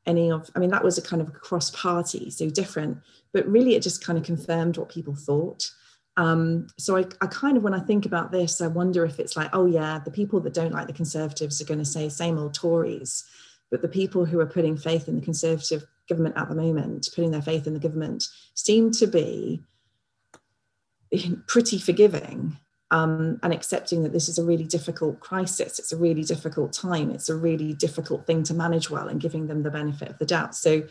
any 0.06 0.30
of, 0.30 0.50
I 0.54 0.58
mean, 0.58 0.70
that 0.70 0.84
was 0.84 0.98
a 0.98 1.02
kind 1.02 1.22
of 1.22 1.32
cross 1.32 1.70
party, 1.70 2.30
so 2.30 2.48
different, 2.50 2.98
but 3.32 3.46
really 3.46 3.74
it 3.74 3.82
just 3.82 4.04
kind 4.04 4.18
of 4.18 4.24
confirmed 4.24 4.76
what 4.76 4.88
people 4.88 5.14
thought. 5.14 5.70
Um, 6.16 6.66
so 6.78 6.96
I, 6.96 7.04
I, 7.20 7.26
kind 7.26 7.56
of, 7.56 7.62
when 7.62 7.74
I 7.74 7.80
think 7.80 8.04
about 8.04 8.32
this, 8.32 8.60
I 8.60 8.66
wonder 8.66 9.04
if 9.04 9.18
it's 9.18 9.36
like, 9.36 9.50
oh 9.52 9.66
yeah, 9.66 10.00
the 10.04 10.10
people 10.10 10.40
that 10.40 10.54
don't 10.54 10.72
like 10.72 10.86
the 10.86 10.92
Conservatives 10.92 11.60
are 11.60 11.64
going 11.64 11.78
to 11.78 11.84
say 11.84 12.08
same 12.08 12.38
old 12.38 12.54
Tories, 12.54 13.24
but 13.70 13.80
the 13.80 13.88
people 13.88 14.24
who 14.24 14.38
are 14.40 14.46
putting 14.46 14.76
faith 14.76 15.08
in 15.08 15.14
the 15.14 15.24
Conservative 15.24 15.84
government 16.08 16.36
at 16.36 16.48
the 16.48 16.54
moment, 16.54 17.08
putting 17.14 17.30
their 17.30 17.40
faith 17.40 17.66
in 17.66 17.72
the 17.72 17.80
government, 17.80 18.24
seem 18.54 18.90
to 18.90 19.06
be 19.06 19.62
pretty 21.46 21.78
forgiving 21.78 22.58
um, 22.92 23.40
and 23.42 23.52
accepting 23.52 24.02
that 24.02 24.12
this 24.12 24.28
is 24.28 24.38
a 24.38 24.44
really 24.44 24.64
difficult 24.64 25.18
crisis. 25.18 25.78
It's 25.78 25.92
a 25.92 25.96
really 25.96 26.22
difficult 26.22 26.72
time. 26.72 27.10
It's 27.10 27.30
a 27.30 27.34
really 27.34 27.72
difficult 27.72 28.26
thing 28.26 28.44
to 28.44 28.54
manage 28.54 28.90
well, 28.90 29.08
and 29.08 29.20
giving 29.20 29.46
them 29.48 29.62
the 29.62 29.70
benefit 29.70 30.10
of 30.10 30.18
the 30.18 30.26
doubt. 30.26 30.54
So 30.54 30.82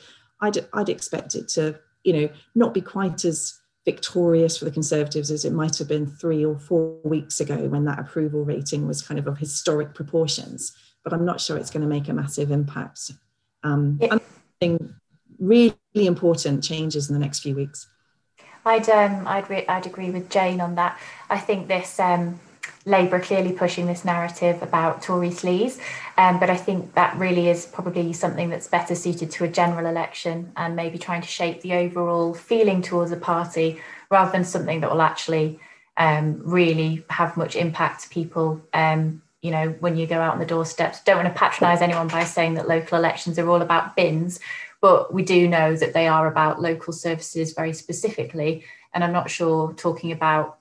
I'd, 0.41 0.57
I'd 0.73 0.89
expect 0.89 1.35
it 1.35 1.47
to, 1.49 1.79
you 2.03 2.13
know, 2.13 2.29
not 2.55 2.73
be 2.73 2.81
quite 2.81 3.23
as 3.23 3.59
victorious 3.85 4.57
for 4.57 4.65
the 4.65 4.71
Conservatives 4.71 5.31
as 5.31 5.45
it 5.45 5.53
might 5.53 5.77
have 5.77 5.87
been 5.87 6.07
three 6.07 6.43
or 6.43 6.57
four 6.57 6.97
weeks 7.03 7.39
ago 7.39 7.67
when 7.67 7.85
that 7.85 7.99
approval 7.99 8.43
rating 8.43 8.87
was 8.87 9.01
kind 9.01 9.19
of 9.19 9.27
of 9.27 9.37
historic 9.37 9.93
proportions. 9.93 10.75
But 11.03 11.13
I'm 11.13 11.25
not 11.25 11.39
sure 11.39 11.57
it's 11.57 11.71
going 11.71 11.81
to 11.81 11.87
make 11.87 12.09
a 12.09 12.13
massive 12.13 12.51
impact. 12.51 13.11
Um, 13.63 13.99
think 14.59 14.81
really 15.39 15.75
important 15.93 16.63
changes 16.63 17.09
in 17.09 17.13
the 17.13 17.19
next 17.19 17.39
few 17.39 17.55
weeks. 17.55 17.87
I'd 18.65 18.89
um, 18.89 19.27
I'd 19.27 19.49
re- 19.49 19.67
I'd 19.67 19.85
agree 19.85 20.11
with 20.11 20.29
Jane 20.29 20.61
on 20.61 20.75
that. 20.75 20.99
I 21.29 21.37
think 21.37 21.67
this 21.67 21.99
um, 21.99 22.39
Labour 22.85 23.19
clearly 23.19 23.53
pushing 23.53 23.85
this 23.85 24.05
narrative 24.05 24.61
about 24.61 25.01
Tory 25.01 25.29
sleaze, 25.29 25.79
um, 26.17 26.39
but 26.39 26.49
I 26.49 26.57
think 26.57 26.93
that 26.93 27.15
really 27.17 27.49
is 27.49 27.65
probably 27.65 28.13
something 28.13 28.49
that's 28.49 28.67
better 28.67 28.95
suited 28.95 29.31
to 29.31 29.43
a 29.43 29.47
general 29.47 29.85
election 29.85 30.51
and 30.55 30.75
maybe 30.75 30.97
trying 30.97 31.21
to 31.21 31.27
shape 31.27 31.61
the 31.61 31.73
overall 31.73 32.33
feeling 32.33 32.81
towards 32.81 33.11
a 33.11 33.17
party 33.17 33.81
rather 34.09 34.31
than 34.31 34.43
something 34.43 34.81
that 34.81 34.91
will 34.91 35.01
actually 35.01 35.59
um, 35.97 36.41
really 36.43 37.03
have 37.09 37.37
much 37.37 37.55
impact 37.55 38.03
to 38.03 38.09
people. 38.09 38.61
Um, 38.73 39.21
you 39.41 39.49
know, 39.49 39.69
when 39.79 39.97
you 39.97 40.05
go 40.05 40.19
out 40.19 40.33
on 40.33 40.39
the 40.39 40.45
doorsteps, 40.45 41.03
don't 41.03 41.17
want 41.17 41.27
to 41.27 41.39
patronise 41.39 41.81
anyone 41.81 42.07
by 42.07 42.23
saying 42.23 42.53
that 42.55 42.67
local 42.67 42.97
elections 42.97 43.39
are 43.39 43.49
all 43.49 43.61
about 43.61 43.95
bins, 43.95 44.39
but 44.81 45.13
we 45.13 45.23
do 45.23 45.47
know 45.47 45.75
that 45.75 45.93
they 45.93 46.07
are 46.07 46.27
about 46.27 46.61
local 46.61 46.91
services 46.91 47.53
very 47.53 47.73
specifically. 47.73 48.65
And 48.93 49.03
I'm 49.03 49.13
not 49.13 49.29
sure 49.29 49.73
talking 49.73 50.11
about 50.11 50.57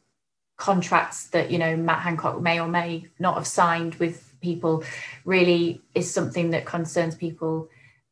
contracts 0.57 1.29
that 1.29 1.51
you 1.51 1.59
know 1.59 1.75
Matt 1.75 2.01
Hancock 2.01 2.41
may 2.41 2.61
or 2.61 2.68
may 2.68 3.07
not 3.18 3.35
have 3.35 3.47
signed 3.47 3.95
with 3.97 4.33
people 4.41 4.85
really 5.25 5.83
is 5.95 6.12
something 6.12 6.51
that 6.51 6.66
concerns 6.66 7.14
people 7.14 7.68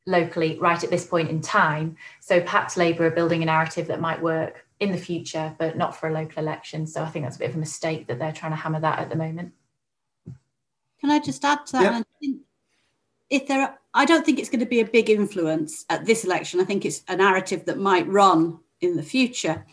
locally 0.07 0.59
right 0.59 0.83
at 0.83 0.91
this 0.91 1.07
point 1.07 1.29
in 1.29 1.41
time. 1.41 1.97
So 2.21 2.41
perhaps 2.41 2.77
Labour 2.77 3.07
are 3.07 3.11
building 3.11 3.43
a 3.43 3.47
narrative 3.47 3.87
that 3.89 4.01
might 4.01 4.23
work 4.23 4.67
in 4.81 4.93
the 4.93 4.99
future, 4.99 5.55
but 5.59 5.77
not 5.77 5.95
for 5.95 6.09
a 6.09 6.13
local 6.13 6.43
election. 6.43 6.87
So 6.87 7.03
I 7.03 7.09
think 7.09 7.25
that's 7.25 7.37
a 7.37 7.41
bit 7.41 7.51
of 7.51 7.57
a 7.57 7.59
mistake 7.59 8.07
that 8.07 8.19
they're 8.19 8.33
trying 8.33 8.53
to 8.53 8.57
hammer 8.57 8.81
that 8.81 8.99
at 8.99 9.11
the 9.11 9.17
moment. 9.17 9.53
Can 11.01 11.11
I 11.11 11.19
just 11.19 11.45
add 11.45 11.67
to 11.67 11.73
that? 11.73 12.07
Yeah. 12.21 12.33
If 13.31 13.47
there, 13.47 13.61
are, 13.61 13.78
I 13.95 14.05
don't 14.05 14.25
think 14.25 14.39
it's 14.39 14.51
going 14.51 14.61
to 14.61 14.67
be 14.67 14.81
a 14.81 14.85
big 14.85 15.11
influence 15.11 15.85
at 15.89 16.05
this 16.05 16.25
election. 16.25 16.61
I 16.61 16.65
think 16.65 16.85
it's 16.85 17.03
a 17.09 17.17
narrative 17.17 17.65
that 17.65 17.79
might 17.79 18.07
run 18.07 18.59
in 18.81 18.97
the 18.97 19.03
future. 19.03 19.65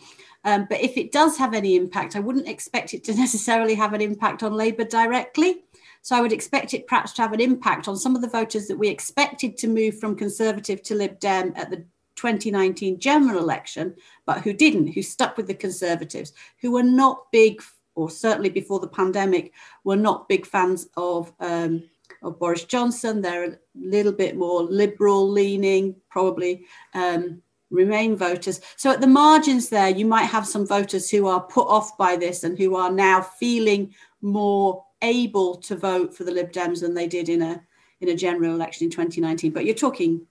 Um, 0.44 0.66
but 0.70 0.80
if 0.80 0.96
it 0.96 1.12
does 1.12 1.36
have 1.38 1.54
any 1.54 1.76
impact, 1.76 2.16
I 2.16 2.20
wouldn't 2.20 2.48
expect 2.48 2.94
it 2.94 3.04
to 3.04 3.14
necessarily 3.16 3.74
have 3.74 3.92
an 3.92 4.00
impact 4.00 4.42
on 4.42 4.52
Labour 4.52 4.84
directly. 4.84 5.64
So 6.02 6.16
I 6.16 6.20
would 6.20 6.32
expect 6.32 6.72
it 6.72 6.86
perhaps 6.86 7.12
to 7.14 7.22
have 7.22 7.32
an 7.32 7.40
impact 7.40 7.88
on 7.88 7.96
some 7.96 8.14
of 8.14 8.22
the 8.22 8.28
voters 8.28 8.68
that 8.68 8.78
we 8.78 8.88
expected 8.88 9.58
to 9.58 9.68
move 9.68 9.98
from 9.98 10.16
Conservative 10.16 10.82
to 10.84 10.94
Lib 10.94 11.18
Dem 11.18 11.52
at 11.56 11.68
the 11.68 11.84
2019 12.14 13.00
general 13.00 13.40
election, 13.40 13.94
but 14.24 14.40
who 14.42 14.52
didn't, 14.52 14.88
who 14.88 15.02
stuck 15.02 15.36
with 15.36 15.48
the 15.48 15.54
Conservatives, 15.54 16.32
who 16.60 16.70
were 16.70 16.82
not 16.82 17.30
big, 17.32 17.60
or 17.96 18.08
certainly 18.08 18.48
before 18.48 18.78
the 18.78 18.86
pandemic, 18.86 19.52
were 19.84 19.96
not 19.96 20.28
big 20.28 20.46
fans 20.46 20.88
of. 20.96 21.32
Um, 21.40 21.82
Boris 22.22 22.64
Johnson, 22.64 23.20
they're 23.20 23.50
a 23.50 23.58
little 23.74 24.12
bit 24.12 24.36
more 24.36 24.62
liberal 24.62 25.28
leaning, 25.28 25.96
probably 26.10 26.66
um, 26.94 27.42
Remain 27.70 28.14
voters. 28.14 28.60
So 28.76 28.92
at 28.92 29.00
the 29.00 29.08
margins 29.08 29.68
there, 29.68 29.88
you 29.88 30.06
might 30.06 30.26
have 30.26 30.46
some 30.46 30.64
voters 30.64 31.10
who 31.10 31.26
are 31.26 31.40
put 31.40 31.66
off 31.66 31.98
by 31.98 32.14
this 32.14 32.44
and 32.44 32.56
who 32.56 32.76
are 32.76 32.92
now 32.92 33.20
feeling 33.20 33.92
more 34.22 34.84
able 35.02 35.56
to 35.56 35.74
vote 35.74 36.16
for 36.16 36.22
the 36.22 36.30
Lib 36.30 36.52
Dems 36.52 36.80
than 36.80 36.94
they 36.94 37.08
did 37.08 37.28
in 37.28 37.42
a 37.42 37.60
in 38.00 38.10
a 38.10 38.14
general 38.14 38.54
election 38.54 38.84
in 38.84 38.90
2019. 38.90 39.50
But 39.52 39.64
you're 39.64 39.74
talking 39.74 40.26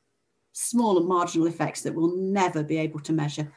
small 0.53 0.97
and 0.97 1.07
marginal 1.07 1.47
effects 1.47 1.81
that 1.81 1.93
we'll 1.93 2.15
never 2.15 2.63
be 2.63 2.77
able 2.77 3.01
to 3.01 3.11
measure. 3.11 3.51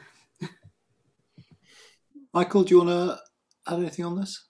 Michael, 2.34 2.64
do 2.64 2.74
you 2.74 2.84
want 2.84 2.90
to 2.90 3.72
add 3.72 3.78
anything 3.78 4.04
on 4.04 4.18
this? 4.18 4.44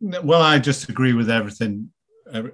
well, 0.00 0.42
I 0.42 0.58
just 0.58 0.88
agree 0.90 1.14
with 1.14 1.30
everything 1.30 1.90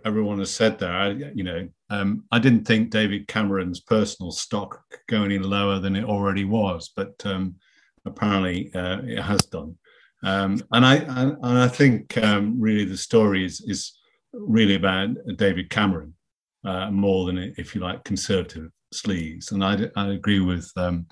everyone 0.04 0.38
has 0.38 0.50
said 0.50 0.78
there. 0.78 0.92
I, 0.92 1.08
you 1.34 1.44
know, 1.44 1.68
um, 1.90 2.24
I 2.30 2.38
didn't 2.38 2.66
think 2.66 2.90
David 2.90 3.28
Cameron's 3.28 3.80
personal 3.80 4.32
stock 4.32 4.82
going 5.08 5.32
any 5.32 5.38
lower 5.38 5.78
than 5.78 5.96
it 5.96 6.04
already 6.04 6.44
was, 6.44 6.90
but 6.94 7.14
um, 7.24 7.56
apparently 8.04 8.70
uh, 8.74 9.00
it 9.04 9.20
has 9.20 9.40
done. 9.46 9.76
Um, 10.22 10.62
and 10.72 10.86
I 10.86 10.96
and, 10.96 11.36
I 11.42 11.68
think 11.68 12.16
um, 12.18 12.58
really 12.58 12.84
the 12.84 12.96
story 12.96 13.44
is 13.44 13.60
is 13.66 13.92
really 14.32 14.74
about 14.74 15.10
David 15.36 15.70
Cameron 15.70 16.14
uh, 16.64 16.90
more 16.90 17.26
than 17.26 17.54
if 17.58 17.74
you 17.74 17.80
like 17.80 18.04
conservative 18.04 18.70
sleaze. 18.94 19.52
And 19.52 19.62
I, 19.64 19.90
I 19.96 20.12
agree 20.12 20.40
with 20.40 20.70
um, 20.76 21.06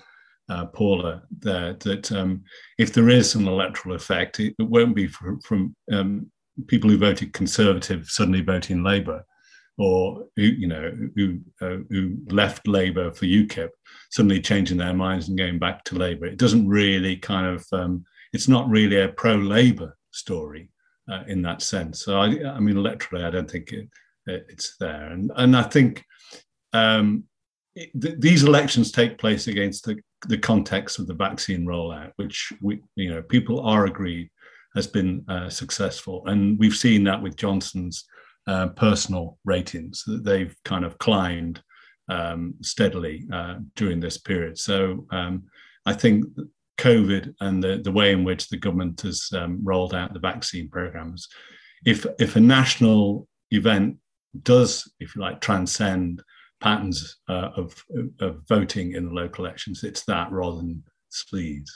uh, 0.49 0.65
Paula 0.65 1.21
there 1.39 1.73
that 1.73 2.11
um, 2.11 2.43
if 2.77 2.91
there 2.91 3.09
is 3.09 3.35
an 3.35 3.47
electoral 3.47 3.95
effect, 3.95 4.39
it, 4.39 4.55
it 4.57 4.63
won't 4.63 4.95
be 4.95 5.07
for, 5.07 5.39
from 5.45 5.75
um, 5.91 6.31
people 6.67 6.89
who 6.89 6.97
voted 6.97 7.33
conservative 7.33 8.07
suddenly 8.09 8.41
voting 8.41 8.83
Labour, 8.83 9.25
or 9.77 10.25
who 10.35 10.43
you 10.43 10.67
know 10.67 10.91
who 11.15 11.39
uh, 11.61 11.77
who 11.89 12.17
left 12.27 12.67
Labour 12.67 13.11
for 13.11 13.25
UKIP 13.25 13.69
suddenly 14.11 14.39
changing 14.39 14.77
their 14.77 14.93
minds 14.93 15.27
and 15.27 15.37
going 15.37 15.59
back 15.59 15.83
to 15.85 15.95
Labour. 15.95 16.25
It 16.25 16.37
doesn't 16.37 16.67
really 16.67 17.17
kind 17.17 17.47
of 17.47 17.65
um, 17.71 18.05
it's 18.31 18.47
not 18.47 18.69
really 18.69 19.01
a 19.01 19.09
pro-Labour 19.09 19.97
story 20.11 20.69
uh, 21.11 21.23
in 21.27 21.41
that 21.43 21.61
sense. 21.61 22.03
So 22.03 22.19
I, 22.19 22.25
I 22.25 22.59
mean, 22.59 22.75
electorally, 22.75 23.25
I 23.25 23.31
don't 23.31 23.49
think 23.49 23.71
it, 23.71 23.89
it, 24.27 24.45
it's 24.49 24.75
there, 24.79 25.07
and 25.07 25.31
and 25.35 25.55
I 25.55 25.63
think. 25.63 26.03
Um, 26.73 27.25
it, 27.75 27.89
th- 27.99 28.19
these 28.19 28.43
elections 28.43 28.91
take 28.91 29.17
place 29.17 29.47
against 29.47 29.85
the, 29.85 29.97
the 30.27 30.37
context 30.37 30.99
of 30.99 31.07
the 31.07 31.13
vaccine 31.15 31.65
rollout, 31.65 32.11
which 32.17 32.53
we, 32.61 32.79
you 32.95 33.09
know, 33.09 33.23
people 33.23 33.61
are 33.61 33.85
agreed 33.85 34.29
has 34.75 34.87
been 34.87 35.23
uh, 35.27 35.49
successful. 35.49 36.23
And 36.25 36.57
we've 36.59 36.75
seen 36.75 37.03
that 37.03 37.21
with 37.21 37.35
Johnson's 37.35 38.05
uh, 38.47 38.67
personal 38.67 39.37
ratings, 39.45 40.03
that 40.05 40.23
they've 40.23 40.55
kind 40.65 40.85
of 40.85 40.97
climbed 40.97 41.61
um, 42.09 42.55
steadily 42.61 43.25
uh, 43.31 43.55
during 43.75 43.99
this 43.99 44.17
period. 44.17 44.57
So 44.57 45.05
um, 45.11 45.43
I 45.85 45.93
think 45.93 46.25
COVID 46.77 47.33
and 47.39 47.63
the, 47.63 47.81
the 47.83 47.91
way 47.91 48.11
in 48.11 48.23
which 48.23 48.49
the 48.49 48.57
government 48.57 49.01
has 49.01 49.29
um, 49.33 49.59
rolled 49.63 49.93
out 49.93 50.13
the 50.13 50.19
vaccine 50.19 50.69
programs, 50.69 51.27
if, 51.85 52.05
if 52.19 52.35
a 52.35 52.41
national 52.41 53.27
event 53.51 53.97
does, 54.41 54.91
if 54.99 55.15
you 55.15 55.21
like, 55.21 55.39
transcend 55.39 56.23
patterns 56.59 57.17
uh, 57.29 57.49
of, 57.55 57.83
of 58.19 58.41
voting 58.47 58.93
in 58.93 59.05
the 59.05 59.13
local 59.13 59.45
elections, 59.45 59.83
it's 59.83 60.03
that 60.05 60.31
rather 60.31 60.57
than 60.57 60.83
sleaze. 61.11 61.69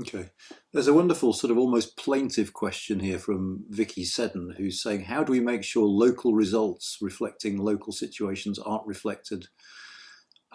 Okay. 0.00 0.30
There's 0.72 0.88
a 0.88 0.94
wonderful 0.94 1.34
sort 1.34 1.50
of 1.50 1.58
almost 1.58 1.98
plaintive 1.98 2.54
question 2.54 3.00
here 3.00 3.18
from 3.18 3.64
Vicky 3.68 4.04
Seddon, 4.04 4.54
who's 4.56 4.82
saying, 4.82 5.02
how 5.04 5.22
do 5.22 5.32
we 5.32 5.40
make 5.40 5.64
sure 5.64 5.84
local 5.84 6.34
results 6.34 6.96
reflecting 7.02 7.58
local 7.58 7.92
situations 7.92 8.58
aren't 8.58 8.86
reflected 8.86 9.48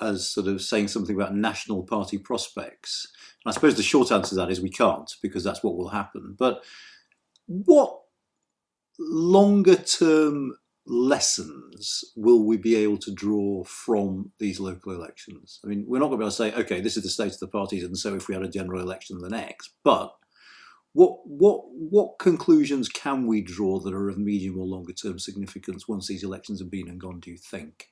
as 0.01 0.29
sort 0.29 0.47
of 0.47 0.61
saying 0.61 0.87
something 0.87 1.15
about 1.15 1.35
national 1.35 1.83
party 1.83 2.17
prospects? 2.17 3.07
And 3.45 3.51
I 3.51 3.53
suppose 3.53 3.75
the 3.75 3.83
short 3.83 4.11
answer 4.11 4.29
to 4.29 4.35
that 4.35 4.49
is 4.49 4.59
we 4.59 4.71
can't, 4.71 5.11
because 5.21 5.43
that's 5.43 5.63
what 5.63 5.77
will 5.77 5.89
happen. 5.89 6.35
But 6.37 6.63
what 7.45 8.01
longer 8.97 9.75
term 9.75 10.57
lessons 10.87 12.03
will 12.15 12.45
we 12.45 12.57
be 12.57 12.75
able 12.75 12.97
to 12.97 13.13
draw 13.13 13.63
from 13.65 14.31
these 14.39 14.59
local 14.59 14.93
elections? 14.93 15.59
I 15.63 15.67
mean, 15.67 15.85
we're 15.87 15.99
not 15.99 16.07
going 16.07 16.19
to 16.19 16.23
be 16.23 16.23
able 16.25 16.31
to 16.31 16.35
say, 16.35 16.53
okay, 16.53 16.81
this 16.81 16.97
is 16.97 17.03
the 17.03 17.09
state 17.09 17.33
of 17.33 17.39
the 17.39 17.47
parties, 17.47 17.83
and 17.83 17.97
so 17.97 18.15
if 18.15 18.27
we 18.27 18.33
had 18.33 18.43
a 18.43 18.49
general 18.49 18.81
election, 18.81 19.19
then 19.21 19.33
X. 19.33 19.69
But 19.83 20.13
what 20.93 21.19
what 21.25 21.61
what 21.69 22.19
conclusions 22.19 22.89
can 22.89 23.27
we 23.27 23.41
draw 23.41 23.79
that 23.79 23.93
are 23.93 24.09
of 24.09 24.17
medium 24.17 24.57
or 24.57 24.65
longer 24.65 24.93
term 24.93 25.19
significance 25.19 25.87
once 25.87 26.07
these 26.07 26.23
elections 26.23 26.59
have 26.59 26.71
been 26.71 26.87
and 26.87 26.99
gone? 26.99 27.19
Do 27.19 27.31
you 27.31 27.37
think? 27.37 27.89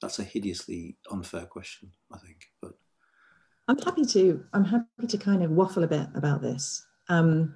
That's 0.00 0.18
a 0.18 0.24
hideously 0.24 0.96
unfair 1.10 1.46
question, 1.46 1.92
I 2.12 2.18
think. 2.18 2.46
But 2.60 2.72
I'm 3.68 3.78
happy 3.78 4.04
to 4.04 4.44
I'm 4.52 4.64
happy 4.64 5.06
to 5.08 5.18
kind 5.18 5.42
of 5.42 5.50
waffle 5.50 5.84
a 5.84 5.88
bit 5.88 6.08
about 6.14 6.42
this. 6.42 6.86
Um, 7.08 7.54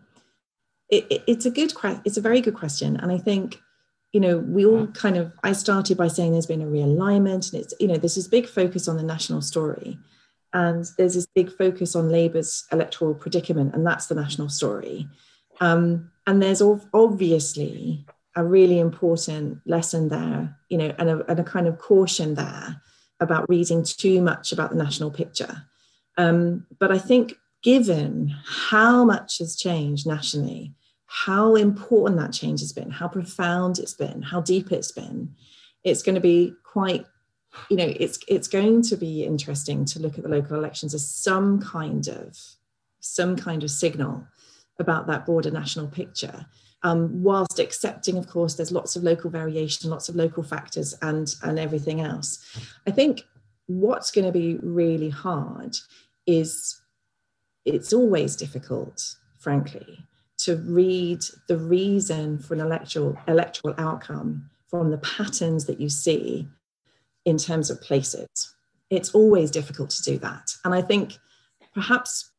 it, 0.89 1.07
it, 1.11 1.23
it's 1.27 1.47
a 1.47 1.51
good 1.51 1.73
it's 2.05 2.17
a 2.17 2.21
very 2.21 2.41
good 2.41 2.55
question, 2.55 2.97
and 2.97 3.13
I 3.13 3.19
think 3.19 3.61
you 4.17 4.21
know, 4.21 4.39
we 4.39 4.65
all 4.65 4.87
kind 4.87 5.19
of, 5.19 5.31
I 5.45 5.53
started 5.53 5.99
by 5.99 6.09
saying 6.09 6.33
there's 6.33 6.47
been 6.47 6.63
a 6.63 6.65
realignment 6.65 7.53
and 7.53 7.63
it's, 7.63 7.75
you 7.79 7.87
know, 7.87 7.99
there's 7.99 8.15
this 8.15 8.27
big 8.27 8.49
focus 8.49 8.89
on 8.89 8.97
the 8.97 9.03
national 9.03 9.43
story. 9.43 9.99
And 10.55 10.87
there's 10.97 11.13
this 11.13 11.27
big 11.35 11.53
focus 11.53 11.95
on 11.95 12.09
Labour's 12.09 12.65
electoral 12.73 13.15
predicament, 13.15 13.75
and 13.75 13.87
that's 13.87 14.07
the 14.07 14.15
national 14.15 14.49
story. 14.49 15.07
Um, 15.61 16.11
and 16.27 16.43
there's 16.43 16.63
obviously 16.63 18.07
a 18.35 18.43
really 18.43 18.79
important 18.79 19.61
lesson 19.67 20.09
there, 20.09 20.57
you 20.71 20.79
know, 20.79 20.95
and 20.99 21.11
a, 21.11 21.31
and 21.31 21.41
a, 21.41 21.45
kind 21.45 21.67
of 21.67 21.77
caution 21.79 22.37
there 22.37 22.81
about 23.21 23.51
reading 23.51 23.85
too 23.85 24.23
much 24.23 24.51
about 24.51 24.71
the 24.71 24.83
national 24.83 25.11
picture. 25.11 25.65
Um, 26.17 26.67
but 26.79 26.91
I 26.91 26.97
think, 26.97 27.35
given 27.63 28.35
how 28.47 29.05
much 29.05 29.41
has 29.41 29.57
changed 29.57 30.07
nationally, 30.07 30.73
how 31.07 31.55
important 31.55 32.21
that 32.21 32.33
change 32.33 32.61
has 32.61 32.73
been, 32.73 32.91
how 32.91 33.09
profound 33.09 33.79
it's 33.79 33.95
been, 33.95 34.23
how 34.23 34.41
deep 34.41 34.73
it's 34.73 34.93
been, 34.93 35.35
it's 35.85 36.03
going 36.03 36.17
to 36.17 36.21
be 36.21 36.53
quite, 36.65 37.07
you 37.71 37.77
know, 37.77 37.93
it's 37.99 38.19
it's 38.29 38.49
going 38.49 38.83
to 38.83 38.97
be 38.97 39.25
interesting 39.25 39.85
to 39.87 40.01
look 40.01 40.19
at 40.19 40.25
the 40.25 40.29
local 40.31 40.57
elections 40.57 40.95
as 40.95 41.09
some 41.09 41.61
kind 41.61 42.09
of 42.09 42.37
some 43.01 43.37
kind 43.37 43.63
of 43.63 43.71
signal 43.71 44.27
about 44.79 45.07
that 45.07 45.25
broader 45.25 45.51
national 45.51 45.87
picture. 45.87 46.47
Um, 46.83 47.23
whilst 47.23 47.59
accepting, 47.59 48.19
of 48.19 48.29
course, 48.29 48.55
there's 48.55 48.71
lots 48.73 48.97
of 48.97 49.03
local 49.03 49.31
variation, 49.31 49.91
lots 49.91 50.09
of 50.09 50.17
local 50.17 50.43
factors, 50.43 50.95
and 51.03 51.33
and 51.43 51.59
everything 51.59 52.01
else. 52.01 52.45
I 52.87 52.91
think 52.91 53.23
what's 53.67 54.11
going 54.11 54.27
to 54.27 54.33
be 54.33 54.59
really 54.63 55.11
hard 55.11 55.77
is 56.27 56.81
it's 57.65 57.93
always 57.93 58.37
difficult, 58.37 59.17
frankly, 59.39 60.05
to 60.39 60.57
read 60.57 61.21
the 61.49 61.57
reason 61.57 62.39
for 62.39 62.55
an 62.55 62.61
electoral 62.61 63.19
electoral 63.27 63.75
outcome 63.79 64.51
from 64.69 64.91
the 64.91 64.99
patterns 64.99 65.65
that 65.67 65.81
you 65.81 65.89
see 65.89 66.49
in 67.25 67.39
terms 67.39 67.71
of 67.71 67.81
places. 67.81 68.29
It's 68.91 69.11
always 69.11 69.51
difficult 69.51 69.91
to 69.91 70.03
do 70.03 70.19
that. 70.19 70.51
And 70.65 70.75
I 70.75 70.83
think 70.83 71.19
perhaps 71.75 72.31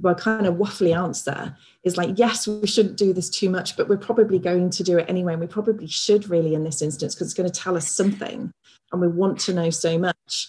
my 0.00 0.14
kind 0.14 0.46
of 0.46 0.54
waffly 0.54 0.96
answer 0.96 1.56
is 1.84 1.96
like, 1.96 2.18
yes, 2.18 2.48
we 2.48 2.66
shouldn't 2.66 2.96
do 2.96 3.12
this 3.12 3.28
too 3.28 3.50
much, 3.50 3.76
but 3.76 3.88
we're 3.88 3.98
probably 3.98 4.38
going 4.38 4.70
to 4.70 4.82
do 4.82 4.98
it 4.98 5.08
anyway. 5.08 5.34
And 5.34 5.40
we 5.40 5.46
probably 5.46 5.86
should 5.86 6.28
really 6.28 6.54
in 6.54 6.64
this 6.64 6.82
instance 6.82 7.14
because 7.14 7.28
it's 7.28 7.34
going 7.34 7.50
to 7.50 7.60
tell 7.60 7.76
us 7.76 7.90
something 7.90 8.50
and 8.92 9.00
we 9.00 9.08
want 9.08 9.38
to 9.40 9.52
know 9.52 9.70
so 9.70 9.98
much. 9.98 10.48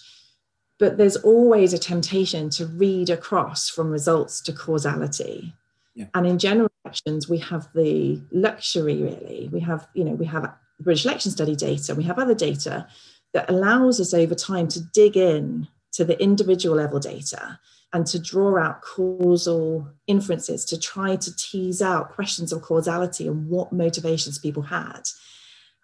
But 0.78 0.96
there's 0.96 1.16
always 1.16 1.72
a 1.72 1.78
temptation 1.78 2.50
to 2.50 2.66
read 2.66 3.10
across 3.10 3.68
from 3.68 3.90
results 3.90 4.40
to 4.42 4.52
causality. 4.52 5.54
Yeah. 5.96 6.06
And 6.14 6.26
in 6.26 6.38
general 6.38 6.68
elections, 6.84 7.28
we 7.28 7.38
have 7.38 7.68
the 7.74 8.22
luxury 8.30 9.02
really. 9.02 9.48
We 9.50 9.60
have, 9.60 9.88
you 9.94 10.04
know, 10.04 10.12
we 10.12 10.26
have 10.26 10.54
British 10.78 11.06
election 11.06 11.32
study 11.32 11.56
data, 11.56 11.94
we 11.94 12.04
have 12.04 12.18
other 12.18 12.34
data 12.34 12.86
that 13.32 13.50
allows 13.50 13.98
us 13.98 14.12
over 14.14 14.34
time 14.34 14.68
to 14.68 14.80
dig 14.80 15.16
in 15.16 15.66
to 15.92 16.04
the 16.04 16.20
individual 16.22 16.76
level 16.76 17.00
data 17.00 17.58
and 17.92 18.06
to 18.06 18.18
draw 18.18 18.58
out 18.58 18.82
causal 18.82 19.88
inferences 20.06 20.66
to 20.66 20.78
try 20.78 21.16
to 21.16 21.34
tease 21.36 21.80
out 21.80 22.10
questions 22.10 22.52
of 22.52 22.60
causality 22.60 23.26
and 23.26 23.48
what 23.48 23.72
motivations 23.72 24.38
people 24.38 24.62
had. 24.62 25.02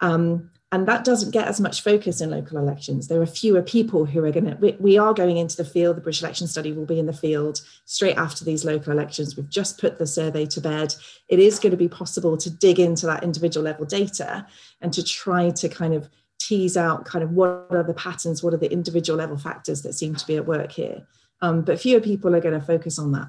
Um, 0.00 0.50
and 0.72 0.88
that 0.88 1.04
doesn't 1.04 1.32
get 1.32 1.46
as 1.46 1.60
much 1.60 1.82
focus 1.82 2.22
in 2.22 2.30
local 2.30 2.56
elections. 2.56 3.06
There 3.06 3.20
are 3.20 3.26
fewer 3.26 3.60
people 3.60 4.06
who 4.06 4.24
are 4.24 4.32
going 4.32 4.46
to, 4.46 4.56
we, 4.56 4.74
we, 4.80 4.96
are 4.96 5.12
going 5.12 5.36
into 5.36 5.54
the 5.54 5.66
field. 5.66 5.98
The 5.98 6.00
British 6.00 6.22
Election 6.22 6.46
Study 6.46 6.72
will 6.72 6.86
be 6.86 6.98
in 6.98 7.04
the 7.04 7.12
field 7.12 7.60
straight 7.84 8.16
after 8.16 8.42
these 8.42 8.64
local 8.64 8.90
elections. 8.90 9.36
We've 9.36 9.50
just 9.50 9.78
put 9.78 9.98
the 9.98 10.06
survey 10.06 10.46
to 10.46 10.62
bed. 10.62 10.94
It 11.28 11.38
is 11.38 11.58
going 11.58 11.72
to 11.72 11.76
be 11.76 11.88
possible 11.88 12.38
to 12.38 12.48
dig 12.48 12.80
into 12.80 13.04
that 13.04 13.22
individual 13.22 13.64
level 13.64 13.84
data 13.84 14.46
and 14.80 14.94
to 14.94 15.04
try 15.04 15.50
to 15.50 15.68
kind 15.68 15.92
of 15.92 16.08
tease 16.40 16.78
out 16.78 17.04
kind 17.04 17.22
of 17.22 17.32
what 17.32 17.66
are 17.68 17.82
the 17.82 17.92
patterns, 17.92 18.42
what 18.42 18.54
are 18.54 18.58
the 18.58 18.72
individual 18.72 19.18
level 19.18 19.36
factors 19.36 19.82
that 19.82 19.92
seem 19.92 20.14
to 20.14 20.26
be 20.26 20.36
at 20.36 20.46
work 20.46 20.72
here. 20.72 21.06
Um, 21.42 21.62
but 21.62 21.80
fewer 21.80 22.00
people 22.00 22.34
are 22.34 22.40
going 22.40 22.58
to 22.58 22.66
focus 22.66 22.98
on 22.98 23.12
that. 23.12 23.28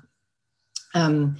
Um, 0.94 1.36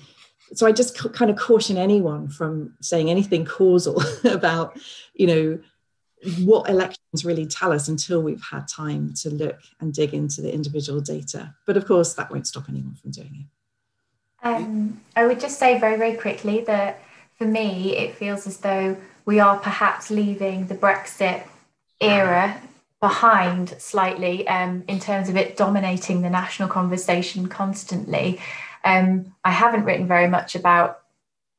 so 0.54 0.68
I 0.68 0.74
just 0.74 0.98
kind 1.14 1.32
of 1.32 1.38
caution 1.38 1.78
anyone 1.78 2.28
from 2.28 2.76
saying 2.82 3.10
anything 3.10 3.46
causal 3.46 4.04
about, 4.26 4.78
you 5.14 5.28
know, 5.28 5.60
what 6.40 6.70
elections 6.70 7.26
really 7.26 7.46
tell 7.46 7.72
us 7.72 7.88
until 7.88 8.22
we've 8.22 8.44
had 8.44 8.68
time 8.68 9.14
to 9.22 9.30
look 9.30 9.60
and 9.80 9.94
dig 9.94 10.14
into 10.14 10.42
the 10.42 10.54
individual 10.54 11.02
data. 11.02 11.54
But 11.66 11.78
of 11.78 11.86
course, 11.86 12.14
that 12.14 12.32
won't 12.32 12.48
stop 12.48 12.70
anyone 12.70 12.96
from 12.96 13.12
doing 13.12 13.46
it. 13.46 14.48
Um, 14.48 15.02
I 15.16 15.26
would 15.26 15.40
just 15.40 15.60
say 15.60 15.80
very, 15.80 15.98
very 15.98 16.16
quickly 16.16 16.62
that 16.62 17.02
for 17.38 17.46
me, 17.46 17.96
it 17.98 18.16
feels 18.16 18.46
as 18.46 18.58
though 18.58 18.98
we 19.26 19.40
are 19.40 19.58
perhaps 19.58 20.10
leaving 20.10 20.68
the 20.68 20.76
Brexit 20.76 21.44
era 22.00 22.62
behind 23.00 23.70
slightly 23.80 24.48
um, 24.48 24.84
in 24.88 25.00
terms 25.00 25.30
of 25.30 25.36
it 25.36 25.58
dominating 25.58 26.22
the 26.22 26.30
national 26.30 26.70
conversation 26.70 27.48
constantly. 27.48 28.40
Um, 28.86 29.34
I 29.44 29.52
haven't 29.52 29.86
written 29.86 30.08
very 30.08 30.28
much 30.28 30.56
about 30.56 31.00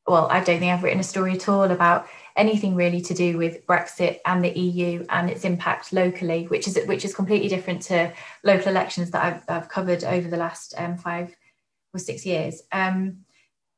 well, 0.07 0.28
I 0.31 0.45
don't 0.45 0.59
think 0.59 0.70
I've 0.70 0.82
written 0.82 1.01
a 1.01 1.05
story 1.05 1.32
at 1.32 1.49
all 1.49 1.70
about 1.70 2.07
anything 2.36 2.74
really 2.74 3.01
to 3.01 3.15
do 3.15 3.39
with 3.39 3.66
Brexit 3.66 4.19
and 4.27 4.44
the 4.44 4.59
EU 4.59 5.06
and 5.09 5.31
its 5.31 5.44
impact 5.44 5.93
locally, 5.93 6.44
which 6.47 6.66
is 6.66 6.78
which 6.86 7.05
is 7.05 7.15
completely 7.15 7.48
different 7.48 7.82
to 7.82 8.12
local 8.43 8.69
elections 8.69 9.11
that 9.12 9.24
I've, 9.24 9.43
I've 9.48 9.69
covered 9.69 10.05
over 10.05 10.28
the 10.28 10.36
last 10.36 10.74
um, 10.77 10.97
five 10.97 11.35
or 11.93 11.98
six 11.98 12.27
years. 12.27 12.62
Um, 12.73 13.24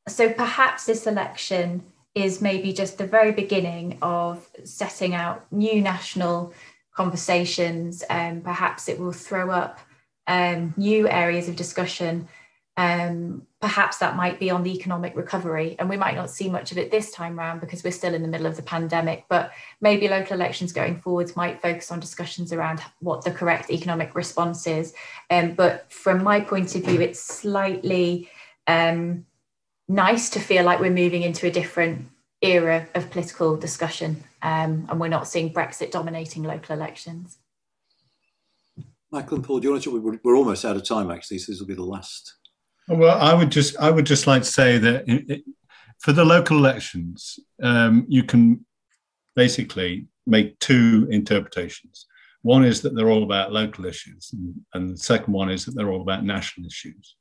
so 0.07 0.31
perhaps 0.31 0.85
this 0.85 1.05
election 1.05 1.83
is 2.15 2.41
maybe 2.41 2.73
just 2.73 2.97
the 2.97 3.05
very 3.05 3.31
beginning 3.31 3.99
of 4.01 4.49
setting 4.63 5.13
out 5.13 5.45
new 5.51 5.81
national 5.81 6.53
conversations. 6.95 8.01
And 8.09 8.37
um, 8.37 8.43
perhaps 8.43 8.89
it 8.89 8.99
will 8.99 9.11
throw 9.11 9.51
up 9.51 9.79
um, 10.25 10.73
new 10.77 11.07
areas 11.07 11.47
of 11.47 11.55
discussion 11.55 12.27
um, 12.77 13.41
perhaps 13.59 13.97
that 13.97 14.15
might 14.15 14.39
be 14.39 14.51
on 14.51 14.61
the 14.61 14.71
economic 14.71 15.15
recovery, 15.15 15.75
and 15.79 15.89
we 15.89 15.97
might 15.97 16.15
not 16.15 16.29
see 16.29 16.47
much 16.47 16.71
of 16.71 16.77
it 16.77 16.91
this 16.91 17.11
time 17.11 17.39
around 17.39 17.59
because 17.59 17.83
we're 17.83 17.91
still 17.91 18.13
in 18.13 18.21
the 18.21 18.27
middle 18.27 18.45
of 18.45 18.55
the 18.55 18.61
pandemic. 18.61 19.25
But 19.29 19.51
maybe 19.81 20.07
local 20.07 20.35
elections 20.35 20.71
going 20.71 21.01
forwards 21.01 21.35
might 21.35 21.59
focus 21.59 21.91
on 21.91 21.99
discussions 21.99 22.53
around 22.53 22.81
what 22.99 23.25
the 23.25 23.31
correct 23.31 23.71
economic 23.71 24.13
response 24.13 24.67
is. 24.67 24.93
Um, 25.31 25.55
but 25.55 25.91
from 25.91 26.23
my 26.23 26.39
point 26.39 26.75
of 26.75 26.83
view, 26.83 27.01
it's 27.01 27.19
slightly 27.19 28.29
um, 28.67 29.25
nice 29.87 30.29
to 30.29 30.39
feel 30.39 30.63
like 30.63 30.79
we're 30.79 30.91
moving 30.91 31.23
into 31.23 31.47
a 31.47 31.51
different 31.51 32.05
era 32.43 32.87
of 32.93 33.09
political 33.09 33.57
discussion, 33.57 34.23
um, 34.43 34.85
and 34.87 34.99
we're 34.99 35.07
not 35.07 35.27
seeing 35.27 35.51
Brexit 35.51 35.89
dominating 35.89 36.43
local 36.43 36.75
elections. 36.75 37.39
Michael 39.09 39.37
and 39.37 39.43
Paul, 39.43 39.59
do 39.59 39.67
you 39.67 39.71
want 39.71 39.83
to? 39.83 40.19
We're 40.23 40.35
almost 40.35 40.63
out 40.63 40.75
of 40.75 40.83
time, 40.83 41.09
actually, 41.09 41.39
so 41.39 41.51
this 41.51 41.59
will 41.59 41.67
be 41.67 41.73
the 41.73 41.81
last 41.81 42.35
well, 42.87 43.19
I 43.19 43.33
would 43.33 43.51
just 43.51 43.77
I 43.77 43.89
would 43.89 44.05
just 44.05 44.27
like 44.27 44.43
to 44.43 44.47
say 44.47 44.77
that 44.77 45.03
it, 45.07 45.43
for 45.99 46.13
the 46.13 46.25
local 46.25 46.57
elections, 46.57 47.39
um, 47.61 48.05
you 48.07 48.23
can 48.23 48.65
basically 49.35 50.07
make 50.25 50.59
two 50.59 51.07
interpretations. 51.09 52.05
One 52.43 52.63
is 52.63 52.81
that 52.81 52.95
they're 52.95 53.09
all 53.09 53.23
about 53.23 53.51
local 53.51 53.85
issues, 53.85 54.31
and, 54.33 54.55
and 54.73 54.89
the 54.89 54.97
second 54.97 55.33
one 55.33 55.49
is 55.49 55.65
that 55.65 55.75
they're 55.75 55.91
all 55.91 56.01
about 56.01 56.23
national 56.23 56.67
issues, 56.67 57.15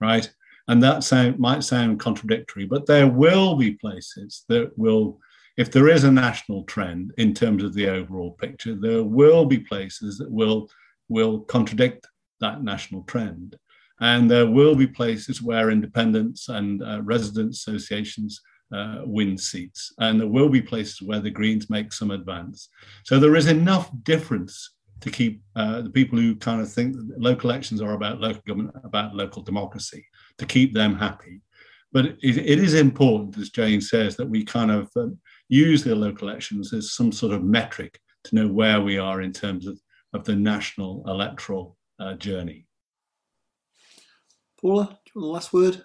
right? 0.00 0.30
And 0.68 0.82
that 0.82 1.02
sound, 1.02 1.38
might 1.38 1.64
sound 1.64 1.98
contradictory, 1.98 2.66
but 2.66 2.86
there 2.86 3.08
will 3.08 3.56
be 3.56 3.72
places 3.72 4.44
that 4.48 4.76
will, 4.78 5.18
if 5.56 5.72
there 5.72 5.88
is 5.88 6.04
a 6.04 6.12
national 6.12 6.62
trend 6.64 7.12
in 7.18 7.34
terms 7.34 7.64
of 7.64 7.74
the 7.74 7.88
overall 7.88 8.32
picture, 8.32 8.76
there 8.76 9.02
will 9.02 9.44
be 9.44 9.58
places 9.58 10.18
that 10.18 10.30
will 10.30 10.68
will 11.08 11.40
contradict 11.40 12.06
that 12.40 12.62
national 12.62 13.02
trend. 13.04 13.56
And 14.02 14.28
there 14.28 14.48
will 14.48 14.74
be 14.74 14.86
places 14.86 15.40
where 15.40 15.70
independents 15.70 16.48
and 16.48 16.82
uh, 16.82 17.00
resident 17.02 17.52
associations 17.52 18.40
uh, 18.74 19.02
win 19.04 19.38
seats. 19.38 19.94
And 19.98 20.20
there 20.20 20.26
will 20.26 20.48
be 20.48 20.60
places 20.60 21.00
where 21.00 21.20
the 21.20 21.30
Greens 21.30 21.70
make 21.70 21.92
some 21.92 22.10
advance. 22.10 22.68
So 23.04 23.20
there 23.20 23.36
is 23.36 23.46
enough 23.46 23.90
difference 24.02 24.74
to 25.02 25.10
keep 25.10 25.42
uh, 25.54 25.82
the 25.82 25.90
people 25.90 26.18
who 26.18 26.34
kind 26.34 26.60
of 26.60 26.72
think 26.72 26.96
that 26.96 27.20
local 27.20 27.50
elections 27.50 27.80
are 27.80 27.92
about 27.92 28.20
local 28.20 28.42
government, 28.44 28.76
about 28.82 29.14
local 29.14 29.40
democracy, 29.40 30.04
to 30.38 30.46
keep 30.46 30.74
them 30.74 30.96
happy. 30.96 31.40
But 31.92 32.06
it, 32.06 32.38
it 32.38 32.58
is 32.58 32.74
important, 32.74 33.38
as 33.38 33.50
Jane 33.50 33.80
says, 33.80 34.16
that 34.16 34.28
we 34.28 34.44
kind 34.44 34.72
of 34.72 34.90
um, 34.96 35.18
use 35.48 35.84
the 35.84 35.94
local 35.94 36.28
elections 36.28 36.72
as 36.72 36.94
some 36.94 37.12
sort 37.12 37.32
of 37.32 37.44
metric 37.44 38.00
to 38.24 38.34
know 38.34 38.48
where 38.48 38.80
we 38.80 38.98
are 38.98 39.20
in 39.20 39.32
terms 39.32 39.68
of, 39.68 39.78
of 40.12 40.24
the 40.24 40.34
national 40.34 41.04
electoral 41.06 41.76
uh, 42.00 42.14
journey. 42.14 42.66
Paula, 44.62 44.84
do 45.04 45.10
you 45.14 45.20
want 45.20 45.26
the 45.28 45.32
last 45.32 45.52
word? 45.52 45.82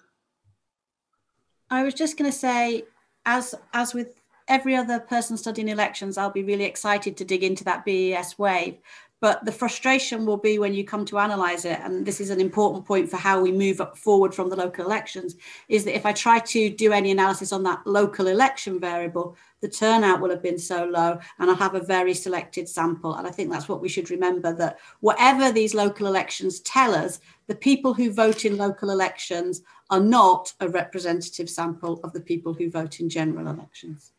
I 1.69 1.83
was 1.83 1.95
just 1.95 2.15
going 2.15 2.31
to 2.31 2.37
say, 2.37 2.83
as 3.25 3.55
as 3.73 3.93
with 3.93 4.09
every 4.47 4.75
other 4.75 4.99
person 4.99 5.35
studying 5.35 5.67
elections, 5.67 6.17
I'll 6.17 6.29
be 6.29 6.43
really 6.43 6.63
excited 6.63 7.17
to 7.17 7.25
dig 7.25 7.43
into 7.43 7.63
that 7.65 7.83
BES 7.83 8.37
wave. 8.37 8.77
But 9.19 9.43
the 9.45 9.51
frustration 9.51 10.27
will 10.27 10.37
be 10.37 10.59
when 10.59 10.75
you 10.75 10.85
come 10.85 11.03
to 11.05 11.17
analyze 11.17 11.65
it, 11.65 11.79
and 11.81 12.05
this 12.05 12.21
is 12.21 12.29
an 12.29 12.39
important 12.39 12.85
point 12.85 13.09
for 13.09 13.17
how 13.17 13.41
we 13.41 13.51
move 13.51 13.81
forward 13.95 14.33
from 14.33 14.47
the 14.47 14.55
local 14.55 14.85
elections, 14.85 15.35
is 15.69 15.83
that 15.85 15.95
if 15.95 16.05
I 16.05 16.11
try 16.13 16.37
to 16.37 16.69
do 16.69 16.93
any 16.93 17.09
analysis 17.09 17.51
on 17.51 17.63
that 17.63 17.81
local 17.87 18.27
election 18.27 18.79
variable, 18.79 19.35
the 19.61 19.69
turnout 19.69 20.21
will 20.21 20.29
have 20.29 20.43
been 20.43 20.59
so 20.59 20.85
low 20.85 21.17
and 21.39 21.49
I'll 21.49 21.55
have 21.55 21.73
a 21.73 21.79
very 21.79 22.13
selected 22.13 22.69
sample. 22.69 23.15
And 23.15 23.25
I 23.25 23.31
think 23.31 23.51
that's 23.51 23.67
what 23.67 23.81
we 23.81 23.89
should 23.89 24.11
remember 24.11 24.53
that 24.53 24.77
whatever 24.99 25.51
these 25.51 25.73
local 25.73 26.05
elections 26.05 26.59
tell 26.59 26.93
us, 26.93 27.19
the 27.47 27.55
people 27.55 27.93
who 27.93 28.11
vote 28.11 28.45
in 28.45 28.57
local 28.57 28.89
elections 28.89 29.61
are 29.89 29.99
not 29.99 30.53
a 30.59 30.67
representative 30.69 31.49
sample 31.49 31.99
of 32.03 32.13
the 32.13 32.19
people 32.19 32.53
who 32.53 32.69
vote 32.69 32.99
in 32.99 33.09
general 33.09 33.47
elections. 33.47 34.11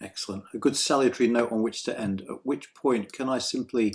Excellent. 0.00 0.44
A 0.52 0.58
good 0.58 0.76
salutary 0.76 1.28
note 1.28 1.52
on 1.52 1.62
which 1.62 1.82
to 1.84 1.98
end. 1.98 2.22
At 2.22 2.44
which 2.44 2.74
point 2.74 3.12
can 3.12 3.28
I 3.28 3.38
simply 3.38 3.94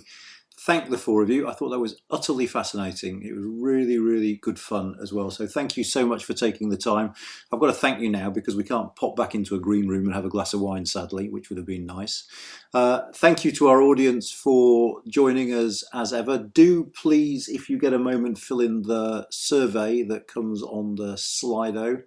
thank 0.65 0.90
the 0.90 0.98
four 0.98 1.23
of 1.23 1.30
you. 1.30 1.48
I 1.48 1.53
thought 1.53 1.69
that 1.69 1.80
was 1.80 2.02
utterly 2.10 2.45
fascinating. 2.45 3.23
It 3.23 3.34
was 3.34 3.45
really, 3.45 3.98
really 3.98 4.36
good 4.36 4.60
fun 4.60 4.95
as 5.02 5.14
well. 5.14 5.31
So 5.31 5.48
thank 5.48 5.77
you 5.77 5.84
so 5.84 6.06
much 6.06 6.26
for 6.26 6.34
taking 6.34 6.69
the 6.69 6.77
time. 6.77 7.14
I've 7.52 7.60
got 7.60 7.68
to 7.68 7.73
thank 7.73 8.02
you 8.02 8.10
now 8.10 8.30
because 8.30 8.56
we 8.56 8.64
can't 8.64 8.95
pop 8.95 9.15
back 9.15 9.34
into 9.34 9.56
a 9.56 9.60
green 9.60 9.88
room 9.88 10.06
and 10.06 10.14
have 10.14 10.26
a 10.26 10.30
glass 10.30 10.53
of 10.53 10.60
wine, 10.60 10.86
sadly, 10.86 11.30
which 11.30 11.49
would 11.49 11.57
have 11.57 11.65
been 11.65 11.86
nice. 11.86 12.27
Uh, 12.73 13.03
thank 13.15 13.45
you 13.45 13.52
to 13.53 13.68
our 13.68 13.81
audience 13.81 14.31
for 14.31 15.02
joining 15.07 15.53
us 15.53 15.84
as 15.94 16.11
ever. 16.11 16.38
Do 16.38 16.91
please, 16.95 17.48
if 17.48 17.69
you 17.69 17.80
get 17.80 17.94
a 17.94 17.99
moment, 17.99 18.38
fill 18.38 18.60
in 18.60 18.81
the 18.81 19.27
survey 19.31 20.03
that 20.03 20.27
comes 20.27 20.61
on 20.61 20.95
the 20.95 21.14
Slido. 21.14 22.03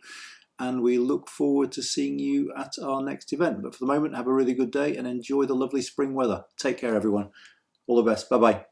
And 0.59 0.83
we 0.83 0.99
look 0.99 1.29
forward 1.29 1.73
to 1.73 1.83
seeing 1.83 2.19
you 2.21 2.53
at 2.57 2.75
our 2.81 3.03
next 3.03 3.33
event. 3.33 3.63
But 3.63 3.75
for 3.75 3.81
the 3.81 3.93
moment, 3.93 4.15
have 4.15 4.29
a 4.29 4.33
really 4.33 4.55
good 4.55 4.71
day 4.71 4.95
and 4.95 5.09
enjoy 5.09 5.47
the 5.47 5.57
lovely 5.57 5.83
spring 5.83 6.15
weather. 6.15 6.45
Take 6.57 6.79
care, 6.79 6.95
everyone. 6.95 7.31
All 7.87 7.97
the 7.97 8.03
best. 8.11 8.29
Bye 8.29 8.39
bye. 8.39 8.61